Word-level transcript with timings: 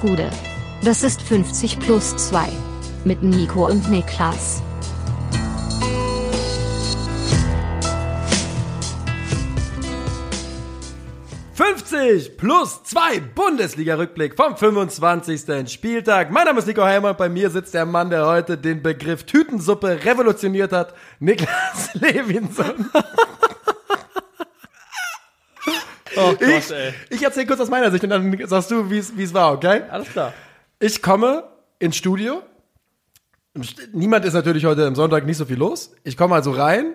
Gude. 0.00 0.30
Das 0.82 1.02
ist 1.02 1.20
50 1.20 1.78
plus 1.78 2.16
2. 2.16 2.48
Mit 3.04 3.22
Nico 3.22 3.66
und 3.66 3.90
Niklas. 3.90 4.62
»50 11.54 12.36
plus 12.38 12.82
2 12.84 13.20
Bundesliga-Rückblick 13.34 14.36
vom 14.36 14.56
25. 14.56 15.70
Spieltag. 15.70 16.30
Mein 16.30 16.46
Name 16.46 16.60
ist 16.60 16.66
Nico 16.66 16.82
Heimer 16.82 17.10
und 17.10 17.18
bei 17.18 17.28
mir 17.28 17.50
sitzt 17.50 17.74
der 17.74 17.84
Mann, 17.84 18.08
der 18.08 18.26
heute 18.26 18.56
den 18.56 18.82
Begriff 18.82 19.24
Tütensuppe 19.24 20.02
revolutioniert 20.02 20.72
hat, 20.72 20.94
Niklas 21.18 21.90
Levinson. 21.94 22.90
Oh 26.16 26.32
Gott, 26.32 26.42
Ich, 26.42 26.70
ey. 26.70 26.94
ich 27.10 27.22
erzähle 27.22 27.46
kurz 27.46 27.60
aus 27.60 27.68
meiner 27.70 27.90
Sicht 27.90 28.04
und 28.04 28.10
dann 28.10 28.46
sagst 28.46 28.70
du, 28.70 28.90
wie 28.90 28.98
es 28.98 29.34
war, 29.34 29.52
okay? 29.52 29.82
Alles 29.90 30.08
klar. 30.08 30.32
Ich 30.78 31.02
komme 31.02 31.44
ins 31.78 31.96
Studio. 31.96 32.42
Niemand 33.92 34.24
ist 34.24 34.34
natürlich 34.34 34.64
heute 34.64 34.86
am 34.86 34.94
Sonntag 34.94 35.26
nicht 35.26 35.36
so 35.36 35.44
viel 35.44 35.58
los. 35.58 35.92
Ich 36.04 36.16
komme 36.16 36.34
also 36.34 36.52
rein 36.52 36.94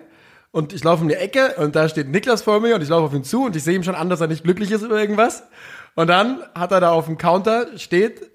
und 0.52 0.72
ich 0.72 0.82
laufe 0.84 1.02
um 1.02 1.08
die 1.08 1.14
Ecke 1.14 1.54
und 1.58 1.76
da 1.76 1.88
steht 1.88 2.08
Niklas 2.08 2.42
vor 2.42 2.60
mir 2.60 2.74
und 2.74 2.82
ich 2.82 2.88
laufe 2.88 3.04
auf 3.06 3.14
ihn 3.14 3.24
zu 3.24 3.44
und 3.44 3.54
ich 3.56 3.62
sehe 3.62 3.74
ihm 3.74 3.82
schon 3.82 3.94
an, 3.94 4.08
dass 4.08 4.20
er 4.20 4.26
nicht 4.26 4.42
glücklich 4.44 4.70
ist 4.70 4.82
über 4.82 4.98
irgendwas. 4.98 5.42
Und 5.94 6.08
dann 6.08 6.40
hat 6.54 6.72
er 6.72 6.80
da 6.80 6.90
auf 6.92 7.06
dem 7.06 7.18
Counter 7.18 7.76
steht, 7.78 8.30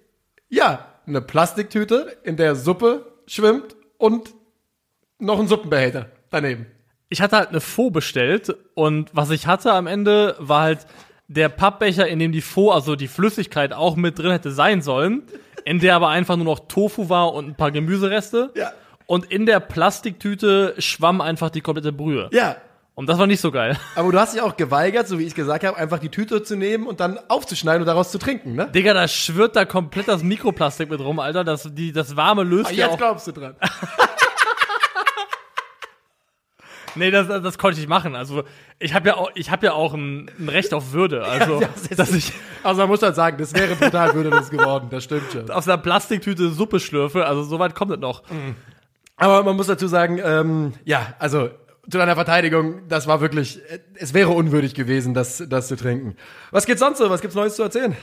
ja, 0.50 0.86
eine 1.08 1.22
Plastiktüte, 1.22 2.18
in 2.24 2.38
der 2.38 2.56
Suppe 2.56 3.12
schwimmt 3.26 3.76
und 3.98 4.34
noch 5.18 5.40
ein 5.40 5.48
Suppenbehälter 5.48 6.12
daneben. 6.30 6.68
Ich 7.14 7.22
hatte 7.22 7.36
halt 7.38 7.50
eine 7.50 7.60
Faux 7.62 7.92
bestellt 7.94 8.56
und 8.74 9.10
was 9.14 9.30
ich 9.32 9.46
hatte 9.46 9.74
am 9.74 9.86
Ende 9.86 10.36
war 10.40 10.62
halt 10.62 10.88
der 11.28 11.50
Pappbecher, 11.50 12.08
in 12.08 12.20
dem 12.20 12.32
die 12.32 12.42
Faux, 12.42 12.74
also 12.74 12.96
die 12.96 13.08
Flüssigkeit 13.10 13.74
auch 13.74 13.96
mit 13.98 14.18
drin 14.18 14.32
hätte 14.32 14.50
sein 14.52 14.82
sollen, 14.82 15.24
in 15.66 15.80
der 15.80 15.96
aber 15.96 16.08
einfach 16.08 16.38
nur 16.38 16.46
noch 16.46 16.60
Tofu 16.68 17.10
war 17.10 17.34
und 17.34 17.48
ein 17.50 17.56
paar 17.56 17.72
Gemüsereste. 17.72 18.52
Ja. 18.56 18.72
Und 19.08 19.26
in 19.32 19.46
der 19.46 19.60
Plastiktüte 19.60 20.74
schwamm 20.78 21.20
einfach 21.22 21.50
die 21.50 21.60
komplette 21.62 21.92
Brühe. 21.92 22.30
Ja, 22.32 22.56
Und 22.96 23.08
das 23.10 23.18
war 23.20 23.28
nicht 23.28 23.42
so 23.42 23.52
geil. 23.52 23.78
aber 23.96 24.10
du 24.12 24.18
hast 24.20 24.34
dich 24.34 24.42
auch 24.42 24.56
geweigert, 24.56 25.08
so 25.08 25.20
wie 25.20 25.24
ich 25.26 25.36
gesagt 25.36 25.66
habe, 25.66 25.76
einfach 25.78 26.00
die 26.00 26.10
Tüte 26.10 26.44
zu 26.44 26.56
nehmen 26.56 26.88
und 26.88 27.02
dann 27.02 27.20
aufzuschneiden 27.28 27.82
und 27.82 27.88
daraus 27.88 28.12
zu 28.12 28.20
trinken, 28.20 28.56
ne? 28.56 28.68
Digga, 28.74 28.94
da 28.94 29.08
schwirrt 29.10 29.56
da 29.58 29.66
komplett 29.66 30.08
das 30.08 30.24
Mikroplastik 30.24 30.90
mit 30.90 31.02
rum, 31.02 31.20
Alter. 31.20 31.44
Das, 31.44 31.68
die, 31.74 31.92
das 31.92 32.16
Warme 32.16 32.44
löst 32.44 32.70
Ah, 32.70 32.74
ja 32.74 32.86
Jetzt 32.86 32.94
auch. 32.94 32.98
glaubst 32.98 33.28
du 33.28 33.32
dran. 33.34 33.56
Nee, 36.96 37.12
das, 37.12 37.28
das, 37.28 37.58
konnte 37.58 37.80
ich 37.80 37.88
machen. 37.88 38.16
Also 38.16 38.44
ich 38.80 38.94
habe 38.94 39.10
ja 39.10 39.16
auch, 39.16 39.32
ich 39.36 39.50
habe 39.52 39.66
ja 39.66 39.74
auch 39.74 39.94
ein, 39.94 40.30
ein 40.40 40.50
Recht 40.50 40.74
auf 40.74 40.94
Würde. 40.94 41.24
Also 41.26 41.62
Ja, 41.62 41.70
das 41.90 41.98
dass 41.98 42.14
ich 42.14 42.34
Also 42.64 42.82
man 42.82 42.90
muss 42.90 43.02
halt 43.02 43.16
sagen, 43.16 43.38
das 43.38 43.54
wäre 43.54 43.76
brutal 43.76 44.14
würdelos 44.14 44.50
geworden, 44.50 44.88
das 44.92 45.04
stimmt 45.04 45.32
schon. 45.32 45.50
aus 45.50 45.68
einer 45.68 45.78
Plastiktüte 45.78 46.50
Suppe 46.50 46.80
schlürfe. 46.80 47.26
Also 47.26 47.44
so 47.44 47.60
weit 47.60 47.76
kommt 47.76 47.92
es 47.92 48.00
noch. 48.00 48.24
Aber 49.16 49.44
man 49.44 49.56
muss 49.56 49.68
dazu 49.68 49.88
sagen, 49.88 50.20
ähm, 50.24 50.74
ja, 50.84 51.14
also 51.20 51.50
zu 51.90 51.98
deiner 51.98 52.16
Verteidigung, 52.16 52.88
das 52.88 53.08
war 53.08 53.22
wirklich, 53.22 53.60
äh, 53.70 53.80
es 53.96 54.14
wäre 54.14 54.30
unwürdig 54.30 54.74
gewesen, 54.74 55.14
das, 55.14 55.44
das 55.48 55.68
zu 55.68 55.76
trinken. 55.76 56.16
Was 56.52 56.66
geht 56.66 56.80
sonst 56.80 57.00
so? 57.00 57.10
Was 57.10 57.22
gibt's 57.22 57.36
Neues 57.36 57.56
zu 57.56 57.64
erzählen? 57.64 57.96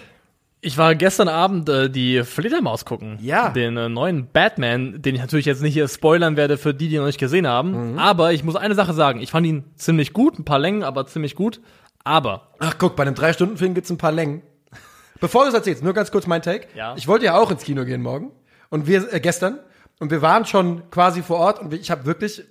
Ich 0.61 0.77
war 0.77 0.95
gestern 0.97 1.29
Abend 1.29 1.69
äh, 1.69 1.89
die 1.89 2.25
Fledermaus 2.25 2.85
gucken. 2.85 3.19
Ja. 3.21 3.51
Den 3.51 3.77
äh, 3.77 3.89
neuen 3.89 4.27
Batman, 4.27 5.01
den 5.01 5.15
ich 5.15 5.21
natürlich 5.21 5.47
jetzt 5.47 5.63
nicht 5.63 5.75
hier 5.75 5.87
spoilern 5.87 6.37
werde 6.37 6.59
für 6.59 6.75
die, 6.75 6.89
die 6.89 6.97
ihn 6.97 7.01
noch 7.01 7.07
nicht 7.07 7.21
gesehen 7.21 7.47
haben. 7.47 7.99
Aber 7.99 8.33
ich 8.33 8.43
muss 8.43 8.57
eine 8.57 8.75
Sache 8.75 8.93
sagen. 8.93 9.21
Ich 9.21 9.31
fand 9.31 9.47
ihn 9.47 9.65
ziemlich 9.77 10.13
gut. 10.13 10.39
Ein 10.39 10.45
paar 10.45 10.59
Längen, 10.59 10.83
aber 10.83 11.07
ziemlich 11.07 11.37
gut. 11.37 11.61
Aber 12.03 12.49
Ach 12.59 12.75
guck, 12.79 12.97
bei 12.97 13.03
einem 13.03 13.15
Drei-Stunden-Film 13.15 13.75
gibt's 13.75 13.91
ein 13.91 13.99
paar 13.99 14.13
Längen. 14.13 14.43
Bevor 15.21 15.43
du 15.43 15.49
es 15.49 15.55
erzählst, 15.55 15.85
nur 15.85 15.93
ganz 15.93 16.11
kurz 16.11 16.27
mein 16.27 16.43
Take. 16.43 16.67
Ja. 16.75 16.95
Ich 16.97 17.07
wollte 17.07 17.27
ja 17.27 17.39
auch 17.39 17.51
ins 17.51 17.63
Kino 17.63 17.85
gehen 17.85 18.03
morgen. 18.03 18.33
Und 18.71 18.87
wir, 18.89 19.13
äh, 19.13 19.21
gestern. 19.21 19.61
Und 20.01 20.11
wir 20.11 20.23
waren 20.23 20.45
schon 20.45 20.91
quasi 20.91 21.23
vor 21.23 21.39
Ort 21.39 21.61
und 21.61 21.75
ich 21.75 21.91
habe 21.91 22.05
wirklich, 22.07 22.45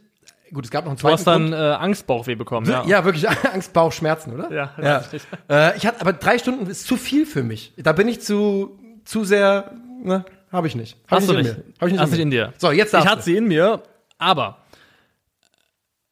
gut, 0.53 0.65
es 0.65 0.71
gab 0.71 0.85
noch 0.85 0.91
einen 0.91 0.97
du 0.97 1.01
zweiten 1.01 1.13
hast 1.17 1.27
dann 1.27 1.53
äh, 1.53 1.55
Angstbauchweh 1.55 2.35
bekommen. 2.35 2.69
Ja. 2.69 2.85
Ja, 2.85 3.05
wirklich 3.05 3.27
Angst, 3.53 3.73
Bauchschmerzen, 3.73 4.33
oder? 4.33 4.51
Ja, 4.51 4.71
ja. 4.81 4.97
richtig. 4.97 5.21
Äh, 5.49 5.77
ich 5.77 5.85
hatte, 5.85 6.01
aber 6.01 6.13
drei 6.13 6.37
Stunden 6.39 6.67
ist 6.67 6.85
zu 6.87 6.97
viel 6.97 7.25
für 7.25 7.43
mich. 7.43 7.73
Da 7.77 7.91
bin 7.93 8.07
ich 8.07 8.21
zu, 8.21 8.79
zu 9.05 9.23
sehr, 9.23 9.71
ne, 10.03 10.25
habe 10.51 10.67
ich 10.67 10.75
nicht. 10.75 10.97
Hab 11.07 11.17
Hast 11.19 11.23
ich 11.23 11.29
du 11.29 11.37
in 11.37 11.45
nicht. 11.45 11.57
mir. 11.57 11.63
Hab 11.79 11.87
ich 11.87 11.91
nicht 11.93 12.01
Hast 12.01 12.09
in 12.09 12.13
nicht 12.15 12.21
in 12.23 12.31
dir. 12.31 12.53
So, 12.57 12.71
jetzt 12.71 12.87
Ich 12.87 12.91
darfst 12.91 13.07
hatte 13.09 13.17
du. 13.19 13.23
sie 13.25 13.37
in 13.37 13.47
mir, 13.47 13.83
aber 14.17 14.57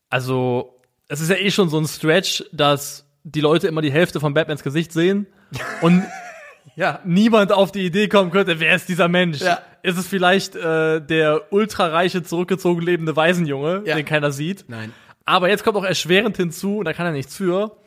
also 0.09 0.79
es 1.07 1.21
ist 1.21 1.29
ja 1.29 1.35
eh 1.35 1.51
schon 1.51 1.69
so 1.69 1.77
ein 1.79 1.87
Stretch, 1.87 2.43
dass 2.51 3.05
die 3.23 3.41
Leute 3.41 3.67
immer 3.67 3.81
die 3.81 3.91
Hälfte 3.91 4.19
von 4.19 4.33
Batmans 4.33 4.63
Gesicht 4.63 4.91
sehen 4.91 5.27
und 5.81 6.03
Ja. 6.77 6.99
niemand 7.05 7.53
auf 7.53 7.71
die 7.71 7.85
Idee 7.85 8.09
kommen 8.09 8.31
könnte, 8.31 8.59
wer 8.59 8.75
ist 8.75 8.89
dieser 8.89 9.07
Mensch? 9.07 9.39
Ja. 9.39 9.59
Ist 9.85 9.97
es 9.97 10.07
vielleicht 10.07 10.55
äh, 10.55 10.99
der 11.01 11.53
ultrareiche, 11.53 12.23
zurückgezogen 12.23 12.81
lebende 12.81 13.15
Waisenjunge, 13.15 13.83
Ja. 13.85 13.95
den 13.95 14.05
keiner 14.05 14.31
sieht? 14.31 14.65
Nein. 14.67 14.91
Aber 15.25 15.49
jetzt 15.49 15.63
kommt 15.63 15.77
auch 15.77 15.83
erschwerend 15.85 16.37
hinzu, 16.37 16.79
und 16.79 16.85
da 16.85 16.93
kann 16.93 17.05
er 17.05 17.11
nichts 17.11 17.35
für. 17.35 17.77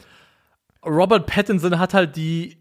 Robert 0.84 1.26
Pattinson 1.26 1.78
hat 1.78 1.94
halt 1.94 2.16
die 2.16 2.56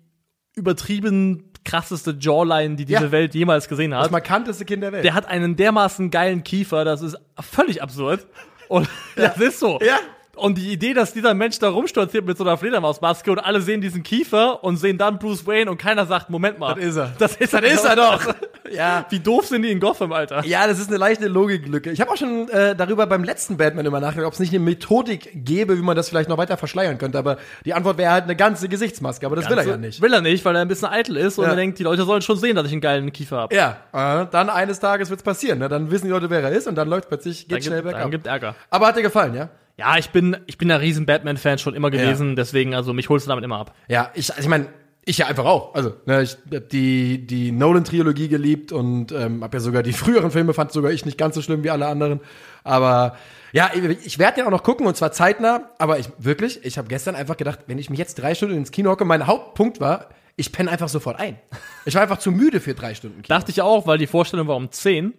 übertrieben 0.55 1.51
krasseste 1.63 2.15
Jawline, 2.19 2.75
die 2.75 2.85
diese 2.85 3.03
Ja. 3.05 3.11
Welt 3.11 3.35
jemals 3.35 3.67
gesehen 3.67 3.93
hat. 3.93 4.05
Das 4.05 4.11
markanteste 4.11 4.65
Kind 4.65 4.81
der 4.83 4.91
Welt. 4.91 5.03
Der 5.03 5.13
hat 5.13 5.25
einen 5.27 5.55
dermaßen 5.55 6.09
geilen 6.09 6.43
Kiefer, 6.43 6.85
das 6.85 7.01
ist 7.01 7.17
völlig 7.39 7.81
absurd. 7.83 8.25
Und 8.69 8.87
das 9.15 9.37
ist 9.37 9.59
so. 9.59 9.79
Ja. 9.81 9.97
Und 10.37 10.57
die 10.57 10.71
Idee, 10.71 10.93
dass 10.93 11.13
dieser 11.13 11.33
Mensch 11.33 11.59
da 11.59 11.69
rumstolziert 11.69 12.25
mit 12.25 12.37
so 12.37 12.43
einer 12.43 12.57
Fledermausmaske 12.57 13.31
und 13.31 13.39
alle 13.39 13.61
sehen 13.61 13.81
diesen 13.81 14.03
Kiefer 14.03 14.63
und 14.63 14.77
sehen 14.77 14.97
dann 14.97 15.17
Bruce 15.19 15.45
Wayne 15.47 15.69
und 15.71 15.77
keiner 15.77 16.05
sagt, 16.05 16.29
Moment 16.29 16.59
mal. 16.59 16.75
Das 16.75 16.83
ist 16.83 16.95
er. 16.97 17.11
Das 17.17 17.35
ist, 17.35 17.53
Das 17.53 17.61
ist 17.61 17.85
er 17.85 17.95
doch. 17.95 18.21
ja. 18.71 19.05
Wie 19.09 19.19
doof 19.19 19.47
sind 19.47 19.63
die 19.63 19.71
in 19.71 19.79
Gotham, 19.79 20.11
Alter? 20.13 20.45
Ja, 20.45 20.67
das 20.67 20.79
ist 20.79 20.89
eine 20.89 20.97
leichte 20.97 21.27
Logiklücke. 21.27 21.91
Ich 21.91 21.99
habe 22.01 22.11
auch 22.11 22.17
schon 22.17 22.47
äh, 22.49 22.75
darüber 22.75 23.05
beim 23.07 23.23
letzten 23.23 23.57
Batman 23.57 23.85
immer 23.85 23.99
nachgedacht, 23.99 24.27
ob 24.27 24.33
es 24.33 24.39
nicht 24.39 24.51
eine 24.53 24.59
Methodik 24.59 25.31
gäbe, 25.45 25.77
wie 25.77 25.81
man 25.81 25.95
das 25.95 26.09
vielleicht 26.09 26.29
noch 26.29 26.37
weiter 26.37 26.57
verschleiern 26.57 26.97
könnte. 26.97 27.17
Aber 27.17 27.37
die 27.65 27.73
Antwort 27.73 27.97
wäre 27.97 28.11
halt 28.11 28.25
eine 28.25 28.35
ganze 28.35 28.69
Gesichtsmaske. 28.69 29.25
Aber 29.25 29.35
das 29.35 29.49
will 29.49 29.57
er 29.57 29.65
ja 29.65 29.77
nicht. 29.77 30.01
Will 30.01 30.13
er 30.13 30.21
nicht, 30.21 30.45
weil 30.45 30.55
er 30.55 30.61
ein 30.61 30.67
bisschen 30.67 30.89
eitel 30.89 31.17
ist 31.17 31.37
und 31.39 31.45
Ja. 31.45 31.51
er 31.51 31.55
denkt, 31.55 31.79
die 31.79 31.83
Leute 31.83 32.03
sollen 32.03 32.21
schon 32.21 32.37
sehen, 32.37 32.55
dass 32.55 32.65
ich 32.67 32.71
einen 32.73 32.81
geilen 32.81 33.11
Kiefer 33.11 33.37
habe. 33.37 33.55
Ja, 33.55 33.77
äh, 33.93 34.27
dann 34.31 34.49
eines 34.49 34.79
Tages 34.79 35.09
wird's 35.09 35.23
passieren. 35.23 35.59
Ne? 35.59 35.67
Dann 35.69 35.89
wissen 35.91 36.05
die 36.05 36.11
Leute, 36.11 36.29
wer 36.29 36.41
er 36.43 36.51
ist 36.51 36.67
und 36.67 36.75
dann 36.75 36.87
läuft 36.89 37.07
plötzlich, 37.09 37.47
geht 37.47 37.57
Dann 37.57 37.61
schnell 37.63 37.81
gibt, 37.81 37.85
dann 37.93 37.93
bergab. 37.93 38.11
gibt 38.11 38.27
Ärger. 38.27 38.55
Aber 38.69 38.87
hat 38.87 38.97
dir 38.97 39.01
gefallen, 39.01 39.33
ja? 39.33 39.49
Ja, 39.77 39.97
ich 39.97 40.09
bin, 40.09 40.37
ich 40.47 40.57
bin 40.57 40.71
ein 40.71 40.79
riesen 40.79 41.05
Batman-Fan 41.05 41.59
schon 41.59 41.75
immer 41.75 41.91
gewesen, 41.91 42.35
deswegen, 42.35 42.73
also 42.73 42.93
mich 42.93 43.09
holst 43.09 43.27
du 43.27 43.29
damit 43.29 43.43
immer 43.43 43.59
ab. 43.59 43.75
Ja, 43.87 44.11
ich, 44.15 44.31
also 44.31 44.41
ich 44.41 44.49
meine, 44.49 44.67
ich 45.05 45.19
ja 45.19 45.27
einfach 45.27 45.45
auch. 45.45 45.73
Also, 45.73 45.93
ne, 46.05 46.23
ich 46.23 46.37
hab 46.53 46.67
die, 46.69 47.25
die 47.25 47.51
Nolan-Trilogie 47.51 48.27
geliebt 48.27 48.71
und 48.73 49.11
ähm, 49.13 49.43
habe 49.43 49.55
ja 49.55 49.61
sogar 49.61 49.81
die 49.81 49.93
früheren 49.93 50.31
Filme, 50.31 50.53
fand 50.53 50.73
sogar 50.73 50.91
ich 50.91 51.05
nicht 51.05 51.17
ganz 51.17 51.35
so 51.35 51.41
schlimm 51.41 51.63
wie 51.63 51.69
alle 51.69 51.87
anderen. 51.87 52.19
Aber 52.63 53.15
ja, 53.53 53.71
ich, 53.73 54.05
ich 54.05 54.19
werde 54.19 54.35
den 54.35 54.47
auch 54.47 54.51
noch 54.51 54.63
gucken 54.63 54.85
und 54.85 54.97
zwar 54.97 55.13
zeitnah. 55.13 55.69
Aber 55.77 55.97
ich 55.97 56.09
wirklich, 56.17 56.65
ich 56.65 56.77
habe 56.77 56.89
gestern 56.89 57.15
einfach 57.15 57.37
gedacht, 57.37 57.59
wenn 57.67 57.77
ich 57.77 57.89
mich 57.89 57.99
jetzt 57.99 58.15
drei 58.15 58.35
Stunden 58.35 58.57
ins 58.57 58.71
Kino 58.71 58.91
hocke, 58.91 59.05
mein 59.05 59.27
Hauptpunkt 59.27 59.79
war, 59.79 60.09
ich 60.35 60.51
penne 60.51 60.69
einfach 60.69 60.89
sofort 60.89 61.19
ein. 61.19 61.39
Ich 61.85 61.95
war 61.95 62.01
einfach 62.01 62.19
zu 62.19 62.31
müde 62.31 62.59
für 62.59 62.73
drei 62.73 62.93
Stunden 62.93 63.21
Kino. 63.21 63.33
Dachte 63.33 63.51
ich 63.51 63.61
auch, 63.61 63.87
weil 63.87 63.97
die 63.97 64.07
Vorstellung 64.07 64.47
war 64.47 64.57
um 64.57 64.71
10. 64.71 65.13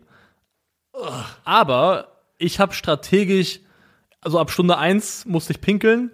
Aber 1.44 2.08
ich 2.36 2.60
habe 2.60 2.74
strategisch, 2.74 3.60
also 4.22 4.38
ab 4.38 4.50
Stunde 4.50 4.78
1 4.78 5.26
musste 5.26 5.52
ich 5.52 5.60
pinkeln 5.60 6.10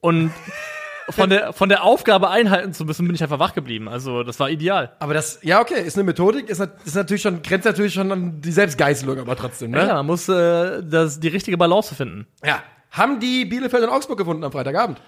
und 0.00 0.32
von 1.10 1.30
der, 1.30 1.52
von 1.52 1.68
der 1.68 1.84
Aufgabe 1.84 2.30
einhalten 2.30 2.72
zu 2.72 2.84
müssen, 2.84 3.06
bin 3.06 3.14
ich 3.14 3.22
einfach 3.22 3.38
wach 3.38 3.54
geblieben. 3.54 3.88
Also 3.88 4.22
das 4.22 4.38
war 4.40 4.50
ideal. 4.50 4.96
Aber 4.98 5.14
das, 5.14 5.40
ja 5.42 5.60
okay, 5.60 5.80
ist 5.82 5.96
eine 5.96 6.04
Methodik, 6.04 6.48
ist, 6.48 6.60
ist 6.84 6.94
natürlich 6.94 7.22
schon, 7.22 7.42
grenzt 7.42 7.64
natürlich 7.64 7.94
schon 7.94 8.12
an 8.12 8.40
die 8.40 8.52
Selbstgeißelung, 8.52 9.18
aber 9.18 9.36
trotzdem, 9.36 9.70
ne? 9.70 9.86
Ja, 9.86 9.94
man 9.94 10.06
muss 10.06 10.28
äh, 10.28 10.82
das, 10.82 11.20
die 11.20 11.28
richtige 11.28 11.56
Balance 11.56 11.94
finden. 11.94 12.26
ja. 12.44 12.62
Haben 12.90 13.20
die 13.20 13.44
Bielefeld 13.44 13.84
und 13.84 13.90
Augsburg 13.90 14.16
gefunden 14.16 14.42
am 14.44 14.50
Freitagabend? 14.50 14.98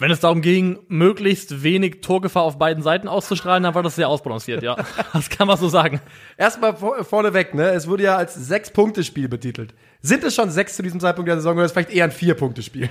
Wenn 0.00 0.12
es 0.12 0.20
darum 0.20 0.42
ging, 0.42 0.78
möglichst 0.86 1.64
wenig 1.64 2.02
Torgefahr 2.02 2.44
auf 2.44 2.56
beiden 2.56 2.84
Seiten 2.84 3.08
auszustrahlen, 3.08 3.64
dann 3.64 3.74
war 3.74 3.82
das 3.82 3.96
sehr 3.96 4.08
ausbalanciert, 4.08 4.62
ja. 4.62 4.76
Das 5.12 5.28
kann 5.28 5.48
man 5.48 5.56
so 5.56 5.68
sagen. 5.68 6.00
Erstmal 6.36 6.76
vor, 6.76 7.04
vorneweg, 7.04 7.52
ne? 7.54 7.70
Es 7.70 7.88
wurde 7.88 8.04
ja 8.04 8.16
als 8.16 8.34
Sechs-Punkte-Spiel 8.34 9.28
betitelt. 9.28 9.74
Sind 10.00 10.22
es 10.22 10.36
schon 10.36 10.50
sechs 10.50 10.76
zu 10.76 10.84
diesem 10.84 11.00
Zeitpunkt 11.00 11.28
der 11.28 11.36
Saison 11.36 11.54
oder 11.54 11.64
ist 11.64 11.70
es 11.70 11.72
vielleicht 11.72 11.90
eher 11.90 12.04
ein 12.04 12.12
Vier-Punkte-Spiel? 12.12 12.88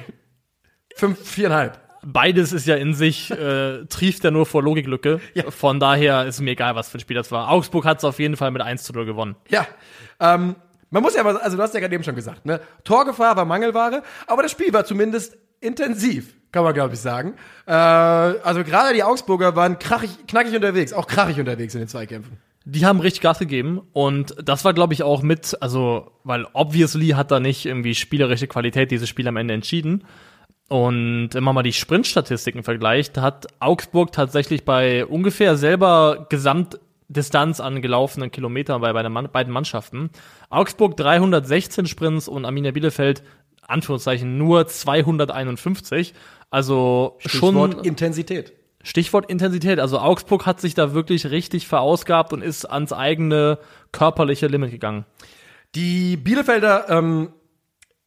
Fünf, 0.95 1.17
viereinhalb. 1.25 1.79
Beides 2.03 2.51
ist 2.51 2.67
ja 2.67 2.75
in 2.75 2.93
sich, 2.93 3.31
äh, 3.31 3.85
trieft 3.85 4.25
ja 4.25 4.31
nur 4.31 4.45
vor 4.45 4.61
Logiklücke. 4.61 5.21
Ja. 5.33 5.49
Von 5.49 5.79
daher 5.79 6.25
ist 6.25 6.41
mir 6.41 6.51
egal, 6.51 6.75
was 6.75 6.89
für 6.89 6.97
ein 6.97 7.01
Spiel 7.01 7.15
das 7.15 7.31
war. 7.31 7.49
Augsburg 7.49 7.85
hat 7.85 7.99
es 7.99 8.03
auf 8.03 8.19
jeden 8.19 8.35
Fall 8.35 8.51
mit 8.51 8.61
1 8.61 8.83
zu 8.83 8.91
0 8.91 9.05
gewonnen. 9.05 9.35
Ja. 9.47 9.65
Ähm, 10.19 10.55
man 10.89 11.03
muss 11.03 11.15
ja 11.15 11.21
aber, 11.21 11.41
also 11.41 11.55
du 11.55 11.63
hast 11.63 11.73
ja 11.73 11.79
gerade 11.79 11.95
eben 11.95 12.03
schon 12.03 12.15
gesagt, 12.15 12.45
ne? 12.45 12.59
Torgefahr 12.83 13.35
war 13.37 13.45
Mangelware, 13.45 14.03
aber 14.25 14.43
das 14.43 14.51
Spiel 14.51 14.73
war 14.73 14.83
zumindest 14.85 15.37
intensiv, 15.59 16.36
kann 16.51 16.63
man 16.63 16.73
glaube 16.73 16.93
ich 16.93 16.99
sagen. 16.99 17.35
Äh, 17.65 17.71
also 17.71 18.63
gerade 18.63 18.93
die 18.93 19.03
Augsburger 19.03 19.55
waren 19.55 19.79
krachig, 19.79 20.11
knackig 20.27 20.55
unterwegs, 20.55 20.93
auch 20.93 21.07
krachig 21.07 21.39
unterwegs 21.39 21.73
in 21.75 21.81
den 21.81 21.87
Zweikämpfen. 21.87 22.37
Die 22.65 22.85
haben 22.85 22.99
richtig 22.99 23.21
Gas 23.21 23.39
gegeben 23.39 23.81
und 23.93 24.35
das 24.43 24.65
war, 24.65 24.73
glaube 24.73 24.93
ich, 24.93 25.01
auch 25.01 25.21
mit, 25.21 25.55
also, 25.61 26.11
weil 26.25 26.45
obviously 26.51 27.09
hat 27.09 27.31
da 27.31 27.39
nicht 27.39 27.65
irgendwie 27.65 27.95
spielerische 27.95 28.47
Qualität 28.47 28.91
dieses 28.91 29.07
Spiel 29.07 29.25
am 29.29 29.37
Ende 29.37 29.53
entschieden. 29.53 30.03
Und 30.67 31.29
wenn 31.31 31.43
man 31.43 31.55
mal 31.55 31.63
die 31.63 31.71
Sprintstatistiken 31.71 32.63
vergleicht, 32.63 33.17
hat 33.17 33.47
Augsburg 33.59 34.11
tatsächlich 34.11 34.65
bei 34.65 35.05
ungefähr 35.05 35.55
selber 35.55 36.27
Distanz 37.07 37.59
an 37.61 37.81
gelaufenen 37.81 38.31
Kilometern 38.31 38.81
bei, 38.81 38.91
bei 38.91 39.07
beiden 39.07 39.53
Mannschaften. 39.53 40.09
Augsburg 40.49 40.97
316 40.97 41.85
Sprints 41.85 42.27
und 42.27 42.43
Arminia 42.43 42.71
Bielefeld, 42.71 43.23
Anführungszeichen, 43.65 44.37
nur 44.37 44.67
251. 44.67 46.13
Also 46.49 47.15
Stichwort 47.19 47.73
schon 47.73 47.83
Intensität. 47.83 48.53
Stichwort 48.83 49.29
Intensität. 49.29 49.79
Also 49.79 49.99
Augsburg 49.99 50.45
hat 50.45 50.61
sich 50.61 50.73
da 50.73 50.93
wirklich 50.93 51.29
richtig 51.29 51.67
verausgabt 51.67 52.31
und 52.31 52.41
ist 52.41 52.65
ans 52.65 52.93
eigene 52.93 53.59
körperliche 53.91 54.47
Limit 54.47 54.71
gegangen. 54.71 55.05
Die 55.75 56.15
Bielefelder, 56.15 56.89
ähm, 56.89 57.29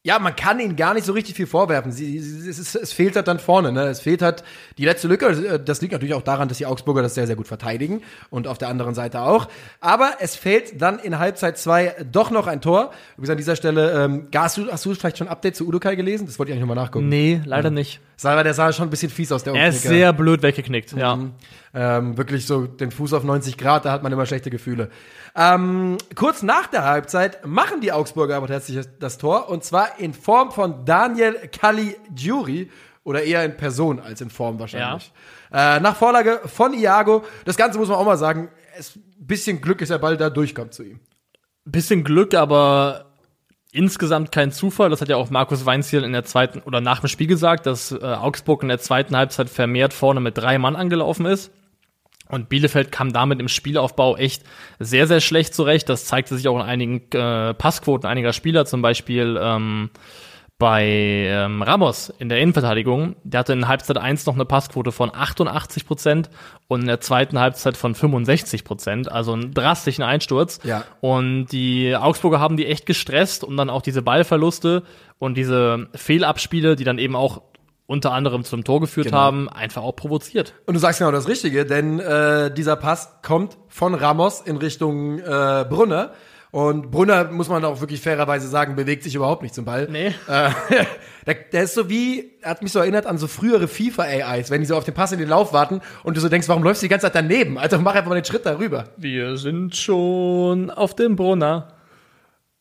ja, 0.02 0.18
man 0.18 0.34
kann 0.34 0.58
ihnen 0.60 0.76
gar 0.76 0.94
nicht 0.94 1.04
so 1.04 1.12
richtig 1.12 1.34
viel 1.36 1.46
vorwerfen. 1.46 1.92
Sie, 1.92 2.18
sie, 2.20 2.48
es, 2.48 2.74
es 2.74 2.92
fehlt 2.92 3.16
halt 3.16 3.28
dann 3.28 3.38
vorne. 3.38 3.70
Ne? 3.70 3.82
Es 3.82 4.00
fehlt 4.00 4.22
halt 4.22 4.42
die 4.78 4.86
letzte 4.86 5.08
Lücke. 5.08 5.60
Das 5.62 5.82
liegt 5.82 5.92
natürlich 5.92 6.14
auch 6.14 6.22
daran, 6.22 6.48
dass 6.48 6.56
die 6.56 6.64
Augsburger 6.64 7.02
das 7.02 7.14
sehr, 7.14 7.26
sehr 7.26 7.36
gut 7.36 7.46
verteidigen 7.46 8.00
und 8.30 8.46
auf 8.46 8.56
der 8.56 8.68
anderen 8.68 8.94
Seite 8.94 9.20
auch. 9.20 9.48
Aber 9.80 10.12
es 10.20 10.36
fehlt 10.36 10.80
dann 10.80 10.98
in 10.98 11.18
Halbzeit 11.18 11.58
zwei 11.58 11.94
doch 12.10 12.30
noch 12.30 12.46
ein 12.46 12.62
Tor. 12.62 12.92
Übrigens 13.16 13.30
an 13.30 13.36
dieser 13.36 13.56
Stelle, 13.56 14.04
ähm, 14.04 14.28
hast, 14.34 14.56
du, 14.56 14.72
hast 14.72 14.86
du 14.86 14.94
vielleicht 14.94 15.18
schon 15.18 15.26
ein 15.28 15.32
Update 15.32 15.56
zu 15.56 15.68
Udokai 15.68 15.96
gelesen? 15.96 16.26
Das 16.26 16.38
wollte 16.38 16.50
ich 16.50 16.54
eigentlich 16.54 16.66
nochmal 16.66 16.82
nachgucken. 16.82 17.08
Nee, 17.10 17.42
leider 17.44 17.70
nicht. 17.70 18.00
Sah, 18.16 18.42
der 18.42 18.54
sah 18.54 18.72
schon 18.72 18.86
ein 18.88 18.90
bisschen 18.90 19.10
fies 19.10 19.30
aus, 19.32 19.44
der 19.44 19.54
Er 19.54 19.68
ist 19.68 19.76
Umknicker. 19.76 19.94
sehr 19.94 20.12
blöd 20.14 20.42
weggeknickt, 20.42 20.92
ja. 20.92 21.18
Ähm, 21.72 22.16
wirklich 22.16 22.46
so 22.46 22.66
den 22.66 22.90
Fuß 22.90 23.12
auf 23.12 23.22
90 23.22 23.56
Grad, 23.56 23.84
da 23.84 23.92
hat 23.92 24.02
man 24.02 24.12
immer 24.12 24.26
schlechte 24.26 24.50
Gefühle. 24.50 24.90
Ähm, 25.36 25.98
kurz 26.16 26.42
nach 26.42 26.66
der 26.66 26.84
Halbzeit 26.84 27.46
machen 27.46 27.80
die 27.80 27.92
Augsburger 27.92 28.36
aber 28.36 28.48
tatsächlich 28.48 28.86
das 28.98 29.18
Tor 29.18 29.48
und 29.48 29.62
zwar 29.62 30.00
in 30.00 30.12
Form 30.12 30.50
von 30.50 30.84
Daniel 30.84 31.34
Caligiuri 31.52 32.70
oder 33.04 33.22
eher 33.22 33.44
in 33.44 33.56
Person 33.56 34.00
als 34.00 34.20
in 34.20 34.30
Form 34.30 34.58
wahrscheinlich. 34.58 35.12
Äh, 35.52 35.80
nach 35.80 35.96
Vorlage 35.96 36.40
von 36.44 36.74
Iago. 36.74 37.24
Das 37.44 37.56
Ganze 37.56 37.78
muss 37.78 37.88
man 37.88 37.98
auch 37.98 38.04
mal 38.04 38.18
sagen, 38.18 38.48
es, 38.76 38.98
bisschen 39.18 39.60
Glück 39.60 39.80
ist 39.80 39.90
der 39.90 39.98
Ball 39.98 40.16
da 40.16 40.30
durchkommt 40.30 40.74
zu 40.74 40.82
ihm. 40.82 41.00
Bisschen 41.64 42.04
Glück, 42.04 42.34
aber 42.34 43.06
insgesamt 43.72 44.32
kein 44.32 44.52
Zufall. 44.52 44.90
Das 44.90 45.00
hat 45.00 45.08
ja 45.08 45.16
auch 45.16 45.30
Markus 45.30 45.66
Weinziel 45.66 46.04
in 46.04 46.12
der 46.12 46.24
zweiten 46.24 46.60
oder 46.60 46.80
nach 46.80 47.00
dem 47.00 47.08
Spiel 47.08 47.26
gesagt, 47.26 47.66
dass 47.66 47.92
äh, 47.92 47.98
Augsburg 47.98 48.62
in 48.62 48.68
der 48.68 48.78
zweiten 48.78 49.16
Halbzeit 49.16 49.48
vermehrt 49.48 49.92
vorne 49.92 50.20
mit 50.20 50.36
drei 50.36 50.58
Mann 50.58 50.76
angelaufen 50.76 51.26
ist. 51.26 51.52
Und 52.30 52.48
Bielefeld 52.48 52.92
kam 52.92 53.12
damit 53.12 53.40
im 53.40 53.48
Spielaufbau 53.48 54.16
echt 54.16 54.42
sehr, 54.78 55.06
sehr 55.06 55.20
schlecht 55.20 55.54
zurecht. 55.54 55.88
Das 55.88 56.04
zeigte 56.06 56.36
sich 56.36 56.48
auch 56.48 56.56
in 56.56 56.62
einigen 56.62 57.10
äh, 57.12 57.54
Passquoten 57.54 58.06
einiger 58.06 58.32
Spieler, 58.32 58.66
zum 58.66 58.82
Beispiel 58.82 59.38
ähm, 59.40 59.90
bei 60.60 60.84
ähm, 60.84 61.62
Ramos 61.62 62.12
in 62.18 62.28
der 62.28 62.38
Innenverteidigung. 62.38 63.16
Der 63.24 63.40
hatte 63.40 63.54
in 63.54 63.66
Halbzeit 63.66 63.96
1 63.96 64.26
noch 64.26 64.34
eine 64.34 64.44
Passquote 64.44 64.92
von 64.92 65.10
88 65.12 65.86
Prozent 65.86 66.30
und 66.68 66.82
in 66.82 66.86
der 66.86 67.00
zweiten 67.00 67.40
Halbzeit 67.40 67.78
von 67.78 67.94
65 67.94 68.62
Prozent. 68.62 69.10
Also 69.10 69.32
einen 69.32 69.54
drastischen 69.54 70.04
Einsturz. 70.04 70.60
Ja. 70.62 70.84
Und 71.00 71.46
die 71.46 71.96
Augsburger 71.96 72.40
haben 72.40 72.58
die 72.58 72.66
echt 72.66 72.84
gestresst 72.84 73.42
und 73.42 73.56
dann 73.56 73.70
auch 73.70 73.80
diese 73.80 74.02
Ballverluste 74.02 74.82
und 75.18 75.34
diese 75.36 75.88
Fehlabspiele, 75.94 76.76
die 76.76 76.84
dann 76.84 76.98
eben 76.98 77.16
auch 77.16 77.40
unter 77.90 78.12
anderem 78.12 78.44
zum 78.44 78.62
Tor 78.62 78.80
geführt 78.80 79.06
Genau. 79.06 79.18
haben, 79.18 79.48
einfach 79.48 79.82
auch 79.82 79.96
provoziert. 79.96 80.54
Und 80.64 80.74
du 80.74 80.80
sagst 80.80 81.00
genau 81.00 81.10
das 81.10 81.26
Richtige, 81.26 81.66
denn 81.66 81.98
äh, 81.98 82.54
dieser 82.54 82.76
Pass 82.76 83.16
kommt 83.22 83.58
von 83.68 83.94
Ramos 83.94 84.40
in 84.42 84.56
Richtung 84.58 85.18
äh, 85.18 85.64
Brunner. 85.68 86.12
Und 86.52 86.92
Brunner, 86.92 87.24
muss 87.32 87.48
man 87.48 87.64
auch 87.64 87.80
wirklich 87.80 88.00
fairerweise 88.00 88.46
sagen, 88.46 88.76
bewegt 88.76 89.02
sich 89.02 89.16
überhaupt 89.16 89.42
nicht 89.42 89.56
zum 89.56 89.64
Ball. 89.64 89.88
Nee. 89.90 90.14
Äh, 90.28 90.50
der, 91.26 91.34
der 91.52 91.62
ist 91.64 91.74
so 91.74 91.88
wie, 91.90 92.30
er 92.42 92.50
hat 92.52 92.62
mich 92.62 92.70
so 92.70 92.78
erinnert 92.78 93.06
an 93.06 93.18
so 93.18 93.26
frühere 93.26 93.66
FIFA-AIs, 93.66 94.50
wenn 94.50 94.60
die 94.60 94.66
so 94.68 94.76
auf 94.76 94.84
den 94.84 94.94
Pass 94.94 95.10
in 95.10 95.18
den 95.18 95.28
Lauf 95.28 95.52
warten 95.52 95.80
und 96.04 96.16
du 96.16 96.20
so 96.20 96.28
denkst, 96.28 96.48
warum 96.48 96.62
läufst 96.62 96.82
du 96.82 96.84
die 96.84 96.90
ganze 96.90 97.06
Zeit 97.06 97.16
daneben? 97.16 97.58
Also 97.58 97.76
mach 97.80 97.96
einfach 97.96 98.08
mal 98.08 98.14
den 98.14 98.24
Schritt 98.24 98.46
darüber. 98.46 98.84
Wir 98.96 99.36
sind 99.36 99.74
schon 99.74 100.70
auf 100.70 100.94
dem 100.94 101.16
Brunner. 101.16 101.72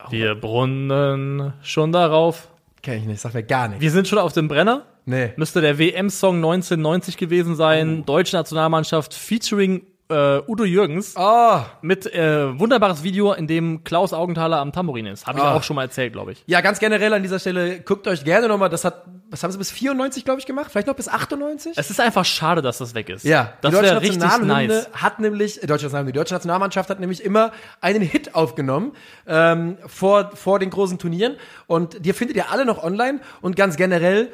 Wir 0.10 0.34
brunnen 0.34 1.54
schon 1.62 1.92
darauf. 1.92 2.48
Kenn 2.82 2.98
ich 3.00 3.06
nicht, 3.06 3.20
sag 3.22 3.34
mir 3.36 3.44
gar 3.44 3.68
nicht. 3.68 3.82
Wir 3.82 3.92
sind 3.92 4.08
schon 4.08 4.18
auf 4.20 4.34
dem 4.34 4.48
Brenner. 4.48 4.86
Nee. 5.10 5.34
Müsste 5.38 5.62
der 5.62 5.80
WM-Song 5.80 6.36
1990 6.36 7.18
gewesen 7.18 7.56
sein. 7.56 8.06
Deutsche 8.06 8.36
Nationalmannschaft 8.38 9.14
featuring 9.14 9.82
äh, 10.12 10.40
Udo 10.48 10.64
Jürgens 10.66 11.14
Oh, 11.18 11.60
mit 11.84 12.12
äh, 12.14 12.60
wunderbares 12.60 13.04
Video, 13.04 13.34
in 13.34 13.46
dem 13.46 13.84
Klaus 13.84 14.12
Augenthaler 14.12 14.58
am 14.58 14.72
Tambourin 14.72 15.06
ist. 15.06 15.28
Habe 15.28 15.38
ich 15.40 15.44
Ah. 15.46 15.56
auch 15.56 15.62
schon 15.64 15.76
mal 15.76 15.84
erzählt, 15.84 16.14
glaube 16.14 16.32
ich. 16.32 16.44
ja, 16.48 16.62
ganz 16.62 16.80
generell 16.80 17.14
an 17.14 17.22
dieser 17.22 17.38
Stelle, 17.40 17.80
guckt 17.82 18.08
euch 18.08 18.24
gerne 18.24 18.48
nochmal, 18.48 18.70
das 18.70 18.86
hat, 18.86 19.04
was 19.30 19.44
haben 19.44 19.52
sie 19.52 19.60
bis 19.60 19.70
94, 19.72 20.26
glaube 20.26 20.40
ich, 20.40 20.48
gemacht? 20.48 20.72
Vielleicht 20.72 20.88
noch 20.88 20.96
bis 20.96 21.08
98? 21.08 21.74
Es 21.76 21.92
ist 21.92 22.00
einfach 22.02 22.26
schade, 22.26 22.64
dass 22.64 22.80
das 22.80 22.96
weg 22.96 23.10
ist. 23.10 23.24
Ja, 23.24 23.54
das 23.62 23.70
die 23.72 23.78
deutsche 23.82 23.94
Nationalhymne 24.18 24.74
nice. 24.74 24.90
hat 24.94 25.20
nämlich, 25.20 25.62
äh, 25.64 25.68
deutsche 25.68 25.86
Nationalhymne, 25.86 26.12
die 26.14 26.18
deutsche 26.18 26.34
Nationalmannschaft 26.34 26.90
hat 26.90 27.00
nämlich 27.00 27.24
immer 27.24 27.52
einen 27.82 28.02
Hit 28.02 28.34
aufgenommen 28.34 28.94
ähm, 29.28 29.78
vor, 29.86 30.32
vor 30.36 30.58
den 30.58 30.72
großen 30.72 30.98
Turnieren 30.98 31.36
und 31.68 32.04
die 32.04 32.14
findet 32.14 32.36
ihr 32.36 32.52
alle 32.52 32.66
noch 32.66 32.84
online 32.84 33.20
und 33.42 33.56
ganz 33.56 33.76
generell, 33.78 34.30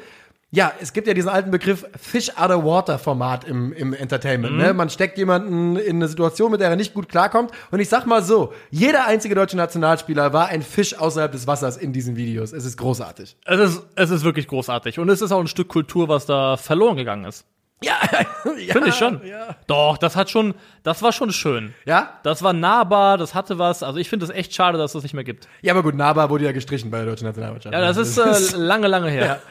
ja, 0.56 0.72
es 0.80 0.94
gibt 0.94 1.06
ja 1.06 1.12
diesen 1.12 1.28
alten 1.28 1.50
Begriff 1.50 1.84
Fish 2.00 2.30
out 2.34 2.50
of 2.50 2.64
water 2.64 2.98
Format 2.98 3.44
im, 3.44 3.74
im 3.74 3.92
Entertainment. 3.92 4.54
Mhm. 4.54 4.58
Ne? 4.58 4.72
Man 4.72 4.88
steckt 4.88 5.18
jemanden 5.18 5.76
in 5.76 5.96
eine 5.96 6.08
Situation, 6.08 6.50
mit 6.50 6.62
der 6.62 6.70
er 6.70 6.76
nicht 6.76 6.94
gut 6.94 7.10
klarkommt 7.10 7.50
und 7.70 7.78
ich 7.78 7.90
sag 7.90 8.06
mal 8.06 8.22
so, 8.22 8.54
jeder 8.70 9.04
einzige 9.04 9.34
deutsche 9.34 9.58
Nationalspieler 9.58 10.32
war 10.32 10.46
ein 10.46 10.62
Fisch 10.62 10.98
außerhalb 10.98 11.30
des 11.30 11.46
Wassers 11.46 11.76
in 11.76 11.92
diesen 11.92 12.16
Videos. 12.16 12.54
Es 12.54 12.64
ist 12.64 12.78
großartig. 12.78 13.36
Es 13.44 13.60
ist, 13.60 13.82
es 13.96 14.08
ist 14.08 14.24
wirklich 14.24 14.48
großartig. 14.48 14.98
Und 14.98 15.10
es 15.10 15.20
ist 15.20 15.30
auch 15.30 15.40
ein 15.40 15.46
Stück 15.46 15.68
Kultur, 15.68 16.08
was 16.08 16.24
da 16.24 16.56
verloren 16.56 16.96
gegangen 16.96 17.26
ist. 17.26 17.44
Ja, 17.82 17.96
Finde 18.72 18.88
ich 18.88 18.94
schon. 18.94 19.20
Ja. 19.26 19.56
Doch, 19.66 19.98
das 19.98 20.16
hat 20.16 20.30
schon, 20.30 20.54
das 20.82 21.02
war 21.02 21.12
schon 21.12 21.32
schön. 21.32 21.74
ja? 21.84 22.18
Das 22.22 22.42
war 22.42 22.54
nahbar, 22.54 23.18
das 23.18 23.34
hatte 23.34 23.58
was. 23.58 23.82
Also 23.82 23.98
ich 23.98 24.08
finde 24.08 24.24
es 24.24 24.30
echt 24.30 24.54
schade, 24.54 24.78
dass 24.78 24.92
das 24.92 25.02
nicht 25.02 25.12
mehr 25.12 25.24
gibt. 25.24 25.48
Ja, 25.60 25.74
aber 25.74 25.82
gut, 25.82 25.94
Naba 25.94 26.30
wurde 26.30 26.46
ja 26.46 26.52
gestrichen 26.52 26.90
bei 26.90 26.96
der 26.98 27.06
deutschen 27.08 27.26
Nationalmannschaft. 27.26 27.74
Ja, 27.74 27.80
das 27.82 27.98
ist 27.98 28.16
äh, 28.54 28.56
lange, 28.56 28.88
lange 28.88 29.10
her. 29.10 29.42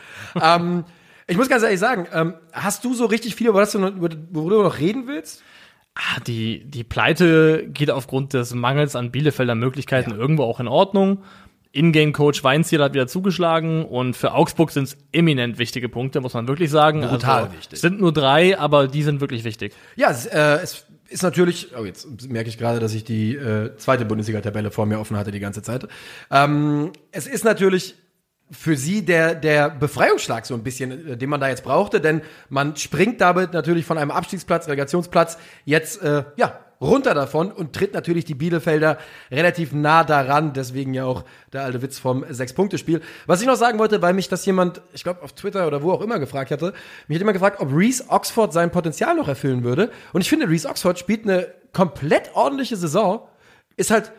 ähm, 0.42 0.84
ich 1.28 1.38
muss 1.38 1.50
ganz 1.50 1.64
ehrlich 1.64 1.80
sagen, 1.80 2.08
ähm, 2.14 2.36
hast 2.52 2.84
du 2.84 2.94
so 2.94 3.06
richtig 3.06 3.36
viel, 3.36 3.48
über 3.48 3.60
das 3.60 3.72
du 3.72 3.80
noch, 3.80 3.96
über, 3.96 4.10
worüber 4.32 4.56
du 4.58 4.64
noch 4.64 4.80
reden 4.80 5.08
willst? 5.08 5.42
Ah, 5.96 6.20
die, 6.28 6.66
die 6.66 6.84
Pleite 6.84 7.68
geht 7.70 7.90
aufgrund 7.90 8.34
des 8.34 8.54
Mangels 8.54 8.96
an 8.96 9.12
Bielefelder 9.12 9.56
Möglichkeiten 9.56 10.12
irgendwo 10.12 10.44
auch 10.44 10.60
in 10.60 10.68
Ordnung. 10.68 11.24
Ingame-Coach 11.72 12.44
Weinziel 12.44 12.82
hat 12.82 12.94
wieder 12.94 13.08
zugeschlagen 13.08 13.86
und 13.86 14.16
für 14.16 14.34
Augsburg 14.34 14.72
sind 14.72 14.86
es 14.86 14.98
eminent 15.12 15.58
wichtige 15.58 15.90
Punkte, 15.90 16.22
muss 16.22 16.34
man 16.34 16.48
wirklich 16.48 16.70
sagen. 16.70 17.02
Brutal 17.02 17.44
also, 17.44 17.54
wichtig. 17.54 17.74
Es 17.74 17.82
sind 17.82 18.00
nur 18.00 18.14
drei, 18.14 18.58
aber 18.58 18.88
die 18.88 19.04
sind 19.04 19.20
wirklich 19.20 19.44
wichtig. 19.44 19.74
Ja, 19.96 20.10
es, 20.12 20.26
äh, 20.26 20.60
es 20.64 20.86
ist 21.10 21.24
natürlich, 21.24 21.70
oh, 21.78 21.84
jetzt 21.84 22.30
merke 22.30 22.50
ich 22.50 22.58
gerade, 22.58 22.80
dass 22.80 22.94
ich 22.94 23.04
die 23.04 23.36
äh, 23.36 23.76
zweite 23.78 24.06
Bundesliga-Tabelle 24.06 24.72
vor 24.72 24.86
mir 24.86 25.00
offen 25.00 25.18
hatte 25.18 25.32
die 25.32 25.40
ganze 25.40 25.62
Zeit. 25.62 25.88
Ähm, 26.32 26.92
es 27.12 27.28
ist 27.28 27.44
natürlich 27.44 27.96
für 28.52 28.78
sie 28.78 29.04
der, 29.04 29.34
der 29.34 29.70
Befreiungsschlag 29.70 30.46
so 30.46 30.54
ein 30.54 30.64
bisschen, 30.64 31.14
äh, 31.14 31.18
den 31.18 31.30
man 31.30 31.40
da 31.40 31.50
jetzt 31.50 31.64
brauchte, 31.64 32.00
denn 32.00 32.22
man 32.50 32.76
springt 32.76 33.22
damit 33.22 33.54
natürlich 33.54 33.86
von 33.86 33.98
einem 33.98 34.12
Abstiegsplatz, 34.12 34.68
Relegationsplatz 34.68 35.38
jetzt, 35.66 36.02
äh, 36.04 36.24
ja, 36.38 36.60
runter 36.82 37.14
davon 37.14 37.52
und 37.52 37.74
tritt 37.74 37.94
natürlich 37.94 38.26
die 38.26 38.36
Bielefelder 38.36 38.98
relativ 39.32 39.72
nah 39.72 40.04
daran, 40.04 40.54
deswegen 40.54 40.94
ja 40.94 41.06
auch 41.06 41.24
der 41.54 41.64
alte 41.64 41.82
Witz 41.82 41.98
vom 41.98 42.26
Sechs-Punkte-Spiel. 42.30 43.02
Was 43.26 43.42
ich 43.42 43.48
noch 43.48 43.56
sagen 43.56 43.80
wollte, 43.80 44.02
weil 44.02 44.14
mich 44.14 44.28
das 44.28 44.46
jemand, 44.46 44.82
ich 44.94 45.04
glaube 45.04 45.24
auf 45.24 45.34
Twitter 45.34 45.68
oder 45.68 45.82
wo 45.82 45.92
auch 45.92 46.02
immer 46.02 46.20
gefragt 46.20 46.52
hatte, 46.52 46.74
mich 47.08 47.16
hat 47.16 47.22
jemand 47.22 47.36
gefragt, 47.36 47.62
ob 47.62 47.74
Reese 47.74 48.06
Oxford 48.10 48.52
sein 48.52 48.72
Potenzial 48.72 49.16
noch 49.16 49.30
erfüllen 49.30 49.64
würde. 49.64 49.90
Und 50.14 50.22
ich 50.22 50.30
finde, 50.30 50.50
Reese 50.50 50.68
Oxford 50.68 51.00
spielt 51.00 51.24
eine 51.24 51.48
komplett 51.72 52.32
ordentliche 52.36 52.76
Saison, 52.76 53.28
ist 53.78 53.92
halt 53.92 54.12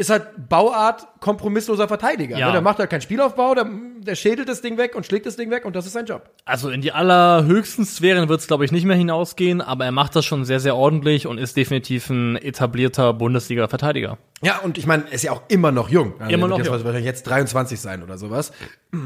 ist 0.00 0.10
halt 0.10 0.48
Bauart 0.48 1.06
kompromissloser 1.20 1.86
Verteidiger. 1.86 2.38
Ja. 2.38 2.46
Ne? 2.46 2.52
Der 2.52 2.60
macht 2.62 2.78
halt 2.78 2.90
keinen 2.90 3.02
Spielaufbau, 3.02 3.54
der, 3.54 3.68
der 3.98 4.14
schädelt 4.14 4.48
das 4.48 4.62
Ding 4.62 4.78
weg 4.78 4.96
und 4.96 5.04
schlägt 5.04 5.26
das 5.26 5.36
Ding 5.36 5.50
weg 5.50 5.64
und 5.64 5.76
das 5.76 5.86
ist 5.86 5.92
sein 5.92 6.06
Job. 6.06 6.30
Also 6.46 6.70
in 6.70 6.80
die 6.80 6.90
allerhöchsten 6.90 7.84
Sphären 7.84 8.28
wird 8.28 8.40
es, 8.40 8.46
glaube 8.46 8.64
ich, 8.64 8.72
nicht 8.72 8.86
mehr 8.86 8.96
hinausgehen, 8.96 9.60
aber 9.60 9.84
er 9.84 9.92
macht 9.92 10.16
das 10.16 10.24
schon 10.24 10.44
sehr, 10.44 10.58
sehr 10.58 10.74
ordentlich 10.74 11.26
und 11.26 11.38
ist 11.38 11.56
definitiv 11.56 12.08
ein 12.08 12.36
etablierter 12.36 13.12
Bundesliga-Verteidiger. 13.12 14.16
Ja, 14.42 14.58
und 14.60 14.78
ich 14.78 14.86
meine, 14.86 15.04
er 15.06 15.12
ist 15.12 15.22
ja 15.22 15.32
auch 15.32 15.42
immer 15.48 15.70
noch 15.70 15.90
jung. 15.90 16.14
Also 16.18 16.32
Immer 16.32 16.32
er 16.32 16.40
wird 16.40 16.50
noch 16.50 16.58
jetzt 16.58 16.66
jung. 16.66 16.84
wahrscheinlich 16.84 17.04
jetzt 17.04 17.22
23 17.24 17.78
sein 17.78 18.02
oder 18.02 18.18
sowas. 18.18 18.52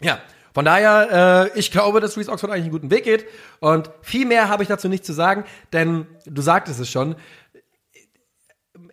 Ja, 0.00 0.20
von 0.54 0.64
daher, 0.64 1.50
äh, 1.54 1.58
ich 1.58 1.70
glaube, 1.70 2.00
dass 2.00 2.16
Reese 2.16 2.30
Oxford 2.30 2.50
eigentlich 2.50 2.64
einen 2.64 2.72
guten 2.72 2.90
Weg 2.90 3.04
geht. 3.04 3.26
Und 3.60 3.90
viel 4.00 4.26
mehr 4.26 4.48
habe 4.48 4.62
ich 4.62 4.68
dazu 4.68 4.88
nicht 4.88 5.04
zu 5.04 5.12
sagen, 5.12 5.44
denn 5.72 6.06
du 6.24 6.40
sagtest 6.40 6.80
es 6.80 6.88
schon, 6.88 7.16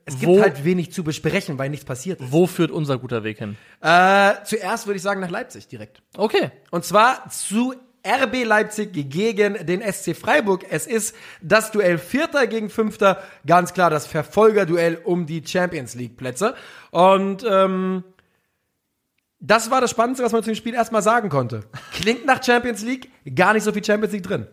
es 0.05 0.19
gibt 0.19 0.27
Wo- 0.31 0.41
halt 0.41 0.63
wenig 0.63 0.91
zu 0.91 1.03
besprechen, 1.03 1.57
weil 1.57 1.69
nichts 1.69 1.85
passiert 1.85 2.21
ist. 2.21 2.31
Wo 2.31 2.47
führt 2.47 2.71
unser 2.71 2.97
guter 3.00 3.24
Weg 3.24 3.39
hin? 3.39 3.57
Äh, 3.81 4.33
zuerst 4.43 4.85
würde 4.88 4.97
ich 4.97 5.01
sagen 5.03 5.19
nach 5.21 5.29
Leipzig 5.31 5.67
direkt. 5.67 6.01
Okay. 6.15 6.51
Und 6.71 6.85
zwar 6.85 7.27
zu 7.29 7.74
RB 8.07 8.43
Leipzig 8.43 8.93
gegen 9.09 9.65
den 9.65 9.81
SC 9.81 10.15
Freiburg. 10.15 10.63
Es 10.69 10.85
ist 10.85 11.15
das 11.41 11.71
Duell 11.71 11.97
Vierter 11.97 12.45
gegen 12.45 12.69
Fünfter. 12.69 13.24
Ganz 13.47 13.74
klar 13.74 13.89
das 13.89 14.05
Verfolgerduell 14.05 15.00
um 15.03 15.25
die 15.25 15.41
Champions 15.43 15.95
League 15.95 16.15
Plätze. 16.15 16.53
Und 16.91 17.43
ähm, 17.50 18.03
das 19.39 19.71
war 19.71 19.81
das 19.81 19.89
Spannendste, 19.89 20.24
was 20.24 20.31
man 20.33 20.43
zu 20.43 20.51
dem 20.51 20.55
Spiel 20.55 20.75
erstmal 20.75 21.01
sagen 21.01 21.29
konnte. 21.29 21.62
Klingt 21.93 22.25
nach 22.27 22.43
Champions 22.43 22.83
League, 22.83 23.09
gar 23.35 23.53
nicht 23.53 23.63
so 23.63 23.71
viel 23.71 23.83
Champions 23.83 24.13
League 24.13 24.24
drin. 24.24 24.45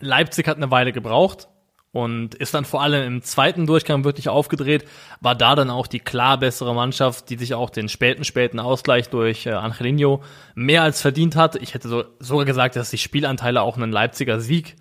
Leipzig 0.00 0.46
hat 0.46 0.58
eine 0.58 0.70
Weile 0.70 0.92
gebraucht, 0.92 1.48
und 1.92 2.34
ist 2.34 2.54
dann 2.54 2.64
vor 2.64 2.82
allem 2.82 3.06
im 3.06 3.22
zweiten 3.22 3.66
Durchgang 3.66 4.04
wirklich 4.04 4.28
aufgedreht, 4.28 4.84
war 5.20 5.34
da 5.34 5.54
dann 5.54 5.70
auch 5.70 5.86
die 5.86 6.00
klar 6.00 6.38
bessere 6.38 6.74
Mannschaft, 6.74 7.30
die 7.30 7.36
sich 7.36 7.54
auch 7.54 7.70
den 7.70 7.88
späten, 7.88 8.24
späten 8.24 8.60
Ausgleich 8.60 9.08
durch 9.08 9.46
äh, 9.46 9.52
Angelino 9.52 10.22
mehr 10.54 10.82
als 10.82 11.00
verdient 11.00 11.34
hat. 11.34 11.56
Ich 11.56 11.74
hätte 11.74 11.88
so, 11.88 12.04
sogar 12.18 12.44
gesagt, 12.44 12.76
dass 12.76 12.90
die 12.90 12.98
Spielanteile 12.98 13.62
auch 13.62 13.76
einen 13.76 13.90
Leipziger 13.90 14.40
Sieg 14.40 14.76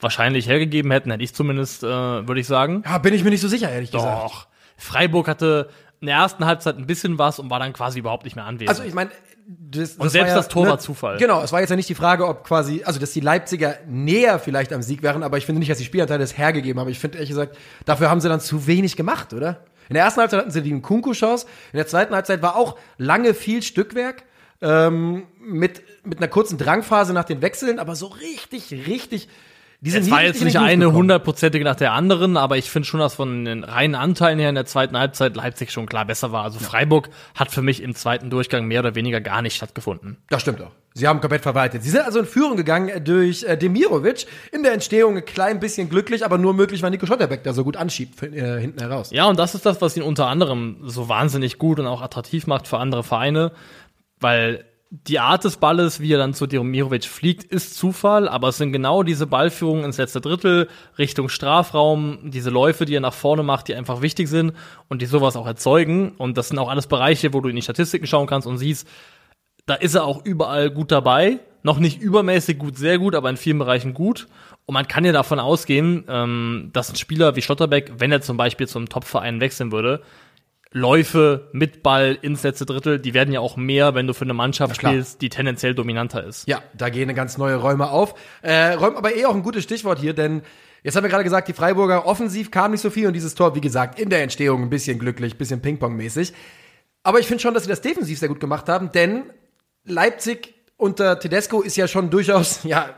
wahrscheinlich 0.00 0.48
hergegeben 0.48 0.90
hätten, 0.90 1.10
hätte 1.10 1.24
ich 1.24 1.34
zumindest, 1.34 1.82
äh, 1.82 1.86
würde 1.86 2.40
ich 2.40 2.46
sagen. 2.46 2.82
Ja, 2.84 2.98
bin 2.98 3.14
ich 3.14 3.24
mir 3.24 3.30
nicht 3.30 3.40
so 3.40 3.48
sicher, 3.48 3.70
ehrlich 3.70 3.90
gesagt. 3.90 4.24
Doch. 4.24 4.46
Freiburg 4.76 5.28
hatte 5.28 5.68
in 6.00 6.06
der 6.06 6.16
ersten 6.16 6.44
Halbzeit 6.46 6.76
ein 6.76 6.86
bisschen 6.86 7.18
was 7.18 7.38
und 7.38 7.50
war 7.50 7.58
dann 7.58 7.72
quasi 7.72 7.98
überhaupt 7.98 8.24
nicht 8.24 8.36
mehr 8.36 8.44
anwesend. 8.44 8.68
Also 8.68 8.84
ich 8.84 8.94
meine, 8.94 9.10
das, 9.50 9.94
Und 9.94 10.10
selbst 10.10 10.36
das 10.36 10.48
Tor 10.48 10.66
war 10.66 10.78
Zufall. 10.78 11.16
Genau, 11.16 11.42
es 11.42 11.52
war 11.52 11.60
jetzt 11.60 11.70
ja 11.70 11.76
nicht 11.76 11.88
die 11.88 11.94
Frage, 11.94 12.28
ob 12.28 12.44
quasi, 12.44 12.82
also 12.84 13.00
dass 13.00 13.12
die 13.12 13.20
Leipziger 13.20 13.76
näher 13.86 14.38
vielleicht 14.38 14.74
am 14.74 14.82
Sieg 14.82 15.02
wären, 15.02 15.22
aber 15.22 15.38
ich 15.38 15.46
finde 15.46 15.60
nicht, 15.60 15.70
dass 15.70 15.78
die 15.78 15.86
Spielanteile 15.86 16.20
das 16.20 16.36
hergegeben 16.36 16.78
haben. 16.78 16.90
Ich 16.90 16.98
finde 16.98 17.16
ehrlich 17.16 17.30
gesagt, 17.30 17.56
dafür 17.86 18.10
haben 18.10 18.20
sie 18.20 18.28
dann 18.28 18.40
zu 18.40 18.66
wenig 18.66 18.94
gemacht, 18.94 19.32
oder? 19.32 19.64
In 19.88 19.94
der 19.94 20.04
ersten 20.04 20.20
Halbzeit 20.20 20.40
hatten 20.40 20.50
sie 20.50 20.60
die 20.60 20.78
Kunku-Chance, 20.78 21.46
in 21.72 21.78
der 21.78 21.86
zweiten 21.86 22.14
Halbzeit 22.14 22.42
war 22.42 22.56
auch 22.56 22.76
lange 22.98 23.32
viel 23.32 23.62
Stückwerk. 23.62 24.24
Ähm, 24.60 25.28
mit, 25.40 25.82
mit 26.04 26.18
einer 26.18 26.26
kurzen 26.26 26.58
Drangphase 26.58 27.12
nach 27.14 27.24
den 27.24 27.40
Wechseln, 27.40 27.78
aber 27.78 27.94
so 27.94 28.06
richtig, 28.06 28.72
richtig. 28.88 29.28
Die 29.80 29.90
sind 29.90 30.02
Es 30.02 30.10
war 30.10 30.22
jetzt 30.22 30.42
nicht 30.42 30.58
eine 30.58 30.92
hundertprozentige 30.92 31.64
nach 31.64 31.76
der 31.76 31.92
anderen, 31.92 32.36
aber 32.36 32.56
ich 32.56 32.68
finde 32.68 32.88
schon, 32.88 32.98
dass 32.98 33.14
von 33.14 33.44
den 33.44 33.62
reinen 33.62 33.94
Anteilen 33.94 34.40
her 34.40 34.48
in 34.48 34.56
der 34.56 34.66
zweiten 34.66 34.98
Halbzeit 34.98 35.36
Leipzig 35.36 35.70
schon 35.70 35.86
klar 35.86 36.04
besser 36.04 36.32
war. 36.32 36.42
Also 36.42 36.58
Freiburg 36.58 37.10
hat 37.36 37.52
für 37.52 37.62
mich 37.62 37.80
im 37.82 37.94
zweiten 37.94 38.28
Durchgang 38.28 38.66
mehr 38.66 38.80
oder 38.80 38.96
weniger 38.96 39.20
gar 39.20 39.40
nicht 39.40 39.54
stattgefunden. 39.54 40.16
Das 40.30 40.42
stimmt 40.42 40.60
auch. 40.62 40.72
Sie 40.94 41.06
haben 41.06 41.20
komplett 41.20 41.42
verwaltet. 41.42 41.84
Sie 41.84 41.90
sind 41.90 42.00
also 42.00 42.18
in 42.18 42.26
Führung 42.26 42.56
gegangen 42.56 43.04
durch 43.04 43.44
äh, 43.44 43.56
Demirovic. 43.56 44.26
In 44.50 44.64
der 44.64 44.72
Entstehung 44.72 45.16
ein 45.16 45.24
klein 45.24 45.60
bisschen 45.60 45.88
glücklich, 45.88 46.24
aber 46.24 46.38
nur 46.38 46.54
möglich, 46.54 46.82
weil 46.82 46.90
Nico 46.90 47.06
Schotterbeck 47.06 47.44
da 47.44 47.52
so 47.52 47.62
gut 47.62 47.76
anschiebt 47.76 48.20
äh, 48.20 48.60
hinten 48.60 48.80
heraus. 48.80 49.10
Ja, 49.12 49.26
und 49.26 49.38
das 49.38 49.54
ist 49.54 49.64
das, 49.64 49.80
was 49.80 49.96
ihn 49.96 50.02
unter 50.02 50.26
anderem 50.26 50.78
so 50.82 51.08
wahnsinnig 51.08 51.58
gut 51.58 51.78
und 51.78 51.86
auch 51.86 52.02
attraktiv 52.02 52.48
macht 52.48 52.66
für 52.66 52.78
andere 52.78 53.04
Vereine, 53.04 53.52
weil 54.18 54.64
die 54.90 55.18
Art 55.18 55.44
des 55.44 55.58
Balles, 55.58 56.00
wie 56.00 56.12
er 56.14 56.18
dann 56.18 56.32
zu 56.32 56.46
Demirovic 56.46 57.04
fliegt, 57.04 57.44
ist 57.44 57.76
Zufall, 57.76 58.26
aber 58.26 58.48
es 58.48 58.56
sind 58.56 58.72
genau 58.72 59.02
diese 59.02 59.26
Ballführungen 59.26 59.84
ins 59.84 59.98
letzte 59.98 60.20
Drittel, 60.20 60.68
Richtung 60.96 61.28
Strafraum, 61.28 62.30
diese 62.30 62.48
Läufe, 62.48 62.86
die 62.86 62.94
er 62.94 63.00
nach 63.00 63.12
vorne 63.12 63.42
macht, 63.42 63.68
die 63.68 63.74
einfach 63.74 64.00
wichtig 64.00 64.28
sind 64.28 64.54
und 64.88 65.02
die 65.02 65.06
sowas 65.06 65.36
auch 65.36 65.46
erzeugen. 65.46 66.12
Und 66.16 66.38
das 66.38 66.48
sind 66.48 66.58
auch 66.58 66.70
alles 66.70 66.86
Bereiche, 66.86 67.34
wo 67.34 67.40
du 67.40 67.50
in 67.50 67.56
die 67.56 67.62
Statistiken 67.62 68.06
schauen 68.06 68.26
kannst 68.26 68.48
und 68.48 68.56
siehst, 68.56 68.88
da 69.66 69.74
ist 69.74 69.94
er 69.94 70.04
auch 70.04 70.24
überall 70.24 70.70
gut 70.70 70.90
dabei. 70.90 71.40
Noch 71.62 71.78
nicht 71.78 72.00
übermäßig 72.00 72.58
gut, 72.58 72.78
sehr 72.78 72.98
gut, 72.98 73.14
aber 73.14 73.28
in 73.28 73.36
vielen 73.36 73.58
Bereichen 73.58 73.92
gut. 73.92 74.26
Und 74.64 74.72
man 74.72 74.88
kann 74.88 75.04
ja 75.04 75.12
davon 75.12 75.38
ausgehen, 75.38 76.04
ähm, 76.08 76.70
dass 76.72 76.88
ein 76.88 76.96
Spieler 76.96 77.36
wie 77.36 77.42
Schlotterbeck, 77.42 77.92
wenn 77.98 78.12
er 78.12 78.22
zum 78.22 78.38
Beispiel 78.38 78.68
zum 78.68 78.88
Topverein 78.88 79.40
wechseln 79.40 79.70
würde, 79.70 80.00
Läufe 80.70 81.48
mit 81.52 81.82
Ball 81.82 82.18
ins 82.20 82.42
letzte 82.42 82.66
Drittel, 82.66 82.98
die 82.98 83.14
werden 83.14 83.32
ja 83.32 83.40
auch 83.40 83.56
mehr, 83.56 83.94
wenn 83.94 84.06
du 84.06 84.12
für 84.12 84.24
eine 84.24 84.34
Mannschaft 84.34 84.76
spielst, 84.76 85.22
die 85.22 85.30
tendenziell 85.30 85.74
dominanter 85.74 86.24
ist. 86.24 86.46
Ja, 86.46 86.62
da 86.76 86.90
gehen 86.90 87.14
ganz 87.14 87.38
neue 87.38 87.56
Räume 87.56 87.90
auf. 87.90 88.14
Äh, 88.42 88.72
Räum, 88.72 88.96
aber 88.96 89.16
eh 89.16 89.24
auch 89.24 89.34
ein 89.34 89.42
gutes 89.42 89.64
Stichwort 89.64 89.98
hier, 89.98 90.12
denn 90.12 90.42
jetzt 90.82 90.94
haben 90.94 91.04
wir 91.04 91.10
gerade 91.10 91.24
gesagt, 91.24 91.48
die 91.48 91.54
Freiburger 91.54 92.06
offensiv 92.06 92.50
kam 92.50 92.72
nicht 92.72 92.82
so 92.82 92.90
viel 92.90 93.06
und 93.06 93.14
dieses 93.14 93.34
Tor, 93.34 93.54
wie 93.54 93.62
gesagt, 93.62 93.98
in 93.98 94.10
der 94.10 94.22
Entstehung 94.22 94.62
ein 94.62 94.70
bisschen 94.70 94.98
glücklich, 94.98 95.34
ein 95.34 95.38
bisschen 95.38 95.62
Ping-Pong-mäßig. 95.62 96.34
Aber 97.02 97.18
ich 97.18 97.26
finde 97.26 97.40
schon, 97.40 97.54
dass 97.54 97.62
sie 97.62 97.70
das 97.70 97.80
defensiv 97.80 98.18
sehr 98.18 98.28
gut 98.28 98.40
gemacht 98.40 98.68
haben, 98.68 98.92
denn 98.92 99.24
Leipzig 99.84 100.54
unter 100.76 101.18
Tedesco 101.18 101.62
ist 101.62 101.76
ja 101.76 101.88
schon 101.88 102.10
durchaus, 102.10 102.60
ja, 102.64 102.94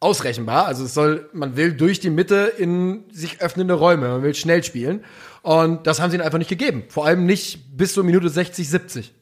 ausrechenbar. 0.00 0.66
Also 0.66 0.84
es 0.84 0.94
soll, 0.94 1.28
man 1.32 1.56
will 1.56 1.72
durch 1.72 2.00
die 2.00 2.10
Mitte 2.10 2.52
in 2.58 3.04
sich 3.10 3.40
öffnende 3.40 3.74
Räume, 3.74 4.08
man 4.08 4.22
will 4.22 4.34
schnell 4.34 4.62
spielen. 4.62 5.04
Und 5.46 5.86
das 5.86 6.00
haben 6.00 6.10
sie 6.10 6.16
ihnen 6.16 6.24
einfach 6.24 6.40
nicht 6.40 6.50
gegeben. 6.50 6.82
Vor 6.88 7.06
allem 7.06 7.24
nicht 7.24 7.76
bis 7.76 7.94
zur 7.94 8.02
Minute 8.02 8.28
60, 8.28 8.68
70. 8.68 9.14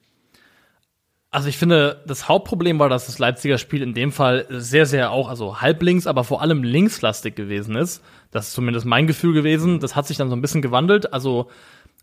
Also 1.31 1.51
ich 1.51 1.59
finde, 1.59 2.03
das 2.07 2.31
Hauptproblem 2.31 2.79
war, 2.79 2.89
dass 2.89 3.05
das 3.05 3.19
Leipziger 3.19 3.59
Spiel 3.59 3.83
in 3.83 3.93
dem 3.93 4.11
Fall 4.11 4.47
sehr, 4.49 4.87
sehr 4.87 5.11
auch, 5.11 5.29
also 5.29 5.61
halblinks, 5.61 6.07
aber 6.07 6.25
vor 6.25 6.41
allem 6.41 6.63
linkslastig 6.63 7.37
gewesen 7.37 7.77
ist. 7.77 8.03
Das 8.31 8.49
ist 8.49 8.55
zumindest 8.55 8.87
mein 8.87 9.07
Gefühl 9.07 9.35
gewesen. 9.35 9.81
Das 9.81 9.97
hat 9.97 10.07
sich 10.07 10.17
dann 10.17 10.31
so 10.31 10.35
ein 10.35 10.41
bisschen 10.41 10.63
gewandelt. 10.63 11.13
Also 11.13 11.51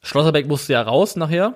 Schlotterbeck 0.04 0.48
musste 0.48 0.74
ja 0.74 0.84
raus 0.84 1.16
nachher. 1.16 1.56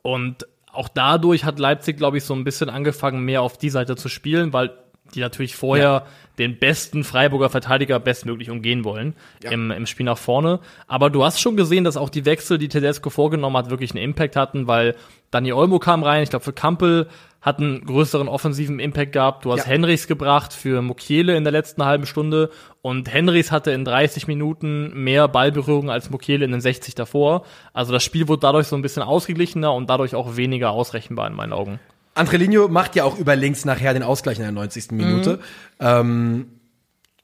Und 0.00 0.46
auch 0.72 0.88
dadurch 0.88 1.44
hat 1.44 1.58
Leipzig, 1.58 1.98
glaube 1.98 2.16
ich, 2.16 2.24
so 2.24 2.32
ein 2.32 2.44
bisschen 2.44 2.70
angefangen, 2.70 3.26
mehr 3.26 3.42
auf 3.42 3.58
die 3.58 3.68
Seite 3.68 3.94
zu 3.94 4.08
spielen, 4.08 4.54
weil 4.54 4.70
die 5.14 5.20
natürlich 5.20 5.56
vorher 5.56 6.06
den 6.38 6.58
besten 6.58 7.02
Freiburger 7.02 7.50
Verteidiger 7.50 7.98
bestmöglich 7.98 8.50
umgehen 8.50 8.84
wollen 8.84 9.14
im, 9.50 9.70
im 9.70 9.86
Spiel 9.86 10.06
nach 10.06 10.18
vorne. 10.18 10.60
Aber 10.86 11.10
du 11.10 11.24
hast 11.24 11.40
schon 11.40 11.56
gesehen, 11.56 11.84
dass 11.84 11.96
auch 11.96 12.10
die 12.10 12.24
Wechsel, 12.24 12.58
die 12.58 12.68
Tedesco 12.68 13.10
vorgenommen 13.10 13.56
hat, 13.56 13.70
wirklich 13.70 13.90
einen 13.90 14.02
Impact 14.04 14.36
hatten, 14.36 14.66
weil 14.66 14.94
Dani 15.30 15.52
Olmo 15.52 15.78
kam 15.78 16.02
rein. 16.04 16.22
Ich 16.22 16.30
glaube, 16.30 16.44
für 16.44 16.52
Kampel 16.52 17.08
hat 17.40 17.58
einen 17.58 17.84
größeren 17.84 18.28
offensiven 18.28 18.78
Impact 18.80 19.12
gehabt. 19.12 19.44
Du 19.44 19.52
hast 19.52 19.60
Ja. 19.60 19.66
Henrichs 19.66 20.06
gebracht 20.06 20.52
für 20.52 20.82
Mukiele 20.82 21.36
in 21.36 21.44
der 21.44 21.52
letzten 21.52 21.84
halben 21.84 22.06
Stunde 22.06 22.50
und 22.82 23.12
Henrichs 23.12 23.50
hatte 23.52 23.70
in 23.70 23.84
30 23.84 24.26
Minuten 24.26 24.92
mehr 25.02 25.28
Ballberührung 25.28 25.90
als 25.90 26.10
Mukiele 26.10 26.44
in 26.44 26.50
den 26.52 26.60
60 26.60 26.94
davor. 26.94 27.44
Also 27.72 27.92
das 27.92 28.02
Spiel 28.02 28.28
wurde 28.28 28.40
dadurch 28.40 28.66
so 28.66 28.76
ein 28.76 28.82
bisschen 28.82 29.02
ausgeglichener 29.02 29.72
und 29.72 29.88
dadurch 29.90 30.14
auch 30.14 30.36
weniger 30.36 30.70
ausrechenbar 30.70 31.26
in 31.28 31.34
meinen 31.34 31.52
Augen. 31.52 31.78
Angelino 32.18 32.68
macht 32.68 32.96
ja 32.96 33.04
auch 33.04 33.18
über 33.18 33.36
links 33.36 33.64
nachher 33.64 33.94
den 33.94 34.02
Ausgleich 34.02 34.38
in 34.38 34.42
der 34.42 34.52
90. 34.52 34.90
Minute. 34.92 35.40
Ähm, 35.80 36.46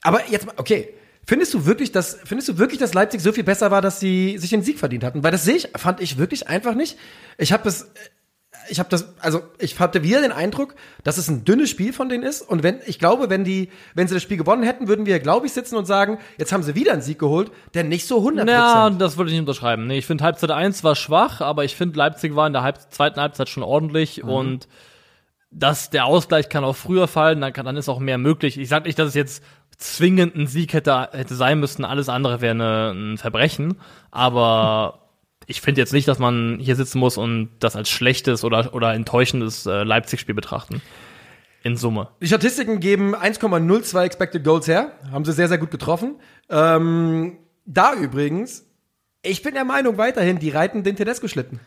aber 0.02 0.28
jetzt 0.28 0.46
mal, 0.46 0.54
okay. 0.56 0.94
Findest 1.26 1.54
du 1.54 1.64
wirklich, 1.64 1.90
dass, 1.90 2.18
findest 2.24 2.50
du 2.50 2.58
wirklich, 2.58 2.78
dass 2.78 2.92
Leipzig 2.92 3.22
so 3.22 3.32
viel 3.32 3.44
besser 3.44 3.70
war, 3.70 3.80
dass 3.80 3.98
sie 3.98 4.36
sich 4.36 4.50
den 4.50 4.62
Sieg 4.62 4.78
verdient 4.78 5.04
hatten? 5.04 5.22
Weil 5.22 5.30
das 5.30 5.44
sehe 5.44 5.56
ich, 5.56 5.70
fand 5.74 6.02
ich 6.02 6.18
wirklich 6.18 6.48
einfach 6.48 6.74
nicht. 6.74 6.98
Ich 7.38 7.50
habe 7.50 7.64
das, 7.64 7.90
ich 8.68 8.78
habe 8.78 8.88
das, 8.88 9.14
also 9.20 9.42
ich 9.58 9.78
hatte 9.78 10.02
wieder 10.02 10.20
den 10.20 10.32
Eindruck, 10.32 10.74
dass 11.02 11.18
es 11.18 11.28
ein 11.28 11.44
dünnes 11.44 11.70
Spiel 11.70 11.92
von 11.92 12.08
denen 12.08 12.22
ist. 12.22 12.42
Und 12.42 12.62
wenn, 12.62 12.80
ich 12.86 12.98
glaube, 12.98 13.30
wenn 13.30 13.44
die, 13.44 13.70
wenn 13.94 14.08
sie 14.08 14.14
das 14.14 14.22
Spiel 14.22 14.36
gewonnen 14.36 14.62
hätten, 14.62 14.88
würden 14.88 15.06
wir, 15.06 15.18
glaube 15.20 15.46
ich, 15.46 15.52
sitzen 15.52 15.76
und 15.76 15.86
sagen, 15.86 16.18
jetzt 16.38 16.52
haben 16.52 16.62
sie 16.62 16.74
wieder 16.74 16.92
einen 16.92 17.02
Sieg 17.02 17.18
geholt, 17.18 17.50
der 17.74 17.84
nicht 17.84 18.06
so 18.06 18.18
100 18.18 18.48
Ja, 18.48 18.90
das 18.90 19.16
würde 19.16 19.30
ich 19.30 19.34
nicht 19.34 19.48
unterschreiben. 19.48 19.86
Nee, 19.86 19.98
ich 19.98 20.06
finde 20.06 20.24
Halbzeit 20.24 20.50
1 20.50 20.84
war 20.84 20.96
schwach, 20.96 21.40
aber 21.40 21.64
ich 21.64 21.76
finde 21.76 21.98
Leipzig 21.98 22.34
war 22.36 22.46
in 22.46 22.52
der 22.52 22.62
Halb 22.62 22.78
zweiten 22.90 23.20
Halbzeit 23.20 23.48
schon 23.48 23.62
ordentlich 23.62 24.24
und 24.24 24.68
dass 25.50 25.90
der 25.90 26.06
Ausgleich 26.06 26.48
kann 26.48 26.64
auch 26.64 26.74
früher 26.74 27.06
fallen, 27.06 27.40
dann, 27.40 27.52
kann, 27.52 27.64
dann 27.64 27.76
ist 27.76 27.88
auch 27.88 28.00
mehr 28.00 28.18
möglich. 28.18 28.58
Ich 28.58 28.68
sage 28.68 28.86
nicht, 28.86 28.98
dass 28.98 29.08
es 29.08 29.14
jetzt 29.14 29.44
zwingend 29.78 30.34
ein 30.34 30.46
Sieg 30.46 30.72
hätte, 30.72 31.10
hätte 31.12 31.34
sein 31.34 31.60
müssen, 31.60 31.84
alles 31.84 32.08
andere 32.08 32.40
wäre 32.40 32.92
ein 32.92 33.18
Verbrechen, 33.18 33.76
aber 34.10 35.03
ich 35.46 35.60
finde 35.60 35.80
jetzt 35.80 35.92
nicht, 35.92 36.08
dass 36.08 36.18
man 36.18 36.58
hier 36.60 36.76
sitzen 36.76 36.98
muss 36.98 37.16
und 37.16 37.50
das 37.60 37.76
als 37.76 37.90
schlechtes 37.90 38.44
oder, 38.44 38.74
oder 38.74 38.94
enttäuschendes 38.94 39.66
äh, 39.66 39.82
Leipzig-Spiel 39.82 40.34
betrachten. 40.34 40.82
In 41.62 41.76
Summe. 41.76 42.10
Die 42.20 42.26
Statistiken 42.26 42.78
geben 42.78 43.16
1,02 43.16 44.02
Expected 44.02 44.44
Goals 44.44 44.68
her. 44.68 44.92
Haben 45.10 45.24
sie 45.24 45.32
sehr, 45.32 45.48
sehr 45.48 45.56
gut 45.56 45.70
getroffen. 45.70 46.16
Ähm, 46.50 47.38
da 47.64 47.94
übrigens, 47.94 48.66
ich 49.22 49.42
bin 49.42 49.54
der 49.54 49.64
Meinung 49.64 49.96
weiterhin, 49.96 50.38
die 50.38 50.50
reiten 50.50 50.82
den 50.82 50.96
Tedesco-Schlitten. 50.96 51.60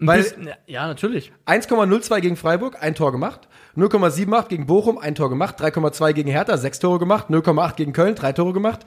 Weil 0.00 0.56
ja, 0.66 0.86
natürlich. 0.86 1.32
1,02 1.46 2.20
gegen 2.20 2.36
Freiburg, 2.36 2.82
ein 2.82 2.94
Tor 2.94 3.12
gemacht. 3.12 3.48
0,78 3.76 4.48
gegen 4.48 4.66
Bochum, 4.66 4.98
ein 4.98 5.14
Tor 5.14 5.30
gemacht. 5.30 5.60
3,2 5.60 6.12
gegen 6.12 6.30
Hertha, 6.30 6.56
sechs 6.56 6.78
Tore 6.78 6.98
gemacht. 6.98 7.28
0,8 7.30 7.76
gegen 7.76 7.92
Köln, 7.92 8.14
drei 8.14 8.32
Tore 8.32 8.52
gemacht. 8.52 8.84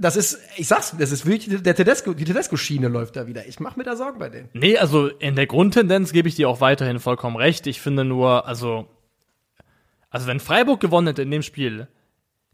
Das 0.00 0.16
ist, 0.16 0.38
ich 0.56 0.68
sag's, 0.68 0.94
das 0.96 1.10
ist 1.10 1.26
wirklich, 1.26 1.60
der 1.62 1.74
Tedesco, 1.74 2.14
die 2.14 2.24
Tedesco-Schiene 2.24 2.86
läuft 2.86 3.16
da 3.16 3.26
wieder. 3.26 3.46
Ich 3.46 3.58
mach 3.58 3.76
mir 3.76 3.82
da 3.82 3.96
Sorgen 3.96 4.20
bei 4.20 4.28
denen. 4.28 4.48
Nee, 4.52 4.78
also 4.78 5.08
in 5.08 5.34
der 5.34 5.46
Grundtendenz 5.46 6.12
gebe 6.12 6.28
ich 6.28 6.36
dir 6.36 6.48
auch 6.48 6.60
weiterhin 6.60 7.00
vollkommen 7.00 7.36
recht. 7.36 7.66
Ich 7.66 7.80
finde 7.80 8.04
nur, 8.04 8.46
also, 8.46 8.86
also 10.08 10.28
wenn 10.28 10.38
Freiburg 10.38 10.80
gewonnen 10.80 11.08
hätte 11.08 11.22
in 11.22 11.30
dem 11.32 11.42
Spiel, 11.42 11.88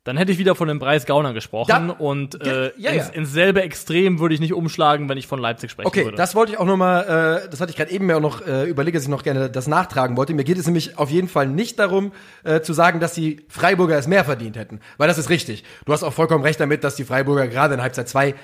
dann 0.05 0.19
hätte 0.19 0.33
ich 0.33 0.39
wieder 0.39 0.55
von 0.55 0.69
dem 0.69 0.79
Preis 0.79 1.07
Gauner 1.07 1.33
gesprochen 1.33 1.71
Ja, 1.71 1.95
und 1.99 2.41
äh, 2.47 2.73
ja, 2.77 2.91
ins, 2.91 3.09
ja. 3.09 3.15
ins 3.15 3.33
selbe 3.33 3.63
Extrem 3.63 4.21
würde 4.21 4.35
ich 4.35 4.41
nicht 4.41 4.53
umschlagen, 4.53 5.09
wenn 5.09 5.17
ich 5.17 5.27
von 5.27 5.41
Leipzig 5.41 5.71
sprechen 5.71 5.87
Okay, 5.89 6.05
würde. 6.05 6.17
das 6.19 6.35
wollte 6.35 6.53
ich 6.53 6.59
auch 6.59 6.67
noch 6.67 6.77
mal, 6.77 7.43
äh, 7.45 7.49
das 7.49 7.61
hatte 7.61 7.71
ich 7.71 7.77
gerade 7.77 7.91
eben 7.91 8.07
mir 8.07 8.19
auch 8.19 8.21
noch 8.21 8.47
äh, 8.47 8.65
überlegt, 8.69 8.97
dass 8.97 9.05
ich 9.05 9.09
noch 9.09 9.23
gerne 9.23 9.49
das 9.51 9.67
nachtragen 9.67 10.17
wollte. 10.19 10.35
Mir 10.35 10.45
geht 10.45 10.59
es 10.59 10.67
nämlich 10.67 10.99
auf 10.99 11.11
jeden 11.11 11.29
Fall 11.29 11.47
nicht 11.47 11.79
darum, 11.79 12.13
äh, 12.45 12.61
zu 12.61 12.75
sagen, 12.75 13.01
dass 13.01 13.15
die 13.15 13.45
Freiburger 13.49 13.97
es 13.97 14.07
mehr 14.07 14.25
verdient 14.25 14.57
hätten, 14.57 14.81
weil 14.99 15.09
das 15.09 15.17
ist 15.17 15.31
richtig. 15.31 15.65
Du 15.87 15.93
hast 15.95 16.03
auch 16.03 16.13
vollkommen 16.13 16.45
recht 16.45 16.61
damit, 16.61 16.85
dass 16.85 16.97
die 16.97 17.05
Freiburger 17.05 17.49
gerade 17.49 17.73
in 17.75 17.81
Halbzeit 17.83 18.07
zwei, 18.09 18.29
äh, 18.29 18.35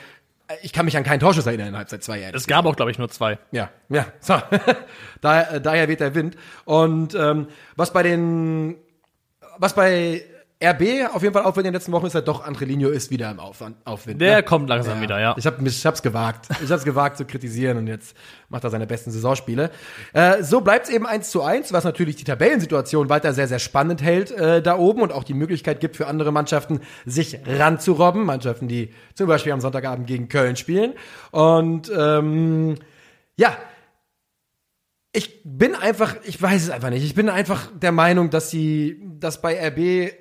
ich 0.63 0.73
kann 0.73 0.87
mich 0.87 0.97
an 0.97 1.05
keinen 1.05 1.21
Torschuss 1.21 1.47
erinnern 1.47 1.69
in 1.69 1.77
Halbzeit 1.77 2.03
zwei. 2.03 2.21
ehrlich 2.21 2.37
es 2.37 2.47
gab 2.47 2.65
auch, 2.65 2.75
glaube 2.75 2.91
ich, 2.91 2.99
nur 2.99 3.11
zwei. 3.11 3.39
ja, 3.53 3.69
ja, 3.91 4.07
so. 4.21 4.35
da, 5.21 5.43
äh, 5.43 5.61
daher 5.61 5.89
weht 5.89 6.01
der 6.01 6.15
Wind. 6.15 6.37
Und 6.65 7.15
ähm, 7.15 7.49
was 7.77 7.93
bei 7.93 8.03
den, 8.03 8.77
was 9.59 9.75
bei 9.75 10.25
RB 10.63 11.09
auf 11.15 11.23
jeden 11.23 11.33
Fall 11.33 11.45
Aufwind 11.45 11.67
in 11.67 11.73
den 11.73 11.75
letzten 11.75 11.93
Wochen 11.93 12.05
ist 12.05 12.15
halt 12.15 12.29
doch 12.29 12.45
Angelino 12.45 12.91
ist 12.91 13.11
wieder 13.11 13.31
im 13.31 13.41
Aufwand, 13.41 13.77
Aufwind. 13.87 14.21
Der 14.21 14.37
ne? 14.37 14.43
kommt 14.43 14.69
langsam 14.69 15.01
wieder, 15.01 15.19
ja. 15.19 15.35
Ich 15.39 15.47
habe 15.47 15.67
ich 15.67 15.87
hab's 15.87 16.03
gewagt. 16.03 16.49
Ich 16.63 16.71
hab's 16.71 16.85
gewagt 16.85 17.17
zu 17.17 17.25
kritisieren 17.25 17.79
und 17.79 17.87
jetzt 17.87 18.15
macht 18.51 18.65
er 18.65 18.71
seine 18.71 18.87
besten 18.87 19.11
Saisonspiele. 19.11 19.71
Äh, 20.13 20.43
so 20.43 20.61
bleibt's 20.61 20.91
eben 20.91 21.07
eins 21.07 21.31
zu 21.31 21.43
eins, 21.43 21.73
was 21.73 21.85
natürlich 21.85 22.17
die 22.17 22.25
Tabellensituation 22.25 23.09
weiter 23.09 23.33
sehr, 23.33 23.49
sehr 23.49 23.59
spannend 23.59 24.03
hält 24.03 24.33
äh, 24.33 24.61
da 24.61 24.77
oben 24.77 25.01
und 25.01 25.13
auch 25.13 25.25
die 25.25 25.33
Möglichkeit 25.33 25.81
gibt 25.81 25.97
für 25.97 26.07
andere 26.07 26.31
Mannschaften, 26.31 26.81
sich 27.07 27.39
ranzurobben. 27.47 28.27
Mannschaften, 28.27 28.69
die 28.69 28.93
zum 29.15 29.29
Beispiel 29.29 29.53
am 29.53 29.63
Sonntagabend 29.63 30.07
gegen 30.07 30.29
Köln 30.29 30.57
spielen. 30.57 30.93
Und 31.31 31.91
ähm, 31.97 32.75
ja, 33.37 33.57
ich 35.13 35.41
bin 35.43 35.75
einfach, 35.75 36.17
ich 36.25 36.41
weiß 36.41 36.65
es 36.65 36.71
einfach 36.71 36.91
nicht. 36.91 37.05
Ich 37.05 37.15
bin 37.15 37.31
einfach 37.31 37.69
der 37.75 37.93
Meinung, 37.93 38.29
dass 38.29 38.51
sie, 38.51 39.01
dass 39.19 39.41
bei 39.41 39.59
RB 39.69 40.13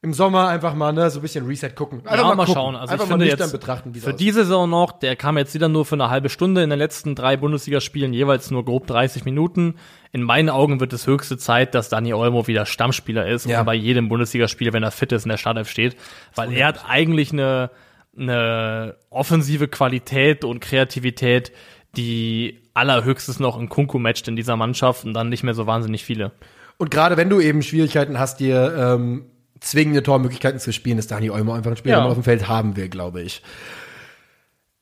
im 0.00 0.12
Sommer 0.12 0.46
einfach 0.46 0.74
mal 0.74 0.92
ne, 0.92 1.10
so 1.10 1.18
ein 1.18 1.22
bisschen 1.22 1.44
Reset 1.46 1.70
gucken. 1.74 2.06
Einfach 2.06 2.16
ja, 2.28 2.34
mal, 2.34 2.36
gucken. 2.44 2.54
schauen. 2.54 2.76
Also 2.76 2.92
einfach 2.92 3.06
ich 3.06 3.10
mal 3.10 3.18
finde 3.18 3.36
jetzt 3.36 3.50
betrachten, 3.52 3.94
wie 3.94 4.00
für 4.00 4.06
aussieht. 4.10 4.20
die 4.20 4.30
Saison 4.30 4.70
noch, 4.70 4.92
der 4.92 5.16
kam 5.16 5.36
jetzt 5.36 5.54
wieder 5.54 5.68
nur 5.68 5.84
für 5.84 5.96
eine 5.96 6.08
halbe 6.08 6.28
Stunde 6.28 6.62
in 6.62 6.70
den 6.70 6.78
letzten 6.78 7.16
drei 7.16 7.36
Bundesligaspielen, 7.36 8.12
jeweils 8.12 8.52
nur 8.52 8.64
grob 8.64 8.86
30 8.86 9.24
Minuten. 9.24 9.74
In 10.12 10.22
meinen 10.22 10.50
Augen 10.50 10.78
wird 10.78 10.92
es 10.92 11.06
höchste 11.08 11.36
Zeit, 11.36 11.74
dass 11.74 11.88
Dani 11.88 12.14
Olmo 12.14 12.46
wieder 12.46 12.64
Stammspieler 12.64 13.26
ist 13.26 13.46
Ja. 13.46 13.60
und 13.60 13.66
bei 13.66 13.74
jedem 13.74 14.08
Bundesligaspiel, 14.08 14.72
wenn 14.72 14.84
er 14.84 14.92
fit 14.92 15.10
ist, 15.10 15.24
in 15.24 15.30
der 15.30 15.36
Startelf 15.36 15.68
steht, 15.68 15.96
weil 16.36 16.52
er 16.52 16.68
hat 16.68 16.84
eigentlich 16.88 17.32
eine, 17.32 17.70
eine 18.16 18.94
offensive 19.10 19.66
Qualität 19.66 20.44
und 20.44 20.60
Kreativität, 20.60 21.50
die 21.96 22.60
allerhöchstes 22.72 23.40
noch 23.40 23.58
in 23.58 23.68
Kunku 23.68 23.98
matcht 23.98 24.28
in 24.28 24.36
dieser 24.36 24.56
Mannschaft 24.56 25.04
und 25.04 25.12
dann 25.14 25.28
nicht 25.28 25.42
mehr 25.42 25.54
so 25.54 25.66
wahnsinnig 25.66 26.04
viele. 26.04 26.30
Und 26.76 26.92
gerade 26.92 27.16
wenn 27.16 27.28
du 27.28 27.40
eben 27.40 27.62
Schwierigkeiten 27.62 28.20
hast, 28.20 28.38
dir 28.38 28.72
ähm, 28.78 29.24
zwingende 29.60 30.02
Tormöglichkeiten 30.02 30.60
zu 30.60 30.72
spielen, 30.72 30.98
ist 30.98 31.10
Dani 31.10 31.30
Olmo 31.30 31.52
einfach 31.52 31.70
ein 31.72 31.76
Spieler, 31.76 31.98
Ja. 31.98 32.04
auf 32.04 32.14
dem 32.14 32.22
Feld 32.24 32.48
haben 32.48 32.76
will, 32.76 32.88
glaube 32.88 33.22
ich. 33.22 33.42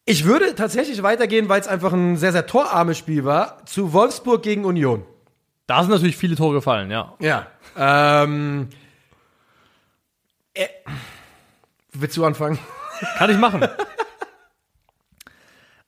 Ich 0.05 0.25
würde 0.25 0.55
tatsächlich 0.55 1.03
weitergehen, 1.03 1.49
weil 1.49 1.61
es 1.61 1.67
einfach 1.69 1.93
ein 1.93 2.17
sehr, 2.17 2.33
sehr 2.33 2.47
torarmes 2.47 2.97
Spiel 2.99 3.25
war, 3.25 3.65
zu 3.67 3.93
Wolfsburg 3.93 4.43
gegen 4.43 4.65
Union. 4.65 5.05
Da 5.67 5.83
sind 5.83 5.91
natürlich 5.91 6.17
viele 6.17 6.37
Tore 6.37 6.55
gefallen, 6.55 6.91
ja. 6.93 7.15
Ja. 7.19 7.47
Ähm, 7.77 8.69
äh, 10.55 10.69
willst 11.93 12.17
du 12.17 12.25
anfangen? 12.25 12.59
Kann 13.19 13.31
ich 13.31 13.37
machen. 13.39 13.67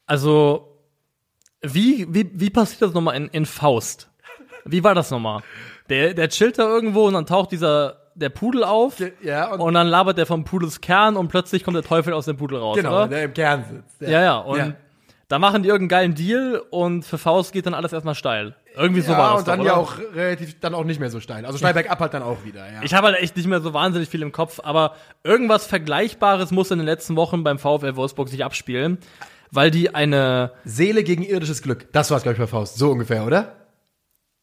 Also, 0.06 0.78
wie, 1.60 2.06
wie, 2.12 2.30
wie 2.34 2.50
passiert 2.50 2.82
das 2.82 2.92
nochmal 2.94 3.16
in, 3.16 3.28
in 3.28 3.46
Faust? 3.46 4.08
Wie 4.64 4.82
war 4.84 4.94
das 4.94 5.10
nochmal? 5.10 5.42
Der, 5.88 6.14
der 6.14 6.28
chillt 6.28 6.58
da 6.58 6.64
irgendwo 6.68 7.06
und 7.06 7.14
dann 7.14 7.26
taucht 7.26 7.52
dieser, 7.52 8.07
der 8.18 8.28
Pudel 8.28 8.64
auf 8.64 8.96
Ja, 9.22 9.52
und, 9.52 9.60
und 9.60 9.74
dann 9.74 9.86
labert 9.86 10.18
der 10.18 10.26
vom 10.26 10.44
Pudels 10.44 10.80
Kern 10.80 11.16
und 11.16 11.28
plötzlich 11.28 11.64
kommt 11.64 11.76
der 11.76 11.84
Teufel 11.84 12.12
aus 12.12 12.26
dem 12.26 12.36
Pudel 12.36 12.58
raus, 12.58 12.76
genau, 12.76 12.90
oder? 12.90 13.08
der 13.08 13.24
im 13.24 13.34
Kern 13.34 13.64
sitzt. 13.70 14.00
Ja, 14.00 14.22
ja, 14.22 14.38
und 14.38 14.58
Ja. 14.58 14.72
da 15.28 15.38
machen 15.38 15.62
die 15.62 15.68
irgendeinen 15.68 16.14
geilen 16.14 16.14
Deal 16.14 16.62
und 16.70 17.04
für 17.04 17.18
Faust 17.18 17.52
geht 17.52 17.66
dann 17.66 17.74
alles 17.74 17.92
erstmal 17.92 18.14
steil. 18.14 18.54
Irgendwie 18.76 19.00
so 19.00 19.12
ja, 19.12 19.18
war 19.18 19.30
das 19.32 19.40
und 19.40 19.48
dann 19.48 19.58
doch, 19.60 19.66
ja 19.66 19.74
auch 19.76 19.98
relativ, 20.14 20.60
dann 20.60 20.74
auch 20.74 20.84
nicht 20.84 21.00
mehr 21.00 21.10
so 21.10 21.20
steil. 21.20 21.44
Also 21.44 21.58
steil 21.58 21.74
bergab 21.74 21.98
halt 21.98 22.14
dann 22.14 22.22
auch 22.22 22.44
wieder, 22.44 22.64
ja. 22.70 22.80
Ich 22.82 22.94
habe 22.94 23.08
halt 23.08 23.18
echt 23.18 23.36
nicht 23.36 23.46
mehr 23.46 23.60
so 23.60 23.74
wahnsinnig 23.74 24.08
viel 24.08 24.22
im 24.22 24.32
Kopf, 24.32 24.60
aber 24.62 24.94
irgendwas 25.24 25.66
Vergleichbares 25.66 26.50
muss 26.50 26.70
in 26.70 26.78
den 26.78 26.86
letzten 26.86 27.16
Wochen 27.16 27.42
beim 27.44 27.58
VfL 27.58 27.96
Wolfsburg 27.96 28.28
sich 28.28 28.44
abspielen, 28.44 28.98
weil 29.50 29.70
die 29.70 29.94
eine, 29.94 30.52
Seele 30.64 31.02
gegen 31.02 31.22
irdisches 31.22 31.62
Glück. 31.62 31.92
Das 31.92 32.10
war's, 32.10 32.22
glaube 32.22 32.34
ich, 32.34 32.40
bei 32.40 32.46
Faust. 32.46 32.76
So 32.76 32.90
ungefähr, 32.90 33.24
oder? 33.24 33.54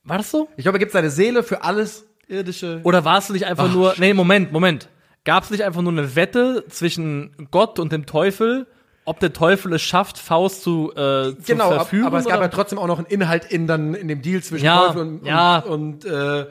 war 0.08 0.18
das 0.18 0.30
so? 0.30 0.48
Ich 0.56 0.64
glaube, 0.64 0.78
er 0.78 0.80
gibt 0.80 0.92
seine 0.92 1.10
Seele 1.10 1.42
für 1.44 1.64
alles 1.64 2.06
irdische. 2.28 2.82
Oder 2.84 3.06
war 3.06 3.18
es 3.20 3.30
nicht 3.30 3.46
einfach 3.46 3.68
Ach, 3.70 3.74
nur, 3.74 3.94
nee, 3.98 4.14
Moment, 4.14 4.52
Moment. 4.52 4.90
Gab 5.24 5.44
es 5.44 5.50
nicht 5.50 5.64
einfach 5.64 5.82
nur 5.82 5.92
eine 5.92 6.16
Wette 6.16 6.66
zwischen 6.70 7.48
Gott 7.52 7.80
und 7.80 7.92
dem 7.92 8.06
Teufel, 8.06 8.68
ob 9.06 9.20
der 9.20 9.34
Teufel 9.34 9.74
es 9.74 9.82
schafft, 9.82 10.18
Faust 10.18 10.62
zu, 10.64 10.92
äh, 10.92 10.96
zu 10.96 11.36
Genau, 11.46 11.70
ab- 11.70 11.76
verführen? 11.76 12.06
aber 12.08 12.20
es 12.20 12.26
gab 12.26 12.36
oder? 12.38 12.44
ja 12.46 12.48
trotzdem 12.50 12.78
auch 12.80 12.88
noch 12.88 12.98
einen 13.00 13.08
Inhalt 13.08 13.46
in, 13.46 13.68
dann, 13.68 13.94
in 13.96 14.08
dem 14.08 14.22
Deal 14.22 14.42
zwischen 14.44 14.66
Ja, 14.66 14.88
Teufel 14.88 15.02
und, 15.02 15.26
ja. 15.26 15.60
und, 15.60 16.06
und 16.06 16.12
äh, 16.12 16.46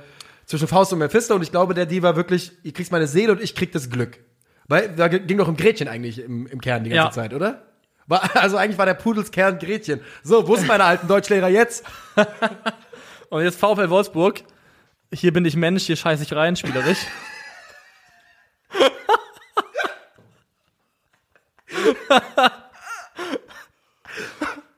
zwischen 0.47 0.67
Faust 0.69 0.93
und 0.93 0.99
Mephisto. 1.01 1.35
Und 1.35 1.43
ich 1.43 1.51
glaube, 1.51 1.75
der 1.75 1.87
Deal 1.87 2.03
war 2.03 2.17
wirklich, 2.17 2.53
ihr 2.63 2.73
kriegst 2.73 2.91
meine 2.93 3.07
Seele 3.07 3.33
und 3.33 3.41
ich 3.43 3.55
krieg 3.55 3.73
das 3.73 3.91
Glück. 3.91 4.19
Weil 4.67 4.89
da 4.95 5.09
ging 5.09 5.39
doch 5.39 5.49
um 5.49 5.57
Gretchen 5.57 5.89
eigentlich 5.89 6.19
im, 6.23 6.47
im 6.47 6.61
Kern 6.61 6.85
die 6.85 6.91
ganze 6.91 7.07
Ja. 7.19 7.23
Zeit, 7.23 7.35
oder? 7.35 7.63
War, 8.07 8.23
also 8.41 8.57
eigentlich 8.57 8.79
war 8.79 8.87
der 8.87 8.95
Pudels 8.95 9.31
Kern 9.31 9.59
Gretchen. 9.59 10.01
So, 10.23 10.47
wo 10.49 10.57
sind 10.57 10.67
meine 10.69 10.85
alten 10.85 11.07
Deutschlehrer 11.09 11.49
jetzt? 11.49 11.85
Und 13.31 13.43
jetzt 13.43 13.59
VfL 13.59 13.91
Wolfsburg. 13.91 14.43
Hier 15.13 15.33
bin 15.33 15.45
ich 15.45 15.57
Mensch, 15.57 15.85
hier 15.85 15.97
scheiße 15.97 16.23
ich 16.23 16.33
rein, 16.33 16.57
spielerisch. 16.57 17.07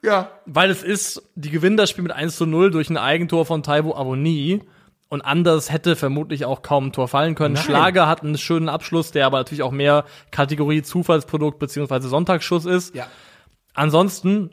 Ja. 0.07 0.31
Weil 0.47 0.71
es 0.71 0.83
ist, 0.85 1.23
die 1.35 1.51
gewinnen 1.51 1.77
das 1.77 1.91
Spiel 1.91 2.05
mit 2.05 2.13
1 2.13 2.37
zu 2.37 2.47
0 2.47 2.71
durch 2.71 2.89
ein 2.89 2.97
Eigentor 2.97 3.45
von 3.45 3.63
Taiwo 3.63 3.95
Avoni. 3.95 4.63
Und 5.09 5.23
anders 5.23 5.71
hätte 5.71 5.95
vermutlich 5.95 6.45
auch 6.45 6.63
kaum 6.63 6.87
ein 6.87 6.93
Tor 6.93 7.09
fallen 7.09 7.35
können. 7.35 7.55
Nein. 7.55 7.65
Schlager 7.65 8.09
hat 8.09 8.23
einen 8.23 8.39
schönen 8.39 8.69
Abschluss, 8.69 9.13
der 9.13 9.27
aber 9.27 9.39
natürlich 9.39 9.63
auch 9.63 9.71
mehr 9.71 10.05
Kategorie 10.31 10.83
Zufallsprodukt 10.83 11.59
beziehungsweise 11.59 12.09
Sonntagsschuss 12.09 12.65
ist. 12.65 12.95
Ja. 12.95 13.07
Ansonsten, 13.75 14.51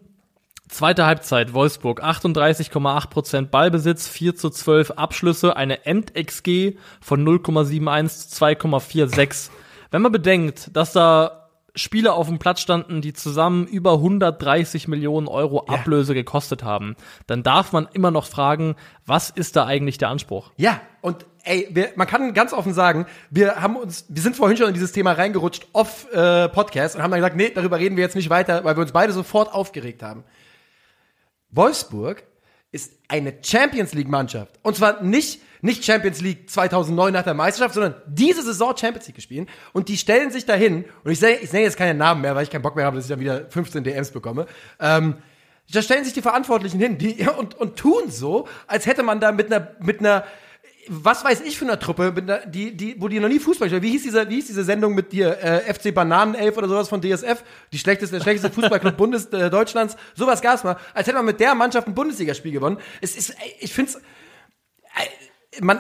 zweite 0.70 1.06
Halbzeit, 1.06 1.54
Wolfsburg, 1.54 2.04
38,8% 2.04 3.48
Ballbesitz, 3.48 4.08
4 4.08 4.36
zu 4.36 4.50
12 4.50 4.92
Abschlüsse, 4.92 5.56
eine 5.56 5.86
End-XG 5.86 6.78
von 7.02 7.26
0,71 7.26 8.30
zu 8.30 8.44
2,46. 8.46 9.50
Wenn 9.92 10.02
man 10.02 10.12
bedenkt, 10.12 10.76
dass 10.76 10.94
da 10.94 11.40
Spieler 11.76 12.14
auf 12.14 12.28
dem 12.28 12.38
Platz 12.38 12.62
standen, 12.62 13.02
die 13.02 13.14
zusammen 13.14 13.66
über 13.66 13.94
130 13.94 14.88
Millionen 14.88 15.28
Euro 15.28 15.66
Ja. 15.68 15.74
Ablöse 15.74 16.14
gekostet 16.14 16.64
haben, 16.64 16.96
dann 17.26 17.42
darf 17.42 17.72
man 17.72 17.88
immer 17.94 18.12
noch 18.12 18.28
fragen, 18.28 18.76
was 19.06 19.32
ist 19.32 19.56
da 19.56 19.66
eigentlich 19.66 19.98
der 19.98 20.10
Anspruch? 20.10 20.52
Ja, 20.56 20.82
und 21.02 21.26
ey, 21.44 21.68
wir, 21.72 21.90
man 21.96 22.06
kann 22.08 22.34
ganz 22.36 22.54
offen 22.54 22.74
sagen, 22.74 23.08
wir 23.32 23.56
haben 23.62 23.76
uns, 23.76 24.06
wir 24.08 24.22
sind 24.22 24.36
vorhin 24.36 24.56
schon 24.56 24.68
in 24.68 24.74
dieses 24.76 24.92
Thema 24.92 25.14
reingerutscht 25.14 25.66
off 25.74 26.12
äh, 26.14 26.48
Podcast 26.50 26.96
und 26.96 27.02
haben 27.02 27.10
dann 27.10 27.20
gesagt, 27.20 27.36
nee, 27.36 27.52
darüber 27.54 27.80
reden 27.80 27.98
wir 27.98 28.04
jetzt 28.04 28.16
nicht 28.16 28.30
weiter, 28.30 28.64
weil 28.64 28.78
wir 28.78 28.82
uns 28.82 28.92
beide 28.92 29.12
sofort 29.12 29.52
aufgeregt 29.52 30.04
haben. 30.04 30.24
Wolfsburg 31.56 32.24
ist 32.72 32.94
eine 33.08 33.34
Champions 33.42 33.94
League 33.94 34.10
Mannschaft. 34.10 34.60
Und 34.64 34.76
zwar 34.76 35.02
nicht 35.04 35.42
nicht 35.64 35.86
Champions 35.86 36.20
League 36.20 36.50
2009 36.50 37.14
nach 37.14 37.24
der 37.24 37.34
Meisterschaft, 37.34 37.76
sondern 37.76 37.96
diese 38.06 38.44
Saison 38.44 38.76
Champions 38.76 39.08
League 39.08 39.16
gespielt. 39.16 39.48
Und 39.72 39.88
die 39.88 39.96
stellen 39.96 40.30
sich 40.30 40.46
dahin 40.46 40.84
und 41.06 41.12
ich 41.12 41.20
sage 41.20 41.40
ich 41.42 41.54
nenne 41.54 41.64
jetzt 41.64 41.78
keine 41.78 41.98
Namen 41.98 42.20
mehr, 42.20 42.36
weil 42.36 42.44
ich 42.44 42.50
keinen 42.50 42.64
Bock 42.64 42.76
mehr 42.76 42.86
habe, 42.86 42.98
dass 42.98 43.06
ich 43.06 43.10
dann 43.10 43.22
wieder 43.22 43.50
15 43.50 43.82
DMs 43.82 44.12
bekomme. 44.12 44.46
Ähm, 44.82 45.16
da 45.72 45.82
stellen 45.82 46.04
sich 46.04 46.12
die 46.12 46.22
Verantwortlichen 46.22 46.82
hin 46.82 46.98
die, 46.98 47.26
und, 47.38 47.56
und 47.56 47.78
tun 47.78 48.10
so, 48.10 48.46
als 48.68 48.86
hätte 48.86 49.04
man 49.04 49.22
da 49.22 49.32
mit 49.32 49.54
einer, 49.54 49.72
mit 49.80 50.02
einer, 50.02 50.26
was 50.90 51.24
weiß 51.24 51.42
ich 51.42 51.58
für 51.58 51.66
einer 51.66 51.80
Truppe, 51.80 52.14
die, 52.48 52.76
die, 52.76 52.96
wo 53.00 53.08
die 53.08 53.20
noch 53.20 53.30
nie 53.30 53.40
Fußball 53.40 53.68
spielen. 53.68 53.84
Wie 53.84 53.92
hieß 53.92 54.04
diese, 54.04 54.30
wie 54.30 54.36
hieß 54.36 54.48
diese 54.48 54.64
Sendung 54.64 54.96
mit 54.96 55.12
dir, 55.12 55.38
äh, 55.42 55.74
FC 55.74 55.94
Bananenelf 55.94 56.58
oder 56.58 56.68
sowas 56.68 56.90
von 56.90 57.02
DSF? 57.02 57.44
Die 57.72 57.78
schlechteste, 57.80 58.18
der 58.18 58.24
schlechteste 58.24 58.50
Fußballclub 58.62 58.98
Bundes, 58.98 59.26
äh, 59.28 59.50
Deutschlands. 59.50 59.96
Sowas 60.16 60.42
gab's 60.42 60.64
mal. 60.64 60.78
Als 60.94 61.08
hätte 61.08 61.18
man 61.18 61.26
mit 61.26 61.40
der 61.40 61.56
Mannschaft 61.56 61.88
ein 61.88 61.96
Bundesligaspiel 61.96 62.52
gewonnen. 62.52 62.78
Es 63.02 63.16
ist, 63.16 63.36
ich 63.60 63.74
find's, 63.74 64.00
man, 65.62 65.80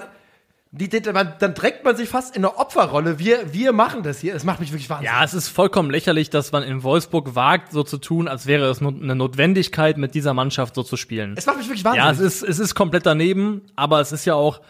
die, 0.72 0.90
die, 0.90 1.12
man, 1.12 1.36
dann 1.40 1.54
trägt 1.54 1.84
man 1.86 1.96
sich 1.96 2.10
fast 2.10 2.36
in 2.36 2.44
eine 2.44 2.58
Opferrolle. 2.58 3.20
Wir, 3.20 3.54
wir 3.54 3.74
machen 3.74 4.02
das 4.02 4.20
hier. 4.20 4.34
Es 4.34 4.44
macht 4.44 4.60
mich 4.60 4.72
wirklich 4.72 4.90
wahnsinnig. 4.90 5.12
Ja, 5.14 5.24
es 5.24 5.34
ist 5.34 5.50
vollkommen 5.50 5.92
lächerlich, 5.92 6.30
dass 6.32 6.52
man 6.52 6.64
in 6.64 6.82
Wolfsburg 6.82 7.36
wagt, 7.36 7.72
so 7.72 7.84
zu 7.84 7.98
tun, 8.00 8.28
als 8.28 8.48
wäre 8.48 8.70
es 8.70 8.82
nur 8.82 8.92
eine 8.92 9.16
Notwendigkeit, 9.16 9.98
mit 9.98 10.16
dieser 10.16 10.34
Mannschaft 10.34 10.74
so 10.76 10.82
zu 10.82 10.98
spielen. 10.98 11.36
Es 11.38 11.46
macht 11.46 11.58
mich 11.58 11.68
wirklich 11.68 11.84
Ja, 11.84 11.92
wahnsinnig. 12.08 12.28
es 12.34 12.42
ist, 12.42 12.50
es 12.50 12.60
ist 12.60 12.76
komplett 12.76 13.06
daneben, 13.06 13.62
aber 13.76 14.00
es 14.00 14.12
ist 14.12 14.26
ja 14.26 14.34
auch 14.34 14.62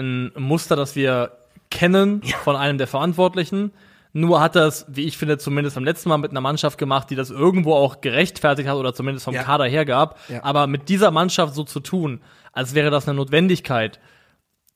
ein 0.00 0.32
Muster, 0.36 0.76
das 0.76 0.96
wir 0.96 1.32
kennen 1.70 2.22
von 2.42 2.56
einem 2.56 2.78
der 2.78 2.86
Verantwortlichen. 2.86 3.72
Nur 4.12 4.40
hat 4.40 4.56
das, 4.56 4.86
wie 4.88 5.04
ich 5.04 5.16
finde, 5.16 5.38
zumindest 5.38 5.76
beim 5.76 5.84
letzten 5.84 6.08
Mal 6.08 6.18
mit 6.18 6.32
einer 6.32 6.40
Mannschaft 6.40 6.78
gemacht, 6.78 7.10
die 7.10 7.14
das 7.14 7.30
irgendwo 7.30 7.74
auch 7.74 8.00
gerechtfertigt 8.00 8.68
hat 8.68 8.76
oder 8.76 8.92
zumindest 8.92 9.24
vom 9.24 9.34
Ja. 9.34 9.44
Kader 9.44 9.66
her 9.66 9.84
gab. 9.84 10.18
Ja. 10.28 10.42
Aber 10.42 10.66
mit 10.66 10.88
dieser 10.88 11.12
Mannschaft 11.12 11.54
so 11.54 11.62
zu 11.62 11.78
tun, 11.78 12.20
als 12.52 12.74
wäre 12.74 12.90
das 12.90 13.06
eine 13.06 13.16
Notwendigkeit, 13.16 14.00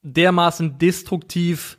dermaßen 0.02 0.78
destruktiv, 0.78 1.78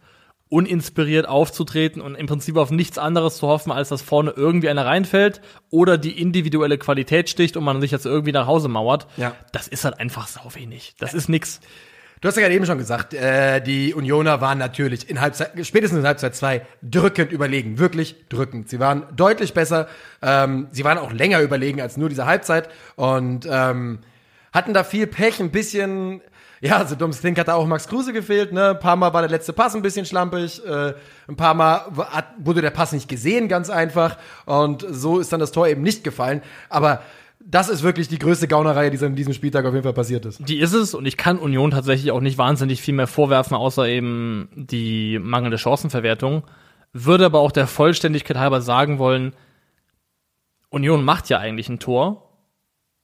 uninspiriert 0.49 1.27
aufzutreten 1.27 2.01
und 2.01 2.15
im 2.15 2.27
Prinzip 2.27 2.57
auf 2.57 2.71
nichts 2.71 2.97
anderes 2.97 3.37
zu 3.37 3.47
hoffen, 3.47 3.71
als 3.71 3.89
dass 3.89 4.01
vorne 4.01 4.31
irgendwie 4.35 4.69
einer 4.69 4.85
reinfällt 4.85 5.41
oder 5.69 5.97
die 5.97 6.19
individuelle 6.21 6.77
Qualität 6.77 7.29
sticht 7.29 7.57
und 7.57 7.63
man 7.63 7.81
sich 7.81 7.91
jetzt 7.91 8.05
irgendwie 8.05 8.31
nach 8.31 8.47
Hause 8.47 8.67
mauert. 8.67 9.07
Ja. 9.17 9.33
Das 9.53 9.67
ist 9.67 9.85
halt 9.85 9.99
einfach 9.99 10.27
sau 10.27 10.53
wenig. 10.53 10.93
Das 10.99 11.13
ist 11.13 11.29
nix. 11.29 11.61
Du 12.21 12.27
hast 12.27 12.35
ja 12.35 12.41
gerade 12.41 12.55
eben 12.55 12.65
schon 12.65 12.77
gesagt, 12.77 13.13
äh, 13.13 13.61
die 13.61 13.93
Unioner 13.93 14.41
waren 14.41 14.57
natürlich 14.57 15.09
in 15.09 15.19
Halbzeit, 15.21 15.51
spätestens 15.65 15.99
in 15.99 16.07
Halbzeit 16.07 16.35
zwei 16.35 16.65
drückend 16.81 17.31
überlegen, 17.31 17.77
wirklich 17.77 18.27
drückend. 18.29 18.69
Sie 18.69 18.79
waren 18.79 19.03
deutlich 19.15 19.53
besser, 19.53 19.87
ähm, 20.21 20.67
sie 20.71 20.83
waren 20.83 20.97
auch 20.97 21.11
länger 21.11 21.41
überlegen 21.41 21.81
als 21.81 21.97
nur 21.97 22.09
diese 22.09 22.25
Halbzeit 22.25 22.69
und 22.95 23.47
ähm, 23.49 23.99
hatten 24.53 24.73
da 24.73 24.83
viel 24.83 25.07
Pech, 25.07 25.39
ein 25.39 25.51
bisschen 25.51 26.21
Ja, 26.61 26.85
so 26.85 26.95
dumm 26.95 27.09
es 27.11 27.19
klingt, 27.19 27.37
hat 27.37 27.49
da 27.49 27.55
auch 27.55 27.67
Max 27.67 27.87
Kruse 27.87 28.13
gefehlt. 28.13 28.53
Ne? 28.53 28.69
Ein 28.69 28.79
paar 28.79 28.95
Mal 28.95 29.13
war 29.13 29.21
der 29.21 29.29
letzte 29.29 29.51
Pass 29.53 29.75
ein 29.75 29.81
bisschen 29.81 30.05
schlampig. 30.05 30.65
Äh, 30.65 30.93
ein 31.27 31.35
paar 31.35 31.53
Mal 31.53 31.85
wurde 32.39 32.61
der 32.61 32.71
Pass 32.71 32.93
nicht 32.93 33.09
gesehen, 33.09 33.49
ganz 33.49 33.69
einfach. 33.69 34.17
Und 34.45 34.85
so 34.89 35.19
ist 35.19 35.33
dann 35.33 35.41
das 35.41 35.51
Tor 35.51 35.67
eben 35.67 35.81
nicht 35.81 36.03
gefallen. 36.03 36.41
Aber 36.69 37.01
das 37.47 37.69
ist 37.69 37.83
wirklich 37.83 38.07
die 38.07 38.17
größte 38.17 38.47
Gaunerei, 38.47 38.89
die 38.89 38.97
so 38.97 39.05
in 39.05 39.15
diesem 39.15 39.33
Spieltag 39.33 39.65
auf 39.65 39.73
jeden 39.73 39.83
Fall 39.83 39.93
passiert 39.93 40.25
ist. 40.25 40.47
Die 40.47 40.57
ist 40.57 40.73
es 40.73 40.95
und 40.95 41.05
ich 41.05 41.15
kann 41.15 41.37
Union 41.37 41.69
tatsächlich 41.71 42.11
auch 42.11 42.19
nicht 42.19 42.39
wahnsinnig 42.39 42.81
viel 42.81 42.95
mehr 42.95 43.07
vorwerfen, 43.07 43.55
außer 43.55 43.87
eben 43.87 44.49
die 44.55 45.19
mangelnde 45.19 45.59
Chancenverwertung. 45.59 46.43
Würde 46.91 47.25
aber 47.25 47.39
auch 47.39 47.51
der 47.51 47.67
Vollständigkeit 47.67 48.37
halber 48.37 48.61
sagen 48.61 48.97
wollen, 48.97 49.33
Union 50.69 51.05
macht 51.05 51.29
ja 51.29 51.37
eigentlich 51.37 51.69
ein 51.69 51.79
Tor. 51.79 52.23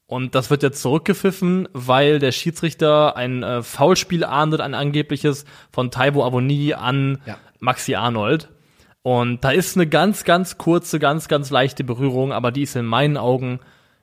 Und 0.08 0.34
das 0.36 0.50
wird 0.50 0.64
jetzt 0.64 0.82
zurückgepfiffen, 0.82 1.70
weil 1.72 2.20
der 2.20 2.34
Schiedsrichter 2.34 3.16
ein 3.16 3.44
äh, 3.44 3.62
Foulspiel 3.62 4.26
ahndet, 4.26 4.60
ein 4.60 4.74
angebliches 4.74 5.46
von 5.72 5.92
Taibo 5.92 6.26
Avoni 6.26 6.74
an 6.74 7.20
Ja. 7.26 7.38
Maxi 7.60 7.96
Arnold. 7.96 8.50
Und 9.04 9.44
da 9.44 9.52
ist 9.52 9.78
eine 9.78 9.88
ganz, 9.88 10.26
ganz 10.26 10.58
kurze, 10.58 11.00
ganz, 11.00 11.28
ganz 11.28 11.50
leichte 11.50 11.84
Berührung, 11.84 12.34
aber 12.34 12.52
die 12.52 12.64
ist 12.64 12.76
in 12.76 12.86
meinen 12.86 13.18
Augen 13.18 13.60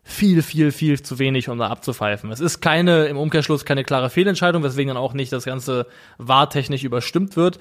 viel, 0.09 0.43
viel, 0.43 0.73
viel 0.73 1.03
zu 1.03 1.19
wenig, 1.19 1.51
um 1.51 1.59
da 1.59 1.69
abzupfeifen. 1.69 2.33
Es 2.33 2.41
ist 2.41 2.61
keine, 2.61 3.07
im 3.07 3.19
Umkehrschluss 3.19 3.67
keine 3.67 3.85
klare 3.85 4.09
Fehlentscheidung, 4.09 4.63
weswegen 4.63 4.89
dann 4.89 4.97
auch 4.97 5.13
nicht 5.13 5.33
das 5.35 5.45
Ganze 5.45 5.87
wahrtechnisch 6.17 6.83
überstimmt 6.83 7.37
wird. 7.37 7.59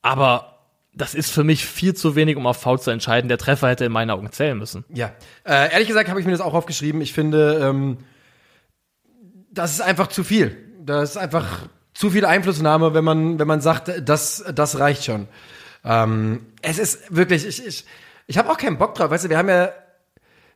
Aber 0.00 0.60
das 0.94 1.14
ist 1.14 1.30
für 1.30 1.44
mich 1.44 1.66
viel 1.66 1.92
zu 1.94 2.14
wenig, 2.14 2.36
um 2.38 2.46
auf 2.46 2.56
Foul 2.56 2.80
zu 2.80 2.90
entscheiden. 2.90 3.28
Der 3.28 3.36
Treffer 3.36 3.68
hätte 3.68 3.84
in 3.84 3.92
meinen 3.92 4.10
Augen 4.10 4.32
zählen 4.32 4.56
müssen. 4.56 4.86
Ja, 4.88 5.12
äh, 5.44 5.70
ehrlich 5.72 5.88
gesagt 5.88 6.08
habe 6.08 6.18
ich 6.20 6.24
mir 6.24 6.32
das 6.32 6.40
auch 6.40 6.54
aufgeschrieben. 6.54 7.02
Ich 7.02 7.12
finde, 7.12 7.60
ähm, 7.62 7.98
das 9.50 9.72
ist 9.72 9.82
einfach 9.82 10.06
zu 10.06 10.24
viel. 10.24 10.56
Das 10.80 11.10
ist 11.10 11.16
einfach 11.18 11.68
zu 11.92 12.10
viel 12.10 12.24
Einflussnahme, 12.24 12.94
wenn 12.94 13.04
man, 13.04 13.38
wenn 13.38 13.46
man 13.46 13.60
sagt, 13.60 13.92
das, 14.02 14.42
das 14.54 14.78
reicht 14.78 15.04
schon. 15.04 15.28
Ähm, 15.84 16.46
es 16.62 16.78
ist 16.78 17.14
wirklich, 17.14 17.46
ich, 17.46 17.66
ich, 17.66 17.84
ich 18.26 18.38
habe 18.38 18.50
auch 18.50 18.56
keinen 18.56 18.78
Bock 18.78 18.94
drauf. 18.94 19.10
Weißt 19.10 19.26
du, 19.26 19.28
wir 19.28 19.36
haben 19.36 19.50
ja, 19.50 19.70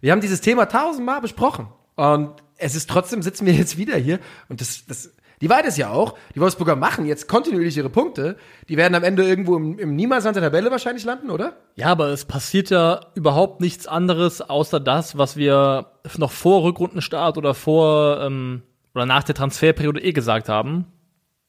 wir 0.00 0.12
haben 0.12 0.20
dieses 0.20 0.40
Thema 0.40 0.66
tausendmal 0.66 1.20
besprochen. 1.20 1.68
Und 1.94 2.42
es 2.58 2.74
ist 2.74 2.88
trotzdem, 2.88 3.22
sitzen 3.22 3.46
wir 3.46 3.54
jetzt 3.54 3.76
wieder 3.78 3.96
hier. 3.96 4.18
Und 4.48 4.60
das, 4.60 4.84
das, 4.86 5.10
die 5.40 5.50
Wahrheit 5.50 5.66
ist 5.66 5.76
ja 5.76 5.90
auch, 5.90 6.14
die 6.34 6.40
Wolfsburger 6.40 6.76
machen 6.76 7.06
jetzt 7.06 7.28
kontinuierlich 7.28 7.76
ihre 7.76 7.90
Punkte. 7.90 8.36
Die 8.68 8.76
werden 8.76 8.94
am 8.94 9.04
Ende 9.04 9.24
irgendwo 9.24 9.56
im, 9.56 9.78
im 9.78 9.94
Niemandsland 9.94 10.36
der 10.36 10.42
Tabelle 10.42 10.70
wahrscheinlich 10.70 11.04
landen, 11.04 11.30
oder? 11.30 11.56
Ja, 11.74 11.88
aber 11.88 12.08
es 12.08 12.24
passiert 12.24 12.70
ja 12.70 13.00
überhaupt 13.14 13.60
nichts 13.60 13.86
anderes, 13.86 14.40
außer 14.40 14.80
das, 14.80 15.18
was 15.18 15.36
wir 15.36 15.92
noch 16.16 16.32
vor 16.32 16.62
Rückrundenstart 16.62 17.36
oder 17.36 17.54
vor 17.54 18.20
ähm, 18.22 18.62
oder 18.94 19.04
nach 19.04 19.24
der 19.24 19.34
Transferperiode 19.34 20.02
eh 20.02 20.12
gesagt 20.12 20.48
haben. 20.48 20.86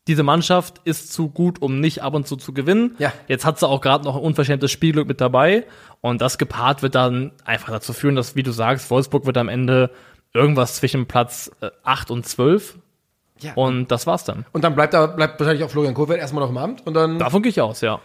Diese 0.08 0.24
Mannschaft 0.24 0.82
ist 0.86 1.13
zu 1.13 1.30
gut, 1.30 1.62
um 1.62 1.80
nicht 1.80 2.02
ab 2.02 2.13
und 2.13 2.28
zu 2.28 2.36
zu 2.38 2.54
gewinnen. 2.54 2.96
Ja. 2.98 3.12
Jetzt 3.28 3.46
hat 3.46 3.60
sie 3.60 3.67
auch 3.67 3.82
gerade 3.82 4.06
noch 4.06 4.15
ein 4.15 4.22
unverschämtes 4.22 4.72
Spielglück 4.72 5.08
mit 5.08 5.22
dabei. 5.22 5.65
Und 6.02 6.22
das 6.22 6.38
gepaart 6.38 6.82
wird 6.82 6.96
dann 6.96 7.32
einfach 7.46 7.70
dazu 7.70 7.93
führen, 7.93 8.15
dass, 8.15 8.36
wie 8.36 8.43
du 8.43 8.52
sagst, 8.52 8.89
Wolfsburg 8.89 9.26
wird 9.26 9.38
am 9.38 9.50
Ende 9.50 9.91
irgendwas 10.34 10.76
zwischen 10.76 11.08
Platz 11.08 11.52
äh, 11.62 11.70
8 11.84 12.12
und 12.12 12.26
12. 12.26 12.78
Ja. 13.39 13.54
Und 13.54 13.91
das 13.91 14.08
war's 14.08 14.24
dann. 14.24 14.46
Und 14.52 14.63
dann 14.63 14.76
bleibt 14.76 14.93
da 14.93 15.08
bleibt 15.08 15.39
wahrscheinlich 15.39 15.63
auch 15.63 15.70
Florian 15.70 15.93
Kohfeldt 15.93 16.20
erstmal 16.20 16.43
noch 16.43 16.50
im 16.50 16.58
Amt 16.58 16.86
und 16.88 16.93
dann 16.93 17.20
Davon 17.20 17.43
gehe 17.43 17.50
ich 17.50 17.62
aus, 17.62 17.82
ja. 17.82 18.00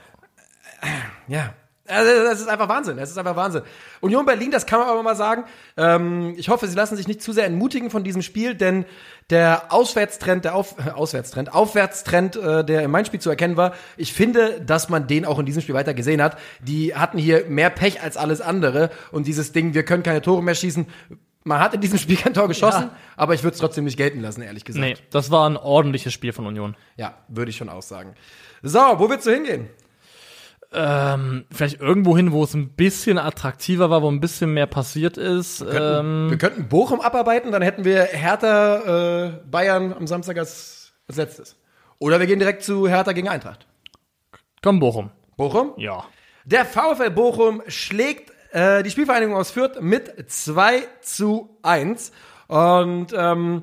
ja. 1.29 1.55
Also 1.89 2.11
das 2.25 2.41
ist 2.41 2.49
einfach 2.49 2.69
Wahnsinn. 2.69 2.97
Das 2.97 3.11
ist 3.11 3.19
einfach 3.19 3.35
Wahnsinn. 3.35 3.63
Union 4.01 4.25
Berlin, 4.25 4.53
das 4.53 4.67
kann 4.67 4.79
man 4.79 4.89
aber 4.89 5.03
mal 5.03 5.17
sagen. 5.17 5.45
Ähm, 5.77 6.35
ich 6.37 6.49
hoffe, 6.49 6.69
sie 6.69 6.77
lassen 6.77 6.97
sich 6.97 7.09
nicht 7.09 7.21
zu 7.23 7.33
sehr 7.33 7.45
entmutigen 7.45 7.91
von 7.91 8.05
diesem 8.05 8.23
Spiel, 8.23 8.55
denn 8.55 8.85
der 9.31 9.73
Auswärtstrend, 9.73 10.45
der 10.45 10.55
Auf, 10.55 10.77
äh, 10.79 10.91
Auswärtstrend, 10.95 11.53
Aufwärtstrend, 11.53 12.37
äh, 12.37 12.65
der 12.65 12.83
in 12.85 12.91
meinem 12.91 13.05
Spiel 13.05 13.21
zu 13.21 13.31
erkennen 13.31 13.57
war, 13.57 13.75
ich 13.97 14.13
finde, 14.13 14.61
dass 14.61 14.89
man 14.91 15.07
den 15.09 15.25
auch 15.27 15.39
in 15.41 15.47
diesem 15.47 15.61
Spiel 15.61 15.75
weiter 15.75 15.93
gesehen 15.95 16.23
hat. 16.23 16.39
Die 16.61 16.95
hatten 16.95 17.19
hier 17.19 17.47
mehr 17.47 17.71
Pech 17.71 18.01
als 18.01 18.17
alles 18.17 18.41
andere 18.41 18.91
und 19.11 19.27
dieses 19.27 19.51
Ding, 19.53 19.75
wir 19.75 19.85
können 19.85 20.05
keine 20.05 20.23
Tore 20.23 20.43
mehr 20.43 20.55
schießen. 20.55 20.87
Man 21.45 21.59
hat 21.59 21.75
in 21.75 21.81
diesem 21.81 21.99
Spiel 21.99 22.17
kein 22.17 22.35
Tor 22.35 22.47
geschossen, 22.47 22.83
Ja. 22.85 22.97
aber 23.17 23.35
ich 23.35 23.43
würde 23.43 23.55
es 23.55 23.61
trotzdem 23.61 23.83
nicht 23.83 23.97
gelten 23.97 24.21
lassen, 24.21 24.43
ehrlich 24.43 24.65
gesagt. 24.65 24.81
Nee, 24.85 24.95
das 25.11 25.33
war 25.33 25.51
ein 25.51 25.57
ordentliches 25.57 26.13
Spiel 26.13 26.33
von 26.33 26.47
Union. 26.47 26.77
Ja, 26.97 27.15
würde 27.27 27.51
ich 27.51 27.57
schon 27.57 27.69
aussagen. 27.69 28.15
So, 28.63 28.79
wo 28.79 29.11
willst 29.11 29.27
du 29.27 29.33
hingehen? 29.33 29.69
Ähm, 30.75 31.45
vielleicht 31.53 31.81
irgendwo 31.81 32.17
hin, 32.17 32.33
wo 32.33 32.45
es 32.45 32.55
ein 32.55 32.71
bisschen 32.71 33.19
attraktiver 33.19 33.91
war, 33.91 34.03
wo 34.03 34.11
ein 34.11 34.21
bisschen 34.21 34.55
mehr 34.55 34.67
passiert 34.67 35.17
ist. 35.19 35.61
Ähm, 35.61 36.29
Wir 36.31 36.39
könnten 36.39 36.69
Bochum 36.69 37.01
abarbeiten, 37.01 37.53
dann 37.53 37.63
hätten 37.63 37.85
wir 37.85 38.05
Hertha 38.05 39.27
äh, 39.27 39.33
Bayern 39.51 39.93
am 39.93 40.07
Samstag 40.07 40.39
als, 40.39 40.93
als 41.09 41.17
letztes. 41.19 41.57
Oder 41.99 42.21
wir 42.21 42.27
gehen 42.27 42.39
direkt 42.39 42.63
zu 42.65 42.89
Hertha 42.89 43.13
gegen 43.13 43.29
Eintracht. 43.29 43.67
komm, 44.63 44.81
Bochum. 44.81 45.11
Bochum? 45.37 45.73
Ja. 45.77 46.05
Der 46.45 46.65
VfL 46.65 47.11
Bochum 47.11 47.63
schlägt 47.69 48.33
äh, 48.53 48.83
die 48.83 48.91
Spielvereinigung 48.91 49.37
aus 49.37 49.51
Fürth 49.51 49.81
mit 49.81 50.31
2 50.31 50.83
zu 51.01 51.59
1. 51.63 52.13
Und 52.49 53.09
ähm, 53.17 53.63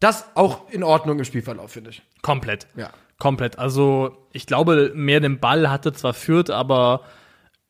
das 0.00 0.26
auch 0.34 0.68
in 0.70 0.82
Ordnung 0.82 1.18
im 1.18 1.24
Spielverlauf, 1.24 1.72
finde 1.72 1.90
ich. 1.90 2.02
Komplett. 2.22 2.66
Ja. 2.74 2.90
Komplett. 3.22 3.56
Also, 3.56 4.16
ich 4.32 4.46
glaube, 4.46 4.90
mehr 4.96 5.20
den 5.20 5.38
Ball 5.38 5.70
hatte 5.70 5.92
zwar 5.92 6.12
Fürth, 6.12 6.50
aber 6.50 7.02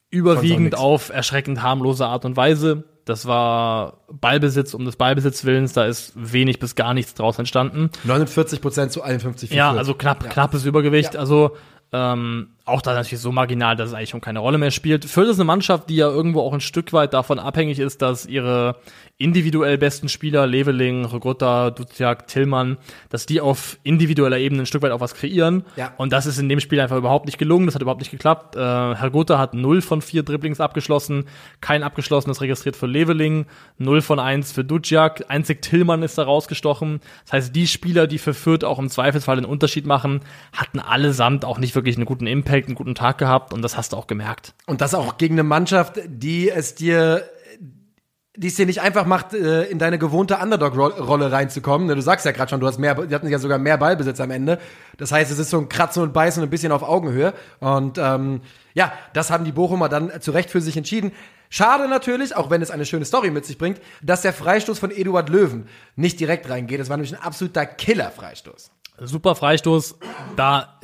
überwiegend 0.08 0.76
auf 0.78 1.10
erschreckend 1.10 1.62
harmlose 1.62 2.06
Art 2.06 2.24
und 2.24 2.36
Weise. 2.38 2.84
Das 3.04 3.26
war 3.26 3.98
Ballbesitz 4.10 4.72
um 4.72 4.86
des 4.86 4.96
Ballbesitzwillens, 4.96 5.74
da 5.74 5.84
ist 5.84 6.12
wenig 6.14 6.58
bis 6.58 6.74
gar 6.74 6.94
nichts 6.94 7.12
draus 7.14 7.38
entstanden. 7.38 7.90
49 8.04 8.62
Prozent 8.62 8.92
zu 8.92 9.02
51 9.02 9.50
für 9.50 9.56
Ja, 9.56 9.70
Fürth. 9.70 9.78
also 9.78 9.94
knapp, 9.94 10.22
Ja. 10.24 10.30
knappes 10.30 10.64
Übergewicht. 10.64 11.14
Ja. 11.14 11.20
Also 11.20 11.56
ähm, 11.94 12.48
auch 12.64 12.80
da 12.80 12.94
natürlich 12.94 13.20
so 13.20 13.32
marginal, 13.32 13.76
dass 13.76 13.90
es 13.90 13.94
eigentlich 13.94 14.08
schon 14.10 14.22
keine 14.22 14.38
Rolle 14.38 14.56
mehr 14.56 14.70
spielt. 14.70 15.04
Fürth 15.04 15.28
ist 15.28 15.36
eine 15.36 15.44
Mannschaft, 15.44 15.90
die 15.90 15.96
ja 15.96 16.08
irgendwo 16.08 16.40
auch 16.40 16.54
ein 16.54 16.60
Stück 16.62 16.94
weit 16.94 17.12
davon 17.12 17.38
abhängig 17.38 17.78
ist, 17.80 18.00
dass 18.00 18.24
ihre 18.24 18.76
individuell 19.18 19.78
besten 19.78 20.08
Spieler, 20.08 20.46
Leveling, 20.46 21.04
Rogutta, 21.04 21.70
Duziak, 21.70 22.26
Tillmann, 22.26 22.78
dass 23.08 23.24
die 23.24 23.40
auf 23.40 23.78
individueller 23.84 24.38
Ebene 24.38 24.62
ein 24.62 24.66
Stück 24.66 24.82
weit 24.82 24.90
auch 24.90 25.00
was 25.00 25.14
kreieren. 25.14 25.64
Ja. 25.76 25.92
Und 25.96 26.12
das 26.12 26.26
ist 26.26 26.38
in 26.38 26.48
dem 26.48 26.58
Spiel 26.58 26.80
einfach 26.80 26.96
überhaupt 26.96 27.26
nicht 27.26 27.38
gelungen. 27.38 27.66
Das 27.66 27.74
hat 27.74 27.82
überhaupt 27.82 28.00
nicht 28.00 28.10
geklappt. 28.10 28.56
Äh, 28.56 28.58
Herr 28.58 29.10
Gotha 29.10 29.38
hat 29.38 29.54
0 29.54 29.80
von 29.80 30.02
4 30.02 30.24
Dribblings 30.24 30.60
abgeschlossen, 30.60 31.26
kein 31.60 31.82
abgeschlossenes 31.82 32.40
registriert 32.40 32.76
für 32.76 32.86
Leveling, 32.86 33.46
0 33.78 34.02
von 34.02 34.18
1 34.18 34.52
für 34.52 34.64
Duciak, 34.64 35.24
einzig 35.28 35.62
Tillmann 35.62 36.02
ist 36.02 36.18
da 36.18 36.24
rausgestochen. 36.24 37.00
Das 37.24 37.32
heißt, 37.32 37.56
die 37.56 37.66
Spieler, 37.66 38.06
die 38.06 38.18
für 38.18 38.34
Fürth 38.34 38.64
auch 38.64 38.78
im 38.78 38.88
Zweifelsfall 38.88 39.36
den 39.36 39.44
Unterschied 39.44 39.86
machen, 39.86 40.20
hatten 40.52 40.80
allesamt 40.80 41.44
auch 41.44 41.58
nicht 41.58 41.74
wirklich 41.74 41.96
einen 41.96 42.06
guten 42.06 42.26
Impact, 42.26 42.66
einen 42.66 42.74
guten 42.74 42.94
Tag 42.94 43.18
gehabt 43.18 43.52
und 43.52 43.62
das 43.62 43.76
hast 43.76 43.92
du 43.92 43.96
auch 43.96 44.06
gemerkt. 44.06 44.54
Und 44.66 44.80
das 44.80 44.94
auch 44.94 45.18
gegen 45.18 45.34
eine 45.34 45.44
Mannschaft, 45.44 46.00
die 46.06 46.50
es 46.50 46.74
dir, 46.74 47.24
die 48.36 48.48
es 48.48 48.54
dir 48.54 48.64
nicht 48.64 48.80
einfach 48.80 49.04
macht, 49.04 49.34
äh, 49.34 49.64
in 49.64 49.78
deine 49.78 49.98
gewohnte 49.98 50.38
Underdog-Rolle 50.38 51.32
reinzukommen. 51.32 51.86
Ne, 51.86 51.94
Du 51.94 52.00
sagst 52.00 52.24
ja 52.24 52.32
gerade 52.32 52.48
schon, 52.48 52.60
du 52.60 52.66
hast 52.66 52.78
mehr, 52.78 52.94
die 52.94 53.14
hatten 53.14 53.28
ja 53.28 53.38
sogar 53.38 53.58
mehr 53.58 53.76
Ballbesitz 53.76 54.20
am 54.20 54.30
Ende. 54.30 54.58
Das 54.96 55.12
heißt, 55.12 55.30
es 55.30 55.38
ist 55.38 55.50
so 55.50 55.58
ein 55.58 55.68
Kratzen 55.68 56.02
und 56.02 56.14
Beißen 56.14 56.42
ein 56.42 56.48
bisschen 56.48 56.72
auf 56.72 56.82
Augenhöhe. 56.82 57.34
Und 57.60 57.98
ähm, 57.98 58.40
ja, 58.72 58.92
das 59.12 59.30
haben 59.30 59.44
die 59.44 59.52
Bochumer 59.52 59.90
dann 59.90 60.20
zu 60.20 60.30
Recht 60.30 60.50
für 60.50 60.62
sich 60.62 60.76
entschieden. 60.78 61.12
Schade 61.50 61.86
natürlich, 61.88 62.34
auch 62.34 62.48
wenn 62.48 62.62
es 62.62 62.70
eine 62.70 62.86
schöne 62.86 63.04
Story 63.04 63.30
mit 63.30 63.44
sich 63.44 63.58
bringt, 63.58 63.78
dass 64.00 64.22
der 64.22 64.32
Freistoß 64.32 64.78
von 64.78 64.90
Eduard 64.90 65.28
Löwen 65.28 65.68
nicht 65.96 66.18
direkt 66.18 66.48
reingeht. 66.48 66.80
Das 66.80 66.88
war 66.88 66.96
nämlich 66.96 67.14
ein 67.14 67.22
absoluter 67.22 67.66
Killer-Freistoß. 67.66 68.70
Super 69.02 69.34
Freistoß, 69.34 69.96
da 70.36 70.80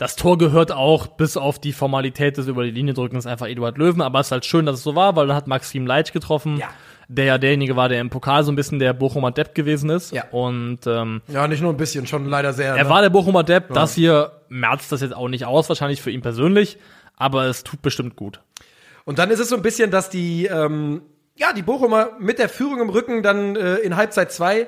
das 0.00 0.16
Tor 0.16 0.38
gehört 0.38 0.72
auch 0.72 1.06
bis 1.08 1.36
auf 1.36 1.58
die 1.58 1.74
Formalität 1.74 2.38
des 2.38 2.46
über 2.48 2.64
die 2.64 2.70
Linie 2.70 2.94
drückens 2.94 3.26
einfach 3.26 3.46
Eduard 3.46 3.76
Löwen, 3.76 4.00
aber 4.00 4.18
es 4.20 4.28
ist 4.28 4.32
halt 4.32 4.46
schön, 4.46 4.64
dass 4.64 4.76
es 4.76 4.82
so 4.82 4.94
war, 4.96 5.14
weil 5.14 5.26
dann 5.26 5.36
hat 5.36 5.46
Maxim 5.46 5.86
Leitsch 5.86 6.12
getroffen, 6.14 6.56
Ja. 6.56 6.68
der 7.08 7.26
ja 7.26 7.36
derjenige 7.38 7.76
war, 7.76 7.90
der 7.90 8.00
im 8.00 8.08
Pokal 8.08 8.42
so 8.42 8.50
ein 8.50 8.56
bisschen 8.56 8.78
der 8.78 8.94
Bochumer 8.94 9.30
Depp 9.30 9.54
gewesen 9.54 9.90
ist. 9.90 10.10
Ja. 10.12 10.24
Und 10.30 10.78
ähm, 10.86 11.20
Ja, 11.28 11.46
nicht 11.46 11.60
nur 11.60 11.70
ein 11.70 11.76
bisschen, 11.76 12.06
schon 12.06 12.24
leider 12.30 12.54
sehr. 12.54 12.74
er 12.76 12.84
ne? 12.84 12.88
war 12.90 13.02
der 13.02 13.10
Bochumer 13.10 13.44
Depp, 13.44 13.74
das 13.74 13.94
hier 13.94 14.32
merzt 14.48 14.90
das 14.90 15.02
jetzt 15.02 15.14
auch 15.14 15.28
nicht 15.28 15.44
aus, 15.44 15.68
wahrscheinlich 15.68 16.00
für 16.00 16.10
ihn 16.10 16.22
persönlich, 16.22 16.78
aber 17.16 17.44
es 17.44 17.62
tut 17.62 17.82
bestimmt 17.82 18.16
gut. 18.16 18.40
Und 19.04 19.18
dann 19.18 19.30
ist 19.30 19.38
es 19.38 19.50
so 19.50 19.56
ein 19.56 19.62
bisschen, 19.62 19.90
dass 19.90 20.08
die, 20.08 20.46
ähm, 20.46 21.02
ja, 21.36 21.52
die 21.52 21.62
Bochumer 21.62 22.12
mit 22.18 22.38
der 22.38 22.48
Führung 22.48 22.80
im 22.80 22.88
Rücken 22.88 23.22
dann 23.22 23.54
äh, 23.54 23.74
in 23.76 23.96
Halbzeit 23.96 24.32
2 24.32 24.66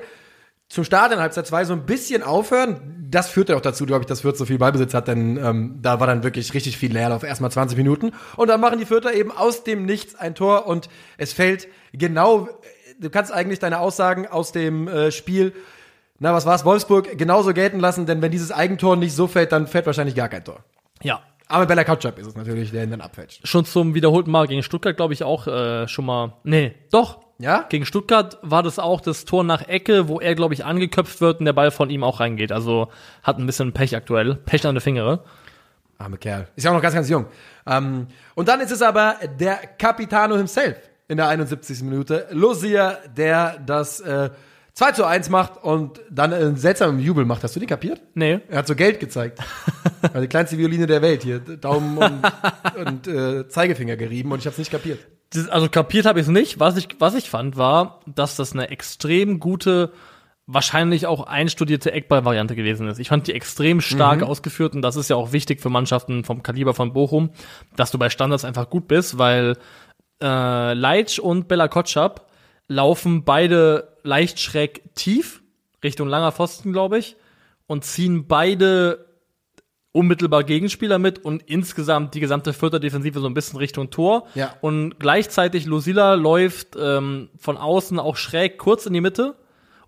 zum 0.73 0.83
Start 0.83 1.11
in 1.11 1.19
Halbzeit 1.19 1.45
2 1.45 1.65
so 1.65 1.73
ein 1.73 1.85
bisschen 1.85 2.23
aufhören. 2.23 3.05
Das 3.07 3.29
führte 3.29 3.55
auch 3.55 3.61
dazu, 3.61 3.85
glaube 3.85 4.01
ich, 4.01 4.07
dass 4.07 4.21
Fürth 4.21 4.37
so 4.37 4.45
viel 4.45 4.57
Ballbesitz 4.57 4.95
hat, 4.95 5.07
denn 5.07 5.37
ähm, 5.37 5.77
da 5.83 5.99
war 5.99 6.07
dann 6.07 6.23
wirklich 6.23 6.51
richtig 6.55 6.79
viel 6.79 6.91
Leerlauf, 6.91 7.21
erstmal 7.21 7.51
20 7.51 7.77
Minuten. 7.77 8.11
Und 8.37 8.47
dann 8.47 8.59
machen 8.59 8.79
die 8.79 8.85
Fürther 8.85 9.13
eben 9.13 9.31
aus 9.31 9.63
dem 9.63 9.85
Nichts 9.85 10.15
ein 10.15 10.33
Tor 10.33 10.65
und 10.65 10.89
es 11.19 11.31
fällt 11.31 11.67
genau, 11.91 12.49
du 12.99 13.11
kannst 13.11 13.31
eigentlich 13.31 13.59
deine 13.59 13.81
Aussagen 13.81 14.25
aus 14.25 14.51
dem 14.51 14.87
äh, 14.87 15.11
Spiel, 15.11 15.53
na, 16.17 16.33
was 16.33 16.47
war's, 16.47 16.65
Wolfsburg, 16.65 17.19
genauso 17.19 17.53
gelten 17.53 17.79
lassen, 17.79 18.07
denn 18.07 18.23
wenn 18.23 18.31
dieses 18.31 18.51
Eigentor 18.51 18.95
nicht 18.95 19.13
so 19.13 19.27
fällt, 19.27 19.51
dann 19.51 19.67
fällt 19.67 19.85
wahrscheinlich 19.85 20.15
gar 20.15 20.29
kein 20.29 20.43
Tor. 20.43 20.63
Ja. 21.03 21.21
Aber 21.47 21.67
Bella 21.67 21.83
Kautschap 21.83 22.17
ist 22.17 22.25
es 22.25 22.35
natürlich, 22.35 22.71
der 22.71 22.85
ihn 22.85 22.89
dann 22.89 23.01
abfälscht. 23.01 23.47
Schon 23.47 23.65
zum 23.65 23.93
wiederholten 23.93 24.31
Mal 24.31 24.47
gegen 24.47 24.63
Stuttgart, 24.63 24.97
glaube 24.97 25.13
ich, 25.13 25.23
auch 25.23 25.45
äh, 25.45 25.87
schon 25.87 26.05
mal. 26.05 26.33
Nee, 26.43 26.73
doch. 26.91 27.19
Ja? 27.43 27.65
Gegen 27.67 27.85
Stuttgart 27.85 28.37
war 28.41 28.63
das 28.63 28.79
auch 28.79 29.01
das 29.01 29.25
Tor 29.25 29.43
nach 29.43 29.67
Ecke, 29.67 30.07
wo 30.07 30.21
er, 30.21 30.33
glaube 30.33 30.53
ich, 30.53 30.63
angeköpft 30.63 31.19
wird 31.19 31.39
und 31.39 31.45
der 31.45 31.51
Ball 31.51 31.71
von 31.71 31.89
ihm 31.89 32.01
auch 32.01 32.21
reingeht. 32.21 32.53
Also 32.53 32.87
hat 33.21 33.37
ein 33.37 33.45
bisschen 33.45 33.73
Pech 33.73 33.97
aktuell. 33.97 34.35
Pech 34.35 34.65
an 34.65 34.75
der 34.75 34.81
Fingere. 34.81 35.25
Arme 35.97 36.17
Kerl. 36.17 36.47
Ist 36.55 36.63
ja 36.63 36.71
auch 36.71 36.75
noch 36.75 36.81
ganz, 36.81 36.95
ganz 36.95 37.09
jung. 37.09 37.25
Ähm, 37.67 38.07
und 38.35 38.47
dann 38.47 38.61
ist 38.61 38.71
es 38.71 38.81
aber 38.81 39.17
der 39.41 39.57
Capitano 39.77 40.37
himself 40.37 40.77
in 41.09 41.17
der 41.17 41.27
71. 41.27 41.83
Minute. 41.83 42.27
Lucia, 42.31 42.99
der 43.13 43.59
das 43.59 43.99
äh, 43.99 44.29
2 44.73 44.91
zu 44.93 45.05
1 45.05 45.29
macht 45.29 45.63
und 45.63 46.01
dann 46.09 46.33
einen 46.33 46.55
seltsamen 46.55 46.99
Jubel 46.99 47.25
macht. 47.25 47.43
Hast 47.43 47.55
du 47.55 47.59
die 47.59 47.67
kapiert? 47.67 48.01
Nee. 48.15 48.39
Er 48.49 48.59
hat 48.59 48.67
so 48.67 48.75
Geld 48.75 48.99
gezeigt. 48.99 49.39
Also 50.01 50.19
die 50.19 50.27
kleinste 50.27 50.57
Violine 50.57 50.85
der 50.85 51.01
Welt 51.01 51.23
hier. 51.23 51.39
Daumen 51.39 51.97
und, 51.97 52.21
und 52.85 53.07
äh, 53.07 53.47
Zeigefinger 53.47 53.95
gerieben 53.95 54.33
und 54.33 54.39
ich 54.39 54.45
habe 54.45 54.51
es 54.51 54.57
nicht 54.57 54.69
kapiert. 54.69 54.99
Das- 55.29 55.47
Also 55.47 55.69
kapiert 55.69 56.05
habe 56.05 56.19
ich 56.19 56.25
es 56.25 56.29
nicht. 56.29 56.59
Was 56.59 56.75
ich, 56.75 56.89
was 56.99 57.15
ich 57.15 57.29
fand, 57.29 57.55
war, 57.55 58.01
dass 58.05 58.35
das 58.35 58.51
eine 58.51 58.69
extrem 58.69 59.39
gute, 59.39 59.93
wahrscheinlich 60.45 61.07
auch 61.07 61.25
einstudierte 61.25 61.93
Eckball-Variante 61.93 62.53
gewesen 62.53 62.89
ist. 62.89 62.99
Ich 62.99 63.07
fand 63.07 63.27
die 63.27 63.33
extrem 63.33 63.79
stark 63.79 64.23
ausgeführt 64.23 64.75
und 64.75 64.81
das 64.81 64.97
ist 64.97 65.09
ja 65.09 65.15
auch 65.15 65.31
wichtig 65.31 65.61
für 65.61 65.69
Mannschaften 65.69 66.25
vom 66.25 66.43
Kaliber 66.43 66.73
von 66.73 66.91
Bochum, 66.91 67.29
dass 67.77 67.89
du 67.91 67.97
bei 67.97 68.09
Standards 68.09 68.43
einfach 68.43 68.69
gut 68.69 68.89
bist, 68.89 69.17
weil 69.17 69.55
äh, 70.21 70.73
Leitsch 70.73 71.17
und 71.17 71.47
Bella 71.47 71.69
Kotschap 71.69 72.27
laufen 72.67 73.23
beide 73.23 73.92
leicht 74.03 74.39
schräg 74.39 74.83
tief, 74.95 75.41
Richtung 75.83 76.07
langer 76.07 76.31
Pfosten, 76.31 76.71
glaube 76.71 76.99
ich, 76.99 77.15
und 77.67 77.83
ziehen 77.83 78.27
beide 78.27 79.05
unmittelbar 79.91 80.43
Gegenspieler 80.43 80.97
mit 80.97 81.23
und 81.23 81.43
insgesamt 81.43 82.15
die 82.15 82.19
gesamte 82.19 82.51
Fürther 82.51 82.79
Defensive 82.79 83.19
so 83.19 83.27
ein 83.27 83.33
bisschen 83.33 83.59
Richtung 83.59 83.89
Tor. 83.91 84.27
Ja. 84.33 84.55
Und 84.59 84.99
gleichzeitig 84.99 85.65
Lucilla 85.65 86.15
läuft 86.15 86.75
ähm, 86.79 87.29
von 87.37 87.57
außen 87.57 87.99
auch 87.99 88.17
schräg 88.17 88.57
kurz 88.57 88.85
in 88.85 88.93
die 88.93 89.01
Mitte 89.01 89.35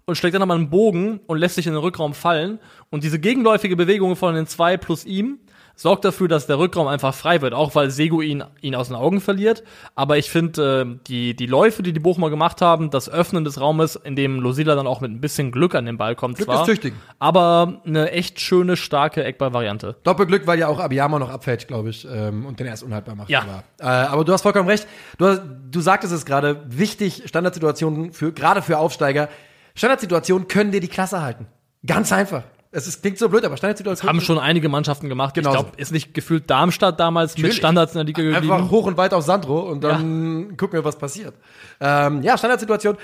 und 0.05 0.15
schlägt 0.15 0.35
dann 0.35 0.41
nochmal 0.41 0.57
einen 0.57 0.69
Bogen 0.69 1.19
und 1.25 1.39
lässt 1.39 1.55
sich 1.55 1.65
in 1.65 1.73
den 1.73 1.81
Rückraum 1.81 2.13
fallen. 2.13 2.59
Und 2.91 3.03
diese 3.03 3.19
gegenläufige 3.19 3.75
Bewegung 3.75 4.15
von 4.15 4.35
den 4.35 4.45
zwei 4.45 4.77
plus 4.77 5.05
ihm 5.05 5.39
sorgt 5.75 6.05
dafür, 6.05 6.27
dass 6.27 6.47
der 6.47 6.57
Rückraum 6.57 6.87
einfach 6.87 7.13
frei 7.13 7.41
wird, 7.41 7.53
auch 7.53 7.75
weil 7.75 7.91
Sego 7.91 8.21
ihn, 8.21 8.43
ihn 8.61 8.75
aus 8.75 8.87
den 8.87 8.95
Augen 8.95 9.21
verliert. 9.21 9.63
Aber 9.93 10.17
ich 10.17 10.29
finde, 10.29 10.81
äh, 10.81 10.99
die, 11.07 11.35
die 11.35 11.45
Läufe, 11.45 11.83
die 11.83 11.93
die 11.93 11.99
Bochumer 11.99 12.29
gemacht 12.29 12.61
haben, 12.61 12.89
das 12.89 13.09
Öffnen 13.09 13.43
des 13.43 13.59
Raumes, 13.59 13.95
in 13.95 14.15
dem 14.15 14.39
Lucilla 14.39 14.75
dann 14.75 14.87
auch 14.87 15.01
mit 15.01 15.11
ein 15.11 15.21
bisschen 15.21 15.51
Glück 15.51 15.75
an 15.75 15.85
den 15.85 15.97
Ball 15.97 16.15
kommt, 16.15 16.37
Glück 16.37 16.47
zwar, 16.47 16.61
ist 16.61 16.65
tüchtig. 16.67 16.93
aber 17.19 17.81
eine 17.85 18.11
echt 18.11 18.39
schöne, 18.39 18.77
starke 18.77 19.23
Eckball-Variante. 19.23 19.95
Doppelglück, 20.03 20.47
weil 20.47 20.59
ja 20.59 20.67
auch 20.67 20.79
Abiyama 20.79 21.19
noch 21.19 21.29
abfällt, 21.29 21.67
glaube 21.67 21.89
ich, 21.89 22.07
ähm, 22.09 22.45
und 22.45 22.59
den 22.59 22.67
erst 22.67 22.83
unhaltbar 22.83 23.15
macht. 23.15 23.29
Ja. 23.29 23.41
Aber, 23.41 23.63
äh, 23.79 24.07
aber 24.07 24.25
du 24.25 24.33
hast 24.33 24.41
vollkommen 24.41 24.69
recht. 24.69 24.87
Du, 25.17 25.25
hast, 25.25 25.41
du 25.71 25.81
sagtest 25.81 26.13
es 26.13 26.25
gerade, 26.25 26.63
wichtig, 26.67 27.23
Standardsituationen 27.25 28.13
für, 28.13 28.31
gerade 28.31 28.61
für 28.61 28.77
Aufsteiger. 28.77 29.29
Standardsituationen 29.75 30.47
können 30.47 30.71
dir 30.71 30.79
die 30.79 30.87
Klasse 30.87 31.21
halten. 31.21 31.47
Ganz 31.85 32.11
einfach. 32.11 32.43
Es 32.75 32.87
ist, 32.87 33.01
klingt 33.01 33.17
so 33.17 33.29
blöd, 33.29 33.45
aber 33.45 33.55
Standardsituationen 33.55 34.09
Haben 34.09 34.25
schon 34.25 34.37
einige 34.37 34.67
Mannschaften 34.67 35.07
gemacht. 35.07 35.33
Genau 35.33 35.49
Ich 35.49 35.55
glaube, 35.55 35.71
ist 35.77 35.93
nicht 35.93 36.13
gefühlt 36.13 36.49
Darmstadt 36.49 36.99
damals 36.99 37.31
mit 37.31 37.43
Natürlich. 37.43 37.57
Standards 37.57 37.93
in 37.93 37.99
der 37.99 38.05
Liga 38.05 38.21
geblieben. 38.21 38.51
Einfach 38.51 38.69
hoch 38.69 38.85
und 38.85 38.97
weit 38.97 39.13
auf 39.13 39.23
Sandro 39.23 39.61
und 39.61 39.81
dann 39.81 40.57
gucken 40.57 40.77
wir, 40.77 40.83
was 40.83 40.97
passiert. 40.97 41.33
Ähm, 41.79 42.21
ja, 42.21 42.37
Standardsituation. 42.37 42.97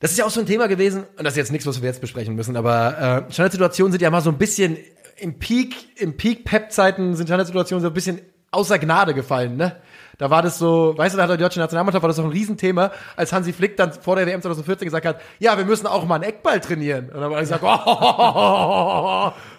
Das 0.00 0.12
ist 0.12 0.16
ja 0.16 0.24
auch 0.24 0.30
so 0.30 0.40
ein 0.40 0.46
Thema 0.46 0.68
gewesen, 0.68 1.04
und 1.18 1.24
das 1.24 1.34
ist 1.34 1.36
jetzt 1.36 1.52
nichts, 1.52 1.66
was 1.66 1.82
wir 1.82 1.88
jetzt 1.88 2.00
besprechen 2.00 2.34
müssen, 2.34 2.56
aber 2.56 3.26
äh, 3.28 3.32
Standardsituationen 3.32 3.92
sind 3.92 4.00
ja 4.00 4.10
mal 4.10 4.22
so 4.22 4.30
ein 4.30 4.38
bisschen 4.38 4.78
im 5.18 5.38
Peak, 5.38 5.74
im 5.96 6.16
Peak-Pep-Zeiten 6.16 7.14
sind 7.14 7.26
Standardsituationen 7.26 7.82
so 7.82 7.88
ein 7.88 7.94
bisschen 7.94 8.20
außer 8.52 8.78
Gnade 8.78 9.12
gefallen, 9.12 9.56
ne? 9.56 9.76
Da 10.18 10.30
war 10.30 10.42
das 10.42 10.58
so, 10.58 10.94
weißt 10.96 11.14
du, 11.14 11.16
da 11.16 11.28
hat 11.28 11.30
die 11.30 11.42
deutsche 11.42 11.60
Nationalmannschaft 11.60 12.02
war 12.02 12.08
das 12.08 12.16
doch 12.16 12.24
ein 12.24 12.30
Riesenthema, 12.30 12.90
als 13.16 13.32
Hansi 13.32 13.52
Flick 13.52 13.76
dann 13.76 13.92
vor 13.92 14.16
der 14.16 14.26
WM 14.26 14.42
2014 14.42 14.86
gesagt 14.86 15.06
hat, 15.06 15.20
ja, 15.38 15.56
wir 15.56 15.64
müssen 15.64 15.86
auch 15.86 16.04
mal 16.04 16.16
einen 16.16 16.24
Eckball 16.24 16.60
trainieren. 16.60 17.06
Und 17.06 17.20
dann 17.20 17.30
war 17.30 17.38
er 17.38 17.42
gesagt, 17.42 17.62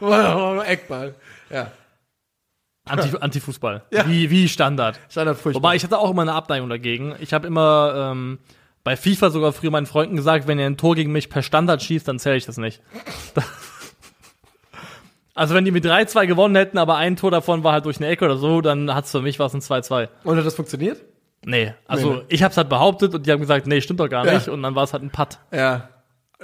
oh, 0.01 0.61
Eckball. 0.67 1.15
Ja, 1.49 1.71
Anti, 2.89 3.17
Anti-Fußball. 3.19 3.83
Ja. 3.91 4.07
Wie, 4.07 4.29
wie 4.29 4.47
Standard. 4.47 4.99
Standard 5.09 5.37
furchtbar. 5.37 5.61
Wobei 5.61 5.75
ich 5.75 5.83
hatte 5.83 5.97
auch 5.97 6.11
immer 6.11 6.21
eine 6.21 6.33
Abneigung 6.33 6.69
dagegen. 6.69 7.15
Ich 7.19 7.33
habe 7.33 7.47
immer 7.47 8.11
ähm, 8.11 8.39
bei 8.83 8.95
FIFA 8.95 9.29
sogar 9.29 9.53
früher 9.53 9.71
meinen 9.71 9.85
Freunden 9.85 10.15
gesagt, 10.15 10.47
wenn 10.47 10.59
ihr 10.59 10.65
ein 10.65 10.77
Tor 10.77 10.95
gegen 10.95 11.11
mich 11.11 11.29
per 11.29 11.41
Standard 11.41 11.81
schießt, 11.81 12.07
dann 12.07 12.19
zähle 12.19 12.37
ich 12.37 12.45
das 12.45 12.57
nicht. 12.57 12.81
also 15.39 15.55
wenn 15.55 15.65
die 15.65 15.71
mit 15.71 15.85
3-2 15.85 16.27
gewonnen 16.27 16.55
hätten, 16.55 16.77
aber 16.77 16.97
ein 16.97 17.15
Tor 17.15 17.31
davon 17.31 17.63
war 17.63 17.71
halt 17.73 17.85
durch 17.85 17.97
eine 17.97 18.07
Ecke 18.07 18.25
oder 18.25 18.37
so, 18.37 18.61
dann 18.61 18.93
hat's 18.93 19.11
für 19.11 19.21
mich 19.21 19.39
was 19.39 19.53
ein 19.53 19.61
2-2. 19.61 20.09
Und 20.23 20.37
hat 20.37 20.45
das 20.45 20.53
funktioniert? 20.55 21.01
Nee, 21.45 21.73
also 21.87 22.09
Nee, 22.09 22.15
ne? 22.17 22.25
ich 22.27 22.43
hab's 22.43 22.57
halt 22.57 22.67
behauptet 22.69 23.15
und 23.15 23.25
die 23.25 23.31
haben 23.31 23.39
gesagt, 23.39 23.65
nee, 23.65 23.79
stimmt 23.81 24.01
doch 24.01 24.09
gar 24.09 24.25
Ja. 24.25 24.33
nicht. 24.33 24.49
Und 24.49 24.61
dann 24.61 24.75
war 24.75 24.83
es 24.83 24.91
halt 24.93 25.03
ein 25.03 25.09
Putt. 25.09 25.39
Ja. 25.53 25.89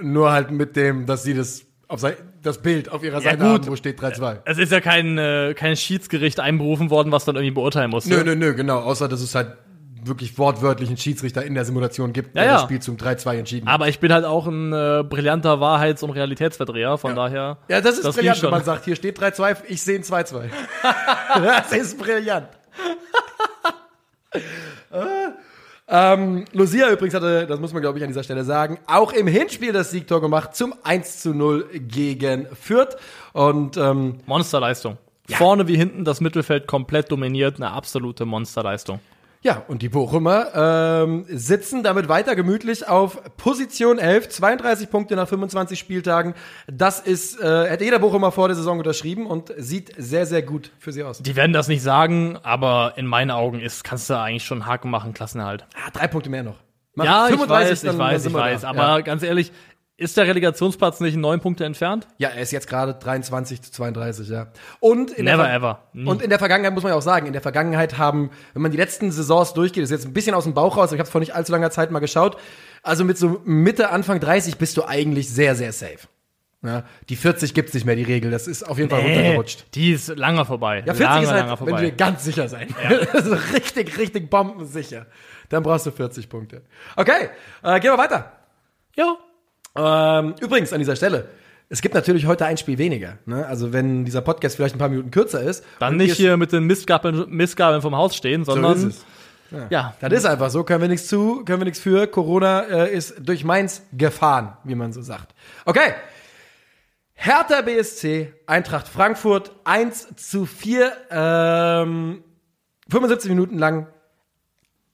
Nur 0.01 0.31
halt 0.31 0.51
mit 0.51 0.75
dem, 0.75 1.05
dass 1.05 1.23
sie 1.23 1.33
das 1.33 1.63
auf 1.87 1.99
sei, 1.99 2.15
das 2.41 2.61
Bild 2.61 2.89
auf 2.91 3.03
ihrer 3.03 3.21
Seite 3.21 3.37
gut. 3.37 3.45
haben, 3.47 3.67
wo 3.67 3.75
steht 3.75 3.99
3-2. 3.99 4.39
Es 4.45 4.57
ist 4.57 4.71
ja 4.71 4.79
kein, 4.81 5.17
äh, 5.17 5.53
kein 5.55 5.75
Schiedsgericht 5.75 6.39
einberufen 6.39 6.89
worden, 6.89 7.11
was 7.11 7.25
dann 7.25 7.35
irgendwie 7.35 7.53
beurteilen 7.53 7.91
musste. 7.91 8.09
Nö, 8.09 8.23
nö, 8.23 8.35
nö, 8.35 8.53
genau. 8.55 8.79
Außer, 8.79 9.07
dass 9.07 9.21
es 9.21 9.35
halt 9.35 9.49
wirklich 10.07 10.37
wortwörtlich 10.37 10.89
einen 10.89 10.97
Schiedsrichter 10.97 11.43
in 11.43 11.53
der 11.55 11.65
Simulation 11.65 12.13
gibt, 12.13 12.35
der 12.35 12.45
Ja, 12.45 12.51
das 12.53 12.61
ja. 12.61 12.65
Spiel 12.67 12.81
zum 12.81 12.97
3-2 12.97 13.37
entschieden 13.37 13.67
hat. 13.67 13.73
Aber 13.73 13.87
ich 13.87 13.99
bin 13.99 14.11
halt 14.13 14.25
auch 14.25 14.47
ein 14.47 14.73
äh, 14.73 15.03
brillanter 15.07 15.59
Wahrheits- 15.59 16.03
und 16.03 16.11
Realitätsverdreher, 16.11 16.97
von 16.97 17.15
daher. 17.15 17.57
Ja, 17.67 17.81
das 17.81 17.97
ist 17.97 18.05
das 18.05 18.15
brillant, 18.15 18.41
wenn 18.43 18.51
man 18.51 18.63
sagt, 18.63 18.85
hier 18.85 18.95
steht 18.95 19.19
3-2, 19.19 19.57
ich 19.67 19.81
sehe 19.81 19.97
ein 19.99 20.03
2-2. 20.03 20.49
das 21.35 21.71
ist 21.71 21.97
brillant. 21.97 22.47
ähm, 25.87 26.45
Lucia 26.51 26.91
übrigens 26.91 27.13
hatte, 27.13 27.47
das 27.47 27.59
muss 27.59 27.73
man 27.73 27.81
glaube 27.81 27.97
ich 27.97 28.03
an 28.03 28.09
dieser 28.09 28.23
Stelle 28.23 28.43
sagen, 28.43 28.79
auch 28.87 29.13
im 29.13 29.27
Hinspiel 29.27 29.71
das 29.71 29.91
Siegtor 29.91 30.21
gemacht 30.21 30.55
zum 30.55 30.73
1 30.83 31.21
zu 31.21 31.33
0 31.33 31.69
gegen 31.73 32.47
Fürth. 32.55 32.97
Und 33.33 33.77
ähm, 33.77 34.19
Monsterleistung. 34.25 34.97
Vorne 35.29 35.67
wie 35.67 35.75
hinten 35.75 36.05
das 36.05 36.21
Mittelfeld 36.21 36.67
komplett 36.67 37.11
dominiert, 37.11 37.55
eine 37.55 37.71
absolute 37.71 38.25
Monsterleistung. 38.25 38.99
Ja, 39.45 39.61
und 39.67 39.83
die 39.83 39.89
Bochumer 39.89 41.03
ähm, 41.03 41.23
sitzen 41.29 41.83
damit 41.83 42.09
weiter 42.09 42.35
gemütlich 42.35 42.87
auf 42.87 43.21
Position 43.37 43.99
11, 43.99 44.29
32 44.29 44.89
Punkte 44.89 45.15
nach 45.15 45.27
25 45.27 45.77
Spieltagen. 45.77 46.33
Das 46.65 46.99
ist, 46.99 47.39
äh, 47.39 47.69
hätte 47.69 47.83
jeder 47.83 47.99
Bochumer 47.99 48.31
vor 48.31 48.47
der 48.47 48.55
Saison 48.55 48.79
unterschrieben 48.79 49.27
und 49.27 49.53
sieht 49.55 49.93
sehr, 49.99 50.25
sehr 50.25 50.41
gut 50.41 50.71
für 50.79 50.91
sie 50.91 51.03
aus. 51.03 51.19
Die 51.21 51.35
werden 51.35 51.53
das 51.53 51.67
nicht 51.67 51.83
sagen, 51.83 52.39
aber 52.41 52.93
in 52.95 53.05
meinen 53.05 53.29
Augen 53.29 53.59
ist, 53.59 53.83
kannst 53.83 54.09
du 54.09 54.15
eigentlich 54.19 54.45
schon 54.45 54.65
Haken 54.65 54.89
machen, 54.89 55.13
Klassenerhalt. 55.13 55.67
Ah, 55.75 55.91
drei 55.93 56.07
Punkte 56.07 56.31
mehr 56.31 56.41
noch. 56.41 56.55
Mach 56.95 57.05
Ja, 57.05 57.25
ich 57.25 57.33
35, 57.35 57.69
weiß, 57.69 57.81
dann- 57.81 57.93
ich 57.93 57.99
weiß, 57.99 58.25
ich 58.25 58.33
weiß. 58.33 58.63
Aber 58.65 58.77
Ja. 58.81 59.01
ganz 59.01 59.21
ehrlich, 59.21 59.51
ist 59.97 60.17
der 60.17 60.27
Relegationsplatz 60.27 60.99
nicht 60.99 61.15
neun 61.15 61.39
Punkte 61.39 61.63
entfernt? 61.65 62.07
ja, 62.17 62.29
er 62.29 62.41
ist 62.41 62.51
jetzt 62.51 62.67
gerade 62.67 62.93
23 62.95 63.61
zu 63.61 63.71
32, 63.71 64.27
ja. 64.29 64.47
Und 64.79 65.11
in 65.11 65.25
Never 65.25 65.49
ever. 65.49 65.83
Nie. 65.93 66.05
Und 66.05 66.21
in 66.21 66.29
der 66.29 66.39
Vergangenheit 66.39 66.73
muss 66.73 66.83
man 66.83 66.91
ja 66.91 66.97
auch 66.97 67.01
sagen, 67.01 67.27
in 67.27 67.33
der 67.33 67.41
Vergangenheit 67.41 67.97
haben, 67.97 68.29
wenn 68.53 68.61
man 68.61 68.71
die 68.71 68.77
letzten 68.77 69.11
Saisons 69.11 69.53
durchgeht, 69.53 69.83
ist 69.83 69.91
jetzt 69.91 70.05
ein 70.05 70.13
bisschen 70.13 70.35
aus 70.35 70.43
dem 70.43 70.53
Bauch 70.53 70.75
raus, 70.77 70.91
ich 70.91 70.99
habe 70.99 71.03
es 71.03 71.09
vor 71.09 71.21
nicht 71.21 71.33
allzu 71.33 71.51
langer 71.51 71.71
Zeit 71.71 71.91
mal 71.91 71.99
geschaut. 71.99 72.37
Also 72.83 73.05
mit 73.05 73.17
so 73.17 73.41
Mitte, 73.45 73.89
Anfang 73.89 74.19
30 74.19 74.57
bist 74.57 74.75
du 74.77 74.83
eigentlich 74.83 75.29
sehr, 75.29 75.55
sehr 75.55 75.71
safe. 75.71 76.07
Ja, 76.61 76.83
die 77.09 77.15
40 77.15 77.53
gibt's 77.53 77.73
nicht 77.73 77.85
mehr, 77.85 77.95
die 77.95 78.03
Regel. 78.03 78.31
Das 78.31 78.47
ist 78.47 78.63
auf 78.63 78.77
jeden 78.77 78.89
Fall 78.89 79.01
runtergerutscht. 79.01 79.75
die 79.75 79.91
ist 79.91 80.07
lange 80.15 80.45
vorbei. 80.45 80.83
Ja, 80.85 80.93
40 80.93 80.99
lange, 80.99 81.23
ist 81.23 81.31
halt, 81.31 81.65
wenn 81.65 81.77
dir 81.77 81.91
ganz 81.91 82.23
sicher 82.23 82.49
sein. 82.49 82.73
Das 83.13 83.25
ist 83.25 83.53
richtig, 83.53 83.97
richtig 83.97 84.29
bombensicher. 84.29 85.05
Dann 85.49 85.63
brauchst 85.63 85.85
du 85.85 85.91
40 85.91 86.27
Punkte. 86.27 86.63
Okay, 86.95 87.29
äh, 87.61 87.79
gehen 87.79 87.91
wir 87.91 87.97
weiter. 87.97 88.31
Ja. 88.95 89.15
Ähm, 89.75 90.35
übrigens 90.41 90.71
an 90.73 90.79
dieser 90.79 90.95
Stelle, 90.95 91.29
es 91.69 91.81
gibt 91.81 91.95
natürlich 91.95 92.25
heute 92.27 92.45
ein 92.45 92.57
Spiel 92.57 92.77
weniger. 92.77 93.17
Ne? 93.25 93.45
Also 93.45 93.73
wenn 93.73 94.05
dieser 94.05 94.21
Podcast 94.21 94.55
vielleicht 94.55 94.75
ein 94.75 94.79
paar 94.79 94.89
Minuten 94.89 95.11
kürzer 95.11 95.41
ist. 95.41 95.63
Dann 95.79 95.97
nicht 95.97 96.15
hier 96.15 96.37
mit 96.37 96.51
den 96.51 96.65
Mistgabeln, 96.65 97.25
Mistgabeln 97.29 97.81
vom 97.81 97.95
Haus 97.95 98.15
stehen, 98.15 98.45
So 98.45 98.53
sondern 98.53 98.89
ist 98.89 99.05
es. 99.51 99.65
ja, 99.69 99.95
Das 99.99 100.13
ist 100.13 100.25
einfach 100.25 100.49
so, 100.49 100.63
können 100.63 100.81
wir 100.81 100.87
nichts 100.89 101.07
zu, 101.07 101.43
können 101.43 101.61
wir 101.61 101.65
nichts 101.65 101.79
für. 101.79 102.07
Corona 102.07 102.61
äh, 102.61 102.93
ist 102.95 103.15
durch 103.19 103.43
Mainz 103.43 103.81
gefahren, 103.93 104.55
wie 104.63 104.75
man 104.75 104.93
so 104.93 105.01
sagt. 105.01 105.33
Okay. 105.65 105.93
Hertha 107.17 107.61
BSC, 107.61 108.33
Eintracht 108.45 108.87
Frankfurt, 108.87 109.51
1 109.63 110.15
zu 110.17 110.45
4, 110.45 110.91
ähm, 111.09 112.23
75 112.89 113.29
Minuten 113.29 113.57
lang 113.57 113.87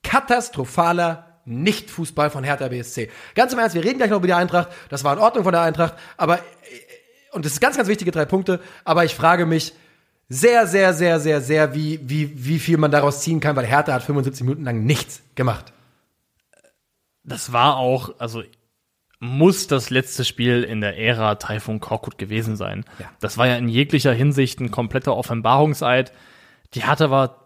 katastrophaler 0.04 1.31
Nicht-Fußball 1.52 2.30
von 2.30 2.44
Hertha 2.44 2.68
BSC. 2.68 3.10
Ganz 3.36 3.54
im 3.54 3.60
Ernst, 3.60 3.76
wir 3.76 3.84
reden 3.84 3.98
gleich 3.98 4.10
noch 4.10 4.18
über 4.18 4.28
die 4.28 4.34
Eintracht. 4.34 4.70
Das 4.90 5.04
war 5.04 5.14
in 5.14 5.20
Ordnung 5.20 5.44
von 5.44 5.54
der 5.54 5.62
Eintracht, 5.62 5.96
aber, 6.18 6.40
äh, 6.40 6.42
und 7.34 7.46
das 7.46 7.54
ist 7.54 7.62
ganz, 7.62 7.78
ganz 7.78 7.88
wichtige 7.88 8.12
drei 8.12 8.26
Punkte, 8.26 8.60
aber 8.84 9.06
ich 9.06 9.16
frage 9.16 9.46
mich 9.46 9.74
sehr, 10.30 10.66
sehr, 10.66 10.94
sehr, 10.94 11.20
sehr, 11.20 11.42
sehr, 11.42 11.76
wie, 11.76 12.00
wie, 12.04 12.46
wie 12.46 12.60
viel 12.60 12.78
man 12.78 12.92
daraus 12.92 13.22
ziehen 13.22 13.42
kann, 13.42 13.56
weil 13.56 13.66
Hertha 13.66 13.94
hat 13.94 14.04
75 14.04 14.44
Minuten 14.44 14.64
lang 14.64 14.86
nichts 14.86 15.22
gemacht. 15.36 15.74
das 17.24 17.52
war 17.52 17.78
auch, 17.78 18.16
also 18.18 18.42
muss 19.20 19.68
das 19.68 19.92
letzte 19.92 20.26
Spiel 20.26 20.64
in 20.64 20.82
der 20.82 20.98
Ära 20.98 21.36
Taifun 21.36 21.80
Korkut 21.80 22.18
gewesen 22.18 22.56
sein. 22.56 22.84
Ja. 22.98 23.06
Das 23.20 23.38
war 23.38 23.46
ja 23.46 23.56
in 23.56 23.68
jeglicher 23.68 24.14
Hinsicht 24.14 24.60
ein 24.60 24.72
kompletter 24.72 25.16
Offenbarungseid. 25.16 26.12
Die 26.74 26.84
Hertha 26.88 27.12
war 27.12 27.41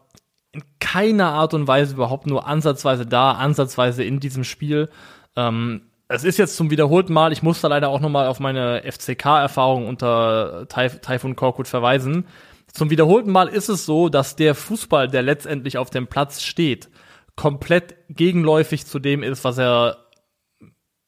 in 0.55 0.63
keiner 0.79 1.31
Art 1.33 1.53
und 1.53 1.67
Weise 1.67 1.93
überhaupt 1.93 2.27
nur 2.27 2.47
ansatzweise 2.47 3.05
da, 3.05 3.33
ansatzweise 3.33 4.03
in 4.03 4.19
diesem 4.19 4.43
Spiel. 4.43 4.89
Ähm, 5.35 5.81
es 6.07 6.23
ist 6.23 6.37
jetzt 6.37 6.55
zum 6.55 6.69
wiederholten 6.69 7.13
Mal, 7.13 7.31
ich 7.31 7.43
muss 7.43 7.61
da 7.61 7.67
leider 7.67 7.89
auch 7.89 7.99
nochmal 7.99 8.27
auf 8.27 8.39
meine 8.39 8.83
FCK-Erfahrung 8.83 9.87
unter 9.87 10.67
Taif 10.69 11.01
Taifun 11.01 11.35
Korkut 11.35 11.67
verweisen. 11.67 12.25
Zum 12.71 12.89
wiederholten 12.89 13.31
Mal 13.31 13.47
ist 13.47 13.69
es 13.69 13.85
so, 13.85 14.09
dass 14.09 14.35
der 14.35 14.53
Fußball, 14.55 15.07
der 15.07 15.23
letztendlich 15.23 15.77
auf 15.77 15.89
dem 15.89 16.07
Platz 16.07 16.41
steht, 16.41 16.89
komplett 17.35 17.95
gegenläufig 18.09 18.85
zu 18.85 18.99
dem 18.99 19.23
ist, 19.23 19.43
was 19.43 19.57
er 19.57 19.97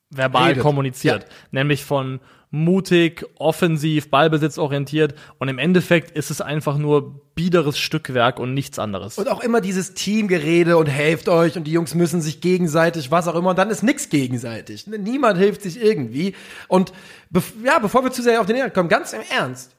verbal 0.09 0.49
Redet. 0.49 0.63
kommuniziert. 0.63 1.23
Ja. 1.23 1.29
Nämlich 1.51 1.85
von 1.85 2.19
mutig, 2.49 3.25
offensiv, 3.37 4.09
ballbesitzorientiert 4.09 5.15
und 5.37 5.49
im 5.49 5.59
Endeffekt 5.59 6.11
ist 6.11 6.31
es 6.31 6.39
einfach 6.39 6.77
nur 6.77 7.21
biederes 7.35 7.77
Stückwerk 7.77 8.39
und 8.39 8.53
nichts 8.53 8.79
anderes. 8.79 9.17
Und 9.17 9.29
auch 9.29 9.41
immer 9.41 9.59
dieses 9.59 9.93
Teamgerede 9.93 10.77
und 10.77 10.87
helft 10.87 11.27
euch 11.27 11.57
und 11.57 11.65
die 11.65 11.71
Jungs 11.71 11.93
müssen 11.93 12.21
sich 12.21 12.39
gegenseitig, 12.39 13.11
was 13.11 13.27
auch 13.27 13.35
immer. 13.35 13.49
Und 13.49 13.59
dann 13.59 13.69
ist 13.69 13.83
nix 13.83 14.09
gegenseitig. 14.09 14.87
Niemand 14.87 15.37
hilft 15.37 15.61
sich 15.61 15.81
irgendwie. 15.81 16.35
Und 16.67 16.93
bef 17.29 17.53
ja, 17.63 17.79
bevor 17.79 18.03
wir 18.03 18.11
zu 18.11 18.21
sehr 18.21 18.39
auf 18.39 18.47
den 18.47 18.55
Inhalt 18.55 18.73
kommen, 18.73 18.89
ganz 18.89 19.13
im 19.13 19.21
Ernst. 19.29 19.75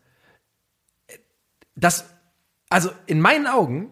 Das, 1.74 2.04
also 2.68 2.90
in 3.07 3.20
meinen 3.20 3.46
Augen, 3.46 3.90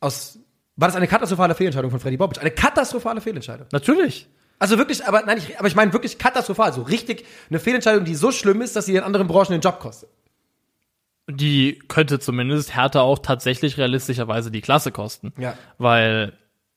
aus, 0.00 0.38
war 0.76 0.88
das 0.88 0.96
eine 0.96 1.06
katastrophale 1.06 1.54
Fehlentscheidung 1.54 1.90
von 1.90 2.00
Freddy 2.00 2.16
Bobic. 2.16 2.40
Eine 2.40 2.50
katastrophale 2.50 3.20
Fehlentscheidung. 3.20 3.66
Natürlich. 3.70 4.28
Also 4.60 4.76
wirklich, 4.76 5.06
aber 5.06 5.22
nein, 5.22 5.38
ich, 5.38 5.58
aber 5.58 5.66
ich 5.66 5.74
meine 5.74 5.92
wirklich 5.94 6.18
katastrophal. 6.18 6.72
So 6.72 6.82
richtig 6.82 7.24
eine 7.48 7.58
Fehlentscheidung, 7.58 8.04
die 8.04 8.14
so 8.14 8.30
schlimm 8.30 8.60
ist, 8.60 8.76
dass 8.76 8.86
sie 8.86 8.94
in 8.94 9.02
anderen 9.02 9.26
Branchen 9.26 9.52
den 9.52 9.62
Job 9.62 9.80
kostet. 9.80 10.10
Die 11.28 11.78
könnte 11.88 12.18
zumindest 12.18 12.76
Hertha 12.76 13.00
auch 13.00 13.20
tatsächlich 13.20 13.78
realistischerweise 13.78 14.50
die 14.50 14.60
Klasse 14.60 14.92
kosten. 14.92 15.32
Ja. 15.38 15.54
Weil 15.78 16.34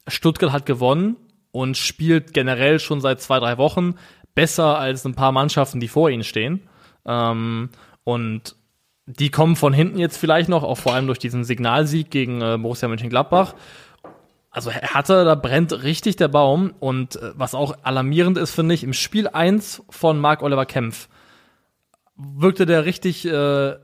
Stuttgart 0.07 0.53
hat 0.53 0.65
gewonnen 0.65 1.17
und 1.51 1.75
spielt 1.75 2.33
generell 2.33 2.79
schon 2.79 3.01
seit 3.01 3.21
zwei, 3.21 3.39
drei 3.39 3.57
Wochen 3.57 3.95
besser 4.33 4.79
als 4.79 5.05
ein 5.05 5.13
paar 5.13 5.33
Mannschaften, 5.33 5.81
die 5.81 5.89
vor 5.89 6.09
ihnen 6.09 6.23
stehen. 6.23 6.61
Ähm, 7.05 7.69
und 8.05 8.55
die 9.05 9.29
kommen 9.29 9.57
von 9.57 9.73
hinten 9.73 9.99
jetzt 9.99 10.17
vielleicht 10.17 10.47
noch, 10.47 10.63
auch 10.63 10.77
vor 10.77 10.93
allem 10.93 11.07
durch 11.07 11.19
diesen 11.19 11.43
Signalsieg 11.43 12.09
gegen 12.09 12.41
äh, 12.41 12.57
Borussia 12.57 12.87
Mönchengladbach. 12.87 13.55
Also 14.53 14.69
Hertha, 14.71 15.23
da 15.23 15.35
brennt 15.35 15.83
richtig 15.83 16.15
der 16.15 16.27
Baum. 16.27 16.73
Und 16.79 17.15
äh, 17.17 17.31
was 17.35 17.55
auch 17.55 17.75
alarmierend 17.83 18.37
ist, 18.37 18.51
finde 18.51 18.75
ich, 18.75 18.83
im 18.83 18.93
Spiel 18.93 19.27
1 19.27 19.83
von 19.89 20.19
Marc-Oliver 20.19 20.65
Kempf 20.65 21.09
wirkte 22.15 22.65
der 22.65 22.85
richtig 22.85 23.25
äh, 23.25 23.75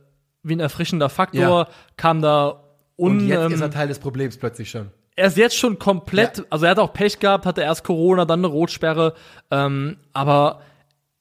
wie 0.44 0.56
ein 0.56 0.60
erfrischender 0.60 1.10
Faktor, 1.10 1.42
Ja. 1.42 1.68
kam 1.98 2.22
da 2.22 2.64
un, 2.96 3.18
Und 3.20 3.28
jetzt 3.28 3.46
ähm, 3.46 3.52
ist 3.54 3.62
er 3.62 3.72
Teil 3.72 3.88
des 3.88 4.00
Problems 4.00 4.38
plötzlich 4.38 4.70
schon. 4.70 4.92
er 5.16 5.28
ist 5.28 5.38
jetzt 5.38 5.58
schon 5.58 5.80
komplett, 5.80 6.38
Ja. 6.38 6.44
also 6.52 6.66
er 6.66 6.72
hat 6.72 6.80
auch 6.80 6.94
Pech 6.94 7.20
gehabt, 7.20 7.46
hatte 7.46 7.62
erst 7.62 7.84
Corona, 7.84 8.26
dann 8.26 8.40
eine 8.42 8.48
Rotsperre, 8.48 9.16
ähm, 9.52 9.98
aber 10.14 10.62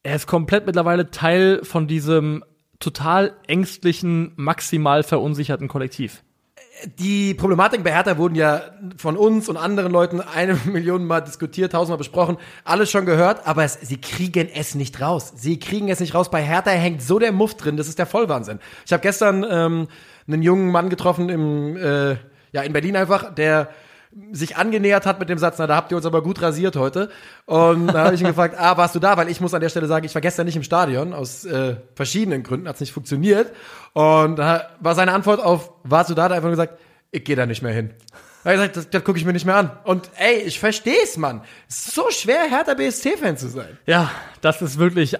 er 0.02 0.14
ist 0.16 0.26
komplett 0.26 0.66
mittlerweile 0.66 1.10
Teil 1.10 1.60
von 1.64 1.88
diesem 1.88 2.44
total 2.78 3.32
ängstlichen, 3.48 4.32
maximal 4.36 5.02
verunsicherten 5.02 5.66
Kollektiv. 5.66 6.22
Die 6.98 7.34
Problematiken 7.34 7.84
bei 7.84 7.92
Hertha 7.92 8.18
wurden 8.18 8.34
ja 8.34 8.62
von 8.96 9.16
uns 9.16 9.48
und 9.48 9.56
anderen 9.56 9.92
Leuten 9.92 10.20
eine 10.20 10.54
Million 10.64 11.04
Mal 11.06 11.20
diskutiert, 11.20 11.72
tausendmal 11.72 11.98
besprochen, 11.98 12.36
alles 12.64 12.90
schon 12.90 13.06
gehört, 13.06 13.46
aber 13.46 13.64
es, 13.64 13.78
sie 13.80 14.00
kriegen 14.00 14.48
es 14.52 14.74
nicht 14.74 15.00
raus. 15.00 15.32
Sie 15.36 15.58
kriegen 15.58 15.88
es 15.88 16.00
nicht 16.00 16.14
raus. 16.14 16.30
Bei 16.30 16.42
Hertha 16.42 16.70
hängt 16.70 17.02
so 17.02 17.18
der 17.18 17.32
Muff 17.32 17.54
drin, 17.54 17.76
das 17.76 17.88
ist 17.88 17.98
der 17.98 18.06
Vollwahnsinn. 18.06 18.60
Ich 18.86 18.92
habe 18.92 19.02
gestern 19.02 19.44
ähm, 19.48 19.88
einen 20.26 20.42
jungen 20.42 20.70
Mann 20.70 20.88
getroffen 20.88 21.28
im, 21.28 21.76
äh, 21.76 22.16
ja, 22.52 22.62
in 22.62 22.72
Berlin 22.72 22.96
einfach, 22.96 23.34
der 23.34 23.68
sich 24.32 24.56
angenähert 24.56 25.06
hat 25.06 25.20
mit 25.20 25.28
dem 25.28 25.38
Satz, 25.38 25.56
na, 25.58 25.66
da 25.66 25.76
habt 25.76 25.90
ihr 25.90 25.96
uns 25.96 26.06
aber 26.06 26.22
gut 26.22 26.40
rasiert 26.40 26.76
heute. 26.76 27.10
Und 27.46 27.88
da 27.88 28.04
habe 28.06 28.14
ich 28.14 28.20
ihn 28.20 28.26
gefragt, 28.28 28.56
ah, 28.58 28.76
warst 28.76 28.94
du 28.94 28.98
da? 28.98 29.16
Weil 29.16 29.28
ich 29.28 29.40
muss 29.40 29.54
an 29.54 29.60
der 29.60 29.68
Stelle 29.68 29.86
sagen, 29.86 30.06
ich 30.06 30.14
war 30.14 30.22
gestern 30.22 30.46
nicht 30.46 30.56
im 30.56 30.62
Stadion, 30.62 31.12
aus 31.12 31.44
äh, 31.44 31.76
verschiedenen 31.94 32.42
Gründen, 32.42 32.68
hat's 32.68 32.80
nicht 32.80 32.92
funktioniert. 32.92 33.52
Und 33.92 34.36
da 34.36 34.68
war 34.80 34.94
seine 34.94 35.12
Antwort 35.12 35.40
auf, 35.40 35.72
warst 35.84 36.10
du 36.10 36.14
da? 36.14 36.22
Da 36.22 36.24
hat 36.24 36.30
er 36.32 36.36
einfach 36.36 36.48
nur 36.48 36.56
gesagt, 36.56 36.78
ich 37.10 37.24
gehe 37.24 37.36
da 37.36 37.46
nicht 37.46 37.62
mehr 37.62 37.72
hin. 37.72 37.94
Da 38.44 38.52
gesagt, 38.52 38.76
das, 38.76 38.90
das 38.90 39.04
gucke 39.04 39.18
ich 39.18 39.24
mir 39.24 39.32
nicht 39.32 39.44
mehr 39.44 39.56
an. 39.56 39.70
Und 39.84 40.10
ey, 40.16 40.38
ich 40.38 40.58
versteh's, 40.58 41.16
Mann. 41.16 41.42
Es 41.68 41.88
ist 41.88 41.94
so 41.94 42.10
schwer, 42.10 42.44
Hertha 42.48 42.74
BSC-Fan 42.74 43.36
zu 43.36 43.48
sein. 43.48 43.78
Ja, 43.86 44.10
das 44.40 44.62
ist 44.62 44.78
wirklich 44.78 45.16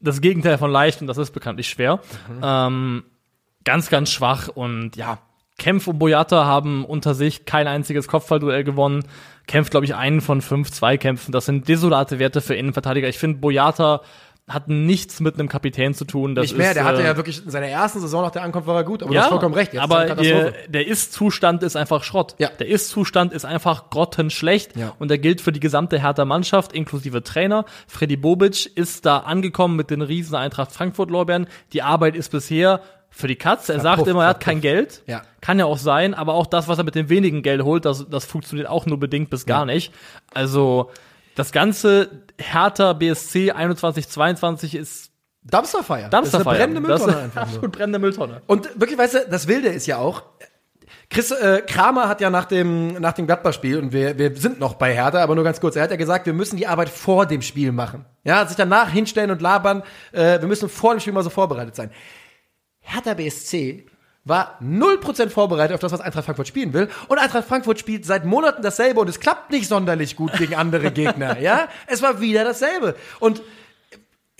das 0.00 0.20
Gegenteil 0.20 0.58
von 0.58 0.70
leicht 0.70 1.00
und 1.00 1.06
das 1.06 1.18
ist 1.18 1.32
bekanntlich 1.32 1.68
schwer. 1.68 2.00
Ähm, 2.42 3.04
ganz, 3.64 3.90
ganz 3.90 4.10
schwach 4.10 4.48
und 4.48 4.96
ja, 4.96 5.18
Kempf 5.58 5.86
und 5.86 5.98
Boyata 5.98 6.44
haben 6.44 6.84
unter 6.84 7.14
sich 7.14 7.44
kein 7.44 7.66
einziges 7.66 8.08
Kopfballduell 8.08 8.64
gewonnen. 8.64 9.04
Kempf, 9.46 9.70
glaube 9.70 9.86
ich, 9.86 9.94
einen 9.94 10.20
von 10.20 10.40
fünf 10.40 10.70
Zweikämpfen. 10.70 11.32
Das 11.32 11.46
sind 11.46 11.68
desolate 11.68 12.18
Werte 12.18 12.40
für 12.40 12.54
Innenverteidiger. 12.54 13.08
Ich 13.08 13.18
finde, 13.18 13.38
Boyata 13.38 14.00
hat 14.48 14.68
nichts 14.68 15.20
mit 15.20 15.34
einem 15.34 15.48
Kapitän 15.48 15.94
zu 15.94 16.04
tun. 16.04 16.34
Das 16.34 16.42
Nicht 16.44 16.58
mehr, 16.58 16.68
ist, 16.68 16.74
der 16.74 16.84
hatte 16.84 17.02
äh, 17.02 17.06
ja 17.06 17.16
wirklich 17.16 17.44
in 17.44 17.50
seiner 17.50 17.68
ersten 17.68 18.00
Saison 18.00 18.22
nach 18.22 18.32
der 18.32 18.42
Ankunft 18.42 18.66
war 18.66 18.74
er 18.76 18.84
gut, 18.84 19.02
aber 19.02 19.14
du 19.14 19.20
hast 19.20 19.28
vollkommen 19.28 19.54
recht. 19.54 19.72
Jetzt 19.72 19.82
aber 19.82 20.14
der, 20.16 20.52
der 20.68 20.86
Ist-Zustand 20.86 21.62
ist 21.62 21.76
einfach 21.76 22.02
Schrott. 22.02 22.34
Ja. 22.38 22.48
Der 22.48 22.66
Ist-Zustand 22.66 23.32
ist 23.32 23.44
einfach 23.44 23.90
grottenschlecht 23.90 24.76
Ja. 24.76 24.94
und 24.98 25.08
der 25.08 25.18
gilt 25.18 25.40
für 25.40 25.52
die 25.52 25.60
gesamte 25.60 26.00
Hertha 26.00 26.24
Mannschaft, 26.24 26.72
inklusive 26.72 27.22
Trainer. 27.22 27.64
Freddy 27.86 28.16
Bobic 28.16 28.76
ist 28.76 29.06
da 29.06 29.18
angekommen 29.18 29.76
mit 29.76 29.90
den 29.90 30.02
riesen 30.02 30.34
Eintracht 30.34 30.72
Frankfurt-Lorbeeren. 30.72 31.46
Die 31.72 31.82
Arbeit 31.82 32.16
ist 32.16 32.30
bisher 32.32 32.80
für 33.12 33.28
die 33.28 33.36
Katz. 33.36 33.68
Er 33.68 33.76
sagt 33.76 33.96
Verpufft, 33.96 34.08
immer, 34.10 34.22
er 34.24 34.28
hat 34.30 34.42
verpufft. 34.42 34.46
kein 34.46 34.60
Geld. 34.60 35.02
Ja. 35.06 35.22
Kann 35.40 35.58
ja 35.58 35.66
auch 35.66 35.78
sein, 35.78 36.14
aber 36.14 36.34
auch 36.34 36.46
das, 36.46 36.66
was 36.66 36.78
er 36.78 36.84
mit 36.84 36.94
dem 36.94 37.08
wenigen 37.08 37.42
Geld 37.42 37.62
holt, 37.62 37.84
das, 37.84 38.06
das 38.08 38.24
funktioniert 38.24 38.68
auch 38.68 38.86
nur 38.86 38.98
bedingt 38.98 39.30
bis 39.30 39.46
gar 39.46 39.64
nicht. 39.66 39.92
Also 40.34 40.90
das 41.34 41.52
ganze 41.52 42.08
Hertha 42.38 42.92
BSC 42.94 43.52
21, 43.52 44.08
22 44.08 44.74
ist. 44.74 45.10
Das 45.44 45.74
ist 45.74 46.34
eine 46.34 46.44
brennende 46.44 46.80
Das- 46.82 47.00
Mülltonne 47.00 47.22
einfach 47.24 47.34
nur. 47.34 47.42
Absolut 47.54 47.72
brennende 47.72 47.98
Mülltonne. 47.98 48.42
Und 48.46 48.68
wirklich, 48.80 48.98
weißt 48.98 49.14
du, 49.14 49.18
das 49.30 49.48
Wilde 49.48 49.68
ist 49.68 49.86
ja 49.86 49.98
auch, 49.98 50.22
Chris 51.10 51.30
äh, 51.30 51.62
Kramer 51.66 52.08
hat 52.08 52.20
ja 52.20 52.30
nach 52.30 52.44
dem, 52.46 52.94
nach 52.94 53.12
dem 53.12 53.26
Gladbach-Spiel, 53.26 53.78
und 53.78 53.92
wir, 53.92 54.16
wir 54.18 54.34
sind 54.36 54.60
noch 54.60 54.74
bei 54.74 54.94
Hertha, 54.94 55.22
aber 55.22 55.34
nur 55.34 55.44
ganz 55.44 55.60
kurz, 55.60 55.76
er 55.76 55.82
hat 55.82 55.90
ja 55.90 55.96
gesagt, 55.96 56.26
wir 56.26 56.32
müssen 56.32 56.56
die 56.56 56.66
Arbeit 56.66 56.88
vor 56.88 57.26
dem 57.26 57.42
Spiel 57.42 57.72
machen. 57.72 58.04
Ja, 58.24 58.46
sich 58.46 58.56
danach 58.56 58.88
hinstellen 58.90 59.30
und 59.30 59.42
labern, 59.42 59.82
äh, 60.12 60.40
wir 60.40 60.46
müssen 60.48 60.68
vor 60.68 60.94
dem 60.94 61.00
Spiel 61.00 61.12
mal 61.12 61.22
so 61.24 61.30
vorbereitet 61.30 61.74
sein. 61.76 61.90
Hertha 62.82 63.14
BSC 63.14 63.86
war 64.24 64.58
0% 64.62 65.30
vorbereitet 65.30 65.74
auf 65.74 65.80
das, 65.80 65.92
was 65.92 66.00
Eintracht 66.00 66.24
Frankfurt 66.24 66.46
spielen 66.46 66.72
will. 66.72 66.88
Und 67.08 67.18
Eintracht 67.18 67.46
Frankfurt 67.46 67.78
spielt 67.78 68.04
seit 68.04 68.24
Monaten 68.24 68.62
dasselbe 68.62 69.00
und 69.00 69.08
es 69.08 69.18
klappt 69.18 69.50
nicht 69.50 69.66
sonderlich 69.68 70.16
gut 70.16 70.32
gegen 70.34 70.54
andere 70.54 70.90
Gegner. 70.90 71.36
Ja, 71.42 71.68
es 71.86 72.02
war 72.02 72.20
wieder 72.20 72.44
dasselbe. 72.44 72.94
Und 73.18 73.42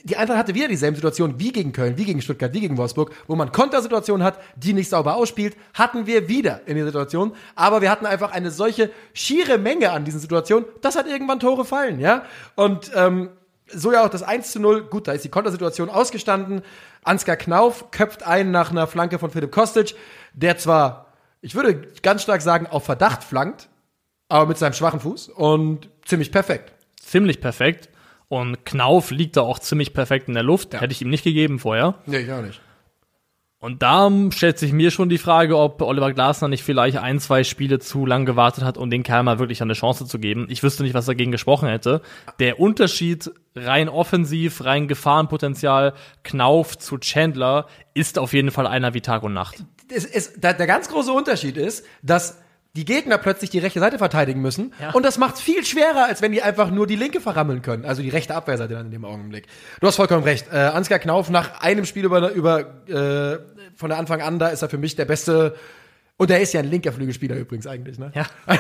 die 0.05 0.17
Eintracht 0.17 0.39
hatte 0.39 0.55
wieder 0.55 0.69
dieselbe 0.69 0.97
Situation 0.97 1.39
wie 1.39 1.53
gegen 1.53 1.73
Köln, 1.73 1.97
wie 1.97 2.05
gegen 2.05 2.23
Stuttgart, 2.23 2.53
wie 2.53 2.61
gegen 2.61 2.77
Wolfsburg, 2.77 3.13
wo 3.27 3.35
man 3.35 3.51
Kontersituationen 3.51 4.25
hat, 4.25 4.39
die 4.57 4.73
nicht 4.73 4.89
sauber 4.89 5.17
ausspielt, 5.17 5.57
hatten 5.75 6.07
wir 6.07 6.29
wieder 6.29 6.61
in 6.67 6.77
der 6.77 6.87
Situation. 6.87 7.35
Aber 7.55 7.81
wir 7.81 7.91
hatten 7.91 8.07
einfach 8.07 8.33
eine 8.33 8.51
solche 8.51 8.91
schiere 9.15 9.59
Menge 9.59 9.91
an 9.91 10.05
diesen 10.05 10.21
Situationen, 10.21 10.67
das 10.81 10.97
hat 10.97 11.07
irgendwann 11.07 11.41
Tore 11.41 11.65
fallen, 11.65 11.99
ja. 11.99 12.25
Und 12.55 12.91
ähm, 12.95 13.31
so 13.73 13.93
ja 13.93 14.05
auch 14.05 14.09
das 14.09 14.23
1 14.23 14.53
zu 14.53 14.61
0, 14.61 14.85
gut, 14.85 15.09
da 15.09 15.13
ist 15.13 15.25
die 15.25 15.29
Kontersituation 15.29 15.91
ausgestanden. 15.91 16.63
Ansgar 17.03 17.37
Knauf 17.37 17.91
köpft 17.91 18.23
ein 18.23 18.51
nach 18.51 18.71
einer 18.71 18.87
Flanke 18.87 19.19
von 19.19 19.31
Philipp 19.31 19.53
Kostic, 19.53 19.95
der 20.33 20.59
zwar, 20.59 21.07
ich 21.41 21.55
würde 21.55 21.89
ganz 22.03 22.23
stark 22.23 22.43
sagen, 22.43 22.67
auf 22.67 22.85
Verdacht 22.85 23.25
flankt, 23.25 23.69
aber 24.29 24.47
mit 24.47 24.59
seinem 24.59 24.73
schwachen 24.73 25.01
Fuß 25.01 25.29
und 25.29 25.89
ziemlich 26.05 26.33
perfekt. 26.33 26.73
ziemlich 27.01 27.41
perfekt. 27.41 27.89
Und 28.29 28.65
Knauf 28.65 29.11
liegt 29.11 29.37
da 29.37 29.43
auch 29.43 29.59
ziemlich 29.59 29.93
perfekt 29.93 30.29
in 30.29 30.35
der 30.35 30.43
Luft. 30.43 30.81
Hätte 30.81 30.93
ich 30.93 31.03
ihm 31.03 31.11
nicht 31.11 31.25
gegeben 31.25 31.59
vorher. 31.59 31.97
Nee, 32.07 32.19
ich 32.19 32.33
auch 32.33 32.41
nicht. 32.41 32.63
Und 33.63 33.81
da 33.81 34.11
stellt 34.31 34.59
sich 34.59 34.73
mir 34.73 34.91
schon 34.91 35.09
die 35.09 35.19
Frage, 35.19 35.57
ob 35.57 35.81
Oliver 35.83 36.13
Glasner 36.13 36.49
nicht 36.49 36.65
vielleicht 36.65 36.97
ein, 36.97 37.21
zwei 37.21 37.45
Spiele 37.45 37.79
zu 37.79 38.05
lang 38.05 38.27
gewartet 38.27 38.65
hat, 38.65 38.77
um 38.77 38.91
den 38.91 39.05
Kerl 39.05 39.23
mal 39.23 39.39
wirklich 39.39 39.63
eine 39.63 39.75
Chance 39.75 40.05
zu 40.05 40.19
geben. 40.19 40.49
Ich 40.51 40.65
wüsste 40.65 40.83
nicht, 40.83 40.95
was 40.95 41.07
dagegen 41.07 41.31
gesprochen 41.31 41.69
hätte. 41.69 42.03
Der 42.41 42.59
Unterschied 42.59 43.31
rein 43.55 43.89
offensiv, 43.89 44.65
rein 44.65 44.89
Gefahrenpotenzial, 44.89 45.95
Knauf 46.25 46.77
zu 46.77 46.99
Chandler 46.99 47.69
ist 47.95 48.19
auf 48.19 48.33
jeden 48.33 48.51
Fall 48.51 48.67
einer 48.67 48.95
wie 48.95 49.01
Tag 49.01 49.23
und 49.23 49.33
Nacht. 49.33 49.63
es 49.95 50.07
ist, 50.07 50.43
der, 50.43 50.55
der 50.55 50.67
ganz 50.67 50.89
große 50.89 51.13
Unterschied 51.13 51.57
ist, 51.57 51.87
dass 52.03 52.43
die 52.75 52.87
Gegner 52.87 53.19
plötzlich 53.19 53.51
die 53.51 53.59
rechte 53.59 53.81
Seite 53.81 53.99
verteidigen 53.99 54.41
müssen. 54.41 54.73
Ja. 54.81 54.93
Und 54.93 55.05
das 55.05 55.19
macht 55.19 55.35
es 55.35 55.41
viel 55.43 55.65
schwerer, 55.65 56.07
als 56.07 56.23
wenn 56.23 56.33
die 56.33 56.43
einfach 56.43 56.71
nur 56.71 56.87
die 56.87 56.97
linke 56.97 57.21
verrammeln 57.21 57.61
können. 57.61 57.85
Also 57.85 58.01
die 58.01 58.09
rechte 58.09 58.35
Abwehrseite 58.35 58.75
dann 58.75 58.87
in 58.87 58.93
dem 58.93 59.05
Augenblick. 59.05 59.47
Du 59.81 59.87
hast 59.87 59.97
vollkommen 59.97 60.25
recht. 60.25 60.47
Äh, 60.51 60.57
Ansgar 60.57 60.99
Knauf 60.99 61.29
nach 61.29 61.61
einem 61.61 61.85
Spiel 61.85 62.05
über, 62.05 62.31
über 62.31 62.61
äh, 62.89 63.39
von 63.77 63.91
der 63.91 63.99
Anfang 63.99 64.23
an, 64.23 64.39
da 64.39 64.49
ist 64.49 64.63
er 64.63 64.71
für 64.71 64.79
mich 64.79 64.97
der 64.97 65.05
beste 65.05 65.55
Und 66.19 66.31
er 66.31 66.41
ist 66.41 66.53
ja 66.53 66.61
ein 66.61 66.71
linker 66.71 66.93
Flügelspieler 66.93 67.35
übrigens 67.37 67.67
eigentlich, 67.67 67.99
ne? 67.99 68.13
Ja. 68.15 68.27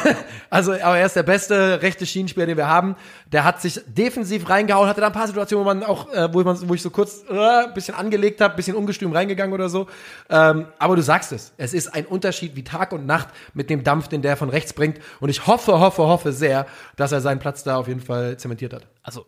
Also, 0.50 0.72
aber 0.72 0.98
er 0.98 1.06
ist 1.06 1.14
der 1.16 1.22
beste 1.22 1.80
rechte 1.80 2.04
Schienenspieler, 2.06 2.46
den 2.46 2.56
wir 2.56 2.66
haben. 2.66 2.96
Der 3.30 3.44
hat 3.44 3.60
sich 3.62 3.80
defensiv 3.86 4.48
reingehauen, 4.48 4.88
hatte 4.88 5.00
da 5.00 5.06
ein 5.06 5.12
paar 5.12 5.26
Situationen, 5.28 5.64
wo 5.64 5.68
man 5.68 5.82
auch, 5.84 6.12
äh, 6.12 6.32
wo, 6.34 6.42
man, 6.42 6.68
wo 6.68 6.74
ich 6.74 6.82
so 6.82 6.90
kurz 6.90 7.24
äh, 7.30 7.66
ein 7.66 7.74
bisschen 7.74 7.94
angelegt 7.94 8.40
habe, 8.40 8.56
bisschen 8.56 8.74
ungestüm 8.76 9.12
reingegangen 9.12 9.52
oder 9.54 9.68
so. 9.68 9.86
Ähm, 10.28 10.66
aber 10.78 10.96
du 10.96 11.02
sagst 11.02 11.30
es, 11.32 11.52
es 11.56 11.72
ist 11.72 11.88
ein 11.94 12.04
Unterschied 12.06 12.56
wie 12.56 12.64
Tag 12.64 12.92
und 12.92 13.06
Nacht 13.06 13.28
mit 13.54 13.70
dem 13.70 13.84
Dampf, 13.84 14.08
den 14.08 14.22
der 14.22 14.36
von 14.36 14.48
rechts 14.48 14.72
bringt. 14.72 14.98
Und 15.20 15.28
ich 15.28 15.46
hoffe, 15.46 15.78
hoffe, 15.78 16.02
hoffe 16.02 16.32
sehr, 16.32 16.66
dass 16.96 17.12
er 17.12 17.20
seinen 17.20 17.38
Platz 17.38 17.62
da 17.62 17.76
auf 17.76 17.86
jeden 17.86 18.00
Fall 18.00 18.36
zementiert 18.38 18.72
hat. 18.72 18.86
Also 19.02 19.26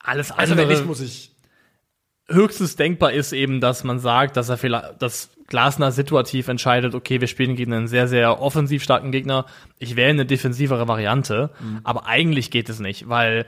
alles 0.00 0.30
Also 0.30 0.52
andere. 0.52 0.68
wenn 0.68 0.74
nicht, 0.74 0.86
muss 0.86 1.00
ich. 1.00 1.32
höchstes 2.28 2.76
denkbar 2.76 3.12
ist 3.12 3.32
eben, 3.32 3.60
dass 3.60 3.84
man 3.84 3.98
sagt, 3.98 4.36
dass 4.36 4.48
er 4.48 4.56
vielleicht, 4.56 5.02
dass 5.02 5.30
Glasner 5.46 5.92
situativ 5.92 6.48
entscheidet, 6.48 6.94
okay, 6.94 7.20
wir 7.20 7.28
spielen 7.28 7.56
gegen 7.56 7.72
einen 7.72 7.88
sehr, 7.88 8.08
sehr 8.08 8.40
offensiv 8.40 8.82
starken 8.82 9.12
Gegner. 9.12 9.46
Ich 9.78 9.96
wähle 9.96 10.10
eine 10.10 10.26
defensivere 10.26 10.88
Variante. 10.88 11.50
Aber 11.84 12.06
eigentlich 12.06 12.50
geht 12.50 12.68
es 12.68 12.80
nicht, 12.80 13.08
weil 13.08 13.46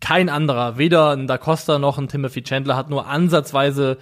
kein 0.00 0.28
anderer, 0.28 0.78
weder 0.78 1.10
ein 1.10 1.26
Da 1.26 1.38
Costa 1.38 1.78
noch 1.78 1.98
ein 1.98 2.08
Timothy 2.08 2.42
Chandler 2.42 2.76
hat 2.76 2.90
nur 2.90 3.06
ansatzweise 3.06 3.98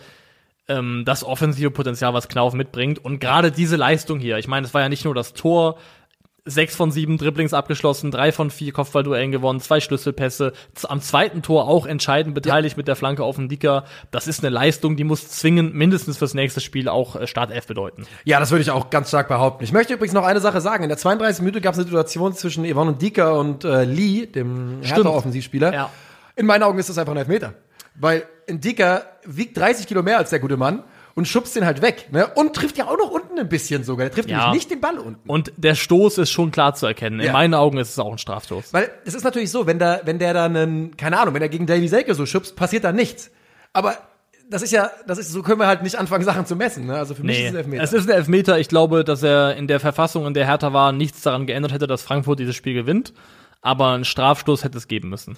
ähm, 0.68 1.04
das 1.04 1.24
offensive 1.24 1.70
Potenzial, 1.70 2.14
was 2.14 2.28
Knauf 2.28 2.54
mitbringt. 2.54 3.04
Und 3.04 3.20
gerade 3.20 3.50
diese 3.50 3.76
Leistung 3.76 4.18
hier, 4.18 4.38
ich 4.38 4.48
meine, 4.48 4.66
es 4.66 4.74
war 4.74 4.82
ja 4.82 4.88
nicht 4.88 5.04
nur 5.04 5.14
das 5.14 5.32
Tor, 5.32 5.78
sechs 6.46 6.74
von 6.74 6.90
sieben 6.90 7.18
Dribblings 7.18 7.52
abgeschlossen, 7.52 8.10
drei 8.10 8.32
von 8.32 8.50
vier 8.50 8.72
Kopfballduellen 8.72 9.32
gewonnen, 9.32 9.60
zwei 9.60 9.80
Schlüsselpässe, 9.80 10.52
am 10.84 11.02
zweiten 11.02 11.42
Tor 11.42 11.68
auch 11.68 11.86
entscheidend 11.86 12.34
beteiligt 12.34 12.76
mit 12.76 12.88
der 12.88 12.96
Flanke 12.96 13.24
auf 13.24 13.36
den 13.36 13.48
Dicker. 13.48 13.84
Das 14.12 14.28
ist 14.28 14.40
eine 14.40 14.50
Leistung, 14.50 14.96
die 14.96 15.04
muss 15.04 15.28
zwingend 15.28 15.74
mindestens 15.74 16.16
fürs 16.16 16.34
nächste 16.34 16.60
Spiel 16.60 16.88
auch 16.88 17.16
äh, 17.16 17.26
Startelf 17.26 17.66
bedeuten. 17.66 18.06
Ja, 18.24 18.40
das 18.40 18.50
würde 18.52 18.62
ich 18.62 18.70
auch 18.70 18.90
ganz 18.90 19.08
stark 19.08 19.28
behaupten. 19.28 19.64
Ich 19.64 19.72
möchte 19.72 19.92
übrigens 19.92 20.14
noch 20.14 20.24
eine 20.24 20.40
Sache 20.40 20.60
sagen. 20.60 20.84
In 20.84 20.88
der 20.88 20.98
32. 20.98 21.42
Minute 21.42 21.60
gab 21.60 21.74
es 21.74 21.78
eine 21.78 21.86
Situation 21.86 22.32
zwischen 22.32 22.64
Yvonne 22.64 22.92
und 22.92 23.02
Dika 23.02 23.32
und 23.32 23.64
äh, 23.64 23.84
Lee, 23.84 24.26
dem 24.26 24.80
Hertha-Offensivspieler. 24.82 25.74
Ja. 25.74 25.90
In 26.36 26.46
meinen 26.46 26.62
Augen 26.62 26.78
ist 26.78 26.88
das 26.88 26.96
einfach 26.98 27.12
ein 27.12 27.18
Elfmeter. 27.18 27.54
Weil 27.96 28.24
Dika 28.48 29.02
wiegt 29.24 29.56
30 29.56 29.86
Kilo 29.86 30.02
mehr 30.02 30.18
als 30.18 30.30
der 30.30 30.38
gute 30.38 30.56
Mann 30.56 30.84
und 31.16 31.26
schubst 31.26 31.56
den 31.56 31.66
halt 31.66 31.82
weg. 31.82 32.08
Ne? 32.12 32.28
Und 32.36 32.54
trifft 32.54 32.78
ja 32.78 32.86
auch 32.86 32.96
noch 32.96 33.10
unten 33.10 33.36
ein 33.40 33.48
bisschen 33.48 33.82
sogar. 33.82 34.06
Der 34.06 34.14
trifft 34.14 34.30
Ja. 34.30 34.36
nämlich 34.44 34.54
nicht 34.60 34.70
den 34.70 34.80
Ball 34.80 34.98
unten. 34.98 35.28
Und 35.28 35.52
der 35.56 35.74
Stoß 35.74 36.18
ist 36.18 36.30
schon 36.30 36.52
klar 36.52 36.74
zu 36.74 36.86
erkennen. 36.86 37.18
In 37.18 37.26
Ja. 37.26 37.32
meinen 37.32 37.54
Augen 37.54 37.78
ist 37.78 37.90
es 37.90 37.98
auch 37.98 38.12
ein 38.12 38.18
Strafstoß. 38.18 38.72
Weil 38.72 38.90
es 39.04 39.14
ist 39.14 39.24
natürlich 39.24 39.50
so, 39.50 39.66
wenn, 39.66 39.80
da, 39.80 40.00
wenn 40.04 40.20
der 40.20 40.32
dann, 40.34 40.56
einen, 40.56 40.96
keine 40.96 41.18
Ahnung, 41.18 41.34
wenn 41.34 41.42
er 41.42 41.48
gegen 41.48 41.66
Davy 41.66 41.88
Selke 41.88 42.14
so 42.14 42.24
schubst, 42.26 42.54
passiert 42.54 42.84
da 42.84 42.92
nichts. 42.92 43.30
Aber 43.72 43.96
das 44.48 44.62
ist 44.62 44.70
ja, 44.70 44.90
das 45.08 45.18
ist, 45.18 45.32
so 45.32 45.42
können 45.42 45.58
wir 45.58 45.66
halt 45.66 45.82
nicht 45.82 45.96
anfangen, 45.96 46.22
Sachen 46.24 46.46
zu 46.46 46.54
messen. 46.54 46.86
Ne? 46.86 46.94
Also 46.96 47.14
für 47.16 47.24
mich 47.24 47.38
ist 47.40 47.46
es 47.46 47.50
ein 47.50 47.56
Elfmeter. 47.56 47.82
es 47.82 47.92
ist 47.92 48.08
ein 48.08 48.14
Elfmeter. 48.14 48.58
Ich 48.60 48.68
glaube, 48.68 49.02
dass 49.02 49.22
er 49.24 49.56
in 49.56 49.66
der 49.66 49.80
Verfassung, 49.80 50.24
in 50.26 50.34
der 50.34 50.46
Hertha 50.46 50.72
war, 50.72 50.92
nichts 50.92 51.22
daran 51.22 51.46
geändert 51.46 51.72
hätte, 51.72 51.86
dass 51.88 52.02
Frankfurt 52.02 52.38
dieses 52.38 52.54
Spiel 52.54 52.74
gewinnt. 52.74 53.12
Aber 53.62 53.88
einen 53.92 54.04
Strafstoß 54.04 54.62
hätte 54.62 54.78
es 54.78 54.86
geben 54.86 55.08
müssen. 55.08 55.36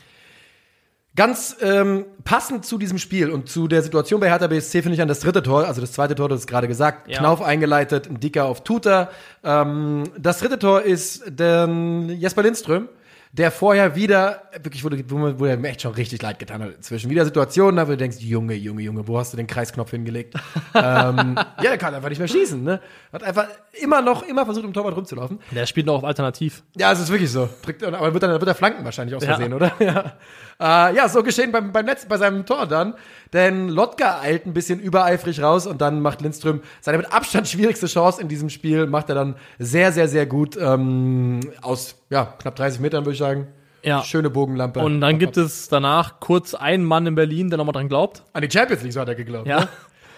Ganz 1.19 1.57
ähm, 1.61 2.05
passend 2.23 2.64
zu 2.64 2.79
diesem 2.79 2.97
Spiel 2.99 3.31
und 3.31 3.49
zu 3.49 3.66
der 3.66 3.83
Situation 3.83 4.21
bei 4.21 4.29
Hertha 4.31 4.47
BSC 4.47 4.83
finde 4.83 4.95
ich 4.95 5.03
an 5.03 5.09
das 5.09 5.19
dritte 5.19 5.43
Tor, 5.43 5.66
also 5.66 5.81
das 5.81 5.91
zweite 5.91 6.14
Tor, 6.14 6.29
das 6.29 6.41
ist 6.41 6.47
gerade 6.47 6.69
gesagt, 6.69 7.09
Ja. 7.11 7.19
Knauf 7.19 7.43
eingeleitet, 7.43 8.09
ein 8.09 8.21
Dicker 8.21 8.45
auf 8.45 8.62
Tuta. 8.62 9.11
Ähm, 9.43 10.05
das 10.16 10.39
dritte 10.39 10.61
Tor 10.61 10.83
ist 10.83 11.25
der 11.27 11.69
Jesper 12.16 12.45
Lindström, 12.45 12.89
der 13.33 13.51
vorher 13.51 13.97
wieder, 13.97 14.43
wirklich, 14.62 14.85
wo 14.85 15.45
er 15.45 15.57
mir 15.57 15.69
echt 15.71 15.83
schon 15.83 15.93
richtig 15.93 16.23
leid 16.23 16.39
getan 16.39 16.62
hat 16.62 16.77
inzwischen. 16.77 17.11
Wieder 17.11 17.25
Situationen, 17.25 17.77
da 17.77 17.89
wo 17.89 17.91
du 17.91 17.97
denkst, 17.97 18.19
Junge, 18.21 18.55
Junge, 18.55 18.83
Junge, 18.83 19.07
wo 19.09 19.19
hast 19.19 19.33
du 19.33 19.37
den 19.37 19.49
Kreisknopf 19.49 19.91
hingelegt? 19.91 20.35
ähm, 20.75 21.35
ja, 21.37 21.62
der 21.62 21.79
kann 21.79 21.95
einfach 21.97 22.09
nicht 22.11 22.21
mehr 22.21 22.29
schießen, 22.29 22.62
ne? 22.62 22.81
Hat 23.12 23.25
einfach 23.25 23.49
immer 23.83 24.01
noch, 24.03 24.23
immer 24.23 24.45
versucht, 24.45 24.64
im 24.64 24.73
Torwart 24.73 24.97
rumzulaufen. 24.97 25.41
Der 25.51 25.66
spielt 25.66 25.87
noch 25.87 25.97
auf 25.97 26.05
Alternativ. 26.05 26.62
Ja, 26.77 26.93
es 26.93 27.01
ist 27.01 27.11
wirklich 27.11 27.31
so. 27.31 27.49
Aber 27.83 28.12
wird 28.14 28.23
dann 28.23 28.31
wird 28.31 28.47
er 28.47 28.55
flanken 28.55 28.85
wahrscheinlich 28.85 29.16
aus 29.16 29.25
Ja. 29.25 29.35
Versehen, 29.35 29.53
oder? 29.53 29.73
Ja. 29.81 30.12
Äh, 30.61 30.96
ja, 30.96 31.09
so 31.09 31.22
geschehen 31.22 31.52
beim, 31.52 31.72
beim 31.72 31.86
letzten, 31.86 32.09
bei 32.09 32.16
seinem 32.18 32.44
Tor 32.44 32.66
dann. 32.66 32.94
Denn 33.32 33.68
Lotka 33.68 34.20
eilt 34.20 34.46
ein 34.46 34.54
bisschen 34.54 34.80
übereifrig 34.80 35.40
raus 35.40 35.66
und 35.66 35.80
dann 35.80 36.00
macht 36.00 36.20
Lindström 36.20 36.62
seine 36.80 36.98
mit 36.98 37.12
Abstand 37.12 37.46
schwierigste 37.46 37.86
Chance 37.86 38.20
in 38.20 38.28
diesem 38.28 38.50
Spiel, 38.50 38.86
macht 38.86 39.09
er 39.09 39.14
dann 39.14 39.36
sehr, 39.59 39.92
sehr, 39.92 40.09
sehr 40.09 40.26
gut 40.26 40.56
ähm, 40.61 41.40
aus 41.62 41.96
ja, 42.11 42.34
knapp 42.40 42.56
30 42.56 42.80
Metern, 42.80 43.04
würde 43.04 43.12
ich 43.12 43.18
sagen. 43.18 43.46
Ja. 43.84 44.02
Schöne 44.02 44.30
Bogenlampe. 44.30 44.80
Und 44.80 45.00
dann 45.00 45.18
gibt 45.20 45.36
es 45.36 45.68
danach 45.68 46.18
kurz 46.18 46.54
einen 46.54 46.84
Mann 46.84 47.06
in 47.06 47.14
Berlin, 47.14 47.48
der 47.50 47.59
nochmal 47.59 47.74
dran 47.74 47.88
glaubt. 47.88 48.24
An 48.32 48.42
die 48.42 48.50
Champions 48.50 48.82
League, 48.82 48.92
so 48.92 49.00
hat 49.00 49.09
er 49.09 49.14
geglaubt. 49.14 49.46
Ja. 49.46 49.61
Ne? 49.61 49.68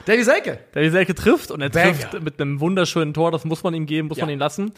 Davy 0.07 0.24
Selke. 0.24 0.59
Der 0.74 0.82
die 0.82 0.88
Selke 0.88 1.14
trifft 1.14 1.51
und 1.51 1.61
er 1.61 1.68
Banger. 1.68 1.93
trifft 1.93 2.22
mit 2.22 2.41
einem 2.41 2.61
wunderschönen 2.61 3.12
Tor, 3.12 3.30
das 3.30 3.45
muss 3.45 3.62
man 3.62 3.74
ihm 3.74 3.84
geben, 3.84 4.09
muss 4.09 4.16
Ja. 4.16 4.24
man 4.24 4.32
ihn 4.32 4.38
lassen. 4.38 4.72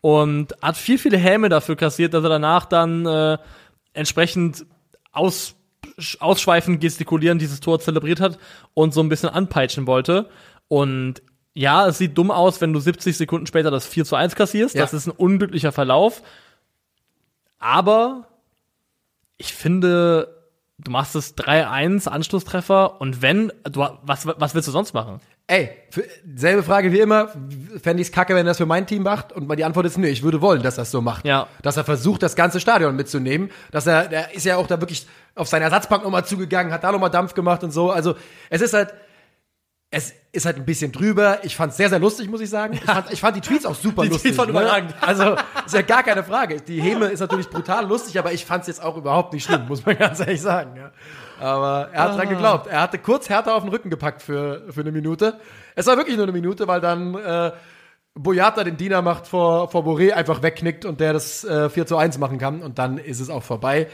Und 0.00 0.54
hat 0.62 0.76
viel, 0.76 0.98
viele 0.98 1.18
Häme 1.18 1.48
dafür 1.48 1.74
kassiert, 1.74 2.14
dass 2.14 2.22
er 2.22 2.30
danach 2.30 2.66
dann 2.66 3.04
äh, 3.04 3.38
entsprechend 3.92 4.64
aus, 5.18 5.54
ausschweifend 6.20 6.80
gestikulierend 6.80 7.42
dieses 7.42 7.60
Tor 7.60 7.80
zelebriert 7.80 8.20
hat 8.20 8.38
und 8.74 8.94
so 8.94 9.00
ein 9.00 9.08
bisschen 9.08 9.28
anpeitschen 9.28 9.86
wollte. 9.86 10.28
Und 10.68 11.22
ja, 11.54 11.86
es 11.88 11.98
sieht 11.98 12.16
dumm 12.16 12.30
aus, 12.30 12.60
wenn 12.60 12.72
du 12.72 12.80
70 12.80 13.16
Sekunden 13.16 13.46
später 13.46 13.70
das 13.70 13.86
4 13.86 14.04
zu 14.04 14.16
1 14.16 14.36
kassierst. 14.36 14.74
Ja. 14.74 14.82
Das 14.82 14.94
ist 14.94 15.06
ein 15.06 15.12
unglücklicher 15.12 15.72
Verlauf. 15.72 16.22
Aber 17.58 18.28
ich 19.36 19.52
finde, 19.52 20.38
du 20.78 20.90
machst 20.90 21.16
es 21.16 21.36
3-1, 21.36 22.08
Anschlusstreffer, 22.08 23.00
und 23.00 23.22
wenn, 23.22 23.52
du, 23.64 23.80
was, 24.02 24.26
was 24.26 24.54
willst 24.54 24.68
du 24.68 24.72
sonst 24.72 24.94
machen? 24.94 25.20
Ey, 25.50 25.70
für, 25.88 26.04
selbe 26.36 26.62
Frage 26.62 26.92
wie 26.92 27.00
immer. 27.00 27.28
Fände 27.82 28.02
ich's 28.02 28.12
kacke, 28.12 28.34
wenn 28.34 28.46
er 28.46 28.50
das 28.50 28.58
für 28.58 28.66
mein 28.66 28.86
Team 28.86 29.02
macht? 29.02 29.32
Und 29.32 29.50
die 29.56 29.64
Antwort 29.64 29.86
ist, 29.86 29.96
nö, 29.96 30.06
ich 30.06 30.22
würde 30.22 30.42
wollen, 30.42 30.62
dass 30.62 30.76
er 30.76 30.82
es 30.82 30.90
so 30.90 31.00
macht. 31.00 31.24
Ja. 31.24 31.48
Dass 31.62 31.78
er 31.78 31.84
versucht, 31.84 32.22
das 32.22 32.36
ganze 32.36 32.60
Stadion 32.60 32.94
mitzunehmen. 32.94 33.50
Dass 33.70 33.86
er, 33.86 34.08
der 34.08 34.34
ist 34.34 34.44
ja 34.44 34.58
auch 34.58 34.66
da 34.66 34.78
wirklich 34.78 35.06
auf 35.34 35.48
seine 35.48 35.64
Ersatzbank 35.64 36.04
nochmal 36.04 36.26
zugegangen, 36.26 36.70
hat 36.70 36.84
da 36.84 36.92
nochmal 36.92 37.08
Dampf 37.10 37.32
gemacht 37.32 37.64
und 37.64 37.70
so. 37.70 37.90
Also, 37.90 38.14
es 38.50 38.60
ist 38.60 38.74
halt, 38.74 38.92
es 39.90 40.12
ist 40.32 40.44
halt 40.44 40.56
ein 40.56 40.66
bisschen 40.66 40.92
drüber. 40.92 41.38
Ich 41.44 41.56
fand's 41.56 41.78
sehr, 41.78 41.88
sehr 41.88 41.98
lustig, 41.98 42.28
muss 42.28 42.42
ich 42.42 42.50
sagen. 42.50 42.74
Ich, 42.74 42.84
fand, 42.84 43.10
ich 43.10 43.20
fand 43.20 43.36
die 43.36 43.40
Tweets 43.40 43.64
auch 43.64 43.74
super 43.74 44.02
Die 44.04 44.08
lustig. 44.08 44.32
Tweets 44.32 44.38
waren 44.38 44.52
ne? 44.52 44.60
überragend. 44.60 44.94
Also, 45.00 45.34
ist 45.64 45.74
ja 45.74 45.80
gar 45.80 46.02
keine 46.02 46.24
Frage. 46.24 46.60
Die 46.60 46.82
Häme 46.82 47.06
ist 47.06 47.20
natürlich 47.20 47.48
brutal 47.48 47.86
lustig, 47.86 48.18
aber 48.18 48.34
ich 48.34 48.44
fand's 48.44 48.66
jetzt 48.66 48.82
auch 48.82 48.98
überhaupt 48.98 49.32
nicht 49.32 49.44
schlimm, 49.44 49.66
muss 49.66 49.86
man 49.86 49.96
ganz 49.98 50.20
ehrlich 50.20 50.42
sagen. 50.42 50.76
Ja. 50.76 50.92
Aber 51.40 51.88
er 51.92 52.02
hat 52.04 52.10
Ah. 52.12 52.16
dran 52.16 52.28
geglaubt. 52.28 52.66
Er 52.66 52.80
hatte 52.82 52.98
kurz 52.98 53.28
Hertha 53.28 53.54
auf 53.54 53.62
den 53.62 53.70
Rücken 53.70 53.90
gepackt 53.90 54.22
für, 54.22 54.62
für 54.70 54.80
eine 54.80 54.92
Minute. 54.92 55.34
Es 55.74 55.86
war 55.86 55.96
wirklich 55.96 56.16
nur 56.16 56.24
eine 56.24 56.32
Minute, 56.32 56.66
weil 56.68 56.80
dann 56.80 57.14
äh, 57.14 57.52
Boyata 58.14 58.64
den 58.64 58.76
Diener 58.76 59.00
macht 59.02 59.26
vor, 59.28 59.70
vor 59.70 59.84
Boré, 59.84 60.10
einfach 60.12 60.42
wegknickt 60.42 60.84
und 60.84 60.98
der 61.00 61.12
das 61.12 61.44
äh, 61.44 61.68
4 61.70 61.86
zu 61.86 61.96
1 61.96 62.18
machen 62.18 62.38
kann. 62.38 62.62
Und 62.62 62.78
dann 62.78 62.98
ist 62.98 63.20
es 63.20 63.30
auch 63.30 63.42
vorbei. 63.44 63.86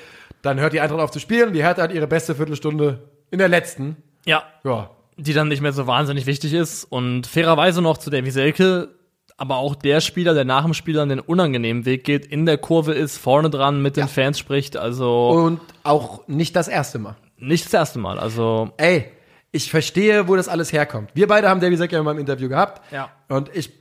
Dann 0.43 0.59
hört 0.61 0.73
die 0.73 0.81
Eintracht 0.81 1.01
auf 1.01 1.11
zu 1.11 1.19
spielen. 1.21 1.53
Die 1.53 1.63
Hertha 1.63 1.83
hat 1.83 1.93
ihre 1.93 2.07
beste 2.07 2.35
Viertelstunde 2.35 3.09
in 3.31 3.39
der 3.39 3.49
letzten. 3.49 3.97
Ja. 4.25 4.43
Ja, 4.65 4.91
Die 5.17 5.33
dann 5.35 5.49
nicht 5.49 5.61
mehr 5.61 5.73
so 5.73 5.87
wahnsinnig 5.87 6.27
wichtig 6.27 6.55
ist. 6.55 6.85
Und 6.85 7.27
fairerweise 7.27 7.83
noch 7.83 7.99
zu 7.99 8.09
Davy 8.11 8.31
Selke, 8.31 8.89
aber 9.37 9.57
auch 9.57 9.75
der 9.75 10.01
Spieler, 10.01 10.33
der 10.33 10.45
nach 10.45 10.65
dem 10.65 10.75
Spiel 10.75 10.95
dann 10.95 11.09
den 11.11 11.21
unangenehmen 11.21 11.85
Weg 11.85 12.05
geht, 12.05 12.25
in 12.25 12.47
der 12.47 12.57
Kurve 12.57 12.93
ist, 12.95 13.19
vorne 13.19 13.51
dran 13.51 13.83
mit 13.83 13.97
den 13.97 14.03
Ja. 14.03 14.07
Fans 14.07 14.39
spricht. 14.39 14.77
Also 14.77 15.29
Und 15.31 15.61
auch 15.83 16.27
nicht 16.29 16.57
das 16.57 16.69
erste 16.69 16.99
Mal. 16.99 17.17
Nicht 17.37 17.67
das 17.67 17.75
erste 17.75 17.99
Mal. 17.99 18.19
Also 18.19 18.73
Ey, 18.77 19.11
ich 19.53 19.71
verstehe, 19.71 20.27
wo 20.29 20.37
das 20.37 20.49
alles 20.49 20.73
herkommt. 20.73 21.11
Wir 21.15 21.29
beide 21.29 21.49
haben 21.49 21.61
Davy 21.61 21.77
Selke 21.77 21.97
ja 21.97 22.03
mal 22.03 22.13
im 22.13 22.19
Interview 22.19 22.49
gehabt. 22.49 22.83
Ja. 22.93 23.11
Und 23.29 23.55
ich 23.55 23.73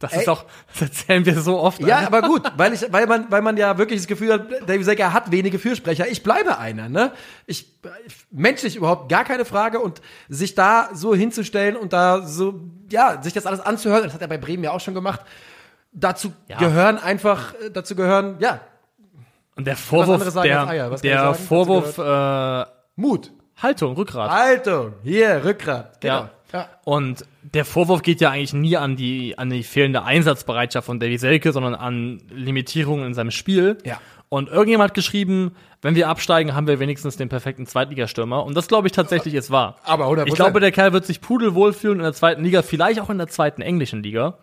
das 0.00 0.14
Ey. 0.14 0.20
ist 0.20 0.28
auch, 0.30 0.46
das 0.72 0.80
erzählen 0.80 1.26
wir 1.26 1.38
so 1.40 1.60
oft. 1.60 1.80
Ja, 1.80 2.00
ne? 2.00 2.06
aber 2.06 2.22
gut, 2.22 2.50
weil 2.56 2.72
ich, 2.72 2.90
weil 2.90 3.06
man, 3.06 3.30
weil 3.30 3.42
man 3.42 3.58
ja 3.58 3.76
wirklich 3.76 4.00
das 4.00 4.06
Gefühl 4.06 4.32
hat, 4.32 4.50
Davy 4.66 4.82
Selke 4.82 5.12
hat 5.12 5.30
wenige 5.30 5.58
Fürsprecher. 5.58 6.08
Ich 6.08 6.22
bleibe 6.22 6.56
einer, 6.56 6.88
ne? 6.88 7.12
Ich, 7.46 7.78
menschlich 8.30 8.76
überhaupt 8.76 9.10
gar 9.10 9.24
keine 9.24 9.44
Frage 9.44 9.78
und 9.78 10.00
sich 10.30 10.54
da 10.54 10.88
so 10.94 11.14
hinzustellen 11.14 11.76
und 11.76 11.92
da 11.92 12.22
so, 12.22 12.60
ja, 12.90 13.22
sich 13.22 13.34
das 13.34 13.44
alles 13.44 13.60
anzuhören, 13.60 14.04
das 14.04 14.14
hat 14.14 14.22
er 14.22 14.28
bei 14.28 14.38
Bremen 14.38 14.64
ja 14.64 14.70
auch 14.70 14.80
schon 14.80 14.94
gemacht. 14.94 15.20
Dazu 15.92 16.32
Ja. 16.48 16.56
gehören 16.56 16.96
einfach, 16.96 17.52
äh, 17.54 17.70
dazu 17.70 17.94
gehören, 17.94 18.36
ja, 18.38 18.60
Und 19.54 19.66
der 19.66 19.76
Vorwurf, 19.76 20.32
der, 20.32 20.96
der? 21.02 21.34
Vorwurf, 21.34 21.98
äh, 21.98 22.79
Mut, 23.00 23.32
Haltung, 23.56 23.94
Rückgrat. 23.94 24.30
Haltung, 24.30 24.94
hier, 25.02 25.42
Rückgrat, 25.44 26.00
genau. 26.00 26.14
Ja. 26.14 26.30
ja. 26.52 26.68
Und 26.84 27.24
der 27.42 27.64
Vorwurf 27.64 28.02
geht 28.02 28.20
ja 28.20 28.30
eigentlich 28.30 28.52
nie 28.52 28.76
an 28.76 28.96
die, 28.96 29.38
an 29.38 29.50
die 29.50 29.62
fehlende 29.62 30.02
Einsatzbereitschaft 30.02 30.86
von 30.86 31.00
Davy 31.00 31.18
Selke, 31.18 31.52
sondern 31.52 31.74
an 31.74 32.22
Limitierungen 32.30 33.06
in 33.06 33.14
seinem 33.14 33.30
Spiel. 33.30 33.78
Ja. 33.84 34.00
Und 34.28 34.48
irgendjemand 34.48 34.90
hat 34.90 34.94
geschrieben, 34.94 35.56
wenn 35.82 35.94
wir 35.94 36.08
absteigen, 36.08 36.54
haben 36.54 36.66
wir 36.66 36.78
wenigstens 36.78 37.16
den 37.16 37.28
perfekten 37.28 37.66
Zweitligastürmer. 37.66 38.44
Und 38.44 38.56
das 38.56 38.68
glaube 38.68 38.86
ich 38.86 38.92
tatsächlich 38.92 39.34
ist 39.34 39.50
wahr. 39.50 39.76
Aber 39.84 40.06
100%. 40.06 40.26
Ich 40.26 40.34
glaube, 40.34 40.60
der 40.60 40.70
Kerl 40.70 40.92
wird 40.92 41.04
sich 41.04 41.20
pudelwohl 41.20 41.72
fühlen 41.72 41.98
in 41.98 42.04
der 42.04 42.12
zweiten 42.12 42.44
Liga, 42.44 42.62
vielleicht 42.62 43.00
auch 43.00 43.10
in 43.10 43.18
der 43.18 43.26
zweiten 43.28 43.62
englischen 43.62 44.02
Liga. 44.02 44.38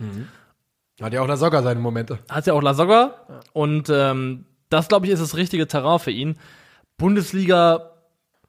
Hat 1.02 1.14
ja 1.14 1.22
auch 1.22 1.28
der 1.28 1.38
Socker 1.38 1.62
seine 1.62 1.80
Momente. 1.80 2.20
Hat 2.28 2.48
ja 2.48 2.54
auch 2.54 2.62
Lasogga. 2.62 3.14
Und 3.54 3.90
ähm, 3.90 4.46
das, 4.70 4.88
glaube 4.88 5.06
ich, 5.06 5.12
ist 5.14 5.22
das 5.22 5.38
richtige 5.38 5.68
Terrain 5.68 6.00
für 6.00 6.12
ihn. 6.12 6.38
Bundesliga, 6.98 7.92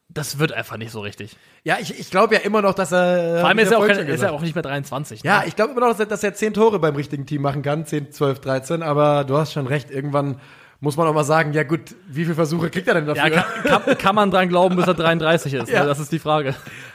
das 0.08 0.38
wird 0.38 0.52
einfach 0.52 0.78
nicht 0.78 0.90
so 0.90 1.00
richtig. 1.00 1.36
Ja, 1.64 1.76
ich, 1.80 1.98
ich 1.98 2.10
glaube 2.10 2.34
ja 2.34 2.40
immer 2.40 2.62
noch, 2.62 2.74
dass 2.74 2.92
er. 2.92 3.40
Vor 3.40 3.48
allem 3.48 3.58
ist 3.58 3.70
er, 3.70 3.78
auch, 3.78 3.84
ist 3.86 4.22
er 4.22 4.32
auch 4.32 4.40
nicht 4.40 4.54
mehr 4.54 4.62
23. 4.62 5.22
ne? 5.22 5.28
Ja, 5.28 5.44
ich 5.46 5.54
glaube 5.54 5.72
immer 5.72 5.82
noch, 5.82 5.88
dass 5.88 6.00
er, 6.00 6.06
dass 6.06 6.24
er 6.24 6.34
10 6.34 6.54
Tore 6.54 6.78
beim 6.78 6.96
richtigen 6.96 7.26
Team 7.26 7.42
machen 7.42 7.62
kann. 7.62 7.84
10, 7.84 8.12
12, 8.12 8.40
13. 8.40 8.82
Aber 8.82 9.24
du 9.24 9.36
hast 9.36 9.52
schon 9.52 9.66
recht. 9.66 9.90
Irgendwann 9.90 10.40
muss 10.80 10.96
man 10.96 11.06
auch 11.08 11.12
mal 11.12 11.24
sagen, 11.24 11.52
ja 11.52 11.64
gut, 11.64 11.94
wie 12.06 12.24
viele 12.24 12.36
Versuche 12.36 12.70
kriegt 12.70 12.88
er 12.88 12.94
denn 12.94 13.06
dafür? 13.06 13.28
Ja, 13.28 13.42
kann, 13.42 13.82
kann, 13.84 13.98
kann 13.98 14.14
man 14.14 14.30
dran 14.30 14.48
glauben, 14.48 14.76
bis 14.76 14.86
er 14.86 14.94
33 14.94 15.54
ist? 15.54 15.68
Ja. 15.68 15.82
Ne? 15.82 15.86
Das 15.88 15.98
ist 15.98 16.10
die 16.10 16.20
Frage. 16.20 16.54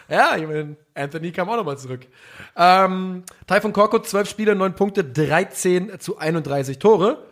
Ja, 0.10 0.36
ich 0.36 0.48
meine, 0.48 0.78
Anthony 0.96 1.32
kam 1.32 1.50
auch 1.50 1.58
nochmal 1.58 1.78
zurück. 1.78 2.08
Ähm, 2.56 3.24
Typhon 3.46 3.74
Korkut, 3.74 4.08
12 4.08 4.30
Spiele, 4.30 4.56
9 4.56 4.74
Punkte, 4.74 5.04
13 5.04 6.00
zu 6.00 6.18
31 6.18 6.80
Tore. 6.80 7.26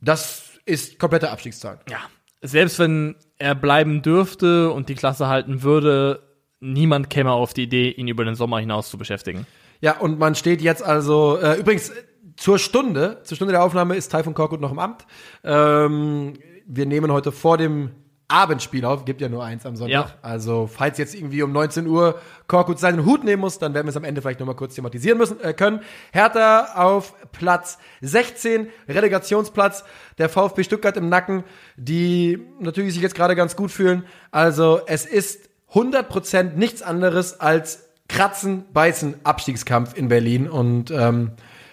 Das 0.00 0.50
ist 0.64 0.98
komplette 0.98 1.30
Abstiegszahl. 1.30 1.78
Ja. 1.88 1.98
Selbst 2.42 2.78
wenn 2.78 3.14
er 3.38 3.54
bleiben 3.54 4.02
dürfte 4.02 4.70
und 4.70 4.88
die 4.88 4.94
Klasse 4.94 5.28
halten 5.28 5.62
würde, 5.62 6.22
niemand 6.60 7.10
käme 7.10 7.32
auf 7.32 7.54
die 7.54 7.64
Idee, 7.64 7.90
ihn 7.90 8.08
über 8.08 8.24
den 8.24 8.34
Sommer 8.34 8.58
hinaus 8.58 8.90
zu 8.90 8.98
beschäftigen. 8.98 9.46
Ja, 9.80 9.98
und 9.98 10.18
man 10.18 10.34
steht 10.34 10.62
jetzt 10.62 10.82
also, 10.82 11.38
äh, 11.38 11.58
übrigens, 11.58 11.92
zur 12.36 12.58
Stunde, 12.58 13.20
zur 13.24 13.36
Stunde 13.36 13.52
der 13.52 13.62
Aufnahme 13.62 13.96
ist 13.96 14.10
Typhon 14.10 14.34
Korkut 14.34 14.60
noch 14.60 14.72
im 14.72 14.78
Amt. 14.78 15.06
Ähm, 15.44 16.34
wir 16.66 16.86
nehmen 16.86 17.12
heute 17.12 17.32
vor 17.32 17.56
dem 17.58 17.90
Abendspiel 18.28 18.84
auf, 18.84 19.04
gibt 19.04 19.20
ja 19.20 19.28
nur 19.28 19.44
eins 19.44 19.64
am 19.66 19.76
Sonntag. 19.76 20.08
Ja. 20.08 20.14
Also, 20.22 20.66
falls 20.66 20.98
jetzt 20.98 21.14
irgendwie 21.14 21.42
um 21.42 21.52
19 21.52 21.86
Uhr 21.86 22.20
Korkut 22.48 22.78
seinen 22.78 23.04
Hut 23.04 23.22
nehmen 23.22 23.40
muss, 23.40 23.58
dann 23.58 23.72
werden 23.72 23.86
wir 23.86 23.90
es 23.90 23.96
am 23.96 24.04
Ende 24.04 24.20
vielleicht 24.20 24.40
nochmal 24.40 24.56
kurz 24.56 24.74
thematisieren 24.74 25.16
müssen 25.16 25.40
äh, 25.40 25.52
können. 25.52 25.80
Hertha 26.12 26.74
auf 26.74 27.14
Platz 27.30 27.78
16, 28.00 28.68
Relegationsplatz, 28.88 29.84
der 30.18 30.28
VfB 30.28 30.64
Stuttgart 30.64 30.96
im 30.96 31.08
Nacken, 31.08 31.44
die 31.76 32.40
natürlich 32.58 32.94
sich 32.94 33.02
jetzt 33.02 33.14
gerade 33.14 33.36
ganz 33.36 33.54
gut 33.54 33.70
fühlen. 33.70 34.04
Also, 34.32 34.80
es 34.86 35.06
ist 35.06 35.48
100% 35.72 36.54
nichts 36.54 36.82
anderes 36.82 37.38
als 37.40 37.90
Kratzen, 38.08 38.64
Beißen, 38.72 39.14
Abstiegskampf 39.24 39.96
in 39.96 40.08
Berlin. 40.08 40.48
Und 40.48 40.90
ähm, 40.90 41.32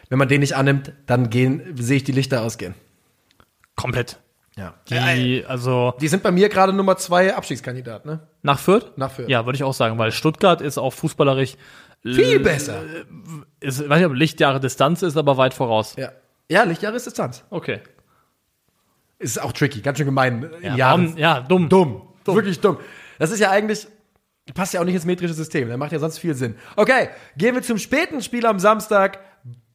wenn 0.10 0.20
man 0.20 0.28
den 0.28 0.42
nicht 0.42 0.56
annimmt, 0.56 0.94
dann 1.08 1.30
gehen, 1.30 1.76
sehe 1.78 1.98
ich 1.98 2.04
die 2.04 2.12
Lichter 2.12 2.44
ausgehen. 2.44 2.76
Komplett. 3.76 4.20
Ja. 4.56 4.74
Die, 4.88 5.44
also 5.48 5.94
Die 6.00 6.08
sind 6.08 6.22
bei 6.22 6.32
mir 6.32 6.48
gerade 6.50 6.74
Nummer 6.74 6.96
zwei 6.98 7.34
Abstiegskandidat, 7.36 8.06
ne? 8.06 8.20
nach 8.44 8.60
Fürth? 8.60 8.92
Nach 8.98 9.10
Fürth. 9.12 9.28
Ja, 9.30 9.46
würde 9.46 9.56
ich 9.56 9.64
auch 9.64 9.74
sagen, 9.74 9.98
weil 9.98 10.12
Stuttgart 10.12 10.62
ist 10.62 10.78
auch 10.78 10.92
fußballerisch 10.94 11.56
Viel 12.04 12.40
besser. 12.42 12.82
Ist, 13.62 13.80
ich 13.82 13.90
weiß 13.90 13.98
nicht, 14.00 14.08
ob 14.08 14.14
Lichtjahre 14.14 14.60
Distanz 14.60 15.02
ist, 15.04 15.16
aber 15.16 15.38
weit 15.38 15.54
voraus. 15.54 15.96
Ja. 15.98 16.12
Ja, 16.52 16.64
Lichtjahre 16.64 16.98
ist 16.98 17.06
Distanz. 17.06 17.46
Okay. 17.50 17.80
Ist 19.20 19.42
auch 19.42 19.54
tricky, 19.54 19.82
ganz 19.82 19.98
schön 19.98 20.06
gemein. 20.08 20.50
Ja, 20.62 20.76
Ja, 20.76 20.88
warum, 20.90 21.18
ja 21.18 21.40
dumm. 21.42 21.70
dumm. 21.70 22.02
Wirklich 22.26 22.60
dumm. 22.60 22.78
Das 23.20 23.32
ist 23.32 23.40
ja 23.40 23.52
eigentlich, 23.52 23.88
passt 24.54 24.74
ja 24.74 24.82
auch 24.82 24.86
nicht 24.86 24.96
ins 24.96 25.06
metrische 25.06 25.34
System. 25.34 25.70
Der 25.70 25.78
macht 25.78 25.94
ja 25.94 26.00
sonst 26.00 26.18
viel 26.20 26.36
Sinn. 26.36 26.56
Okay, 26.76 27.08
gehen 27.38 27.56
wir 27.56 27.62
zum 27.62 27.78
späten 27.78 28.22
Spiel 28.22 28.46
am 28.46 28.60
Samstag. 28.60 29.20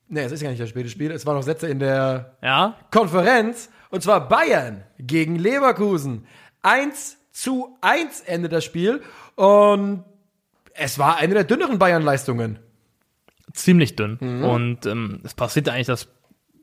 Nee, 0.09 0.22
es 0.24 0.33
ist 0.33 0.43
ja 0.43 0.51
nicht 0.51 0.61
das 0.61 0.68
späte 0.68 0.89
Spiel. 0.91 1.11
Es 1.11 1.24
waren 1.24 1.37
noch 1.37 1.43
Sätze 1.43 1.66
in 1.68 1.79
der 1.79 2.37
Ja, 2.43 2.76
Konferenz. 2.91 3.70
Und 3.91 4.03
zwar 4.03 4.28
Bayern 4.28 4.84
gegen 4.99 5.36
Leverkusen. 5.36 6.26
1 6.62 7.16
zu 7.32 7.76
1 7.80 8.20
endet 8.22 8.53
das 8.53 8.64
Spiel. 8.64 9.03
Und 9.34 10.05
es 10.74 10.99
war 10.99 11.16
eine 11.16 11.34
der 11.34 11.45
dünneren 11.45 11.78
Bayern-Leistungen. 11.78 12.59
ziemlich 13.53 13.97
dünn. 13.97 14.18
Mhm. 14.20 14.45
Und 14.45 14.86
ähm, 14.86 15.20
es 15.24 15.34
passiert 15.34 15.68
eigentlich 15.68 15.86
das 15.86 16.09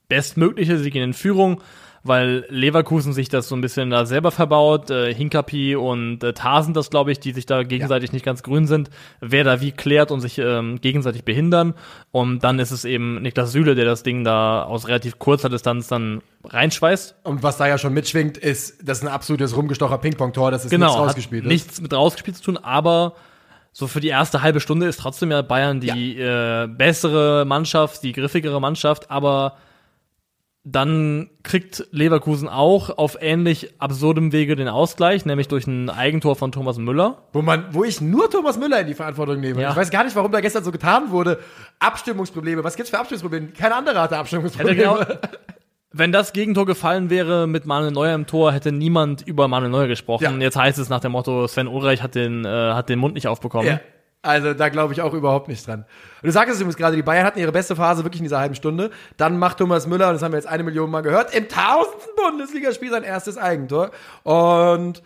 Bestmögliche, 0.08 0.78
sie 0.78 0.92
gehen 0.92 1.04
in 1.04 1.14
Führung, 1.14 1.62
weil 2.06 2.46
Leverkusen 2.50 3.14
sich 3.14 3.30
das 3.30 3.48
so 3.48 3.56
ein 3.56 3.62
bisschen 3.62 3.90
da 3.90 4.06
selber 4.06 4.30
verbaut. 4.30 4.92
Äh, 4.92 5.12
Hinkapi 5.14 5.76
und 5.76 6.24
äh, 6.24 6.34
Tarsen, 6.34 6.76
das 6.76 6.92
glaube 6.92 7.12
ich, 7.12 7.20
die 7.20 7.32
sich 7.32 7.48
da 7.48 7.64
gegenseitig 7.64 8.12
nicht 8.14 8.24
ganz 8.24 8.44
grün 8.44 8.68
sind, 8.68 8.92
wer 9.22 9.44
da 9.44 9.60
wie 9.60 9.72
klärt 9.72 10.12
und 10.12 10.22
sich 10.22 10.38
ähm, 10.38 10.80
gegenseitig 10.80 11.26
behindern. 11.26 11.74
Und 12.12 12.44
dann 12.44 12.60
ist 12.60 12.70
es 12.70 12.86
eben 12.86 13.22
Niklas 13.24 13.52
Süle, 13.52 13.74
der 13.74 13.86
das 13.86 14.04
Ding 14.04 14.24
da 14.24 14.64
aus 14.64 14.88
relativ 14.88 15.18
kurzer 15.18 15.50
Distanz 15.50 15.88
dann 15.88 16.22
reinschweißt. 16.44 17.16
Und 17.24 17.42
was 17.42 17.58
da 17.58 17.68
ja 17.68 17.80
schon 17.80 17.94
mitschwingt, 17.94 18.38
ist, 18.38 18.88
das 18.88 19.00
ist 19.00 19.04
ein 19.04 19.10
absolutes 19.10 19.58
rumgestocher 19.58 19.98
Ping-Pong-Tor. 19.98 20.52
Das 20.52 20.64
ist 20.64 20.70
Genau, 20.70 20.86
nichts 20.86 21.00
hat 21.00 21.08
rausgespielt. 21.08 21.44
ist. 21.44 21.50
nichts 21.50 21.82
mit 21.82 21.92
rausgespielt 21.92 22.38
zu 22.38 22.44
tun, 22.44 22.58
aber 22.58 23.16
so 23.72 23.88
für 23.88 24.00
die 24.00 24.10
erste 24.10 24.44
halbe 24.44 24.60
Stunde 24.60 24.86
ist 24.86 25.00
trotzdem 25.00 25.32
ja 25.32 25.42
Bayern 25.42 25.82
die 25.82 26.18
äh, 26.20 26.68
bessere 26.68 27.46
Mannschaft, 27.46 28.04
die 28.04 28.14
griffigere 28.14 28.62
Mannschaft, 28.62 29.10
aber 29.10 29.58
dann 30.68 31.30
kriegt 31.44 31.88
Leverkusen 31.92 32.50
auch 32.50 32.98
auf 32.98 33.18
ähnlich 33.22 33.76
absurdem 33.78 34.32
Wege 34.32 34.56
den 34.56 34.68
Ausgleich, 34.68 35.24
nämlich 35.24 35.48
durch 35.48 35.68
ein 35.68 35.92
Eigentor 35.92 36.36
von 36.36 36.52
Thomas 36.52 36.80
Müller. 36.80 37.20
Wo 37.34 37.44
man, 37.44 37.66
wo 37.70 37.84
ich 37.84 38.02
nur 38.02 38.32
Thomas 38.32 38.58
Müller 38.58 38.82
in 38.82 38.88
die 38.88 38.96
Verantwortung 38.96 39.40
nehme. 39.40 39.62
Ja. 39.62 39.70
Ich 39.70 39.76
weiß 39.76 39.92
gar 39.92 40.04
nicht, 40.04 40.16
warum 40.16 40.32
da 40.32 40.42
gestern 40.42 40.64
so 40.64 40.72
getan 40.72 41.12
wurde. 41.12 41.40
Abstimmungsprobleme. 41.78 42.64
Was 42.64 42.76
gibt's 42.76 42.90
für 42.90 42.98
Abstimmungsprobleme? 42.98 43.50
Kein 43.50 43.72
anderer 43.72 44.02
hatte 44.02 44.18
Abstimmungsprobleme. 44.18 44.76
genau, 44.76 45.00
wenn 45.94 46.12
das 46.12 46.34
Gegentor 46.34 46.66
gefallen 46.66 47.12
wäre 47.12 47.46
mit 47.46 47.68
Manuel 47.68 47.92
Neuer 47.92 48.16
im 48.16 48.26
Tor, 48.26 48.52
hätte 48.52 48.72
niemand 48.72 49.22
über 49.22 49.48
Manuel 49.48 49.72
Neuer 49.72 49.88
gesprochen. 49.88 50.24
Ja. 50.24 50.46
Jetzt 50.46 50.58
heißt 50.58 50.80
es 50.80 50.90
nach 50.90 51.00
dem 51.00 51.12
Motto, 51.12 51.48
Sven 51.48 51.68
Ulreich 51.68 52.02
hat 52.02 52.16
den, 52.16 52.44
äh, 52.44 52.50
hat 52.50 52.90
den 52.90 52.98
Mund 52.98 53.14
nicht 53.14 53.28
aufbekommen. 53.28 53.68
Ja. 53.68 53.80
Also 54.26 54.54
da 54.54 54.70
glaube 54.70 54.94
ich 54.94 55.02
auch 55.02 55.14
überhaupt 55.14 55.48
nicht 55.48 55.66
dran. 55.68 55.86
Und 56.22 56.28
du 56.28 56.32
sagst 56.32 56.54
es 56.54 56.60
übrigens 56.60 56.78
gerade, 56.78 56.96
die 56.96 57.04
Bayern 57.04 57.26
hatten 57.26 57.40
ihre 57.40 57.52
beste 57.52 57.76
Phase 57.76 58.04
wirklich 58.04 58.20
in 58.20 58.26
dieser 58.26 58.40
halben 58.40 58.56
Stunde. 58.56 58.92
Dann 59.18 59.38
macht 59.38 59.58
Thomas 59.58 59.88
Müller, 59.88 60.08
und 60.08 60.14
das 60.14 60.24
haben 60.24 60.32
wir 60.32 60.40
jetzt 60.40 60.48
eine 60.48 60.64
Million 60.64 60.90
Mal 60.90 61.02
gehört, 61.02 61.36
im 61.36 61.48
tausendsten 61.48 62.14
Bundesligaspiel 62.16 62.90
sein 62.90 63.04
erstes 63.04 63.38
Eigentor. 63.38 63.92
Und 64.24 65.04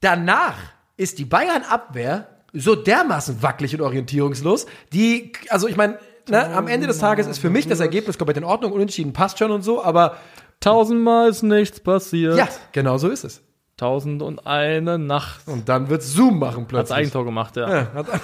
danach 0.00 0.56
ist 0.96 1.18
die 1.18 1.24
Bayern-Abwehr 1.24 2.28
so 2.52 2.74
dermaßen 2.74 3.42
wackelig 3.42 3.74
und 3.74 3.82
orientierungslos. 3.82 4.66
Die, 4.92 5.32
also 5.50 5.68
ich 5.68 5.76
meine, 5.76 5.98
ne, 6.28 6.54
am 6.54 6.68
Ende 6.68 6.86
des 6.86 6.98
Tages 6.98 7.26
ist 7.26 7.38
für 7.38 7.50
mich 7.50 7.68
das 7.68 7.80
Ergebnis 7.80 8.18
komplett 8.18 8.38
in 8.38 8.44
Ordnung, 8.44 8.72
unentschieden 8.72 9.12
passt 9.12 9.38
schon 9.38 9.50
und 9.50 9.62
so, 9.62 9.84
aber 9.84 10.16
Tausendmal 10.60 11.28
ist 11.28 11.42
nichts 11.42 11.80
passiert. 11.80 12.36
ja, 12.36 12.48
genau 12.72 12.98
so 12.98 13.08
ist 13.08 13.24
es. 13.24 13.42
Tausend 13.76 14.22
und 14.22 14.46
eine 14.46 14.98
Nacht 14.98 15.46
Und 15.46 15.68
dann 15.68 15.88
wird 15.90 16.02
Zoom 16.02 16.38
machen 16.38 16.66
plötzlich. 16.66 16.96
Eigentor 16.96 17.24
gemacht, 17.24 17.56
ja. 17.56 17.68
Ja, 17.70 17.92
hat- 17.94 18.06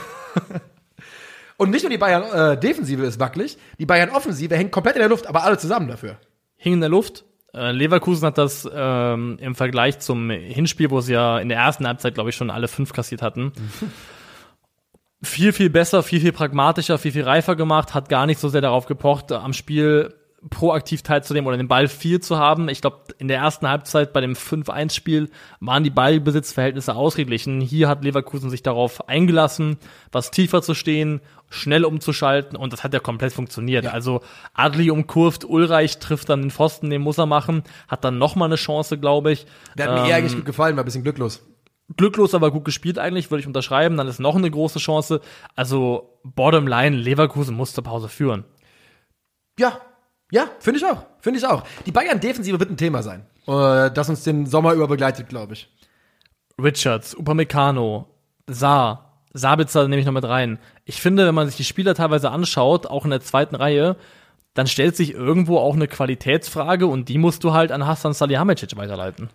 Und 1.59 1.71
nicht 1.71 1.83
nur 1.83 1.91
die 1.91 1.99
Bayern 1.99 2.25
äh, 2.33 2.59
Defensive 2.59 3.05
ist 3.05 3.21
wackelig, 3.21 3.57
die 3.79 3.87
Bayern 3.87 4.11
Offensive 4.11 4.57
hängt 4.57 4.73
komplett 4.73 4.97
in 4.97 5.01
der 5.01 5.09
Luft, 5.11 5.27
aber 5.29 5.45
alle 5.45 5.59
zusammen 5.59 5.87
dafür. 5.89 6.17
Hing 6.57 6.73
in 6.75 6.81
der 6.81 6.89
Luft. 6.89 7.25
Äh, 7.55 7.71
Leverkusen 7.73 8.27
hat 8.27 8.39
das 8.39 8.69
ähm, 8.73 9.37
im 9.41 9.55
Vergleich 9.55 9.99
zum 10.01 10.31
Hinspiel, 10.31 10.91
wo 10.91 11.01
sie 11.03 11.13
ja 11.13 11.39
in 11.39 11.51
der 11.51 11.59
ersten 11.59 11.87
Halbzeit, 11.87 12.15
glaube 12.15 12.31
ich, 12.31 12.37
schon 12.37 12.51
alle 12.51 12.67
fünf 12.67 12.93
kassiert 12.95 13.21
hatten, 13.23 13.53
viel, 15.23 15.53
viel 15.53 15.71
besser, 15.71 16.03
viel, 16.03 16.21
viel 16.21 16.33
pragmatischer, 16.33 16.99
viel, 16.99 17.13
viel 17.13 17.25
reifer 17.25 17.55
gemacht, 17.55 17.95
hat 17.95 18.09
gar 18.09 18.27
nicht 18.27 18.41
so 18.41 18.49
sehr 18.49 18.61
darauf 18.63 18.87
gepocht, 18.87 19.31
am 19.31 19.53
Spiel 19.53 20.15
proaktiv 20.51 21.03
teilzunehmen 21.03 21.47
oder 21.47 21.57
den 21.57 21.69
Ball 21.69 21.87
viel 21.89 22.21
zu 22.21 22.37
haben. 22.39 22.69
Ich 22.69 22.81
glaube, 22.81 22.99
in 23.19 23.29
der 23.29 23.39
ersten 23.39 23.69
Halbzeit 23.69 24.13
bei 24.13 24.21
dem 24.21 24.35
5-1-Spiel 24.35 25.31
waren 25.61 25.85
die 25.85 25.91
Ballbesitzverhältnisse 25.91 26.95
ausgeglichen. 26.95 27.61
Hier 27.61 27.89
hat 27.89 28.03
Leverkusen 28.03 28.51
sich 28.51 28.63
darauf 28.63 29.09
eingelassen, 29.09 29.79
was 30.11 30.31
tiefer 30.31 30.61
zu 30.63 30.75
stehen, 30.75 31.21
schnell 31.49 31.85
umzuschalten 31.85 32.57
und 32.57 32.73
das 32.73 32.83
hat 32.83 32.93
ja 32.93 33.01
komplett 33.01 33.33
funktioniert. 33.33 33.87
Also 33.87 34.21
Adli 34.55 34.91
umkurvt, 34.91 35.45
Ulreich 35.45 35.99
trifft 35.99 36.29
dann 36.29 36.41
den 36.43 36.51
Pfosten, 36.51 36.91
den 36.91 37.03
muss 37.03 37.19
er 37.19 37.27
machen, 37.27 37.63
hat 37.89 38.05
dann 38.05 38.19
noch 38.19 38.35
mal 38.35 38.47
eine 38.47 38.57
Chance, 38.57 38.99
glaube 38.99 39.33
ich. 39.33 39.47
Der 39.77 39.87
hat 39.89 39.95
mir 39.95 40.01
Ähm, 40.03 40.11
eher 40.11 40.17
eigentlich 40.17 40.35
gut 40.35 40.47
gefallen, 40.47 40.77
war 40.77 40.83
ein 40.83 40.87
bisschen 40.87 41.03
glücklos. 41.05 41.47
glücklos, 41.97 42.35
aber 42.35 42.51
gut 42.51 42.65
gespielt 42.65 42.99
eigentlich, 42.99 43.31
würde 43.31 43.41
ich 43.43 43.47
unterschreiben. 43.47 43.97
Dann 43.97 44.09
ist 44.09 44.19
noch 44.19 44.35
eine 44.35 44.51
große 44.51 44.79
Chance. 44.79 45.21
Also 45.55 46.19
bottom 46.25 46.67
line, 46.67 46.97
Leverkusen 46.97 47.55
muss 47.55 47.75
zur 47.75 47.85
Pause 47.85 48.09
führen. 48.09 48.45
Ja, 49.59 49.79
ja, 50.33 50.49
finde 50.61 50.81
ich 50.81 50.87
auch, 50.87 51.05
finde 51.21 51.39
ich 51.39 51.47
auch. 51.47 51.63
Die 51.85 51.93
Bayern 51.93 52.19
Defensive 52.19 52.59
wird 52.59 52.71
ein 52.71 52.79
Thema 52.79 53.03
sein, 53.03 53.27
äh, 53.47 53.91
das 53.91 54.09
uns 54.09 54.25
den 54.25 54.47
Sommer 54.47 54.73
über 54.73 54.89
begleitet, 54.89 55.29
glaube 55.29 55.53
ich. 55.53 55.71
Richards, 56.61 57.15
Upamecano, 57.15 58.09
Saar, 58.47 59.21
Sabitzer 59.35 59.87
nehme 59.89 60.01
ich 60.01 60.07
noch 60.07 60.13
mit 60.15 60.25
rein. 60.25 60.59
Ich 60.87 61.03
finde, 61.03 61.27
wenn 61.27 61.35
man 61.35 61.49
sich 61.49 61.59
die 61.59 61.65
Spieler 61.65 61.95
teilweise 61.95 62.31
anschaut, 62.31 62.87
auch 62.87 63.05
in 63.05 63.11
der 63.11 63.21
zweiten 63.21 63.55
Reihe, 63.55 63.97
dann 64.55 64.67
stellt 64.67 64.97
sich 64.97 65.13
irgendwo 65.13 65.59
auch 65.59 65.75
eine 65.75 65.87
Qualitätsfrage 65.87 66.87
und 66.87 67.11
die 67.11 67.19
musst 67.19 67.45
du 67.45 67.53
halt 67.53 67.71
an 67.71 67.87
Hassan 67.87 68.15
Salihamidzic 68.15 68.75
weiterleiten. 68.77 69.29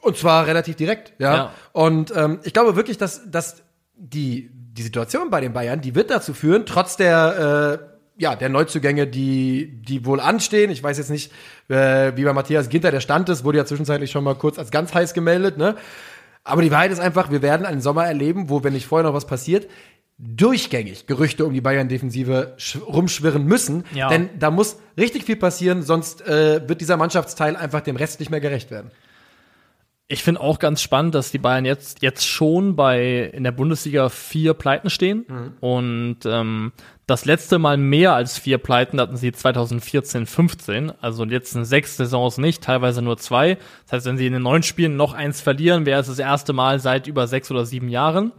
Und 0.00 0.16
zwar 0.16 0.46
relativ 0.46 0.76
direkt, 0.76 1.12
ja. 1.18 1.34
Ja. 1.34 1.52
Und 1.72 2.16
ähm, 2.16 2.40
ich 2.44 2.54
glaube 2.54 2.76
wirklich, 2.76 2.96
dass, 2.96 3.30
dass 3.30 3.62
die, 3.94 4.50
die 4.54 4.82
Situation 4.82 5.28
bei 5.28 5.42
den 5.42 5.52
Bayern, 5.52 5.82
die 5.82 5.94
wird 5.94 6.10
dazu 6.10 6.32
führen, 6.32 6.64
trotz 6.64 6.96
der, 6.96 7.82
äh, 7.82 7.89
ja, 8.20 8.36
der 8.36 8.50
Neuzugänge, 8.50 9.06
die, 9.06 9.80
die 9.82 10.04
wohl 10.04 10.20
anstehen. 10.20 10.70
Ich 10.70 10.82
weiß 10.82 10.98
jetzt 10.98 11.10
nicht, 11.10 11.32
äh, 11.68 12.12
wie 12.16 12.24
bei 12.24 12.32
Matthias 12.32 12.68
Ginter 12.68 12.90
der 12.90 13.00
Stand 13.00 13.28
ist, 13.30 13.44
wurde 13.44 13.58
ja 13.58 13.64
zwischenzeitlich 13.64 14.10
schon 14.10 14.24
mal 14.24 14.34
kurz 14.34 14.58
als 14.58 14.70
ganz 14.70 14.92
heiß 14.92 15.14
gemeldet, 15.14 15.56
ne? 15.56 15.76
Aber 16.44 16.62
die 16.62 16.70
Wahrheit 16.70 16.90
ist 16.90 17.00
einfach, 17.00 17.30
wir 17.30 17.42
werden 17.42 17.66
einen 17.66 17.80
Sommer 17.80 18.06
erleben, 18.06 18.48
wo, 18.48 18.62
wenn 18.62 18.72
nicht 18.72 18.86
vorher 18.86 19.06
noch 19.06 19.14
was 19.14 19.26
passiert, 19.26 19.68
durchgängig 20.18 21.06
Gerüchte 21.06 21.46
um 21.46 21.54
die 21.54 21.60
Bayern-Defensive 21.62 22.56
sch- 22.58 22.82
rumschwirren 22.82 23.44
müssen. 23.46 23.84
Ja. 23.94 24.08
Denn 24.08 24.28
da 24.38 24.50
muss 24.50 24.78
richtig 24.98 25.24
viel 25.24 25.36
passieren, 25.36 25.82
sonst 25.82 26.20
äh, 26.26 26.66
wird 26.68 26.80
dieser 26.82 26.98
Mannschaftsteil 26.98 27.56
einfach 27.56 27.80
dem 27.80 27.96
Rest 27.96 28.20
nicht 28.20 28.30
mehr 28.30 28.40
gerecht 28.40 28.70
werden. 28.70 28.90
Ich 30.08 30.24
finde 30.24 30.40
auch 30.40 30.58
ganz 30.58 30.82
spannend, 30.82 31.14
dass 31.14 31.30
die 31.30 31.38
Bayern 31.38 31.64
jetzt, 31.64 32.02
jetzt 32.02 32.26
schon 32.26 32.74
bei 32.74 33.30
in 33.32 33.44
der 33.44 33.52
Bundesliga 33.52 34.08
vier 34.08 34.54
Pleiten 34.54 34.90
stehen. 34.90 35.24
Und 35.60 36.18
ähm, 36.24 36.72
das 37.10 37.24
letzte 37.24 37.58
Mal 37.58 37.76
mehr 37.76 38.14
als 38.14 38.38
vier 38.38 38.58
Pleiten 38.58 39.00
hatten 39.00 39.16
sie 39.16 39.32
2014, 39.32 40.26
15. 40.26 40.92
Also 41.00 41.24
die 41.24 41.34
letzten 41.34 41.64
sechs 41.64 41.96
Saisons 41.96 42.38
nicht, 42.38 42.62
teilweise 42.62 43.02
nur 43.02 43.18
zwei. 43.18 43.56
Das 43.84 43.92
heißt, 43.92 44.06
wenn 44.06 44.16
sie 44.16 44.26
in 44.26 44.32
den 44.32 44.42
neun 44.42 44.62
Spielen 44.62 44.96
noch 44.96 45.12
eins 45.12 45.40
verlieren, 45.40 45.86
wäre 45.86 46.00
es 46.00 46.06
das 46.06 46.20
erste 46.20 46.52
Mal 46.52 46.78
seit 46.78 47.08
über 47.08 47.26
sechs 47.26 47.50
oder 47.50 47.66
sieben 47.66 47.88
Jahren. 47.88 48.32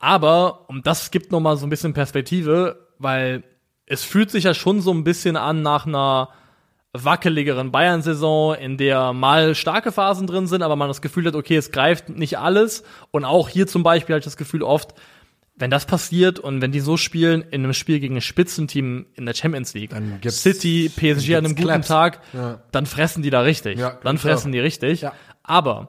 Aber, 0.00 0.68
und 0.68 0.86
das 0.86 1.12
gibt 1.12 1.30
noch 1.30 1.40
mal 1.40 1.56
so 1.56 1.66
ein 1.66 1.70
bisschen 1.70 1.94
Perspektive, 1.94 2.88
weil 2.98 3.44
es 3.86 4.02
fühlt 4.02 4.30
sich 4.30 4.44
ja 4.44 4.54
schon 4.54 4.80
so 4.80 4.92
ein 4.92 5.04
bisschen 5.04 5.36
an 5.36 5.62
nach 5.62 5.86
einer 5.86 6.30
wackeligeren 6.92 7.70
Bayern-Saison, 7.70 8.56
in 8.56 8.78
der 8.78 9.12
mal 9.12 9.54
starke 9.54 9.92
Phasen 9.92 10.26
drin 10.26 10.48
sind, 10.48 10.62
aber 10.62 10.74
man 10.74 10.88
das 10.88 11.02
Gefühl 11.02 11.26
hat, 11.26 11.36
okay, 11.36 11.56
es 11.56 11.70
greift 11.70 12.08
nicht 12.08 12.38
alles. 12.38 12.82
Und 13.12 13.24
auch 13.24 13.48
hier 13.48 13.68
zum 13.68 13.84
Beispiel 13.84 14.14
habe 14.14 14.18
ich 14.20 14.24
das 14.24 14.36
Gefühl 14.36 14.64
oft, 14.64 14.94
wenn 15.60 15.70
das 15.70 15.86
passiert 15.86 16.38
und 16.40 16.60
wenn 16.60 16.72
die 16.72 16.80
so 16.80 16.96
spielen 16.96 17.42
in 17.50 17.62
einem 17.62 17.74
Spiel 17.74 18.00
gegen 18.00 18.16
ein 18.16 18.20
Spitzenteam 18.20 19.06
in 19.14 19.26
der 19.26 19.34
Champions 19.34 19.74
League, 19.74 19.92
City, 20.28 20.88
PSG 20.94 21.36
an 21.36 21.44
einem 21.44 21.54
guten 21.54 21.68
Claps. 21.68 21.88
Tag, 21.88 22.20
Ja. 22.32 22.60
dann 22.72 22.86
fressen 22.86 23.22
die 23.22 23.30
da 23.30 23.42
richtig. 23.42 23.78
Ja, 23.78 23.90
dann 24.02 24.16
klar. 24.18 24.32
fressen 24.32 24.52
die 24.52 24.58
richtig. 24.58 25.02
Ja. 25.02 25.12
Aber 25.42 25.88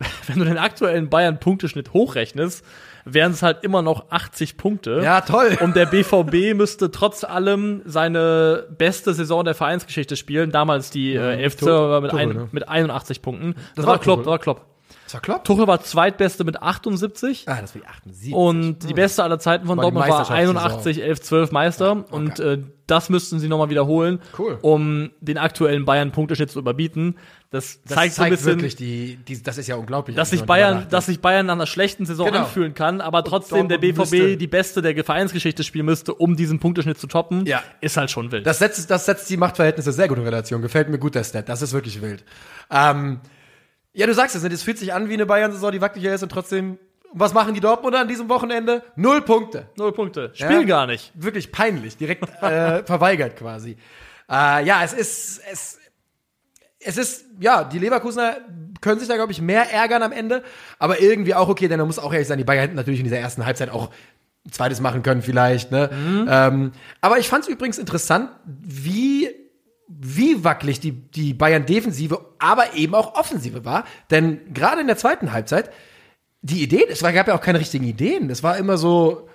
wenn 0.26 0.38
du 0.40 0.44
den 0.44 0.58
aktuellen 0.58 1.08
Bayern-Punkteschnitt 1.08 1.92
hochrechnest, 1.94 2.62
wären 3.06 3.32
es 3.32 3.42
halt 3.42 3.62
immer 3.62 3.80
noch 3.82 4.10
80 4.10 4.56
Punkte. 4.56 5.00
Ja, 5.02 5.20
toll. 5.22 5.56
Und 5.62 5.76
der 5.76 5.86
BVB 5.86 6.54
müsste 6.56 6.90
trotz 6.90 7.22
allem 7.24 7.80
seine 7.86 8.66
beste 8.76 9.14
Saison 9.14 9.44
der 9.44 9.54
Vereinsgeschichte 9.54 10.16
spielen. 10.16 10.50
Damals 10.50 10.90
die 10.90 11.14
äh, 11.14 11.40
11. 11.42 11.56
Tuchel- 11.56 12.00
mit, 12.02 12.10
Tuchel, 12.10 12.22
ein, 12.22 12.28
ne? 12.36 12.48
mit 12.52 12.68
81 12.68 13.22
Punkten. 13.22 13.54
Das, 13.76 13.86
war 13.86 13.92
war 13.94 14.00
Klopp, 14.00 14.18
das 14.20 14.26
war 14.26 14.38
Klopp. 14.40 14.66
Das 15.10 15.22
war. 15.28 15.44
Tuchel 15.44 15.66
war 15.66 15.80
zweitbeste 15.82 16.44
mit 16.44 16.60
78. 16.62 17.44
Ah, 17.48 17.60
das 17.60 17.74
war 17.74 17.82
die 17.82 17.86
78. 17.88 18.34
Und 18.34 18.88
die 18.88 18.94
beste 18.94 19.22
aller 19.22 19.38
Zeiten 19.38 19.66
von 19.66 19.76
War 19.78 19.82
Dortmund 19.84 20.08
war 20.08 20.18
Meisterschaftssaison. 20.18 20.56
81, 20.56 21.02
11, 21.02 21.20
12 21.20 21.52
Meister. 21.52 22.04
Und 22.10 22.40
äh, 22.40 22.58
das 22.86 23.08
müssten 23.10 23.40
sie 23.40 23.48
nochmal 23.48 23.68
wiederholen, 23.70 24.20
Cool. 24.38 24.58
um 24.62 25.10
den 25.20 25.38
aktuellen 25.38 25.84
Bayern-Punkteschnitt 25.84 26.50
zu 26.50 26.58
überbieten. 26.60 27.16
Das, 27.50 27.80
das 27.84 27.94
zeigt 27.94 28.14
so 28.14 28.22
ein 28.22 28.30
bisschen, 28.30 28.46
wirklich 28.46 28.76
die, 28.76 29.16
die, 29.16 29.42
das 29.42 29.58
ist 29.58 29.66
ja 29.66 29.76
unglaublich. 29.76 30.16
dass 30.16 30.30
sich 30.30 30.42
Bayern, 30.44 30.86
dass 30.90 31.06
sich 31.06 31.20
Bayern 31.20 31.46
nach 31.46 31.54
einer 31.54 31.66
schlechten 31.66 32.04
Saison 32.06 32.26
Genau. 32.26 32.40
anfühlen 32.40 32.74
kann, 32.74 33.00
aber 33.00 33.24
trotzdem 33.24 33.68
der 33.68 33.78
BVB 33.78 33.98
müsste- 33.98 34.36
die 34.36 34.46
beste 34.46 34.82
der 34.82 35.04
Vereinsgeschichte 35.04 35.64
spielen 35.64 35.86
müsste, 35.86 36.14
um 36.14 36.36
diesen 36.36 36.58
Punkteschnitt 36.60 36.98
zu 36.98 37.06
toppen, 37.06 37.44
Ja. 37.46 37.62
ist 37.80 37.96
halt 37.96 38.10
schon 38.10 38.30
wild. 38.32 38.46
Das 38.46 38.58
setzt, 38.58 38.90
das 38.90 39.06
setzt 39.06 39.28
die 39.30 39.36
Machtverhältnisse 39.36 39.92
sehr 39.92 40.06
gut 40.08 40.18
in 40.18 40.24
Relation. 40.24 40.62
Gefällt 40.62 40.88
mir 40.88 40.98
gut, 40.98 41.14
der 41.14 41.24
Stat. 41.24 41.48
Das 41.48 41.62
ist 41.62 41.72
wirklich 41.72 42.02
wild. 42.02 42.24
Ähm, 42.70 43.20
ja, 43.96 44.06
du 44.06 44.14
sagst 44.14 44.36
es, 44.36 44.42
ne? 44.42 44.48
das 44.50 44.62
fühlt 44.62 44.78
sich 44.78 44.92
an 44.92 45.08
wie 45.08 45.14
eine 45.14 45.26
Bayern-Saison, 45.26 45.72
die 45.72 45.80
wackeliger 45.80 46.14
ist 46.14 46.22
und 46.22 46.30
trotzdem. 46.30 46.78
Was 47.12 47.32
machen 47.32 47.54
die 47.54 47.60
Dortmunder 47.60 48.00
an 48.00 48.08
diesem 48.08 48.28
Wochenende? 48.28 48.82
Null 48.94 49.22
Punkte. 49.22 49.70
Null 49.78 49.92
Punkte. 49.92 50.32
Spiel 50.34 50.50
Ja. 50.50 50.62
gar 50.64 50.86
nicht. 50.86 51.12
Wirklich 51.14 51.50
peinlich. 51.50 51.96
Direkt 51.96 52.24
äh, 52.42 52.82
verweigert 52.84 53.36
quasi. 53.36 53.76
Äh, 54.28 54.66
ja, 54.66 54.82
es 54.84 54.92
ist, 54.92 55.40
es, 55.50 55.78
es 56.78 56.96
ist, 56.98 57.24
ja, 57.40 57.64
die 57.64 57.78
Leverkusener 57.78 58.36
können 58.82 58.98
sich 58.98 59.08
da, 59.08 59.14
glaube 59.14 59.32
ich, 59.32 59.40
mehr 59.40 59.72
ärgern 59.72 60.02
am 60.02 60.12
Ende, 60.12 60.42
aber 60.78 61.00
irgendwie 61.00 61.34
auch 61.34 61.48
okay, 61.48 61.68
denn 61.68 61.78
man 61.78 61.86
muss 61.86 61.98
auch 61.98 62.12
ehrlich 62.12 62.28
sein, 62.28 62.36
die 62.38 62.44
Bayern 62.44 62.62
hätten 62.64 62.76
natürlich 62.76 63.00
in 63.00 63.04
dieser 63.04 63.18
ersten 63.18 63.46
Halbzeit 63.46 63.70
auch 63.70 63.90
ein 64.44 64.52
zweites 64.52 64.80
machen 64.80 65.02
können 65.02 65.22
vielleicht, 65.22 65.70
ne? 65.70 65.88
Ähm, 66.28 66.72
aber 67.00 67.18
ich 67.18 67.28
fand 67.28 67.44
es 67.44 67.48
übrigens 67.48 67.78
interessant, 67.78 68.30
wie 68.44 69.30
wie 69.88 70.42
wackelig 70.44 70.80
die, 70.80 70.92
die 70.92 71.32
Bayern-Defensive, 71.34 72.24
aber 72.38 72.74
eben 72.74 72.94
auch 72.94 73.14
Offensive 73.14 73.64
war. 73.64 73.84
Denn 74.10 74.52
gerade 74.52 74.80
in 74.80 74.86
der 74.88 74.96
zweiten 74.96 75.32
Halbzeit, 75.32 75.70
die 76.42 76.62
Ideen, 76.62 76.86
es 76.88 77.00
gab 77.02 77.28
ja 77.28 77.34
auch 77.34 77.40
keine 77.40 77.60
richtigen 77.60 77.84
Ideen. 77.84 78.28
Es 78.30 78.42
war 78.42 78.56
immer 78.56 78.78
so, 78.78 79.28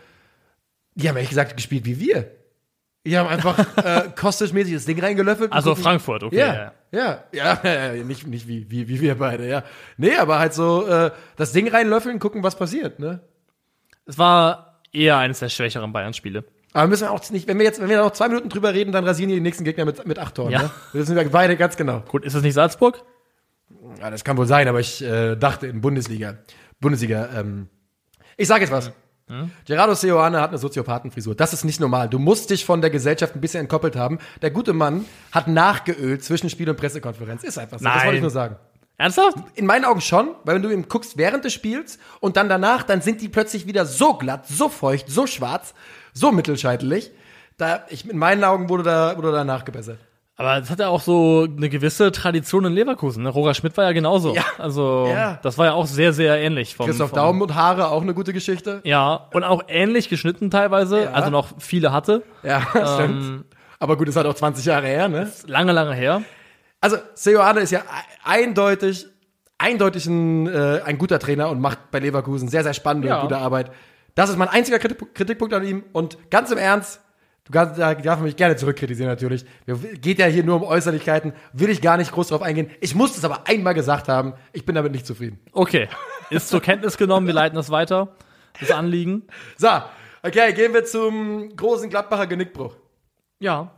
die 0.96 1.08
haben 1.10 1.16
ehrlich 1.16 1.30
gesagt 1.30 1.56
gespielt 1.56 1.86
wie 1.86 2.00
wir. 2.00 2.32
Die 3.06 3.18
haben 3.18 3.28
einfach 3.30 3.58
äh, 3.84 4.10
kostischmäßig 4.16 4.74
das 4.76 4.86
Ding 4.86 5.00
reingelöffelt. 5.00 5.52
Also 5.52 5.72
gucken- 5.72 5.82
Frankfurt, 5.84 6.24
okay. 6.24 6.38
Ja, 6.38 6.74
ja, 6.92 7.24
ja, 7.32 7.60
ja, 7.64 7.94
ja, 7.96 8.04
nicht, 8.04 8.28
nicht 8.28 8.48
wie, 8.48 8.70
wie, 8.70 8.88
wie 8.88 9.02
wir 9.02 9.16
beide, 9.16 9.48
ja. 9.48 9.64
Nee, 9.98 10.16
aber 10.18 10.38
halt 10.40 10.54
so 10.54 10.86
äh, 10.88 11.12
das 11.38 11.52
Ding 11.54 11.68
reinlöffeln, 11.70 12.20
gucken, 12.20 12.44
was 12.44 12.56
passiert, 12.58 13.00
ne? 13.00 13.22
Es 14.06 14.18
war 14.18 14.82
eher 14.92 15.18
eines 15.18 15.40
der 15.40 15.50
schwächeren 15.50 15.94
Bayern-Spiele. 15.94 16.44
Aber 16.74 16.88
müssen 16.88 17.02
wir 17.04 17.12
auch 17.12 17.30
nicht, 17.32 17.48
wenn 17.48 17.58
wir 17.58 17.66
jetzt, 17.66 17.82
wenn 17.82 17.90
wir 17.90 17.98
noch 17.98 18.12
zwei 18.12 18.28
Minuten 18.30 18.50
drüber 18.50 18.74
reden, 18.74 18.92
dann 18.92 19.04
rasieren 19.06 19.30
die 19.30 19.36
die 19.36 19.42
nächsten 19.42 19.64
Gegner 19.64 19.86
mit, 19.86 20.06
mit 20.08 20.20
acht 20.20 20.36
Toren, 20.36 20.52
Ja. 20.52 20.64
ne? 20.64 20.72
Das 20.94 21.02
wissen 21.02 21.16
wir 21.16 21.30
beide 21.30 21.58
ganz 21.58 21.76
genau. 21.76 22.02
Gut, 22.08 22.24
ist 22.24 22.34
es 22.34 22.42
nicht 22.44 22.54
Salzburg? 22.54 23.04
Ja, 24.00 24.10
das 24.10 24.24
kann 24.24 24.38
wohl 24.38 24.48
sein, 24.48 24.68
aber 24.68 24.80
ich 24.80 25.04
äh, 25.04 25.36
dachte 25.36 25.68
in 25.68 25.82
Bundesliga. 25.82 26.38
Bundesliga, 26.80 27.30
ähm. 27.36 27.68
Ich 28.38 28.48
sage 28.48 28.62
jetzt 28.62 28.72
was. 28.72 28.92
Gerardo 29.66 29.94
Seoane 29.94 30.42
hat 30.42 30.50
eine 30.50 30.58
Soziopathenfrisur. 30.58 31.36
Das 31.36 31.54
ist 31.54 31.64
nicht 31.64 31.80
normal. 31.80 32.10
Du 32.10 32.20
musst 32.20 32.50
dich 32.50 32.66
von 32.66 32.82
der 32.82 32.90
Gesellschaft 32.90 33.34
ein 33.34 33.40
bisschen 33.40 33.62
entkoppelt 33.62 33.96
haben. 33.96 34.20
Der 34.42 34.52
gute 34.52 34.74
Mann 34.74 35.06
hat 35.32 35.48
nachgeölt 35.48 36.22
zwischen 36.24 36.50
Spiel 36.50 36.70
und 36.70 36.76
Pressekonferenz. 36.76 37.44
Ist 37.44 37.58
einfach 37.58 37.80
so. 37.80 37.86
Das 37.86 37.96
Nein. 37.96 38.06
wollte 38.06 38.16
ich 38.18 38.22
nur 38.22 38.32
sagen. 38.32 38.58
Ernsthaft? 38.98 39.38
In 39.56 39.66
meinen 39.66 39.86
Augen 39.86 40.02
schon, 40.02 40.36
weil 40.44 40.56
wenn 40.56 40.62
du 40.62 40.70
ihm 40.70 40.88
guckst 40.90 41.18
während 41.18 41.46
des 41.46 41.54
Spiels 41.54 41.98
und 42.20 42.36
dann 42.36 42.50
danach, 42.50 42.84
dann 42.84 43.02
sind 43.02 43.22
die 43.22 43.30
plötzlich 43.30 43.66
wieder 43.68 43.86
so 43.86 44.16
glatt, 44.16 44.48
so 44.48 44.68
feucht, 44.70 45.10
so 45.10 45.26
schwarz, 45.28 45.74
so 46.14 46.32
mittelscheitelig. 46.32 47.12
Da, 47.58 47.86
ich, 47.90 48.10
in 48.10 48.18
meinen 48.18 48.44
Augen 48.44 48.70
wurde 48.70 48.84
da, 48.84 49.18
wurde 49.18 49.32
da 49.32 49.44
nachgebessert. 49.44 50.00
Aber 50.38 50.58
es 50.58 50.72
hat 50.72 50.80
ja 50.80 50.88
auch 50.88 51.02
so 51.02 51.46
eine 51.56 51.70
gewisse 51.70 52.12
Tradition 52.12 52.66
in 52.66 52.74
Leverkusen. 52.74 53.22
Ne? 53.22 53.30
Roger 53.30 53.54
Schmidt 53.54 53.78
war 53.78 53.84
ja 53.84 53.92
genauso. 53.92 54.34
Ja. 54.34 54.44
Also 54.58 55.08
Ja. 55.12 55.40
das 55.44 55.60
war 55.60 55.68
ja 55.68 55.74
auch 55.74 55.86
sehr, 55.86 56.14
sehr 56.14 56.40
ähnlich. 56.42 56.76
Vom, 56.76 56.88
Christoph 56.88 57.10
vom, 57.12 57.16
Daum 57.18 57.42
und 57.42 57.54
Haare, 57.54 57.90
auch 57.90 58.02
eine 58.02 58.16
gute 58.16 58.34
Geschichte. 58.34 58.82
Ja, 58.84 59.28
und 59.34 59.44
auch 59.44 59.64
ähnlich 59.68 60.10
geschnitten 60.10 60.50
teilweise. 60.50 61.04
Ja. 61.04 61.12
Also 61.12 61.30
noch 61.30 61.50
viele 61.60 61.92
hatte. 61.94 62.24
Ja, 62.42 62.62
stimmt. 62.96 63.46
Aber 63.78 63.98
gut, 63.98 64.08
das 64.08 64.16
hat 64.16 64.26
auch 64.26 64.34
20 64.34 64.66
Jahre 64.66 64.88
her, 64.88 65.10
ne? 65.10 65.32
Lange, 65.46 65.74
lange 65.74 65.94
her. 65.94 66.24
Also, 66.80 66.98
Seoane 67.14 67.60
ist 67.60 67.72
ja 67.72 67.82
eindeutig, 68.24 69.06
eindeutig 69.60 70.08
ein, 70.08 70.48
äh, 70.48 70.82
ein 70.84 70.98
guter 70.98 71.20
Trainer 71.20 71.50
und 71.50 71.60
macht 71.60 71.92
bei 71.92 72.00
Leverkusen 72.00 72.48
sehr, 72.48 72.64
sehr 72.64 72.74
spannende 72.74 73.14
und 73.16 73.22
gute 73.22 73.38
Arbeit. 73.38 73.72
Das 74.16 74.30
ist 74.30 74.38
mein 74.38 74.48
einziger 74.50 74.80
Kritik 74.80 75.14
Kritikpunkt 75.16 75.54
an 75.54 75.64
ihm. 75.66 75.84
Und 75.94 76.18
ganz 76.30 76.52
im 76.52 76.58
Ernst, 76.58 77.00
du 77.46 77.52
kannst, 77.54 77.80
da 77.80 77.94
darf 77.96 78.18
man 78.18 78.26
mich 78.26 78.36
gerne 78.36 78.56
zurückkritisieren 78.56 79.10
natürlich. 79.10 79.46
Wir- 79.66 79.76
Geht 79.98 80.20
ja 80.20 80.26
hier 80.26 80.44
nur 80.44 80.56
um 80.58 80.64
Äußerlichkeiten, 80.64 81.34
will 81.54 81.70
ich 81.70 81.82
gar 81.82 81.98
nicht 81.98 82.12
groß 82.12 82.28
drauf 82.30 82.42
eingehen. 82.42 82.70
Ich 82.82 82.94
muss 82.96 83.18
es 83.18 83.24
aber 83.26 83.48
einmal 83.48 83.74
gesagt 83.74 84.08
haben, 84.10 84.34
ich 84.54 84.66
bin 84.66 84.76
damit 84.76 84.92
nicht 84.92 85.06
zufrieden. 85.08 85.40
Okay. 85.54 85.88
Ist 86.30 86.50
zur 86.50 86.62
Kenntnis 86.62 86.98
genommen, 86.98 87.28
wir 87.28 87.34
leiten 87.34 87.56
das 87.56 87.70
weiter. 87.70 88.16
Das 88.60 88.72
Anliegen. 88.72 89.24
So, 89.58 89.70
okay, 90.24 90.54
gehen 90.54 90.74
wir 90.74 90.84
zum 90.86 91.56
großen 91.56 91.90
Gladbacher 91.90 92.28
Genickbruch. 92.28 92.76
Ja. 93.40 93.72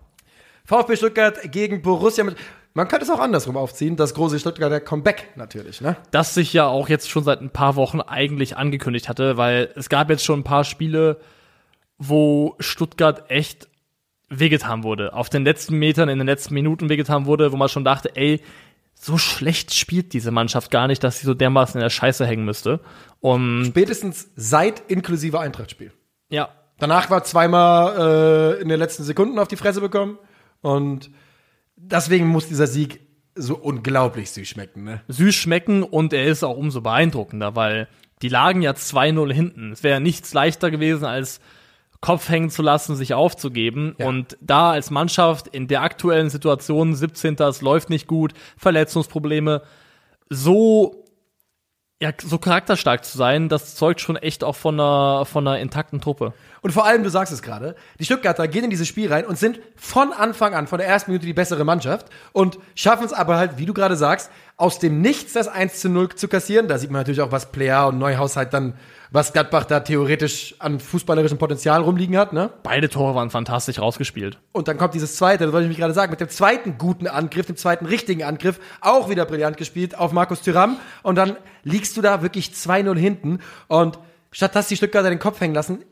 VfB 0.66 0.96
Stuttgart 0.96 1.40
gegen 1.52 1.82
Borussia 1.82 2.24
mit. 2.24 2.38
Man 2.76 2.88
könnte 2.88 3.06
es 3.06 3.12
auch 3.12 3.20
andersrum 3.20 3.56
aufziehen, 3.56 3.96
das 3.96 4.16
große 4.16 4.40
Stuttgarter 4.40 4.80
Comeback 4.80 5.30
natürlich, 5.36 5.80
ne? 5.80 5.96
Das 6.10 6.34
sich 6.34 6.54
ja 6.54 6.66
auch 6.66 6.90
jetzt 6.90 7.10
schon 7.10 7.24
seit 7.24 7.42
ein 7.42 7.52
paar 7.52 7.76
Wochen 7.76 8.02
eigentlich 8.02 8.58
angekündigt 8.58 9.10
hatte, 9.10 9.38
weil 9.38 9.70
es 9.76 9.90
gab 9.90 10.10
jetzt 10.10 10.26
schon 10.26 10.40
ein 10.40 10.44
paar 10.44 10.64
Spiele, 10.64 11.20
wo 12.00 12.56
Stuttgart 12.60 13.30
echt 13.30 13.68
wehgetan 14.30 14.84
wurde. 14.84 15.14
Auf 15.14 15.30
den 15.30 15.44
letzten 15.44 15.78
Metern, 15.78 16.10
in 16.10 16.18
den 16.18 16.28
letzten 16.28 16.56
Minuten 16.56 16.90
wehgetan 16.90 17.28
wurde, 17.28 17.52
wo 17.52 17.58
man 17.58 17.70
schon 17.70 17.86
dachte, 17.86 18.16
ey, 18.16 18.42
so 18.96 19.18
schlecht 19.20 19.74
spielt 19.74 20.14
diese 20.14 20.32
Mannschaft 20.32 20.72
gar 20.72 20.88
nicht, 20.88 21.04
dass 21.04 21.20
sie 21.20 21.28
so 21.28 21.34
dermaßen 21.36 21.80
in 21.80 21.84
der 21.84 21.90
Scheiße 21.90 22.26
hängen 22.26 22.46
müsste. 22.46 22.80
Und 23.20 23.66
Spätestens 23.66 24.30
seit 24.36 24.80
inklusive 24.90 25.40
Eintrachtspiel. 25.40 25.92
ja, 26.30 26.50
Danach 26.80 27.10
war 27.12 27.24
zweimal 27.24 28.58
äh, 28.58 28.62
in 28.62 28.68
den 28.68 28.80
letzten 28.80 29.04
Sekunden 29.04 29.38
auf 29.40 29.48
die 29.48 29.56
Fresse 29.56 29.80
bekommen. 29.80 30.18
Und 30.62 31.12
deswegen 31.76 32.28
muss 32.28 32.48
dieser 32.48 32.68
Sieg 32.68 33.02
so 33.36 33.56
unglaublich 33.56 34.32
süß 34.32 34.48
schmecken, 34.48 34.84
ne? 34.84 35.02
süß 35.08 35.34
schmecken 35.34 35.84
und 35.84 36.14
er 36.14 36.26
ist 36.26 36.44
auch 36.44 36.58
umso 36.58 36.82
beeindruckender, 36.82 37.56
weil 37.56 37.88
die 38.22 38.30
lagen 38.30 38.62
ja 38.62 38.72
2-0 38.72 39.34
hinten. 39.34 39.72
Es 39.72 39.84
wäre 39.84 40.00
nichts 40.00 40.34
leichter 40.34 40.72
gewesen, 40.72 41.06
als 41.06 41.42
Kopf 42.00 42.30
hängen 42.30 42.50
zu 42.50 42.62
lassen, 42.62 42.96
sich 42.96 43.14
aufzugeben. 43.14 43.96
Ja. 43.98 44.08
Und 44.08 44.38
da 44.42 44.72
als 44.72 44.92
Mannschaft 44.92 45.48
in 45.48 45.68
der 45.68 45.82
aktuellen 45.82 46.30
Situation, 46.30 46.96
17. 46.96 47.36
es 47.36 47.62
läuft 47.62 47.90
nicht 47.90 48.08
gut, 48.08 48.34
Verletzungsprobleme, 48.58 49.62
so 50.30 51.04
ja, 52.02 52.12
so 52.22 52.38
charakterstark 52.38 53.06
zu 53.06 53.18
sein, 53.18 53.48
das 53.48 53.76
zeugt 53.76 54.02
schon 54.02 54.18
echt 54.18 54.44
auch 54.44 54.58
von 54.58 54.78
einer, 54.78 55.26
von 55.26 55.48
einer 55.48 55.60
intakten 55.60 56.02
Truppe. 56.02 56.34
Und 56.64 56.72
vor 56.72 56.86
allem, 56.86 57.04
du 57.04 57.10
sagst 57.10 57.34
es 57.34 57.42
gerade, 57.42 57.76
die 58.00 58.06
Stuttgarter 58.06 58.48
gehen 58.48 58.64
in 58.64 58.70
dieses 58.70 58.88
Spiel 58.88 59.12
rein 59.12 59.26
und 59.26 59.38
sind 59.38 59.60
von 59.76 60.14
Anfang 60.14 60.56
an, 60.56 60.66
von 60.66 60.80
der 60.80 60.88
ersten 60.88 61.12
Minute 61.12 61.26
die 61.26 61.34
bessere 61.34 61.66
Mannschaft 61.66 62.08
und 62.32 62.58
schaffen 62.74 63.06
es 63.06 63.12
aber 63.12 63.36
halt, 63.36 63.58
wie 63.58 63.66
du 63.66 63.74
gerade 63.74 63.98
sagst, 63.98 64.32
aus 64.56 64.80
dem 64.80 65.02
Nichts 65.02 65.34
das 65.34 65.50
1 65.50 65.82
zu 65.82 65.90
0 65.90 66.16
zu 66.16 66.30
kassieren. 66.30 66.70
Da 66.70 66.78
sieht 66.78 66.90
man 66.90 67.02
natürlich 67.02 67.20
auch, 67.20 67.34
was 67.34 67.52
Player 67.52 67.88
und 67.88 67.98
Neuhaus 67.98 68.38
halt 68.38 68.54
dann, 68.54 68.76
was 69.12 69.34
Gladbach 69.34 69.66
da 69.66 69.82
theoretisch 69.82 70.56
an 70.60 70.80
fußballerischem 70.80 71.38
Potenzial 71.38 71.82
rumliegen 71.82 72.18
hat, 72.18 72.32
ne? 72.32 72.50
Beide 72.64 72.88
Tore 72.88 73.14
waren 73.14 73.30
fantastisch 73.30 73.80
rausgespielt. 73.80 74.40
Und 74.54 74.70
dann 74.70 74.78
kommt 74.78 74.94
dieses 74.94 75.18
zweite, 75.18 75.44
das 75.44 75.54
wollte 75.54 75.66
ich 75.66 75.70
mich 75.70 75.80
gerade 75.80 75.94
sagen, 75.94 76.12
mit 76.12 76.22
dem 76.22 76.30
zweiten 76.30 76.78
guten 76.78 77.08
Angriff, 77.08 77.46
dem 77.48 77.58
zweiten 77.58 77.86
richtigen 77.86 78.24
Angriff, 78.24 78.62
auch 78.80 79.10
wieder 79.10 79.26
brillant 79.26 79.58
gespielt 79.58 79.98
auf 79.98 80.14
Markus 80.14 80.42
Thüram. 80.42 80.78
Und 81.02 81.16
dann 81.16 81.36
liegst 81.64 81.98
du 81.98 82.02
da 82.02 82.22
wirklich 82.22 82.52
2-0 82.52 82.98
hinten. 82.98 83.40
Und 83.68 84.00
statt 84.32 84.56
dass 84.56 84.70
die 84.70 84.78
Stuttgarter 84.78 85.10
den 85.10 85.20
Kopf 85.20 85.42
hängen 85.42 85.54
lassen, 85.54 85.84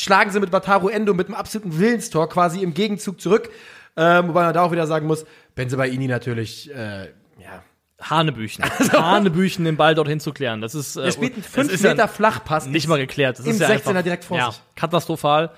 schlagen 0.00 0.30
sie 0.30 0.40
mit 0.40 0.52
Wataru 0.52 0.88
Endo 0.88 1.14
mit 1.14 1.26
einem 1.26 1.34
absoluten 1.36 1.78
Willenstor 1.78 2.28
quasi 2.28 2.62
im 2.62 2.74
Gegenzug 2.74 3.20
zurück. 3.20 3.50
Ähm, 3.96 4.28
wobei 4.28 4.44
man 4.44 4.54
da 4.54 4.62
auch 4.62 4.72
wieder 4.72 4.86
sagen 4.86 5.06
muss, 5.06 5.26
Benzebaini 5.54 6.06
natürlich, 6.06 6.72
äh, 6.72 7.06
ja. 7.40 7.62
Hanebüchen. 8.00 8.64
Hanebüchen, 8.92 9.64
den 9.64 9.76
Ball 9.76 9.94
dorthin 9.96 10.20
zu 10.20 10.32
klären. 10.32 10.60
Das 10.60 10.74
ist, 10.76 10.96
äh, 10.96 11.06
Er 11.06 11.12
spielt 11.12 11.32
einen 11.34 11.42
das 11.42 11.50
5 11.52 11.72
ist 11.72 11.84
ja 11.84 11.90
Meter 11.90 12.06
Flachpass. 12.06 12.66
nicht 12.66 12.86
mal 12.86 12.98
geklärt. 12.98 13.40
Das 13.40 13.46
Im 13.46 13.52
ist 13.52 13.60
ja 13.60 13.68
16er 13.68 13.88
einfach, 13.88 14.02
direkt 14.02 14.24
vor 14.24 14.38
ja, 14.38 14.52
sich. 14.52 14.62
katastrophal. 14.76 15.50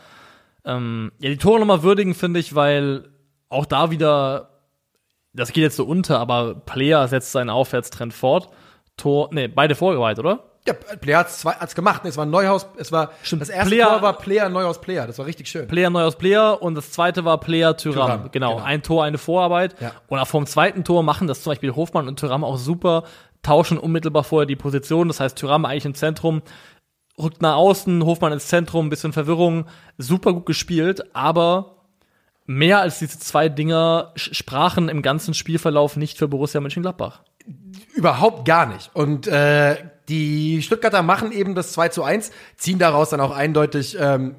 Ähm, 0.64 1.12
ja, 1.18 1.28
die 1.28 1.36
Tore 1.36 1.60
nochmal 1.60 1.82
würdigen, 1.82 2.14
finde 2.14 2.40
ich, 2.40 2.54
weil 2.54 3.10
auch 3.50 3.66
da 3.66 3.90
wieder, 3.90 4.62
das 5.34 5.52
geht 5.52 5.62
jetzt 5.62 5.76
so 5.76 5.84
unter, 5.84 6.18
aber 6.18 6.54
Player 6.54 7.06
setzt 7.08 7.32
seinen 7.32 7.50
Aufwärtstrend 7.50 8.14
fort. 8.14 8.48
Tor, 8.96 9.28
nee, 9.32 9.48
beide 9.48 9.74
vorgeweiht, 9.74 10.18
oder? 10.18 10.49
Ja, 10.66 10.74
Player 10.74 11.18
hat's, 11.20 11.38
zwei, 11.40 11.52
hat's 11.52 11.74
gemacht. 11.74 12.02
Es 12.04 12.16
war 12.18 12.26
Neuhaus, 12.26 12.66
es 12.76 12.92
war, 12.92 13.12
Stimmt. 13.22 13.40
das 13.42 13.48
erste 13.48 13.70
Player- 13.70 13.88
Tor 13.88 14.02
war 14.02 14.18
Player, 14.18 14.48
Neuhaus, 14.50 14.80
Player. 14.80 15.06
Das 15.06 15.18
war 15.18 15.24
richtig 15.26 15.48
schön. 15.48 15.66
Player 15.66 15.88
Neuhaus 15.88 16.16
Player 16.16 16.60
und 16.60 16.74
das 16.74 16.92
zweite 16.92 17.24
war 17.24 17.38
Player 17.40 17.76
Tyram. 17.76 18.28
Genau, 18.30 18.56
genau. 18.56 18.62
ein 18.62 18.82
Tor, 18.82 19.04
eine 19.04 19.16
Vorarbeit. 19.18 19.74
Ja. 19.80 19.92
Und 20.08 20.18
auch 20.18 20.26
vom 20.26 20.46
zweiten 20.46 20.84
Tor 20.84 21.02
machen 21.02 21.26
das 21.26 21.42
zum 21.42 21.52
Beispiel 21.52 21.74
Hofmann 21.74 22.08
und 22.08 22.20
Tyram 22.20 22.44
auch 22.44 22.58
super, 22.58 23.04
tauschen 23.42 23.78
unmittelbar 23.78 24.22
vorher 24.22 24.46
die 24.46 24.56
Position. 24.56 25.08
Das 25.08 25.18
heißt, 25.18 25.36
Tyram 25.38 25.64
eigentlich 25.64 25.86
im 25.86 25.94
Zentrum, 25.94 26.42
rückt 27.18 27.40
nach 27.40 27.56
außen, 27.56 28.04
Hofmann 28.04 28.32
ins 28.32 28.46
Zentrum, 28.48 28.86
ein 28.86 28.90
bisschen 28.90 29.14
Verwirrung, 29.14 29.64
super 29.96 30.34
gut 30.34 30.44
gespielt, 30.46 31.14
aber 31.14 31.76
mehr 32.44 32.80
als 32.80 32.98
diese 32.98 33.18
zwei 33.18 33.48
Dinger 33.48 34.12
sprachen 34.14 34.90
im 34.90 35.00
ganzen 35.00 35.32
Spielverlauf 35.32 35.96
nicht 35.96 36.18
für 36.18 36.28
Borussia 36.28 36.60
Mönchengladbach. 36.60 37.22
Überhaupt 37.94 38.44
gar 38.44 38.66
nicht. 38.66 38.90
Und 38.94 39.26
äh, 39.26 39.76
die 40.10 40.60
Stuttgarter 40.62 41.02
machen 41.02 41.32
eben 41.32 41.54
das 41.54 41.72
2 41.72 41.88
zu 41.88 42.02
1, 42.04 42.30
ziehen 42.56 42.78
daraus 42.78 43.10
dann 43.10 43.20
auch 43.20 43.30
eindeutig. 43.30 43.96
Ähm, 43.98 44.34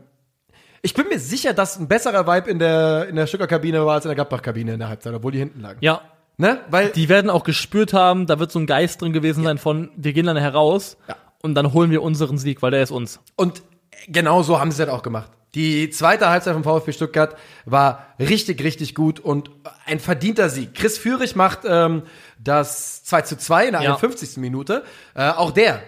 ich 0.84 0.93
bin 0.93 1.07
mir 1.07 1.19
sicher, 1.19 1.53
dass 1.53 1.80
ein 1.80 1.88
besserer 1.88 2.28
Vibe 2.28 2.49
in 2.51 2.59
der, 2.59 3.07
in 3.07 3.15
der 3.15 3.26
Stuttgart-Kabine 3.28 3.86
war 3.86 3.93
als 3.95 4.05
in 4.05 4.09
der 4.09 4.15
Gladbach-Kabine 4.15 4.74
in 4.74 4.80
der 4.80 4.89
Halbzeit, 4.89 5.13
obwohl 5.13 5.32
die 5.32 5.39
hinten 5.39 5.61
lagen. 5.61 5.80
Ja, 5.82 6.01
Ne? 6.38 6.59
Weil 6.72 6.89
die 6.89 7.07
werden 7.07 7.30
auch 7.30 7.43
gespürt 7.43 7.93
haben, 7.93 8.26
da 8.26 8.39
wird 8.39 8.51
so 8.51 8.57
ein 8.57 8.65
Geist 8.65 8.99
drin 9.01 9.13
gewesen 9.13 9.43
sein 9.43 9.59
von, 9.59 9.91
wir 9.95 10.11
gehen 10.11 10.26
dann 10.26 10.38
heraus 10.38 10.97
Ja. 11.07 11.15
und 11.43 11.53
dann 11.53 11.72
holen 11.72 11.91
wir 11.91 12.01
unseren 12.01 12.39
Sieg, 12.39 12.63
weil 12.63 12.72
der 12.72 12.82
ist 12.82 12.89
uns. 12.89 13.19
Und 13.36 13.61
genau 14.07 14.41
so 14.41 14.59
haben 14.59 14.72
sie 14.72 14.82
es 14.82 14.88
halt 14.88 14.89
auch 14.97 15.03
gemacht. 15.03 15.30
Die 15.56 15.89
zweite 15.89 16.30
Halbzeit 16.30 16.54
vom 16.54 16.64
VfB 16.64 16.93
Stuttgart 16.93 17.36
war 17.66 18.08
richtig, 18.20 18.64
richtig 18.64 18.95
gut 18.95 19.20
und 19.20 19.52
ein 19.86 19.99
verdienter 19.99 20.49
Sieg. 20.49 20.74
Chris 20.74 20.97
Führig 20.97 21.36
macht 21.36 21.60
ähm, 21.66 22.04
das 22.39 23.04
2 23.04 23.22
zu 23.24 23.38
2 23.38 23.66
in 23.66 23.72
der 23.74 23.82
Ja. 23.82 23.95
51. 23.95 24.38
Minute. 24.38 24.84
Äh, 25.14 25.30
auch 25.30 25.52
der 25.52 25.82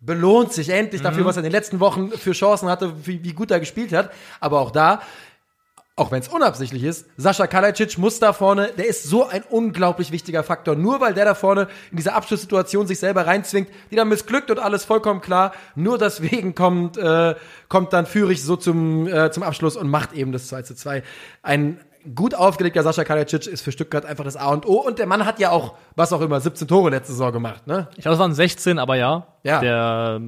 belohnt 0.00 0.52
sich 0.52 0.68
endlich 0.68 1.00
dafür, 1.00 1.24
was 1.24 1.36
er 1.36 1.40
in 1.40 1.44
den 1.44 1.52
letzten 1.52 1.80
Wochen 1.80 2.10
für 2.10 2.32
Chancen 2.32 2.68
hatte, 2.68 3.06
wie, 3.06 3.24
wie 3.24 3.32
gut 3.32 3.50
er 3.50 3.58
gespielt 3.58 3.92
hat. 3.92 4.12
Aber 4.38 4.60
auch 4.60 4.70
da, 4.70 5.00
auch 5.96 6.10
wenn 6.10 6.20
es 6.20 6.28
unabsichtlich 6.28 6.82
ist, 6.82 7.06
Sascha 7.16 7.46
Kalajdzic 7.46 7.98
muss 7.98 8.18
da 8.18 8.32
vorne, 8.32 8.70
der 8.76 8.86
ist 8.88 9.04
so 9.04 9.28
ein 9.28 9.44
unglaublich 9.48 10.10
wichtiger 10.10 10.42
Faktor. 10.42 10.74
Nur 10.74 11.00
weil 11.00 11.14
der 11.14 11.24
da 11.24 11.34
vorne 11.34 11.68
in 11.92 11.98
dieser 11.98 12.16
Abschlusssituation 12.16 12.88
sich 12.88 12.98
selber 12.98 13.26
reinzwingt, 13.26 13.68
die 13.92 13.96
dann 13.96 14.08
missglückt 14.08 14.50
und 14.50 14.58
alles 14.58 14.84
vollkommen 14.84 15.20
klar. 15.20 15.52
Nur 15.76 15.96
deswegen 15.96 16.56
kommt, 16.56 16.96
äh, 16.96 17.36
kommt 17.68 17.92
dann 17.92 18.06
Führig 18.06 18.42
so 18.42 18.56
zum, 18.56 19.06
äh, 19.06 19.30
zum 19.30 19.44
Abschluss 19.44 19.76
und 19.76 19.88
macht 19.88 20.12
eben 20.14 20.32
das 20.32 20.48
2 20.48 20.62
zu 20.62 20.74
2. 20.74 21.04
Ein 21.42 21.78
gut 22.12 22.34
aufgelegter 22.34 22.82
Sascha 22.82 23.04
Kalajdzic 23.04 23.46
ist 23.46 23.62
für 23.62 23.70
Stuttgart 23.70 24.04
einfach 24.04 24.24
das 24.24 24.36
A 24.36 24.48
und 24.48 24.66
O. 24.66 24.74
Und 24.80 24.98
der 24.98 25.06
Mann 25.06 25.24
hat 25.24 25.38
ja 25.38 25.50
auch, 25.50 25.74
was 25.94 26.12
auch 26.12 26.20
immer, 26.20 26.40
17 26.40 26.66
Tore 26.66 26.90
letzte 26.90 27.12
Saison 27.12 27.32
gemacht, 27.32 27.68
ne? 27.68 27.88
Ich 27.96 28.02
glaube, 28.02 28.14
es 28.14 28.18
waren 28.18 28.34
16, 28.34 28.80
aber 28.80 28.96
ja. 28.96 29.28
Ja. 29.44 29.60
Der, 29.60 30.20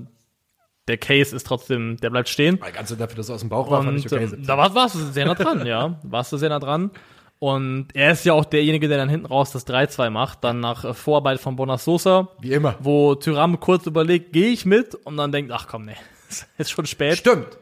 der 0.89 0.99
Case 0.99 1.35
ist 1.35 1.47
trotzdem, 1.47 1.97
der 1.99 2.11
bleibt 2.11 2.29
stehen. 2.29 2.61
Ganz 2.75 2.89
so 2.89 2.95
dafür, 2.97 3.17
dass 3.17 3.29
er 3.29 3.35
aus 3.35 3.41
dem 3.41 3.49
Bauch 3.51 3.71
war, 3.71 3.83
fand 3.83 3.99
ich 3.99 4.07
okay. 4.07 4.23
ähm, 4.23 4.29
17. 4.31 4.47
da 4.47 4.57
war, 4.57 4.75
warst 4.75 4.95
du 4.95 4.99
sehr 5.01 5.27
nah 5.27 5.35
dran, 5.35 5.67
ja. 5.67 5.99
Warst 6.03 6.33
du 6.33 6.37
sehr 6.37 6.49
nah 6.49 6.61
dran. 6.61 6.91
Und 7.39 7.89
er 7.93 8.13
ist 8.13 8.25
ja 8.25 8.33
auch 8.33 8.47
derjenige, 8.47 8.89
der 8.89 8.97
dann 8.97 9.11
hinten 9.11 9.27
raus 9.27 9.51
das 9.53 9.67
3-2 9.67 10.09
macht, 10.11 10.43
dann 10.43 10.61
nach 10.61 10.85
äh, 10.85 10.95
Vorarbeit 10.95 11.39
von 11.39 11.57
Bonas 11.57 11.85
Sosa, 11.85 12.29
Wie 12.41 12.53
immer. 12.53 12.77
wo 12.81 13.15
Tyram 13.15 13.61
kurz 13.61 13.85
überlegt, 13.87 14.33
gehe 14.33 14.49
ich 14.49 14.65
mit? 14.65 14.95
Und 14.95 15.17
dann 15.19 15.33
denkt, 15.33 15.53
ach 15.53 15.67
komm, 15.69 15.85
nee, 15.85 15.97
ist 16.59 16.71
schon 16.71 16.87
spät. 16.87 17.19
Stimmt. 17.19 17.59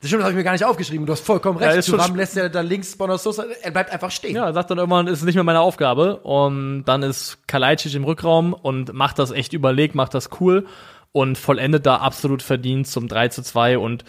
Das 0.00 0.10
stimmt, 0.10 0.20
das 0.20 0.24
habe 0.26 0.32
ich 0.32 0.36
mir 0.36 0.44
gar 0.44 0.52
nicht 0.52 0.64
aufgeschrieben. 0.64 1.06
Du 1.06 1.12
hast 1.12 1.24
vollkommen 1.24 1.58
Ja, 1.58 1.70
recht. 1.70 1.88
schon 1.88 1.98
Thuram 1.98 2.14
lässt 2.14 2.36
ja 2.36 2.48
da 2.50 2.60
links 2.60 2.96
Bonos 2.96 3.22
Sosa, 3.22 3.46
er 3.62 3.70
bleibt 3.70 3.90
einfach 3.90 4.10
stehen. 4.10 4.36
Ja, 4.36 4.44
er 4.44 4.52
sagt 4.52 4.70
dann 4.70 4.76
irgendwann, 4.78 5.06
ist 5.06 5.24
nicht 5.24 5.34
mehr 5.36 5.42
meine 5.42 5.60
Aufgabe. 5.60 6.18
Und 6.18 6.84
dann 6.84 7.02
ist 7.02 7.38
Kalajdzic 7.48 7.94
im 7.94 8.04
Rückraum 8.04 8.52
und 8.52 8.92
macht 8.92 9.18
das 9.18 9.30
echt 9.30 9.54
überlegt, 9.54 9.94
macht 9.94 10.12
das 10.12 10.28
cool 10.40 10.66
und 11.12 11.38
vollendet 11.38 11.86
da 11.86 11.96
absolut 11.96 12.42
verdient 12.42 12.86
zum 12.86 13.08
3 13.08 13.28
zu 13.28 13.42
2. 13.42 13.78
Und 13.78 14.04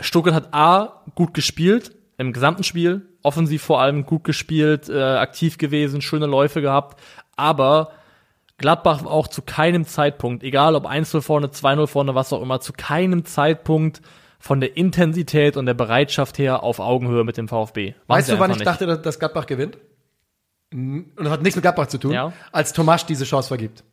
Stuttgart 0.00 0.34
hat 0.34 0.48
A, 0.54 1.02
gut 1.14 1.34
gespielt 1.34 1.92
im 2.18 2.32
gesamten 2.32 2.62
Spiel, 2.64 3.08
offensiv 3.22 3.62
vor 3.62 3.80
allem 3.80 4.06
gut 4.06 4.24
gespielt, 4.24 4.88
äh, 4.88 5.02
aktiv 5.02 5.58
gewesen, 5.58 6.00
schöne 6.00 6.26
Läufe 6.26 6.60
gehabt, 6.62 7.00
aber 7.36 7.90
Gladbach 8.58 9.04
war 9.04 9.10
auch 9.12 9.28
zu 9.28 9.42
keinem 9.42 9.84
Zeitpunkt, 9.84 10.42
egal 10.42 10.74
ob 10.76 10.86
1-0 10.86 11.20
vorne, 11.20 11.48
2-0 11.50 11.86
vorne, 11.86 12.14
was 12.14 12.32
auch 12.32 12.40
immer, 12.40 12.58
zu 12.60 12.72
keinem 12.72 13.26
Zeitpunkt 13.26 14.00
von 14.38 14.60
der 14.60 14.76
Intensität 14.78 15.58
und 15.58 15.66
der 15.66 15.74
Bereitschaft 15.74 16.38
her 16.38 16.62
auf 16.62 16.78
Augenhöhe 16.78 17.24
mit 17.24 17.36
dem 17.36 17.48
VfB. 17.48 17.94
Waren 18.06 18.18
weißt 18.18 18.30
du, 18.30 18.38
wann 18.38 18.50
ich 18.52 18.58
nicht. 18.58 18.66
dachte, 18.66 18.86
dass- 18.86 19.02
dass 19.02 19.18
Gladbach 19.18 19.44
gewinnt? 19.46 19.76
Und 20.72 21.12
das 21.16 21.28
hat 21.30 21.42
nichts 21.42 21.56
mit 21.56 21.62
Gladbach 21.62 21.88
zu 21.88 21.98
tun, 21.98 22.12
Ja. 22.12 22.32
als 22.52 22.72
Tomasch 22.72 23.04
diese 23.04 23.24
Chance 23.24 23.48
vergibt. 23.48 23.84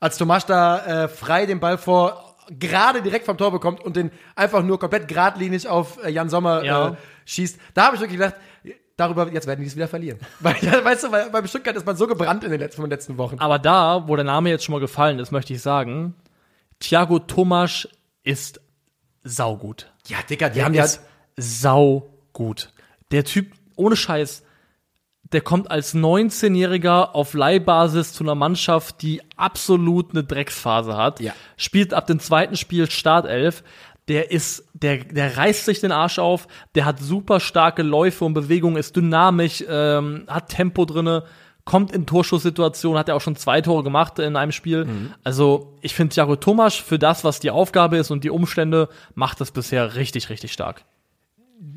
Als 0.00 0.16
Tomasch 0.18 0.44
da 0.44 1.04
äh, 1.04 1.08
frei 1.08 1.46
den 1.46 1.60
Ball 1.60 1.78
vor, 1.78 2.34
gerade 2.50 3.02
direkt 3.02 3.26
vom 3.26 3.36
Tor 3.38 3.52
bekommt 3.52 3.80
und 3.82 3.96
den 3.96 4.10
einfach 4.34 4.62
nur 4.62 4.78
komplett 4.78 5.06
geradlinig 5.08 5.68
auf 5.68 6.02
äh, 6.02 6.10
Jan 6.10 6.28
Sommer 6.28 6.64
Ja. 6.64 6.88
äh, 6.88 6.92
schießt. 7.26 7.58
Da 7.74 7.86
habe 7.86 7.96
ich 7.96 8.00
wirklich 8.00 8.18
gedacht, 8.18 8.36
darüber, 8.96 9.30
jetzt 9.32 9.46
werden 9.46 9.60
die 9.60 9.66
es 9.66 9.76
wieder 9.76 9.88
verlieren. 9.88 10.18
Weil, 10.40 10.54
weißt 10.56 11.04
du, 11.04 11.12
weil, 11.12 11.30
beim 11.30 11.46
Stuttgart 11.46 11.76
ist 11.76 11.86
man 11.86 11.96
so 11.96 12.06
gebrannt 12.06 12.42
in 12.44 12.50
den 12.50 12.60
letzten, 12.60 12.82
in 12.82 12.86
den 12.86 12.90
letzten 12.90 13.18
Wochen. 13.18 13.38
Aber 13.38 13.58
da, 13.58 14.08
wo 14.08 14.16
der 14.16 14.24
Name 14.24 14.50
jetzt 14.50 14.64
schon 14.64 14.72
mal 14.72 14.80
gefallen 14.80 15.18
ist, 15.18 15.30
möchte 15.30 15.52
ich 15.52 15.62
sagen, 15.62 16.14
Thiago 16.80 17.18
Tomasch 17.18 17.88
ist 18.24 18.60
saugut. 19.22 19.92
Ja, 20.08 20.18
Dicker, 20.28 20.48
die 20.48 20.56
Der 20.56 20.64
haben 20.64 20.74
ist 20.74 21.02
saugut. 21.36 22.72
Der 23.10 23.24
Typ, 23.24 23.52
ohne 23.76 23.96
Scheiß, 23.96 24.42
der 25.32 25.40
kommt 25.40 25.70
als 25.70 25.94
19-Jähriger 25.94 27.14
auf 27.14 27.34
Leihbasis 27.34 28.12
zu 28.12 28.24
einer 28.24 28.34
Mannschaft, 28.34 29.02
die 29.02 29.22
absolut 29.36 30.10
eine 30.10 30.24
Drecksphase 30.24 30.96
hat. 30.96 31.20
Ja. 31.20 31.32
Spielt 31.56 31.94
ab 31.94 32.06
dem 32.06 32.18
zweiten 32.18 32.56
Spiel 32.56 32.90
Startelf. 32.90 33.62
Der 34.08 34.32
ist, 34.32 34.64
der, 34.72 35.04
der 35.04 35.36
reißt 35.36 35.66
sich 35.66 35.80
den 35.80 35.92
Arsch 35.92 36.18
auf. 36.18 36.48
Der 36.74 36.84
hat 36.84 36.98
super 36.98 37.38
starke 37.38 37.82
Läufe 37.82 38.24
und 38.24 38.34
Bewegungen, 38.34 38.76
ist 38.76 38.96
dynamisch, 38.96 39.62
ähm, 39.68 40.24
hat 40.26 40.48
Tempo 40.48 40.84
drinne, 40.84 41.24
kommt 41.64 41.92
in 41.92 42.06
Torschusssituationen, 42.06 42.98
hat 42.98 43.08
er 43.08 43.14
auch 43.14 43.20
schon 43.20 43.36
zwei 43.36 43.60
Tore 43.60 43.84
gemacht 43.84 44.18
in 44.18 44.34
einem 44.34 44.50
Spiel. 44.50 44.88
Also, 45.22 45.76
ich 45.80 45.94
finde 45.94 46.12
Thiago 46.12 46.34
Tomasch 46.34 46.82
für 46.82 46.98
das, 46.98 47.22
was 47.22 47.38
die 47.38 47.52
Aufgabe 47.52 47.98
ist 47.98 48.10
und 48.10 48.24
die 48.24 48.30
Umstände, 48.30 48.88
macht 49.14 49.40
das 49.40 49.52
bisher 49.52 49.94
richtig, 49.94 50.28
richtig 50.28 50.52
stark. 50.52 50.84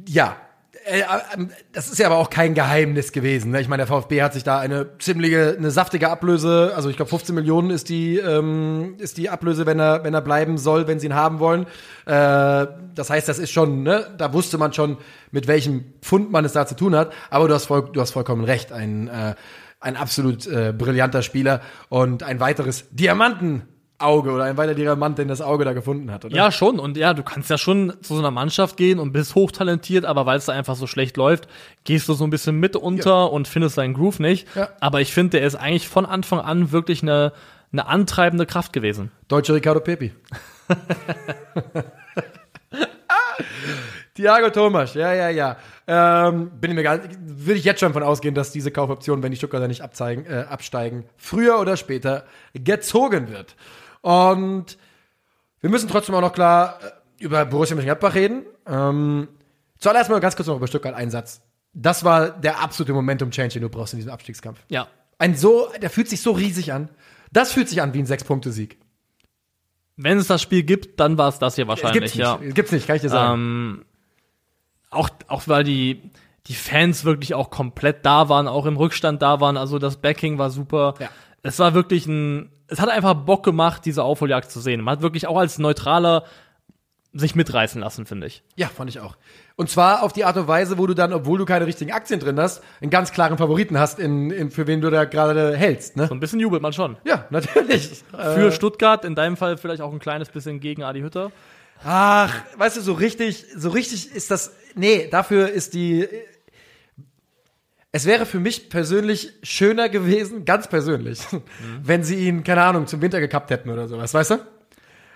Ja. 0.07 0.37
Äh, 0.85 1.03
ähm, 1.35 1.49
Das 1.71 1.89
ist 1.89 1.99
ja 1.99 2.07
aber 2.07 2.17
auch 2.17 2.29
kein 2.29 2.53
Geheimnis 2.53 3.11
gewesen. 3.11 3.51
Ne? 3.51 3.61
Ich 3.61 3.67
meine, 3.67 3.85
der 3.85 3.87
VfB 3.87 4.21
hat 4.21 4.33
sich 4.33 4.43
da 4.43 4.59
eine 4.59 4.97
ziemliche, 4.99 5.55
eine 5.57 5.71
saftige 5.71 6.09
Ablöse, 6.09 6.73
also 6.75 6.89
ich 6.89 6.95
glaube 6.95 7.09
15 7.09 7.33
Millionen 7.33 7.69
ist 7.69 7.89
die, 7.89 8.17
ähm, 8.17 8.95
ist 8.99 9.17
die 9.17 9.29
Ablöse, 9.29 9.65
wenn 9.65 9.79
er, 9.79 10.03
wenn 10.03 10.13
er 10.13 10.21
bleiben 10.21 10.57
soll, 10.57 10.87
wenn 10.87 10.99
sie 10.99 11.07
ihn 11.07 11.15
haben 11.15 11.39
wollen. 11.39 11.65
Äh, 12.05 12.67
das 12.95 13.09
heißt, 13.09 13.27
das 13.27 13.39
ist 13.39 13.51
schon, 13.51 13.83
ne, 13.83 14.07
da 14.17 14.33
wusste 14.33 14.57
man 14.57 14.73
schon, 14.73 14.97
mit 15.31 15.47
welchem 15.47 15.85
Pfund 16.01 16.31
man 16.31 16.45
es 16.45 16.53
da 16.53 16.65
zu 16.65 16.75
tun 16.75 16.95
hat. 16.95 17.13
Aber 17.29 17.47
du 17.47 17.53
hast, 17.53 17.65
voll, 17.65 17.89
du 17.91 18.01
hast 18.01 18.11
vollkommen 18.11 18.43
recht. 18.43 18.71
Ein, 18.71 19.07
äh, 19.07 19.35
ein 19.79 19.97
absolut 19.97 20.47
äh, 20.47 20.73
brillanter 20.77 21.21
Spieler 21.21 21.61
und 21.89 22.23
ein 22.23 22.39
weiteres 22.39 22.85
Diamantenauge 23.99 24.31
oder 24.31 24.43
ein 24.45 24.57
weiterer 24.57 24.75
Diamant, 24.75 25.17
den 25.17 25.27
das 25.27 25.41
Auge 25.41 25.65
da 25.65 25.73
gefunden 25.73 26.11
hat, 26.11 26.25
oder? 26.25 26.35
Ja, 26.35 26.51
schon. 26.51 26.79
Und 26.79 26.97
ja, 26.97 27.13
du 27.13 27.23
kannst 27.23 27.49
ja 27.49 27.57
schon 27.57 27.93
zu 28.01 28.13
so 28.15 28.19
einer 28.19 28.31
Mannschaft 28.31 28.77
gehen 28.77 28.99
und 28.99 29.11
bist 29.11 29.35
hochtalentiert, 29.35 30.05
aber 30.05 30.25
weil 30.25 30.37
es 30.37 30.45
da 30.45 30.53
einfach 30.53 30.75
so 30.75 30.87
schlecht 30.87 31.17
läuft, 31.17 31.47
gehst 31.83 32.07
du 32.09 32.13
so 32.13 32.23
ein 32.23 32.29
bisschen 32.29 32.59
mit 32.59 32.75
unter 32.75 33.31
und 33.31 33.47
findest 33.47 33.77
deinen 33.77 33.93
Groove 33.93 34.19
nicht. 34.19 34.47
Ja. 34.55 34.69
Aber 34.79 35.01
ich 35.01 35.13
finde, 35.13 35.37
der 35.37 35.47
ist 35.47 35.55
eigentlich 35.55 35.87
von 35.87 36.05
Anfang 36.05 36.39
an 36.39 36.71
wirklich 36.71 37.01
eine, 37.01 37.33
eine 37.71 37.87
antreibende 37.87 38.45
Kraft 38.45 38.73
gewesen. 38.73 39.11
Deutsche 39.27 39.53
Ricardo 39.53 39.79
Pepi. 39.79 40.11
Thiago 44.15 44.49
Thomas, 44.51 44.93
ja, 44.93 45.11
ja, 45.13 45.29
ja. 45.29 45.57
Ähm, 45.87 46.51
bin 46.61 46.69
ich 46.71 46.75
mir 46.75 46.83
gar 46.83 46.99
würde 47.19 47.59
ich 47.59 47.65
jetzt 47.65 47.79
schon 47.79 47.93
von 47.93 48.03
ausgehen, 48.03 48.35
dass 48.35 48.51
diese 48.51 48.69
Kaufoption, 48.71 49.23
wenn 49.23 49.31
die 49.31 49.37
Stuttgarter 49.37 49.67
nicht 49.67 49.81
abzeigen, 49.81 50.25
äh, 50.27 50.45
absteigen, 50.47 51.05
früher 51.17 51.59
oder 51.59 51.77
später 51.77 52.25
gezogen 52.53 53.29
wird. 53.29 53.55
Und 54.03 54.77
wir 55.61 55.69
müssen 55.69 55.87
trotzdem 55.87 56.13
auch 56.13 56.21
noch 56.21 56.33
klar 56.33 56.77
äh, 56.83 57.23
über 57.23 57.45
Borussia 57.45 57.73
Mönchengladbach 57.75 58.13
reden. 58.15 58.43
Ähm, 58.67 59.29
zuallererst 59.79 60.09
mal 60.09 60.19
ganz 60.19 60.35
kurz 60.35 60.47
noch 60.47 60.57
über 60.57 60.67
Stuttgart 60.67 60.93
einen 60.93 61.09
Satz. 61.09 61.41
Das 61.73 62.03
war 62.03 62.29
der 62.29 62.59
absolute 62.59 62.93
Momentum-Change, 62.93 63.53
den 63.53 63.61
du 63.63 63.69
brauchst 63.69 63.93
in 63.93 63.99
diesem 63.99 64.11
Abstiegskampf. 64.11 64.59
Ja. 64.67 64.87
Ein 65.17 65.35
so, 65.37 65.69
der 65.81 65.89
fühlt 65.89 66.09
sich 66.09 66.21
so 66.21 66.31
riesig 66.31 66.73
an. 66.73 66.89
Das 67.31 67.53
fühlt 67.53 67.69
sich 67.69 67.81
an 67.81 67.93
wie 67.93 67.99
ein 67.99 68.05
Sechs-Punkte-Sieg. 68.05 68.77
Wenn 69.95 70.17
es 70.17 70.27
das 70.27 70.41
Spiel 70.41 70.63
gibt, 70.63 70.99
dann 70.99 71.17
war 71.17 71.29
es 71.29 71.39
das 71.39 71.55
hier 71.55 71.63
Es 71.63 71.69
wahrscheinlich, 71.69 72.01
gibt's 72.01 72.15
ja. 72.15 72.37
nicht. 72.37 72.55
Gibt's 72.55 72.71
nicht, 72.73 72.85
kann 72.85 72.97
ich 72.97 73.01
dir 73.01 73.09
sagen. 73.09 73.41
Ähm, 73.41 73.85
auch, 74.89 75.09
auch 75.27 75.47
weil 75.47 75.63
die, 75.63 76.11
die 76.47 76.55
Fans 76.55 77.05
wirklich 77.05 77.35
auch 77.35 77.49
komplett 77.49 78.05
da 78.05 78.27
waren, 78.27 78.49
auch 78.49 78.65
im 78.65 78.75
Rückstand 78.75 79.21
da 79.21 79.39
waren. 79.39 79.55
Also 79.55 79.79
das 79.79 79.97
Backing 79.97 80.37
war 80.37 80.49
super. 80.49 80.95
Ja. 80.99 81.09
Es 81.41 81.57
war 81.59 81.73
wirklich 81.73 82.05
ein, 82.05 82.51
es 82.73 82.81
hat 82.81 82.89
einfach 82.89 83.13
Bock 83.13 83.43
gemacht, 83.43 83.85
diese 83.85 84.03
Aufholjagd 84.03 84.49
zu 84.49 84.59
sehen. 84.59 84.81
Man 84.81 84.93
hat 84.93 85.01
wirklich 85.01 85.27
auch 85.27 85.37
als 85.37 85.59
Neutraler 85.59 86.25
sich 87.13 87.35
mitreißen 87.35 87.79
lassen, 87.79 88.07
finde 88.07 88.25
ich. 88.25 88.43
Ja, 88.55 88.67
fand 88.67 88.89
ich 88.89 88.99
auch. 88.99 89.15
Und 89.55 89.69
zwar 89.69 90.01
auf 90.01 90.11
die 90.11 90.25
Art 90.25 90.35
und 90.35 90.47
Weise, 90.47 90.79
wo 90.79 90.87
du 90.87 90.95
dann, 90.95 91.13
obwohl 91.13 91.37
du 91.37 91.45
keine 91.45 91.67
richtigen 91.67 91.91
Aktien 91.91 92.19
drin 92.19 92.39
hast, 92.39 92.63
einen 92.81 92.89
ganz 92.89 93.11
klaren 93.11 93.37
Favoriten 93.37 93.77
hast, 93.77 93.99
in, 93.99 94.31
in, 94.31 94.49
für 94.49 94.65
wen 94.65 94.81
du 94.81 94.89
da 94.89 95.05
gerade 95.05 95.55
hältst. 95.55 95.95
Ne? 95.95 96.07
So 96.07 96.15
ein 96.15 96.19
bisschen 96.19 96.39
jubelt 96.39 96.63
man 96.63 96.73
schon. 96.73 96.97
Ja, 97.05 97.27
natürlich. 97.29 98.03
Für 98.11 98.51
Stuttgart, 98.51 99.05
in 99.05 99.13
deinem 99.13 99.37
Fall 99.37 99.57
vielleicht 99.57 99.83
auch 99.83 99.93
ein 99.93 99.99
kleines 99.99 100.29
bisschen 100.29 100.59
gegen 100.59 100.81
Adi 100.81 101.01
Hütter. 101.01 101.31
Ach, 101.83 102.33
weißt 102.57 102.77
du, 102.77 102.81
so 102.81 102.93
richtig, 102.93 103.45
so 103.55 103.69
richtig 103.69 104.11
ist 104.11 104.31
das. 104.31 104.53
Nee, 104.73 105.07
dafür 105.11 105.49
ist 105.49 105.75
die. 105.75 106.07
Es 107.95 108.05
wäre 108.05 108.25
für 108.25 108.39
mich 108.39 108.69
persönlich 108.69 109.33
schöner 109.43 109.87
gewesen, 109.87 110.45
ganz 110.45 110.67
persönlich, 110.67 111.19
wenn 111.83 112.03
sie 112.03 112.27
ihn, 112.27 112.43
keine 112.43 112.63
Ahnung, 112.63 112.87
zum 112.87 113.01
Winter 113.01 113.19
gekappt 113.19 113.51
hätten 113.51 113.69
oder 113.69 113.87
sowas, 113.87 114.13
weißt 114.13 114.31
du? 114.31 114.39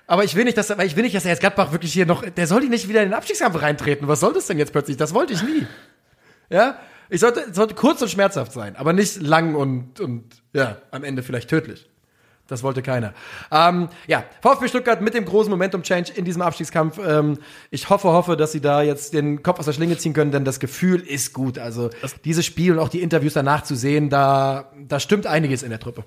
Aber 0.05 0.23
ich 0.23 0.36
will 0.36 0.45
nicht, 0.45 0.57
dass, 0.57 0.69
ich 0.69 0.95
will 0.95 1.03
nicht, 1.03 1.15
dass 1.15 1.25
er 1.25 1.32
jetzt 1.32 1.39
Gladbach 1.39 1.71
wirklich 1.71 1.91
hier 1.91 2.05
noch, 2.05 2.23
der 2.23 2.45
soll 2.45 2.61
die 2.61 2.69
nicht 2.69 2.88
wieder 2.88 3.01
in 3.01 3.09
den 3.09 3.13
Abstiegskampf 3.15 3.61
reintreten. 3.61 4.07
Was 4.07 4.19
soll 4.19 4.32
das 4.32 4.45
denn 4.45 4.59
jetzt 4.59 4.71
plötzlich? 4.71 4.95
Das 4.95 5.13
wollte 5.13 5.34
ich 5.34 5.41
nie. 5.41 5.65
Ja? 6.49 6.78
Ich 7.09 7.19
sollte, 7.19 7.51
sollte 7.51 7.73
kurz 7.73 8.01
und 8.03 8.09
schmerzhaft 8.09 8.53
sein, 8.53 8.75
aber 8.75 8.93
nicht 8.93 9.21
lang 9.21 9.55
und, 9.55 9.99
und, 9.99 10.43
ja, 10.53 10.78
am 10.91 11.03
Ende 11.03 11.23
vielleicht 11.23 11.49
tödlich. 11.49 11.89
Das 12.48 12.64
wollte 12.64 12.82
keiner. 12.82 13.14
Ähm, 13.52 13.89
ja, 14.08 14.24
VfB 14.41 14.68
Stuttgart 14.68 15.02
mit 15.02 15.14
dem 15.14 15.26
großen 15.26 15.52
Momentum-Change 15.52 16.14
in 16.14 16.26
diesem 16.26 16.41
Abstiegskampf. 16.41 17.00
Ähm, 17.06 17.39
ich 17.72 17.89
hoffe, 17.89 18.10
hoffe, 18.10 18.38
dass 18.38 18.52
sie 18.52 18.62
da 18.62 18.82
jetzt 18.82 19.14
den 19.14 19.43
Kopf 19.43 19.60
aus 19.60 19.66
der 19.66 19.74
Schlinge 19.74 19.98
ziehen 19.98 20.14
können, 20.14 20.32
denn 20.32 20.45
das 20.45 20.60
Gefühl 20.60 21.02
ist 21.02 21.34
gut. 21.34 21.60
Also 21.60 21.89
dieses 22.26 22.45
Spiel 22.45 22.72
und 22.72 22.80
auch 22.80 22.89
die 22.89 23.02
Interviews 23.02 23.34
danach 23.34 23.64
zu 23.64 23.76
sehen, 23.76 24.10
da, 24.10 24.72
da 24.88 25.00
stimmt 25.00 25.28
einiges 25.28 25.64
in 25.64 25.70
der 25.70 25.80
Truppe. 25.80 26.06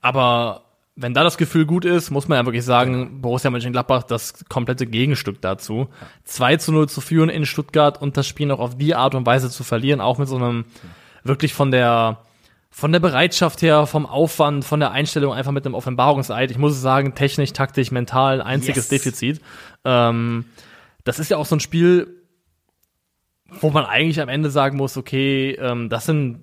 Aber 0.00 0.64
wenn 0.96 1.14
da 1.14 1.24
das 1.24 1.38
Gefühl 1.38 1.66
gut 1.66 1.84
ist, 1.84 2.10
muss 2.10 2.28
man 2.28 2.38
ja 2.38 2.44
wirklich 2.44 2.64
sagen, 2.64 3.20
Borussia 3.20 3.50
Mönchengladbach 3.50 4.02
das 4.02 4.44
komplette 4.48 4.86
Gegenstück 4.86 5.40
dazu. 5.40 5.88
2 6.24 6.56
zu 6.56 6.72
0 6.72 6.88
zu 6.88 7.00
führen 7.00 7.28
in 7.30 7.46
Stuttgart 7.46 8.00
und 8.00 8.16
das 8.16 8.26
Spiel 8.26 8.46
noch 8.46 8.58
auf 8.58 8.76
die 8.76 8.94
Art 8.94 9.14
und 9.14 9.24
Weise 9.26 9.50
zu 9.50 9.64
verlieren, 9.64 10.00
auch 10.00 10.18
mit 10.18 10.28
so 10.28 10.36
einem 10.36 10.64
wirklich 11.22 11.54
von 11.54 11.70
der 11.70 12.18
von 12.70 12.92
der 12.92 13.00
Bereitschaft 13.00 13.62
her, 13.62 13.86
vom 13.86 14.06
Aufwand, 14.06 14.64
von 14.64 14.80
der 14.80 14.92
Einstellung 14.92 15.32
einfach 15.32 15.52
mit 15.52 15.66
einem 15.66 15.74
Offenbarungseid. 15.74 16.50
Ich 16.50 16.58
muss 16.58 16.80
sagen, 16.80 17.14
technisch, 17.14 17.52
taktisch, 17.52 17.90
mental, 17.90 18.40
einziges 18.40 18.88
Yes. 18.90 19.02
Defizit. 19.02 19.40
Ähm, 19.84 20.44
das 21.04 21.18
ist 21.18 21.30
ja 21.30 21.36
auch 21.36 21.46
so 21.46 21.56
ein 21.56 21.60
Spiel, 21.60 22.22
wo 23.48 23.70
man 23.70 23.84
eigentlich 23.84 24.20
am 24.20 24.28
Ende 24.28 24.50
sagen 24.50 24.76
muss, 24.76 24.96
okay, 24.96 25.52
ähm, 25.60 25.88
das 25.88 26.06
sind 26.06 26.42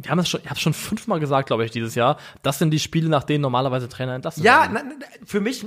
wir 0.00 0.12
haben 0.12 0.20
es 0.20 0.28
schon, 0.28 0.40
ich 0.44 0.48
habe 0.48 0.60
schon 0.60 0.74
fünfmal 0.74 1.18
gesagt, 1.18 1.48
glaube 1.48 1.64
ich, 1.64 1.72
dieses 1.72 1.96
Jahr. 1.96 2.18
Das 2.42 2.60
sind 2.60 2.70
die 2.70 2.78
Spiele, 2.78 3.08
nach 3.08 3.24
denen 3.24 3.42
normalerweise 3.42 3.88
Trainer 3.88 4.14
entlassen 4.14 4.44
Ja, 4.44 4.72
werden. 4.72 4.96
na, 5.00 5.06
für 5.26 5.40
mich, 5.40 5.66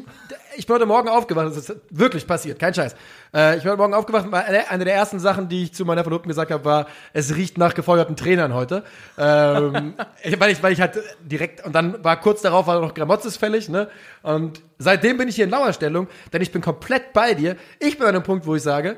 ich 0.56 0.66
bin 0.66 0.74
heute 0.74 0.86
Morgen 0.86 1.10
aufgewacht, 1.10 1.48
das 1.48 1.58
ist 1.58 1.76
wirklich 1.90 2.26
passiert, 2.26 2.58
kein 2.58 2.74
Scheiß. 2.74 2.96
Äh, 3.34 3.58
ich 3.58 3.64
bin 3.64 3.72
heute 3.72 3.80
Morgen 3.80 3.94
aufgewacht, 3.94 4.32
war 4.32 4.46
eine, 4.46 4.86
der 4.86 4.96
ersten 4.96 5.20
Sachen, 5.20 5.50
die 5.50 5.64
ich 5.64 5.74
zu 5.74 5.84
meiner 5.84 6.04
Verlobten 6.04 6.30
gesagt 6.30 6.50
habe, 6.50 6.64
war, 6.64 6.88
es 7.12 7.36
riecht 7.36 7.58
nach 7.58 7.74
gefeuerten 7.74 8.16
Trainern 8.16 8.54
heute. 8.54 8.86
Ähm, 9.18 9.96
weil, 10.38 10.52
ich, 10.52 10.64
weil 10.64 10.72
ich 10.72 10.80
halt 10.80 10.98
direkt, 11.20 11.66
und 11.66 11.74
dann 11.74 12.02
war 12.02 12.18
kurz 12.22 12.42
darauf 12.42 12.68
war 12.68 12.80
noch 12.80 12.94
Gramotzes 12.94 13.36
fällig, 13.36 13.68
ne? 13.68 13.90
Und 14.24 14.62
seitdem 14.78 15.18
bin 15.18 15.28
ich 15.28 15.36
hier 15.36 15.44
in 15.44 15.52
Lauerstellung, 15.52 16.08
denn 16.32 16.42
ich 16.42 16.54
bin 16.54 16.62
komplett 16.62 17.12
bei 17.12 17.34
dir. 17.34 17.58
Ich 17.80 17.98
bin 17.98 18.08
an 18.08 18.16
einem 18.16 18.24
Punkt, 18.24 18.46
wo 18.46 18.56
ich 18.56 18.64
sage, 18.64 18.98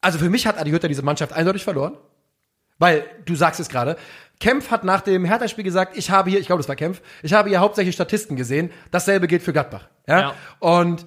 also 0.00 0.20
für 0.20 0.30
mich 0.30 0.46
hat 0.46 0.56
Adi 0.56 0.70
Hütter 0.70 0.86
diese 0.86 1.02
Mannschaft 1.02 1.32
eindeutig 1.32 1.64
verloren. 1.64 1.96
Weil, 2.78 3.04
du 3.24 3.34
sagst 3.34 3.60
es 3.60 3.68
gerade, 3.68 3.96
Kempf 4.40 4.70
hat 4.70 4.84
nach 4.84 5.00
dem 5.00 5.24
Hertha-Spiel 5.24 5.64
gesagt, 5.64 5.96
ich 5.96 6.10
habe 6.10 6.30
hier, 6.30 6.38
ich 6.38 6.46
glaube, 6.46 6.60
das 6.60 6.68
war 6.68 6.76
Kempf, 6.76 7.02
ich 7.22 7.32
habe 7.32 7.48
hier 7.48 7.60
hauptsächlich 7.60 7.94
Statisten 7.94 8.36
gesehen. 8.36 8.70
Dasselbe 8.90 9.26
gilt 9.26 9.42
für 9.42 9.52
Gladbach. 9.52 9.88
Ja? 10.06 10.20
Ja. 10.20 10.34
Und 10.60 11.06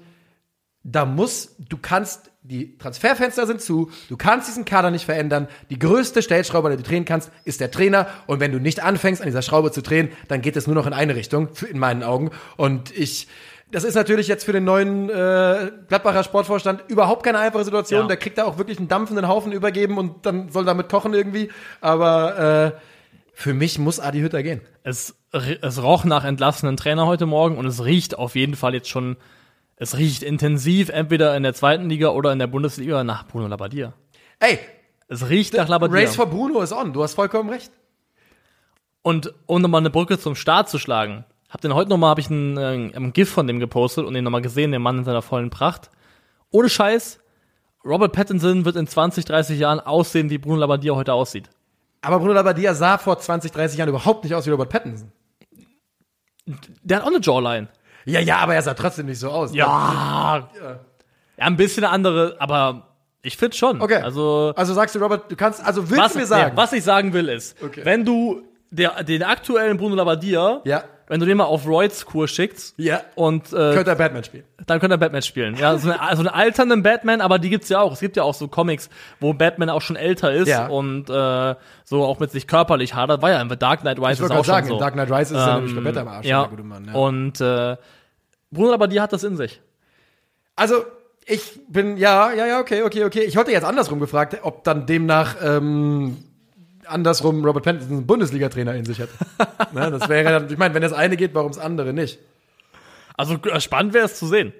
da 0.84 1.06
muss, 1.06 1.56
du 1.60 1.78
kannst, 1.78 2.32
die 2.42 2.78
Transferfenster 2.78 3.46
sind 3.46 3.62
zu, 3.62 3.92
du 4.10 4.18
kannst 4.18 4.48
diesen 4.48 4.66
Kader 4.66 4.92
nicht 4.92 5.06
verändern. 5.06 5.48
Die 5.70 5.80
größte 5.80 6.22
Stellschraube, 6.22 6.72
die 6.72 6.78
du 6.78 6.84
drehen 6.84 7.06
kannst, 7.06 7.32
ist 7.46 7.62
der 7.62 7.72
Trainer. 7.72 8.08
Und 8.26 8.40
wenn 8.40 8.52
du 8.52 8.60
nicht 8.60 8.82
anfängst, 8.82 9.22
an 9.22 9.28
dieser 9.28 9.44
Schraube 9.44 9.72
zu 9.72 9.82
drehen, 9.82 10.10
dann 10.28 10.42
geht 10.42 10.56
es 10.56 10.66
nur 10.66 10.76
noch 10.76 10.88
in 10.88 10.94
eine 10.94 11.16
Richtung, 11.16 11.50
in 11.70 11.80
meinen 11.80 12.04
Augen. 12.04 12.32
Und 12.58 12.92
ich, 12.98 13.28
das 13.72 13.84
ist 13.84 13.96
natürlich 13.96 14.28
jetzt 14.28 14.44
für 14.44 14.54
den 14.54 14.64
neuen 14.66 15.10
äh, 15.10 15.72
Gladbacher 15.88 16.24
Sportvorstand 16.24 16.84
überhaupt 16.90 17.24
keine 17.24 17.40
einfache 17.40 17.64
Situation. 17.64 18.02
Ja. 18.02 18.08
Der 18.08 18.18
kriegt 18.18 18.38
da 18.38 18.46
auch 18.46 18.58
wirklich 18.58 18.78
einen 18.78 18.88
dampfenden 18.88 19.28
Haufen 19.28 19.52
übergeben 19.52 19.98
und 19.98 20.26
dann 20.26 20.50
soll 20.50 20.66
damit 20.66 20.90
kochen 20.90 21.14
irgendwie. 21.14 21.50
Aber 21.80 22.74
äh, 22.76 22.80
für 23.34 23.54
mich 23.54 23.80
muss 23.80 24.00
Adi 24.00 24.20
Hütter 24.20 24.44
gehen. 24.44 24.62
Es, 24.84 25.16
es 25.32 25.82
roch 25.82 26.04
nach 26.04 26.26
entlassenen 26.26 26.78
Trainer 26.78 27.08
heute 27.08 27.26
Morgen 27.26 27.58
und 27.58 27.66
es 27.66 27.84
riecht 27.84 28.18
auf 28.18 28.36
jeden 28.36 28.56
Fall 28.56 28.74
jetzt 28.74 28.90
schon, 28.90 29.16
es 29.78 29.98
riecht 29.98 30.22
intensiv, 30.22 30.90
entweder 30.90 31.36
in 31.36 31.44
der 31.44 31.54
zweiten 31.54 31.90
Liga 31.90 32.10
oder 32.10 32.32
in 32.34 32.40
der 32.40 32.48
Bundesliga 32.48 33.04
nach 33.04 33.28
Bruno 33.28 33.48
Labbadia. 33.48 33.94
Ey, 34.40 34.60
Es 35.08 35.30
riecht 35.30 35.54
nach 35.54 35.68
Labbadia. 35.70 36.00
Race 36.00 36.16
for 36.16 36.26
Bruno 36.28 36.62
ist 36.62 36.74
on. 36.74 36.94
Du 36.94 37.04
hast 37.04 37.14
vollkommen 37.16 37.50
recht. 37.50 37.72
Und 39.02 39.34
um 39.48 39.62
nochmal 39.62 39.82
eine 39.82 39.90
Brücke 39.90 40.20
zum 40.20 40.36
Start 40.36 40.70
zu 40.70 40.78
schlagen, 40.78 41.26
hab 41.52 41.62
den 41.62 41.76
heute 41.76 41.90
nochmal, 41.90 42.10
habe 42.12 42.22
ich 42.22 42.30
einen, 42.32 42.58
äh, 42.58 42.96
einen 42.96 43.14
GIF 43.14 43.30
von 43.30 43.46
dem 43.46 43.60
gepostet 43.60 44.06
und 44.06 44.14
den 44.16 44.24
nochmal 44.24 44.42
gesehen, 44.42 44.72
den 44.72 44.82
Mann 44.82 45.00
in 45.00 45.04
seiner 45.04 45.22
vollen 45.22 45.50
Pracht. 45.52 45.92
Ohne 46.50 46.70
Scheiß, 46.70 47.20
Robert 47.86 48.14
Pattinson 48.14 48.66
wird 48.66 48.76
in 48.76 48.88
20, 48.88 49.26
30 49.26 49.60
Jahren 49.60 49.80
aussehen, 49.80 50.30
wie 50.30 50.38
Bruno 50.38 50.58
Labbadia 50.58 50.94
heute 50.96 51.14
aussieht. 51.14 51.50
Aber 52.02 52.18
Bruno 52.20 52.34
Labbadia 52.34 52.74
sah 52.74 52.98
vor 52.98 53.20
20, 53.20 53.52
30 53.52 53.78
Jahren 53.78 53.90
überhaupt 53.90 54.24
nicht 54.24 54.34
aus 54.34 54.46
wie 54.48 54.50
Robert 54.52 54.70
Pattinson. 54.70 55.12
Der 56.84 56.98
hat 56.98 57.04
auch 57.04 57.08
eine 57.10 57.20
Jawline. 57.22 57.68
Ja, 58.06 58.20
ja, 58.20 58.38
aber 58.38 58.56
er 58.56 58.62
sah 58.62 58.74
trotzdem 58.74 59.06
nicht 59.06 59.20
so 59.20 59.30
aus. 59.30 59.54
Ja. 59.54 60.50
Ja, 61.38 61.46
ein 61.46 61.56
bisschen 61.58 61.84
eine 61.84 61.94
andere, 61.94 62.36
aber 62.40 62.88
ich 63.22 63.38
finde 63.38 63.56
schon. 63.56 63.82
Okay. 63.82 64.02
Also, 64.02 64.54
Also 64.56 64.74
sagst 64.74 64.96
du, 64.96 65.00
Robert, 65.00 65.32
du 65.32 65.36
kannst, 65.36 65.64
also 65.64 65.88
willst 65.90 66.04
was, 66.04 66.14
du 66.14 66.20
mir 66.20 66.26
sagen? 66.26 66.52
nee, 66.56 66.58
was 66.58 66.74
ich 66.74 66.84
sagen 66.84 67.14
will 67.14 67.30
ist, 67.30 67.62
Okay. 67.64 67.82
wenn 67.84 68.04
du 68.06 68.42
der, 68.72 69.04
den 69.04 69.22
aktuellen 69.24 69.78
Bruno 69.78 69.96
Labbadia, 69.96 70.62
Ja. 70.66 70.84
Wenn 71.12 71.20
du 71.20 71.26
den 71.26 71.36
mal 71.36 71.44
auf 71.44 71.68
Royds 71.68 72.06
Kur 72.06 72.26
schickst 72.30 72.74
Ja. 72.78 73.02
und 73.16 73.48
äh, 73.48 73.74
Könnte 73.74 73.90
er 73.92 73.96
Batman 73.98 74.24
spielen. 74.24 74.46
dann 74.66 74.80
könnte 74.80 74.96
er 74.96 74.98
Batman 74.98 75.22
spielen. 75.22 75.56
Ja, 75.58 75.78
so, 75.78 75.92
eine, 75.92 76.00
so 76.16 76.20
einen 76.20 76.30
alternden 76.30 76.84
Batman, 76.84 77.20
aber 77.20 77.38
die 77.38 77.50
gibt's 77.50 77.68
ja 77.68 77.82
auch. 77.82 77.92
Es 77.92 78.00
gibt 78.00 78.16
ja 78.16 78.24
auch 78.24 78.34
so 78.34 78.48
Comics, 78.48 78.90
wo 79.20 79.34
Batman 79.34 79.70
auch 79.70 79.82
schon 79.82 79.98
älter 79.98 80.32
ist 80.32 80.48
Ja. 80.48 80.68
und 80.68 81.10
äh, 81.10 81.56
so 81.84 82.06
auch 82.06 82.20
mit 82.20 82.32
sich 82.32 82.48
körperlich 82.48 82.96
hadert. 82.96 83.22
War 83.22 83.30
ja 83.32 83.42
in 83.42 83.50
Dark 83.50 83.82
Knight 83.82 84.00
Rises 84.00 84.22
Ich 84.26 84.32
auch 84.32 84.46
sagen, 84.46 84.68
schon 84.68 84.76
so. 84.78 84.80
Dark 84.80 84.94
Knight 84.94 85.12
Rises 85.12 85.32
ist 85.32 85.38
er 85.38 85.50
Ähm, 85.50 85.56
nämlich 85.56 85.74
komplett 85.76 85.98
am 85.98 86.08
Arsch, 86.08 86.26
ja. 86.26 86.42
der 86.44 86.50
gute 86.50 86.64
Mann. 86.64 86.86
Ja. 86.86 86.94
Und 86.94 87.42
äh, 87.42 87.76
Bruno 88.50 88.72
Labbadia 88.72 89.02
hat 89.04 89.12
das 89.12 89.26
in 89.26 89.36
sich. 89.36 89.60
Also, 90.56 90.76
ich 91.26 91.60
bin, 91.68 91.98
ja, 91.98 92.32
ja, 92.32 92.46
ja, 92.48 92.60
okay, 92.60 92.84
okay, 92.84 93.04
okay. 93.04 93.22
Ich 93.24 93.36
hatte 93.38 93.52
jetzt 93.52 93.64
andersrum 93.66 94.00
gefragt, 94.00 94.38
ob 94.44 94.64
dann 94.64 94.86
demnach 94.86 95.36
ähm, 95.44 96.18
andersrum 96.92 97.44
Robert 97.46 97.64
Pattinson 97.64 97.98
einen 97.98 98.08
Bundesliga-Trainer 98.08 98.76
in 98.76 98.86
sich 98.86 99.00
hätte. 99.00 99.14
ne, 99.74 99.92
das 99.92 100.08
wäre 100.10 100.32
dann, 100.40 100.50
ich 100.52 100.58
meine, 100.58 100.74
wenn 100.74 100.82
das 100.82 100.94
eine 100.94 101.18
geht, 101.18 101.34
warum 101.34 101.52
das 101.52 101.60
andere 101.60 101.94
nicht? 101.94 102.20
Also 103.18 103.36
äh, 103.36 103.60
spannend 103.62 103.94
wäre 103.94 104.06
es 104.06 104.18
zu 104.18 104.28
sehen. 104.28 104.54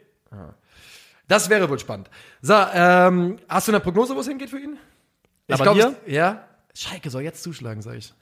Das 1.28 1.50
wäre 1.50 1.70
wohl 1.70 1.80
spannend. 1.80 2.10
So, 2.42 2.54
ähm, 2.74 3.38
hast 3.48 3.68
du 3.68 3.72
eine 3.72 3.80
Prognose, 3.80 4.16
wo 4.16 4.20
es 4.20 4.28
hingeht 4.28 4.50
für 4.50 4.60
ihn? 4.60 4.78
Ich 5.48 5.58
Labbadia? 5.58 5.90
glaub, 5.90 6.02
es- 6.08 6.14
ja. 6.14 6.44
Schalke 6.74 7.10
soll 7.10 7.22
jetzt 7.22 7.44
zuschlagen, 7.44 7.82
sag 7.82 7.96
ich. 7.96 8.14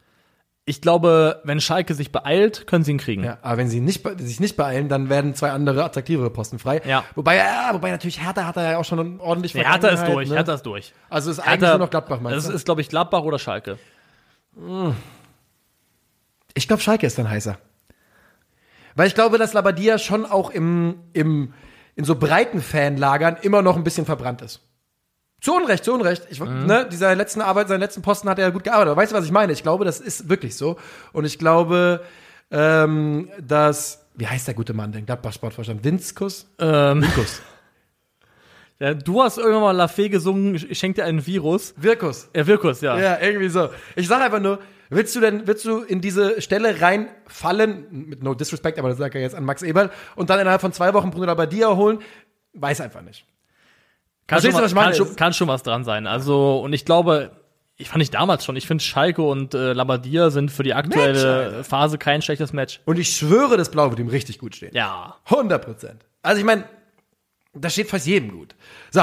Ich 0.65 0.81
glaube, 0.81 1.41
wenn 1.45 1.59
Schalke 1.59 1.95
sich 1.95 2.11
beeilt, 2.11 2.67
können 2.67 2.83
sie 2.83 2.91
ihn 2.91 2.99
kriegen. 2.99 3.23
Ja, 3.23 3.39
aber 3.41 3.57
wenn 3.57 3.69
sie 3.69 3.79
nicht, 3.79 4.07
sich 4.19 4.39
nicht 4.39 4.55
beeilen, 4.55 4.87
dann 4.87 5.09
werden 5.09 5.33
zwei 5.33 5.49
andere 5.51 5.83
attraktivere 5.83 6.29
Posten 6.29 6.59
frei. 6.59 6.81
Ja. 6.85 7.03
Wobei, 7.15 7.37
ja, 7.37 7.69
wobei 7.73 7.89
natürlich 7.89 8.21
Hertha 8.23 8.45
hat 8.45 8.57
er 8.57 8.71
ja 8.73 8.77
auch 8.77 8.85
schon 8.85 9.19
ordentlich 9.19 9.55
Nee, 9.55 9.63
Hertha 9.63 9.87
ist 9.87 10.05
durch, 10.05 10.29
ne? 10.29 10.35
Hertha 10.35 10.53
ist 10.53 10.63
durch. 10.63 10.93
Also 11.09 11.31
ist 11.31 11.39
eigentlich 11.39 11.61
Hertha, 11.61 11.69
nur 11.77 11.85
noch 11.85 11.89
Gladbach, 11.89 12.19
meinst 12.21 12.37
Das 12.37 12.47
du? 12.47 12.53
ist, 12.53 12.65
glaube 12.65 12.81
ich, 12.81 12.89
Gladbach 12.89 13.21
oder 13.23 13.39
Schalke. 13.39 13.79
Ich 16.53 16.67
glaube, 16.67 16.81
Schalke 16.81 17.07
ist 17.07 17.17
dann 17.17 17.29
heißer. 17.29 17.57
Weil 18.95 19.07
ich 19.07 19.15
glaube, 19.15 19.37
dass 19.37 19.53
Labadia 19.53 19.97
schon 19.97 20.25
auch 20.25 20.49
im, 20.49 20.99
im 21.13 21.53
in 21.95 22.05
so 22.05 22.15
breiten 22.15 22.61
Fanlagern 22.61 23.37
immer 23.41 23.61
noch 23.61 23.75
ein 23.75 23.83
bisschen 23.83 24.05
verbrannt 24.05 24.41
ist. 24.41 24.61
Zu 25.41 25.53
Unrecht, 25.53 25.83
zu 25.83 25.93
Unrecht. 25.93 26.27
Ich, 26.29 26.39
ne, 26.39 26.87
dieser 26.89 27.15
letzten 27.15 27.41
Arbeit, 27.41 27.67
seinen 27.67 27.79
letzten 27.79 28.01
Posten 28.01 28.29
hat 28.29 28.39
er 28.39 28.51
gut 28.51 28.63
gearbeitet. 28.63 28.91
Aber 28.91 29.01
weißt 29.01 29.11
du, 29.11 29.17
was 29.17 29.25
ich 29.25 29.31
meine? 29.31 29.53
Ich 29.53 29.63
glaube, 29.63 29.85
das 29.85 29.99
ist 29.99 30.29
wirklich 30.29 30.55
so. 30.55 30.77
Und 31.13 31.25
ich 31.25 31.39
glaube, 31.39 32.01
ähm, 32.51 33.29
dass, 33.41 34.05
wie 34.15 34.27
heißt 34.27 34.47
der 34.47 34.53
gute 34.53 34.73
Mann, 34.73 34.91
den 34.91 35.05
Gladbach-Sportvorstand? 35.05 35.83
Vinzkus? 35.83 36.47
Ähm, 36.59 37.01
Vinkus. 37.01 37.41
Ja, 38.79 38.93
du 38.93 39.21
hast 39.21 39.37
irgendwann 39.37 39.61
mal 39.61 39.71
Lafay 39.75 40.09
gesungen, 40.09 40.55
ich 40.55 40.79
schenk 40.79 40.95
dir 40.95 41.03
einen 41.03 41.25
Virus. 41.25 41.73
Virkus. 41.75 42.29
Ja, 42.35 42.47
Virkus, 42.47 42.81
ja. 42.81 42.97
Ja, 42.97 43.19
irgendwie 43.19 43.49
so. 43.49 43.69
Ich 43.95 44.07
sag 44.07 44.21
einfach 44.21 44.39
nur, 44.39 44.59
willst 44.89 45.15
du 45.15 45.19
denn, 45.19 45.45
willst 45.47 45.65
du 45.65 45.79
in 45.81 45.99
diese 45.99 46.41
Stelle 46.41 46.79
reinfallen, 46.79 47.87
mit 47.91 48.23
no 48.23 48.33
disrespect, 48.33 48.79
aber 48.79 48.89
das 48.89 48.97
sag 48.97 49.13
ich 49.15 49.21
jetzt 49.21 49.35
an 49.35 49.43
Max 49.43 49.63
Eberl, 49.63 49.91
und 50.15 50.29
dann 50.29 50.39
innerhalb 50.39 50.61
von 50.61 50.71
zwei 50.71 50.93
Wochen 50.93 51.11
Bruno 51.11 51.25
Labbadia 51.25 51.75
holen? 51.75 51.99
Weiß 52.53 52.79
einfach 52.79 53.01
nicht. 53.01 53.25
Kann, 54.27 54.41
schon, 54.41 54.53
was 54.53 54.71
ich 54.71 54.77
kann, 54.77 54.93
schon, 54.93 55.15
kann 55.15 55.33
schon 55.33 55.47
was 55.47 55.63
dran 55.63 55.83
sein. 55.83 56.07
Also, 56.07 56.59
und 56.59 56.71
ich 56.71 56.85
glaube, 56.85 57.31
ich 57.75 57.89
fand 57.89 58.01
ich 58.01 58.11
damals 58.11 58.45
schon, 58.45 58.55
ich 58.55 58.67
finde 58.67 58.83
Schalke 58.83 59.23
und 59.23 59.55
äh, 59.55 59.73
Labadia 59.73 60.29
sind 60.29 60.51
für 60.51 60.63
die 60.63 60.73
aktuelle 60.73 61.51
Match, 61.51 61.67
Phase 61.67 61.97
kein 61.97 62.21
schlechtes 62.21 62.53
Match. 62.53 62.79
Und 62.85 62.99
ich 62.99 63.09
schwöre, 63.09 63.57
das 63.57 63.71
Blau 63.71 63.89
wird 63.89 63.99
ihm 63.99 64.07
richtig 64.07 64.37
gut 64.37 64.55
stehen. 64.55 64.71
Ja. 64.73 65.15
100 65.25 65.65
Prozent. 65.65 66.05
Also 66.21 66.39
ich 66.39 66.45
meine, 66.45 66.65
das 67.53 67.73
steht 67.73 67.89
fast 67.89 68.05
jedem 68.05 68.31
gut. 68.31 68.55
So. 68.91 69.01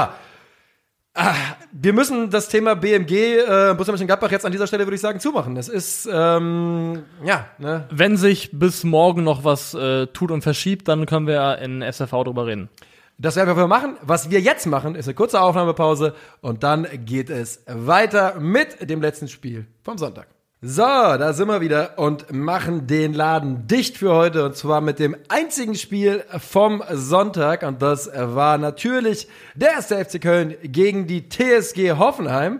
Ah, 1.19 1.33
wir 1.71 1.93
müssen 1.93 2.29
das 2.29 2.47
Thema 2.47 2.75
BMG, 2.75 3.11
äh, 3.11 3.73
Borussia 3.73 3.91
Mönchengladbach 3.91 4.29
jetzt 4.29 4.45
an 4.45 4.51
dieser 4.51 4.67
Stelle, 4.67 4.85
würde 4.85 4.95
ich 4.95 5.01
sagen, 5.01 5.19
zumachen. 5.19 5.55
Das 5.55 5.67
ist, 5.67 6.07
ähm, 6.11 7.05
ja, 7.25 7.47
ne, 7.57 7.87
Wenn 7.89 8.17
sich 8.17 8.51
bis 8.53 8.83
morgen 8.83 9.23
noch 9.23 9.43
was 9.43 9.73
äh, 9.73 10.05
tut 10.07 10.29
und 10.29 10.43
verschiebt, 10.43 10.87
dann 10.87 11.07
können 11.07 11.25
wir 11.25 11.57
in 11.57 11.81
SFV 11.81 12.23
drüber 12.23 12.45
reden. 12.45 12.69
Das 13.17 13.35
werden 13.35 13.57
wir 13.57 13.65
machen. 13.65 13.97
Was 14.03 14.29
wir 14.29 14.41
jetzt 14.41 14.67
machen, 14.67 14.93
ist 14.93 15.07
eine 15.07 15.15
kurze 15.15 15.41
Aufnahmepause 15.41 16.13
und 16.41 16.61
dann 16.61 16.87
geht 17.03 17.31
es 17.31 17.63
weiter 17.65 18.39
mit 18.39 18.87
dem 18.87 19.01
letzten 19.01 19.27
Spiel 19.27 19.65
vom 19.81 19.97
Sonntag. 19.97 20.27
So, 20.59 20.81
da 20.81 21.33
sind 21.33 21.47
wir 21.49 21.61
wieder 21.61 21.99
und 21.99 22.33
machen 22.33 22.87
den 22.87 23.13
Laden 23.13 23.67
dicht 23.67 23.95
für 23.97 24.13
heute 24.15 24.43
und 24.43 24.55
zwar 24.55 24.81
mit 24.81 24.97
dem 24.97 25.15
einzigen 25.29 25.75
Spiel 25.75 26.25
vom 26.39 26.81
Sonntag 26.93 27.61
und 27.61 27.79
das 27.83 28.09
war 28.11 28.57
natürlich 28.57 29.27
der 29.53 29.73
erste 29.73 30.03
FC 30.03 30.19
Köln 30.19 30.55
gegen 30.63 31.05
die 31.05 31.29
TSG 31.29 31.91
Hoffenheim. 31.91 32.59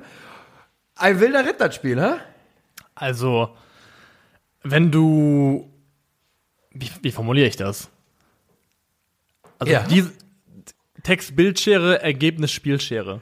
Ein 0.95 1.19
wilder 1.19 1.43
Ritterspiel, 1.45 1.99
hä? 1.99 2.17
Also, 2.93 3.55
wenn 4.61 4.91
du. 4.91 5.67
Wie, 6.71 6.91
wie 7.01 7.11
formuliere 7.11 7.47
ich 7.47 7.55
das? 7.55 7.89
Also, 9.57 9.73
Ja. 9.73 9.81
die 9.87 10.05
Text-Bildschere, 11.01 12.01
Ergebnis-Spielschere. 12.03 13.21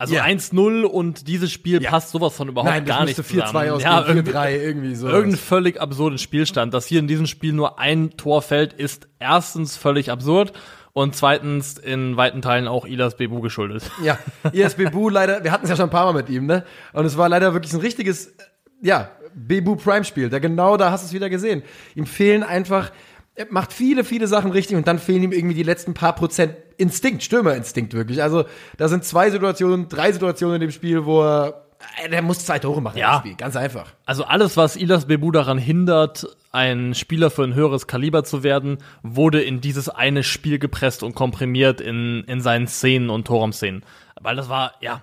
Also 0.00 0.14
Ja. 0.14 0.22
1-0 0.22 0.84
und 0.84 1.26
dieses 1.26 1.50
Spiel 1.50 1.82
Ja. 1.82 1.90
passt 1.90 2.10
sowas 2.10 2.34
von 2.36 2.48
überhaupt 2.48 2.70
Nein, 2.70 2.84
das 2.86 2.96
gar 2.96 3.04
nicht 3.04 3.18
müsste 3.18 3.34
4-2 3.34 3.46
zusammen. 3.46 3.70
ausgehen, 3.72 3.90
Ja, 3.92 4.06
irgendwie, 4.06 4.30
4-3, 4.32 4.56
irgendwie 4.56 4.94
so. 4.94 5.08
irgendein 5.08 5.38
völlig 5.38 5.80
absurden 5.80 6.18
Spielstand. 6.18 6.72
Dass 6.72 6.86
hier 6.86 7.00
in 7.00 7.08
diesem 7.08 7.26
Spiel 7.26 7.52
nur 7.52 7.80
ein 7.80 8.10
Tor 8.16 8.40
fällt, 8.42 8.72
ist 8.72 9.08
erstens 9.18 9.76
völlig 9.76 10.10
absurd 10.12 10.52
und 10.92 11.16
zweitens 11.16 11.78
in 11.78 12.16
weiten 12.16 12.42
Teilen 12.42 12.68
auch 12.68 12.84
Ilas 12.86 13.16
Bebu 13.16 13.40
geschuldet. 13.40 13.90
Ja, 14.02 14.18
ISB 14.52 14.88
Bu 14.90 15.08
leider, 15.10 15.42
wir 15.42 15.50
hatten 15.50 15.64
es 15.64 15.70
ja 15.70 15.76
schon 15.76 15.86
ein 15.86 15.90
paar 15.90 16.12
Mal 16.12 16.20
mit 16.20 16.28
ihm, 16.28 16.46
ne? 16.46 16.64
Und 16.92 17.04
es 17.04 17.16
war 17.18 17.28
leider 17.28 17.52
wirklich 17.52 17.72
ein 17.72 17.80
richtiges, 17.80 18.34
ja, 18.80 19.10
Bebu 19.34 19.74
Prime 19.76 20.04
Spiel. 20.04 20.28
Da 20.30 20.38
genau 20.38 20.76
da 20.76 20.90
hast 20.92 21.02
du 21.02 21.06
es 21.08 21.12
wieder 21.12 21.28
gesehen. 21.28 21.62
Ihm 21.96 22.06
fehlen 22.06 22.42
einfach, 22.44 22.90
er 23.38 23.46
macht 23.50 23.72
viele, 23.72 24.02
viele 24.02 24.26
Sachen 24.26 24.50
richtig 24.50 24.76
und 24.76 24.88
dann 24.88 24.98
fehlen 24.98 25.22
ihm 25.22 25.32
irgendwie 25.32 25.54
die 25.54 25.62
letzten 25.62 25.94
paar 25.94 26.14
Prozent 26.14 26.56
Instinkt, 26.76 27.22
Stürmerinstinkt 27.22 27.94
wirklich. 27.94 28.22
Also 28.22 28.44
da 28.76 28.88
sind 28.88 29.04
zwei 29.04 29.30
Situationen, 29.30 29.88
drei 29.88 30.12
Situationen 30.12 30.56
in 30.56 30.60
dem 30.62 30.70
Spiel, 30.70 31.04
wo 31.06 31.22
er, 31.22 31.66
äh, 32.04 32.08
der 32.08 32.22
muss 32.22 32.44
zwei 32.44 32.58
Tore 32.58 32.82
machen 32.82 32.98
Ja. 32.98 33.14
im 33.16 33.20
Spiel, 33.20 33.34
ganz 33.36 33.54
einfach. 33.56 33.92
Also 34.06 34.24
alles, 34.24 34.56
was 34.56 34.74
Ilas 34.76 35.06
Bebu 35.06 35.30
daran 35.30 35.58
hindert, 35.58 36.26
ein 36.50 36.94
Spieler 36.94 37.30
für 37.30 37.44
ein 37.44 37.54
höheres 37.54 37.86
Kaliber 37.86 38.24
zu 38.24 38.42
werden, 38.42 38.78
wurde 39.02 39.40
in 39.42 39.60
dieses 39.60 39.88
eine 39.88 40.22
Spiel 40.24 40.58
gepresst 40.58 41.02
und 41.04 41.14
komprimiert 41.14 41.80
in, 41.80 42.24
in 42.26 42.40
seinen 42.40 42.66
Szenen 42.66 43.08
und 43.10 43.26
Torumszenen. 43.26 43.84
Weil 44.20 44.34
das 44.36 44.48
war, 44.48 44.74
ja, 44.80 45.02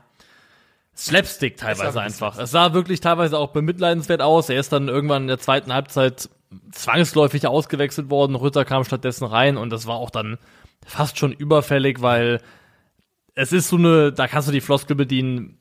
Slapstick 0.98 1.58
teilweise 1.58 2.02
einfach. 2.02 2.38
Es 2.38 2.52
sah 2.52 2.74
wirklich 2.74 3.02
teilweise 3.02 3.38
auch 3.38 3.50
bemitleidenswert 3.52 4.22
aus. 4.22 4.50
Er 4.50 4.60
ist 4.60 4.72
dann 4.72 4.88
irgendwann 4.88 5.24
in 5.24 5.28
der 5.28 5.40
zweiten 5.40 5.74
Halbzeit 5.74 6.30
zwangsläufig 6.72 7.48
ausgewechselt 7.48 8.10
worden. 8.10 8.36
Rütter 8.36 8.66
kam 8.66 8.84
stattdessen 8.84 9.26
rein 9.26 9.58
und 9.58 9.70
das 9.70 9.88
war 9.88 9.96
auch 9.96 10.10
dann 10.10 10.38
fast 10.86 11.18
schon 11.18 11.32
überfällig, 11.32 12.02
weil 12.02 12.42
es 13.34 13.52
ist 13.52 13.70
so 13.70 13.76
eine, 13.78 14.12
da 14.12 14.28
kannst 14.28 14.48
du 14.48 14.52
die 14.52 14.62
Floskel 14.62 14.96
bedienen, 14.96 15.60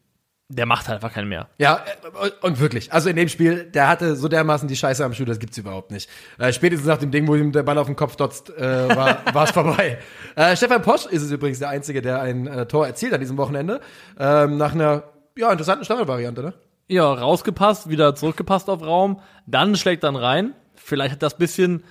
der 0.49 0.66
macht 0.66 0.89
halt 0.89 0.97
einfach 0.97 1.12
keinen 1.12 1.28
mehr. 1.28 1.49
Ja, 1.59 1.82
äh, 2.22 2.30
und 2.43 2.61
wirklich. 2.61 2.93
Also 2.93 3.09
in 3.09 3.16
dem 3.16 3.28
Spiel, 3.28 3.64
der 3.64 3.89
hatte 3.89 4.14
so 4.14 4.28
dermaßen 4.28 4.68
die 4.68 4.76
Scheiße 4.76 5.05
am 5.05 5.14
Schuh, 5.14 5.24
das 5.24 5.39
gibt's 5.39 5.57
überhaupt 5.59 5.91
nicht. 5.91 6.09
Äh, 6.39 6.53
spätestens 6.53 6.87
nach 6.87 6.99
dem 6.99 7.11
Ding, 7.11 7.26
wo 7.26 7.35
ihm 7.35 7.51
der 7.51 7.62
Ball 7.62 7.78
auf 7.78 7.87
den 7.87 7.97
Kopf 7.97 8.16
dotzt, 8.16 8.51
äh, 8.51 8.89
war 8.95 9.18
war's 9.32 9.51
vorbei. 9.51 9.99
Äh, 10.37 10.57
Stefan 10.57 10.82
Posch 10.82 11.07
ist 11.07 11.22
es 11.22 11.30
übrigens 11.30 11.59
der 11.59 11.70
Einzige, 11.70 12.03
der 12.03 12.20
ein 12.20 12.47
äh, 12.47 12.66
Tor 12.66 12.87
erzielt 12.87 13.14
an 13.14 13.20
diesem 13.20 13.39
Wochenende. 13.39 13.80
Ähm, 14.18 14.59
nach 14.59 14.74
einer, 14.74 15.05
ja, 15.37 15.51
interessanten 15.51 15.85
Standardvariante, 15.85 16.43
ne? 16.43 16.55
Ja, 16.87 17.11
rausgepasst, 17.11 17.89
wieder 17.89 18.14
zurückgepasst 18.14 18.68
auf 18.68 18.82
Raum, 18.82 19.20
dann 19.47 19.74
schlägt 19.74 20.05
dann 20.05 20.16
rein. 20.16 20.53
Vielleicht 20.75 21.12
hat 21.12 21.22
das 21.22 21.37
bisschen 21.37 21.85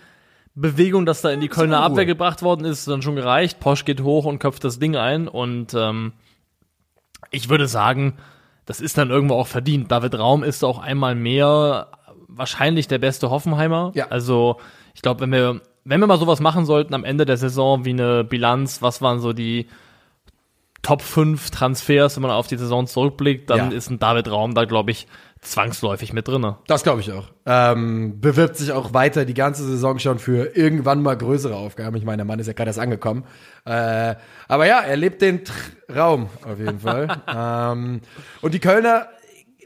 Bewegung, 0.55 1.05
das 1.05 1.21
da 1.21 1.31
in 1.31 1.41
die 1.41 1.47
Kölner. 1.47 1.81
Abwehr 1.81 2.05
gebracht 2.05 2.41
worden 2.43 2.65
ist, 2.65 2.87
dann 2.87 3.01
schon 3.01 3.15
gereicht. 3.15 3.59
Posch 3.59 3.85
geht 3.85 4.01
hoch 4.01 4.25
und 4.25 4.39
köpft 4.39 4.63
das 4.63 4.79
Ding 4.79 4.95
ein 4.95 5.27
und 5.27 5.73
ähm, 5.73 6.13
ich 7.31 7.49
würde 7.49 7.67
sagen, 7.67 8.17
das 8.65 8.79
ist 8.79 8.97
dann 8.97 9.09
irgendwo 9.09 9.35
auch 9.35 9.47
verdient. 9.47 9.91
David 9.91 10.17
Raum 10.17 10.43
ist 10.43 10.63
auch 10.63 10.79
einmal 10.79 11.15
mehr 11.15 11.87
wahrscheinlich 12.27 12.87
der 12.87 12.99
beste 12.99 13.29
Hoffenheimer. 13.29 13.91
Ja. 13.95 14.07
Also 14.09 14.57
ich 14.93 15.01
glaube, 15.01 15.21
wenn 15.21 15.31
wir 15.31 15.61
wenn 15.85 15.99
wir 15.99 16.07
mal 16.07 16.19
sowas 16.19 16.39
machen 16.39 16.65
sollten 16.65 16.93
am 16.93 17.03
Ende 17.03 17.25
der 17.25 17.37
Saison 17.37 17.83
wie 17.83 17.89
eine 17.89 18.23
Bilanz, 18.23 18.81
was 18.81 19.01
waren 19.01 19.19
so 19.19 19.33
die 19.33 19.67
Top 20.83 21.01
5 21.01 21.49
Transfers, 21.49 22.15
wenn 22.17 22.21
man 22.21 22.31
auf 22.31 22.45
die 22.47 22.57
Saison 22.57 22.85
zurückblickt, 22.85 23.49
dann 23.49 23.71
Ja. 23.71 23.77
ist 23.77 23.89
ein 23.89 23.97
David 23.99 24.29
Raum 24.29 24.53
da, 24.53 24.65
glaube 24.65 24.91
ich, 24.91 25.07
zwangsläufig 25.41 26.13
mit 26.13 26.27
drinne. 26.27 26.57
Das 26.67 26.83
glaube 26.83 27.01
ich 27.01 27.11
auch. 27.11 27.27
Ähm, 27.45 28.21
bewirbt 28.21 28.55
sich 28.57 28.71
auch 28.71 28.93
weiter 28.93 29.25
die 29.25 29.33
ganze 29.33 29.63
Saison 29.65 29.99
schon 29.99 30.19
für 30.19 30.55
irgendwann 30.55 31.01
mal 31.01 31.17
größere 31.17 31.55
Aufgaben. 31.55 31.95
Ich 31.97 32.05
meine, 32.05 32.17
der 32.17 32.25
Mann 32.25 32.39
ist 32.39 32.47
ja 32.47 32.53
gerade 32.53 32.69
erst 32.69 32.79
angekommen. 32.79 33.25
Äh, 33.65 34.15
aber 34.47 34.67
ja, 34.67 34.79
er 34.79 34.95
lebt 34.95 35.21
den 35.21 35.41
Traum 35.91 36.29
auf 36.45 36.59
jeden 36.59 36.79
Fall. 36.79 37.07
ähm, 37.27 38.01
und 38.41 38.53
die 38.53 38.59
Kölner, 38.59 39.07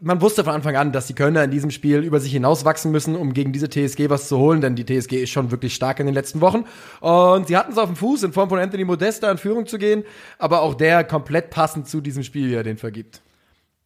man 0.01 0.21
wusste 0.21 0.43
von 0.43 0.53
Anfang 0.53 0.75
an, 0.75 0.91
dass 0.91 1.07
die 1.07 1.13
Kölner 1.15 1.43
in 1.43 1.51
diesem 1.51 1.71
Spiel 1.71 1.99
über 1.99 2.19
sich 2.19 2.31
hinauswachsen 2.31 2.91
müssen, 2.91 3.15
um 3.15 3.33
gegen 3.33 3.51
diese 3.53 3.69
TSG 3.69 4.09
was 4.09 4.27
zu 4.27 4.37
holen, 4.37 4.61
denn 4.61 4.75
die 4.75 4.85
TSG 4.85 5.13
ist 5.23 5.29
schon 5.31 5.51
wirklich 5.51 5.73
stark 5.75 5.99
in 5.99 6.05
den 6.05 6.15
letzten 6.15 6.41
Wochen. 6.41 6.65
Und 6.99 7.47
sie 7.47 7.57
hatten 7.57 7.71
es 7.71 7.77
auf 7.77 7.87
dem 7.87 7.95
Fuß, 7.95 8.23
in 8.23 8.33
Form 8.33 8.49
von 8.49 8.59
Anthony 8.59 8.85
Modesta 8.85 9.29
in 9.31 9.37
Führung 9.37 9.65
zu 9.65 9.77
gehen, 9.77 10.03
aber 10.39 10.61
auch 10.61 10.75
der 10.75 11.03
komplett 11.03 11.49
passend 11.49 11.87
zu 11.87 12.01
diesem 12.01 12.23
Spiel, 12.23 12.49
wie 12.49 12.55
er 12.55 12.63
den 12.63 12.77
vergibt. 12.77 13.21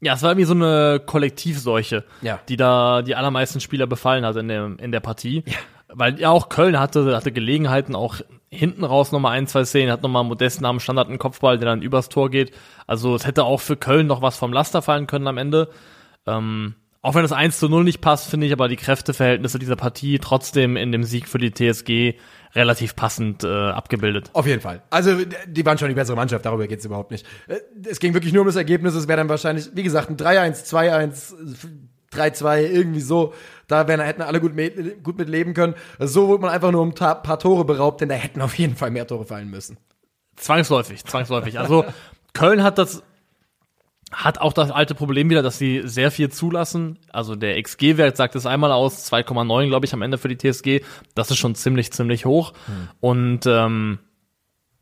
Ja, 0.01 0.15
es 0.15 0.23
war 0.23 0.31
irgendwie 0.31 0.45
so 0.45 0.53
eine 0.55 0.99
Kollektivseuche, 1.05 2.03
Ja. 2.21 2.39
die 2.49 2.57
da 2.57 3.01
die 3.03 3.15
allermeisten 3.15 3.59
Spieler 3.59 3.87
befallen 3.87 4.25
hat 4.25 4.35
in 4.35 4.47
der, 4.47 4.71
in 4.79 4.91
der 4.91 4.99
Partie. 4.99 5.43
Weil 5.93 6.19
ja 6.19 6.29
auch 6.29 6.49
Köln 6.49 6.79
hatte, 6.79 7.15
hatte 7.15 7.31
Gelegenheiten, 7.31 7.95
auch 7.95 8.15
hinten 8.49 8.83
raus 8.83 9.11
nochmal 9.11 9.33
ein, 9.37 9.47
zwei 9.47 9.63
Szenen, 9.65 9.91
hat 9.91 10.01
nochmal 10.01 10.23
Modesten 10.23 10.65
am 10.65 10.79
Standard 10.79 11.07
einen 11.09 11.19
Kopfball, 11.19 11.57
der 11.57 11.67
dann 11.69 11.81
übers 11.81 12.09
Tor 12.09 12.29
geht. 12.29 12.51
Also 12.87 13.13
es 13.15 13.25
hätte 13.25 13.43
auch 13.43 13.59
für 13.61 13.77
Köln 13.77 14.07
noch 14.07 14.21
was 14.21 14.37
vom 14.37 14.51
Laster 14.53 14.81
fallen 14.81 15.07
können 15.07 15.27
am 15.27 15.37
Ende. 15.37 15.69
Ähm, 16.27 16.75
auch 17.01 17.15
wenn 17.15 17.23
das 17.23 17.31
1 17.31 17.57
zu 17.57 17.67
0 17.67 17.83
nicht 17.83 17.99
passt, 18.01 18.29
finde 18.29 18.45
ich 18.45 18.53
aber 18.53 18.67
die 18.67 18.75
Kräfteverhältnisse 18.75 19.57
dieser 19.57 19.75
Partie 19.75 20.19
trotzdem 20.19 20.77
in 20.77 20.91
dem 20.91 21.03
Sieg 21.03 21.27
für 21.27 21.39
die 21.39 21.51
TSG 21.51 22.15
relativ 22.53 22.95
passend 22.95 23.43
äh, 23.43 23.47
abgebildet. 23.47 24.29
Auf 24.33 24.45
jeden 24.45 24.61
Fall. 24.61 24.83
Also, 24.91 25.17
die 25.47 25.65
waren 25.65 25.77
schon 25.79 25.89
die 25.89 25.95
bessere 25.95 26.15
Mannschaft, 26.15 26.45
darüber 26.45 26.67
geht's 26.67 26.85
überhaupt 26.85 27.09
nicht. 27.11 27.25
Äh, 27.47 27.57
Es 27.89 27.99
ging 27.99 28.13
wirklich 28.13 28.33
nur 28.33 28.41
um 28.41 28.47
das 28.47 28.55
Ergebnis. 28.55 28.93
Es 28.93 29.07
wäre 29.07 29.17
dann 29.17 29.29
wahrscheinlich, 29.29 29.69
wie 29.73 29.83
gesagt, 29.83 30.09
ein 30.09 30.17
3-1, 30.17 30.65
2-1, 30.71 31.33
3-2, 32.13 32.61
irgendwie 32.67 33.01
so. 33.01 33.33
Da 33.67 33.87
wären, 33.87 34.01
hätten 34.01 34.21
alle 34.21 34.39
gut, 34.39 34.53
mit, 34.53 35.03
gut 35.03 35.17
mit 35.17 35.29
leben 35.29 35.53
können. 35.55 35.73
So 35.97 36.27
wurde 36.27 36.41
man 36.41 36.51
einfach 36.51 36.71
nur 36.71 36.81
um 36.81 36.89
ein 36.89 36.93
paar 36.93 37.39
Tore 37.39 37.65
beraubt, 37.65 38.01
denn 38.01 38.09
da 38.09 38.15
hätten 38.15 38.41
auf 38.41 38.53
jeden 38.55 38.75
Fall 38.75 38.91
mehr 38.91 39.07
Tore 39.07 39.25
fallen 39.25 39.49
müssen. 39.49 39.77
Zwangsläufig, 40.35 41.03
zwangsläufig. 41.05 41.57
Also 41.57 41.85
Köln 42.33 42.63
hat 42.63 42.77
das 42.77 43.01
hat 44.11 44.39
auch 44.39 44.53
das 44.53 44.71
alte 44.71 44.93
Problem 44.93 45.29
wieder, 45.29 45.41
dass 45.41 45.57
sie 45.57 45.81
sehr 45.85 46.11
viel 46.11 46.29
zulassen. 46.29 46.99
Also 47.11 47.35
der 47.35 47.61
XG-Wert 47.61 48.17
sagt 48.17 48.35
es 48.35 48.45
einmal 48.45 48.71
aus, 48.71 49.11
2,9 49.11 49.67
glaube 49.67 49.85
ich 49.85 49.93
am 49.93 50.01
Ende 50.01 50.17
für 50.17 50.27
die 50.27 50.37
TSG. 50.37 50.81
Das 51.15 51.31
ist 51.31 51.37
schon 51.37 51.55
ziemlich, 51.55 51.91
ziemlich 51.93 52.25
hoch. 52.25 52.53
Und 52.99 53.45
ähm, 53.45 53.99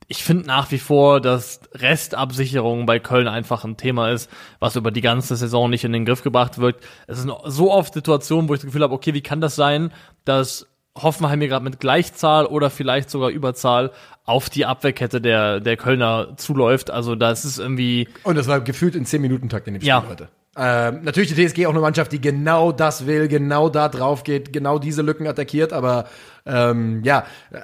ich 0.07 0.23
finde 0.23 0.47
nach 0.47 0.71
wie 0.71 0.79
vor, 0.79 1.21
dass 1.21 1.61
Restabsicherung 1.75 2.87
bei 2.87 2.97
Köln 2.97 3.27
einfach 3.27 3.63
ein 3.63 3.77
Thema 3.77 4.09
ist, 4.09 4.29
was 4.59 4.75
über 4.75 4.89
die 4.89 5.01
ganze 5.01 5.35
Saison 5.35 5.69
nicht 5.69 5.83
in 5.83 5.93
den 5.93 6.05
Griff 6.05 6.23
gebracht 6.23 6.57
wird. 6.57 6.77
Es 7.05 7.19
sind 7.19 7.31
so 7.45 7.71
oft 7.71 7.93
Situationen, 7.93 8.49
wo 8.49 8.55
ich 8.55 8.59
das 8.59 8.65
Gefühl 8.65 8.81
habe, 8.81 8.95
okay, 8.95 9.13
wie 9.13 9.21
kann 9.21 9.39
das 9.39 9.55
sein, 9.55 9.93
dass 10.25 10.67
Hoffenheim 10.97 11.39
hier 11.39 11.49
gerade 11.49 11.63
mit 11.63 11.79
Gleichzahl 11.79 12.45
oder 12.45 12.69
vielleicht 12.69 13.09
sogar 13.09 13.29
Überzahl 13.29 13.91
auf 14.25 14.49
die 14.49 14.65
Abwehrkette 14.65 15.21
der, 15.21 15.59
der 15.59 15.77
Kölner 15.77 16.35
zuläuft. 16.37 16.91
Also 16.91 17.15
das 17.15 17.45
ist 17.45 17.59
irgendwie, 17.59 18.07
Und 18.23 18.35
das 18.35 18.47
war 18.47 18.59
gefühlt 18.61 18.95
in 18.95 19.05
10 19.05 19.21
Minuten 19.21 19.49
Takt 19.49 19.67
in 19.67 19.75
dem 19.75 19.81
Spiel 19.81 19.87
Ja. 19.89 20.03
heute. 20.07 20.29
Ähm, 20.57 21.03
natürlich 21.03 21.33
die 21.33 21.47
TSG 21.47 21.67
auch 21.67 21.71
eine 21.71 21.79
Mannschaft, 21.79 22.11
die 22.11 22.19
genau 22.19 22.71
das 22.71 23.05
will, 23.05 23.27
genau 23.27 23.69
da 23.69 23.87
drauf 23.87 24.23
geht, 24.23 24.51
genau 24.51 24.77
diese 24.77 25.01
Lücken 25.03 25.25
attackiert, 25.27 25.71
aber 25.71 26.05
ähm, 26.45 27.01
ja, 27.03 27.25
äh, 27.51 27.59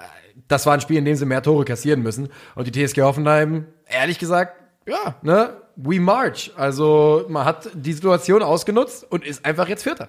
das 0.48 0.66
war 0.66 0.74
ein 0.76 0.82
Spiel, 0.82 0.98
in 0.98 1.06
dem 1.06 1.16
sie 1.16 1.26
mehr 1.26 1.42
Tore 1.42 1.66
kassieren 1.66 2.02
müssen. 2.04 2.30
Und 2.54 2.68
die 2.68 2.86
TSG 2.88 3.02
Hoffenheim, 3.02 3.66
ehrlich 3.88 4.20
gesagt, 4.20 4.54
ja, 4.88 5.16
ne, 5.24 5.58
we 5.76 6.00
march. 6.00 6.52
Also 6.56 7.26
man 7.28 7.44
hat 7.46 7.70
die 7.74 7.94
Situation 7.94 8.44
ausgenutzt 8.44 9.06
und 9.10 9.26
ist 9.26 9.44
einfach 9.44 9.68
jetzt 9.68 9.84
Vierter. 9.84 10.08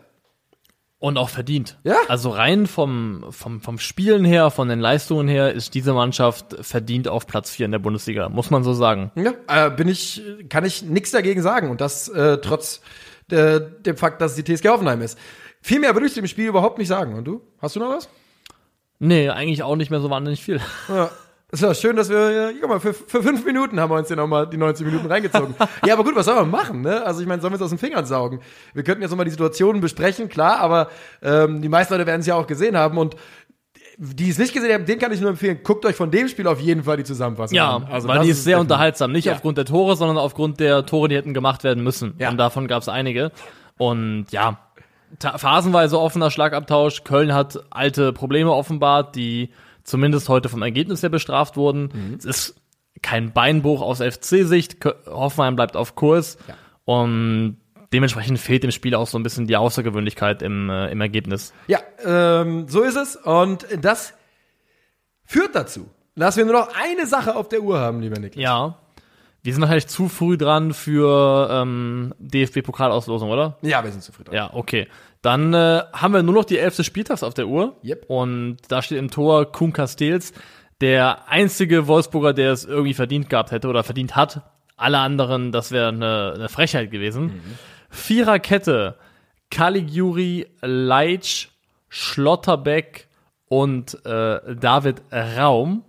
Und 1.06 1.18
auch 1.18 1.28
verdient. 1.28 1.78
Ja. 1.84 1.98
Also 2.08 2.30
rein 2.30 2.66
vom, 2.66 3.26
vom, 3.30 3.60
vom 3.60 3.78
Spielen 3.78 4.24
her, 4.24 4.50
von 4.50 4.68
den 4.68 4.80
Leistungen 4.80 5.28
her, 5.28 5.52
ist 5.52 5.74
diese 5.74 5.92
Mannschaft 5.92 6.56
verdient 6.62 7.06
auf 7.06 7.28
Platz 7.28 7.48
4 7.50 7.66
in 7.66 7.70
der 7.70 7.78
Bundesliga, 7.78 8.28
muss 8.28 8.50
man 8.50 8.64
so 8.64 8.74
sagen. 8.74 9.12
Ja, 9.14 9.34
äh, 9.46 9.70
bin 9.70 9.86
ich, 9.86 10.20
kann 10.48 10.64
ich 10.64 10.82
nichts 10.82 11.12
dagegen 11.12 11.42
sagen. 11.42 11.70
Und 11.70 11.80
das 11.80 12.08
äh, 12.08 12.38
trotz 12.38 12.80
äh, 13.30 13.60
dem 13.60 13.96
Fakt, 13.96 14.20
dass 14.20 14.36
es 14.36 14.42
die 14.42 14.56
TSG 14.56 14.66
Hoffenheim 14.66 15.00
ist. 15.00 15.16
Viel 15.60 15.78
mehr 15.78 15.94
würde 15.94 16.08
ich 16.08 16.14
dem 16.14 16.26
Spiel 16.26 16.48
überhaupt 16.48 16.76
nicht 16.76 16.88
sagen. 16.88 17.14
Und 17.14 17.24
du? 17.24 17.40
Hast 17.62 17.76
du 17.76 17.80
noch 17.80 17.90
was? 17.90 18.08
Nee, 18.98 19.28
eigentlich 19.28 19.62
auch 19.62 19.76
nicht 19.76 19.92
mehr 19.92 20.00
so 20.00 20.10
wahnsinnig 20.10 20.42
viel. 20.42 20.60
Ja. 20.88 21.12
Es 21.52 21.62
war 21.62 21.74
schön, 21.74 21.94
dass 21.94 22.08
wir, 22.08 22.30
ja, 22.32 22.50
guck 22.60 22.68
mal, 22.68 22.80
für, 22.80 22.92
für 22.92 23.22
fünf 23.22 23.44
Minuten 23.44 23.78
haben 23.78 23.90
wir 23.90 23.96
uns 23.96 24.08
hier 24.08 24.16
nochmal 24.16 24.48
die 24.48 24.56
90 24.56 24.84
Minuten 24.84 25.06
reingezogen. 25.06 25.54
ja, 25.86 25.94
aber 25.94 26.02
gut, 26.02 26.16
was 26.16 26.26
sollen 26.26 26.38
wir 26.38 26.44
machen, 26.44 26.80
ne? 26.80 27.06
Also 27.06 27.20
ich 27.20 27.26
meine, 27.28 27.40
sollen 27.40 27.52
wir 27.52 27.56
es 27.56 27.62
aus 27.62 27.70
den 27.70 27.78
Fingern 27.78 28.04
saugen? 28.04 28.40
Wir 28.74 28.82
könnten 28.82 29.02
jetzt 29.02 29.12
nochmal 29.12 29.26
die 29.26 29.30
Situationen 29.30 29.80
besprechen, 29.80 30.28
klar, 30.28 30.58
aber 30.58 30.88
ähm, 31.22 31.62
die 31.62 31.68
meisten 31.68 31.94
Leute 31.94 32.06
werden 32.06 32.20
es 32.20 32.26
ja 32.26 32.34
auch 32.34 32.48
gesehen 32.48 32.76
haben 32.76 32.98
und 32.98 33.14
die 33.98 34.28
es 34.28 34.38
nicht 34.38 34.52
gesehen 34.52 34.74
haben, 34.74 34.84
den 34.86 34.98
kann 34.98 35.12
ich 35.12 35.20
nur 35.20 35.30
empfehlen, 35.30 35.60
guckt 35.62 35.86
euch 35.86 35.96
von 35.96 36.10
dem 36.10 36.28
Spiel 36.28 36.46
auf 36.48 36.60
jeden 36.60 36.82
Fall 36.82 36.96
die 36.98 37.04
Zusammenfassung 37.04 37.56
Ja, 37.56 37.76
an. 37.76 37.84
Also 37.84 38.08
weil 38.08 38.16
das 38.16 38.24
die 38.26 38.30
ist 38.32 38.44
sehr 38.44 38.58
unterhaltsam. 38.60 39.12
Nicht 39.12 39.24
Ja. 39.26 39.32
aufgrund 39.34 39.56
der 39.56 39.64
Tore, 39.64 39.96
sondern 39.96 40.18
aufgrund 40.18 40.60
der 40.60 40.84
Tore, 40.84 41.08
die 41.08 41.16
hätten 41.16 41.32
gemacht 41.32 41.64
werden 41.64 41.82
müssen. 41.82 42.14
Ja. 42.18 42.28
Und 42.30 42.36
davon 42.36 42.66
gab 42.66 42.82
es 42.82 42.88
einige. 42.88 43.30
Und 43.78 44.26
ja, 44.30 44.58
phasenweise 45.20 45.98
offener 45.98 46.30
Schlagabtausch. 46.30 47.04
Köln 47.04 47.32
hat 47.32 47.64
alte 47.70 48.12
Probleme 48.12 48.52
offenbart, 48.52 49.14
die 49.16 49.50
zumindest 49.86 50.28
heute 50.28 50.48
vom 50.48 50.62
Ergebnis 50.62 51.02
her 51.02 51.08
bestraft 51.08 51.56
wurden. 51.56 51.90
Mhm. 51.92 52.14
Es 52.18 52.24
ist 52.24 52.60
kein 53.02 53.32
Beinbruch 53.32 53.80
aus 53.80 54.00
FC-Sicht. 54.00 54.84
Hoffenheim 55.06 55.56
bleibt 55.56 55.76
auf 55.76 55.94
Kurs. 55.94 56.36
Ja. 56.48 56.54
Und 56.84 57.58
dementsprechend 57.92 58.38
fehlt 58.38 58.62
dem 58.62 58.70
Spiel 58.72 58.94
auch 58.94 59.06
so 59.06 59.18
ein 59.18 59.22
bisschen 59.22 59.46
die 59.46 59.56
Außergewöhnlichkeit 59.56 60.42
im, 60.42 60.68
äh, 60.70 60.90
im 60.90 61.00
Ergebnis. 61.00 61.52
Ja, 61.68 61.80
ähm, 62.04 62.68
so 62.68 62.82
ist 62.82 62.96
es. 62.96 63.16
Und 63.16 63.66
das 63.80 64.14
führt 65.24 65.54
dazu, 65.54 65.88
dass 66.16 66.36
wir 66.36 66.44
nur 66.44 66.54
noch 66.54 66.68
eine 66.74 67.06
Sache 67.06 67.36
auf 67.36 67.48
der 67.48 67.62
Uhr 67.62 67.78
haben, 67.78 68.00
lieber 68.00 68.18
Niklas. 68.18 68.42
Ja. 68.42 68.78
Wir 69.42 69.52
sind 69.52 69.62
wahrscheinlich 69.62 69.86
zu 69.86 70.08
früh 70.08 70.36
dran 70.36 70.74
für 70.74 71.48
ähm, 71.52 72.12
DFB-Pokalauslosung, 72.18 73.30
oder? 73.30 73.56
Ja, 73.62 73.84
wir 73.84 73.92
sind 73.92 74.02
zufrieden. 74.02 74.34
Ja, 74.34 74.50
okay. 74.52 74.88
Dann 75.26 75.52
äh, 75.54 75.82
haben 75.92 76.14
wir 76.14 76.22
nur 76.22 76.36
noch 76.36 76.44
die 76.44 76.56
elfte 76.56 76.84
Spieltags 76.84 77.24
auf 77.24 77.34
der 77.34 77.48
Uhr. 77.48 77.80
Yep. 77.82 78.04
Und 78.06 78.58
da 78.68 78.80
steht 78.80 78.98
im 78.98 79.10
Tor 79.10 79.50
Kuhn 79.50 79.72
Castells, 79.72 80.32
der 80.80 81.28
einzige 81.28 81.88
Wolfsburger, 81.88 82.32
der 82.32 82.52
es 82.52 82.64
irgendwie 82.64 82.94
verdient 82.94 83.28
gehabt 83.28 83.50
hätte 83.50 83.66
oder 83.66 83.82
verdient 83.82 84.14
hat. 84.14 84.42
Alle 84.76 84.98
anderen, 84.98 85.50
das 85.50 85.72
wäre 85.72 85.88
eine, 85.88 86.34
eine 86.36 86.48
Frechheit 86.48 86.92
gewesen. 86.92 87.42
Viererkette, 87.90 88.98
Caligiuri, 89.50 90.46
Leitsch, 90.60 91.48
Schlotterbeck 91.88 93.08
und 93.48 93.94
äh, 94.06 94.54
David 94.54 95.02
Raum. 95.10 95.82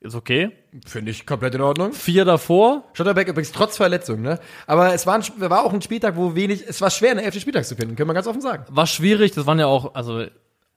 Ist 0.00 0.14
okay. 0.14 0.52
Finde 0.86 1.10
ich 1.10 1.26
komplett 1.26 1.56
in 1.56 1.60
Ordnung. 1.60 1.92
Vier 1.92 2.24
davor, 2.24 2.84
Schotterbeck 2.92 3.26
übrigens 3.26 3.50
trotz 3.50 3.76
Verletzung, 3.76 4.22
ne? 4.22 4.38
Aber 4.66 4.94
es 4.94 5.06
war, 5.06 5.16
ein, 5.16 5.22
war 5.38 5.64
auch 5.64 5.72
ein 5.72 5.82
Spieltag, 5.82 6.16
wo 6.16 6.36
wenig, 6.36 6.64
es 6.68 6.80
war 6.80 6.90
schwer, 6.90 7.10
eine 7.10 7.22
elfte 7.22 7.40
Spieltag 7.40 7.64
zu 7.64 7.74
finden, 7.74 7.96
können 7.96 8.08
wir 8.08 8.14
ganz 8.14 8.28
offen 8.28 8.40
sagen. 8.40 8.64
war 8.70 8.86
schwierig. 8.86 9.32
Das 9.32 9.46
waren 9.46 9.58
ja 9.58 9.66
auch, 9.66 9.94
also 9.94 10.24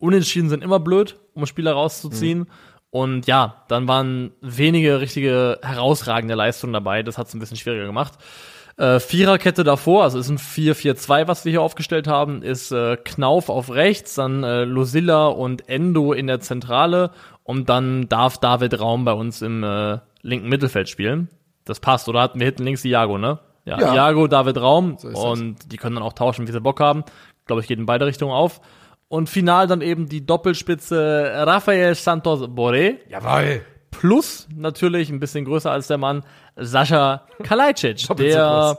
Unentschieden 0.01 0.49
sind 0.49 0.63
immer 0.63 0.80
blöd, 0.80 1.19
um 1.36 1.45
Spieler 1.45 1.74
rauszuziehen. 1.74 2.47
Und 2.89 3.28
ja, 3.28 3.63
dann 3.67 3.88
waren 3.88 4.32
wenige 4.41 4.99
richtige 4.99 5.59
herausragende 5.61 6.34
Leistungen 6.34 6.74
dabei. 6.74 7.03
Das 7.03 7.19
hat 7.19 7.28
es 7.28 7.36
ein 7.36 7.39
bisschen 7.39 7.57
schwieriger 7.57 7.86
gemacht. 7.86 8.13
Äh, 8.78 8.99
Viererkette 8.99 9.63
davor, 9.63 10.03
also 10.03 10.17
ist 10.17 10.30
ein 10.30 10.39
4-4-2, 10.39 11.28
was 11.28 11.45
wir 11.45 11.51
hier 11.51 11.61
aufgestellt 11.61 12.07
haben, 12.07 12.41
ist 12.41 12.72
äh, 12.72 12.97
Knauf 12.97 13.49
auf 13.49 13.69
rechts, 13.69 14.15
dann 14.15 14.43
äh, 14.43 14.63
Lucilla 14.63 15.28
und 15.28 15.69
Endo 15.69 16.13
in 16.13 16.26
der 16.26 16.39
Zentrale 16.39 17.11
und 17.44 17.70
dann 17.70 18.08
darf 18.10 18.38
David 18.38 18.80
Raum 18.80 19.06
bei 19.06 19.14
uns 19.14 19.42
im 19.42 19.64
äh, 19.64 20.00
linken 20.22 20.50
Mittelfeld 20.50 20.89
spielen. 20.89 21.30
Das 21.66 21.80
passt, 21.80 22.08
oder 22.10 22.22
hatten 22.22 22.39
wir 22.39 22.46
hinten 22.46 22.64
links 22.64 22.84
Iago, 22.86 23.18
ne? 23.18 23.39
Ja, 23.66 23.80
Ja. 23.80 23.94
Iago, 23.94 24.28
David 24.28 24.58
Raum 24.60 24.98
das. 25.02 25.14
und 25.14 25.72
die 25.72 25.78
können 25.78 25.96
dann 25.96 26.04
auch 26.04 26.14
tauschen, 26.14 26.48
wie 26.48 26.52
sie 26.52 26.60
Bock 26.60 26.80
haben. 26.80 27.04
Glaube 27.46 27.62
ich, 27.62 27.68
geht 27.68 27.78
in 27.80 27.86
beide 27.86 28.06
Richtungen 28.06 28.34
auf. 28.34 28.62
Und 29.08 29.30
final 29.30 29.68
dann 29.68 29.82
eben 29.82 30.08
die 30.08 30.26
Doppelspitze 30.26 31.32
Rafael 31.46 31.94
Santos 31.96 32.42
Boré 32.44 32.98
Jawohl. 33.10 33.62
plus 33.92 34.48
natürlich 34.56 35.10
ein 35.10 35.20
bisschen 35.20 35.44
größer 35.46 35.70
als 35.70 35.88
der 35.88 35.98
Mann 35.98 36.24
Sascha 36.56 37.26
Kalajdzic, 37.44 38.00
so 38.00 38.14
der 38.14 38.78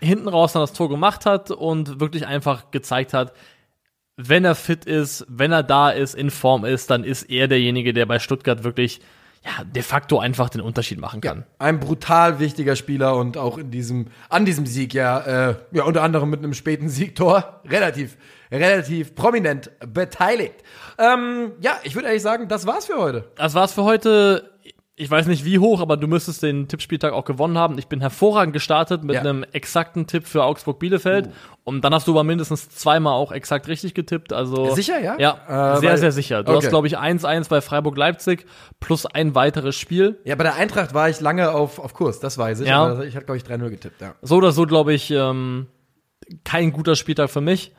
hinten 0.00 0.28
raus 0.28 0.52
dann 0.52 0.62
das 0.62 0.72
Tor 0.72 0.88
gemacht 0.88 1.26
hat 1.26 1.50
und 1.50 2.00
wirklich 2.00 2.26
einfach 2.26 2.70
gezeigt 2.70 3.12
hat, 3.14 3.32
wenn 4.18 4.44
er 4.44 4.56
fit 4.56 4.84
ist, 4.84 5.24
wenn 5.28 5.52
er 5.52 5.62
da 5.62 5.90
ist, 5.90 6.14
in 6.14 6.30
Form 6.30 6.64
ist, 6.64 6.90
dann 6.90 7.04
ist 7.04 7.22
er 7.30 7.46
derjenige, 7.46 7.92
der 7.92 8.04
bei 8.04 8.18
Stuttgart 8.18 8.64
wirklich 8.64 9.00
ja, 9.44 9.64
de 9.64 9.82
facto 9.82 10.18
einfach 10.18 10.48
den 10.50 10.60
Unterschied 10.60 10.98
machen 10.98 11.20
kann. 11.20 11.44
Ein 11.60 11.78
brutal 11.78 12.40
wichtiger 12.40 12.74
Spieler 12.74 13.16
und 13.16 13.36
auch 13.36 13.58
in 13.58 13.70
diesem, 13.70 14.08
an 14.28 14.44
diesem 14.44 14.66
Sieg 14.66 14.92
ja, 14.92 15.50
äh, 15.50 15.54
ja, 15.70 15.84
unter 15.84 16.02
anderem 16.02 16.30
mit 16.30 16.40
einem 16.40 16.52
späten 16.52 16.88
Siegtor 16.88 17.60
relativ, 17.70 18.16
relativ 18.50 19.14
prominent 19.14 19.70
beteiligt. 19.86 20.56
Ähm, 20.98 21.52
ja, 21.60 21.78
ich 21.84 21.94
würde 21.94 22.08
ehrlich 22.08 22.22
sagen, 22.22 22.48
das 22.48 22.66
war's 22.66 22.86
für 22.86 22.98
heute. 22.98 23.30
Das 23.36 23.54
war's 23.54 23.72
für 23.72 23.84
heute. 23.84 24.50
Ich 25.00 25.08
weiß 25.08 25.26
nicht 25.28 25.44
wie 25.44 25.60
hoch, 25.60 25.80
aber 25.80 25.96
du 25.96 26.08
müsstest 26.08 26.42
den 26.42 26.66
Tippspieltag 26.66 27.12
auch 27.12 27.24
gewonnen 27.24 27.56
haben. 27.56 27.78
Ich 27.78 27.86
bin 27.86 28.00
hervorragend 28.00 28.52
gestartet 28.52 29.04
mit 29.04 29.14
Ja. 29.14 29.20
einem 29.20 29.44
exakten 29.52 30.08
Tipp 30.08 30.26
für 30.26 30.42
Augsburg-Bielefeld. 30.42 31.30
Und 31.62 31.84
dann 31.84 31.94
hast 31.94 32.08
du 32.08 32.12
aber 32.12 32.24
mindestens 32.24 32.68
zweimal 32.70 33.12
auch 33.12 33.30
exakt 33.30 33.68
richtig 33.68 33.94
getippt. 33.94 34.32
Also 34.32 34.74
Sicher, 34.74 35.00
ja? 35.00 35.16
Ja, 35.18 35.74
Äh, 35.76 35.80
sehr, 35.80 35.90
weil- 35.90 35.98
sehr 35.98 36.10
sicher. 36.12 36.42
Du 36.42 36.50
Okay. 36.52 36.62
hast, 36.64 36.68
glaube 36.70 36.88
ich, 36.88 36.98
1-1 36.98 37.48
bei 37.48 37.60
Freiburg-Leipzig 37.60 38.44
plus 38.80 39.06
ein 39.06 39.36
weiteres 39.36 39.76
Spiel. 39.76 40.18
Ja, 40.24 40.34
bei 40.34 40.42
der 40.42 40.56
Eintracht 40.56 40.94
war 40.94 41.08
ich 41.08 41.20
lange 41.20 41.52
auf, 41.52 41.78
auf 41.78 41.94
Kurs, 41.94 42.18
das 42.18 42.36
weiß 42.36 42.60
ich. 42.60 42.68
Ja. 42.68 42.84
Aber 42.84 43.04
ich 43.06 43.14
hatte, 43.14 43.26
glaube 43.26 43.36
ich, 43.36 43.44
3-0 43.44 43.70
getippt, 43.70 44.00
ja. 44.00 44.14
So 44.22 44.36
oder 44.36 44.50
so, 44.50 44.66
glaube 44.66 44.92
ich, 44.94 45.12
ähm, 45.12 45.68
kein 46.44 46.72
guter 46.72 46.96
Spieltag 46.96 47.30
für 47.30 47.40
mich. 47.40 47.72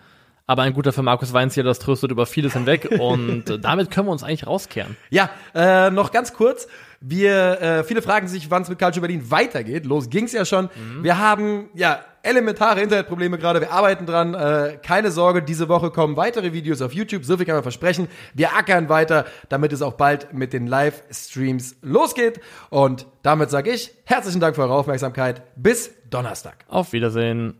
Aber 0.47 0.63
ein 0.63 0.73
guter 0.73 0.91
für 0.93 1.03
Markus 1.03 1.31
Weinziel, 1.31 1.63
das 1.63 1.77
tröstet 1.77 2.09
über 2.09 2.25
vieles 2.25 2.53
hinweg. 2.53 2.89
Und 2.99 3.59
damit 3.63 3.91
können 3.91 4.07
wir 4.07 4.11
uns 4.11 4.23
eigentlich 4.23 4.47
rauskehren. 4.47 4.97
Ja, 5.11 5.29
äh, 5.53 5.91
noch 5.91 6.11
ganz 6.11 6.33
kurz. 6.33 6.67
Wir, 7.01 7.61
äh, 7.61 7.83
viele 7.83 8.01
fragen 8.01 8.27
sich, 8.27 8.51
wann 8.51 8.63
es 8.63 8.69
mit 8.69 8.77
Calcio 8.79 9.01
Berlin 9.01 9.31
weitergeht. 9.31 9.85
Los 9.85 10.09
ging's 10.09 10.33
ja 10.33 10.43
schon. 10.43 10.69
Wir 11.01 11.17
haben 11.17 11.69
ja 11.73 11.99
elementare 12.23 12.81
Internetprobleme 12.81 13.37
gerade. 13.37 13.61
Wir 13.61 13.71
arbeiten 13.71 14.05
dran. 14.05 14.33
Äh, 14.33 14.77
keine 14.81 15.11
Sorge, 15.11 15.41
diese 15.41 15.69
Woche 15.69 15.91
kommen 15.91 16.17
weitere 16.17 16.53
Videos 16.53 16.81
auf 16.81 16.93
YouTube. 16.93 17.23
So 17.25 17.37
viel 17.37 17.45
kann 17.45 17.55
man 17.55 17.63
versprechen. 17.63 18.07
Wir 18.33 18.55
ackern 18.55 18.89
weiter, 18.89 19.25
damit 19.49 19.73
es 19.73 19.81
auch 19.81 19.93
bald 19.93 20.33
mit 20.33 20.53
den 20.53 20.67
Livestreams 20.67 21.77
losgeht. 21.81 22.39
Und 22.69 23.07
damit 23.21 23.49
sage 23.49 23.71
ich 23.71 23.91
herzlichen 24.05 24.39
Dank 24.41 24.55
für 24.55 24.63
eure 24.63 24.73
Aufmerksamkeit. 24.73 25.41
Bis 25.55 25.91
Donnerstag. 26.09 26.65
Auf 26.67 26.93
Wiedersehen. 26.93 27.55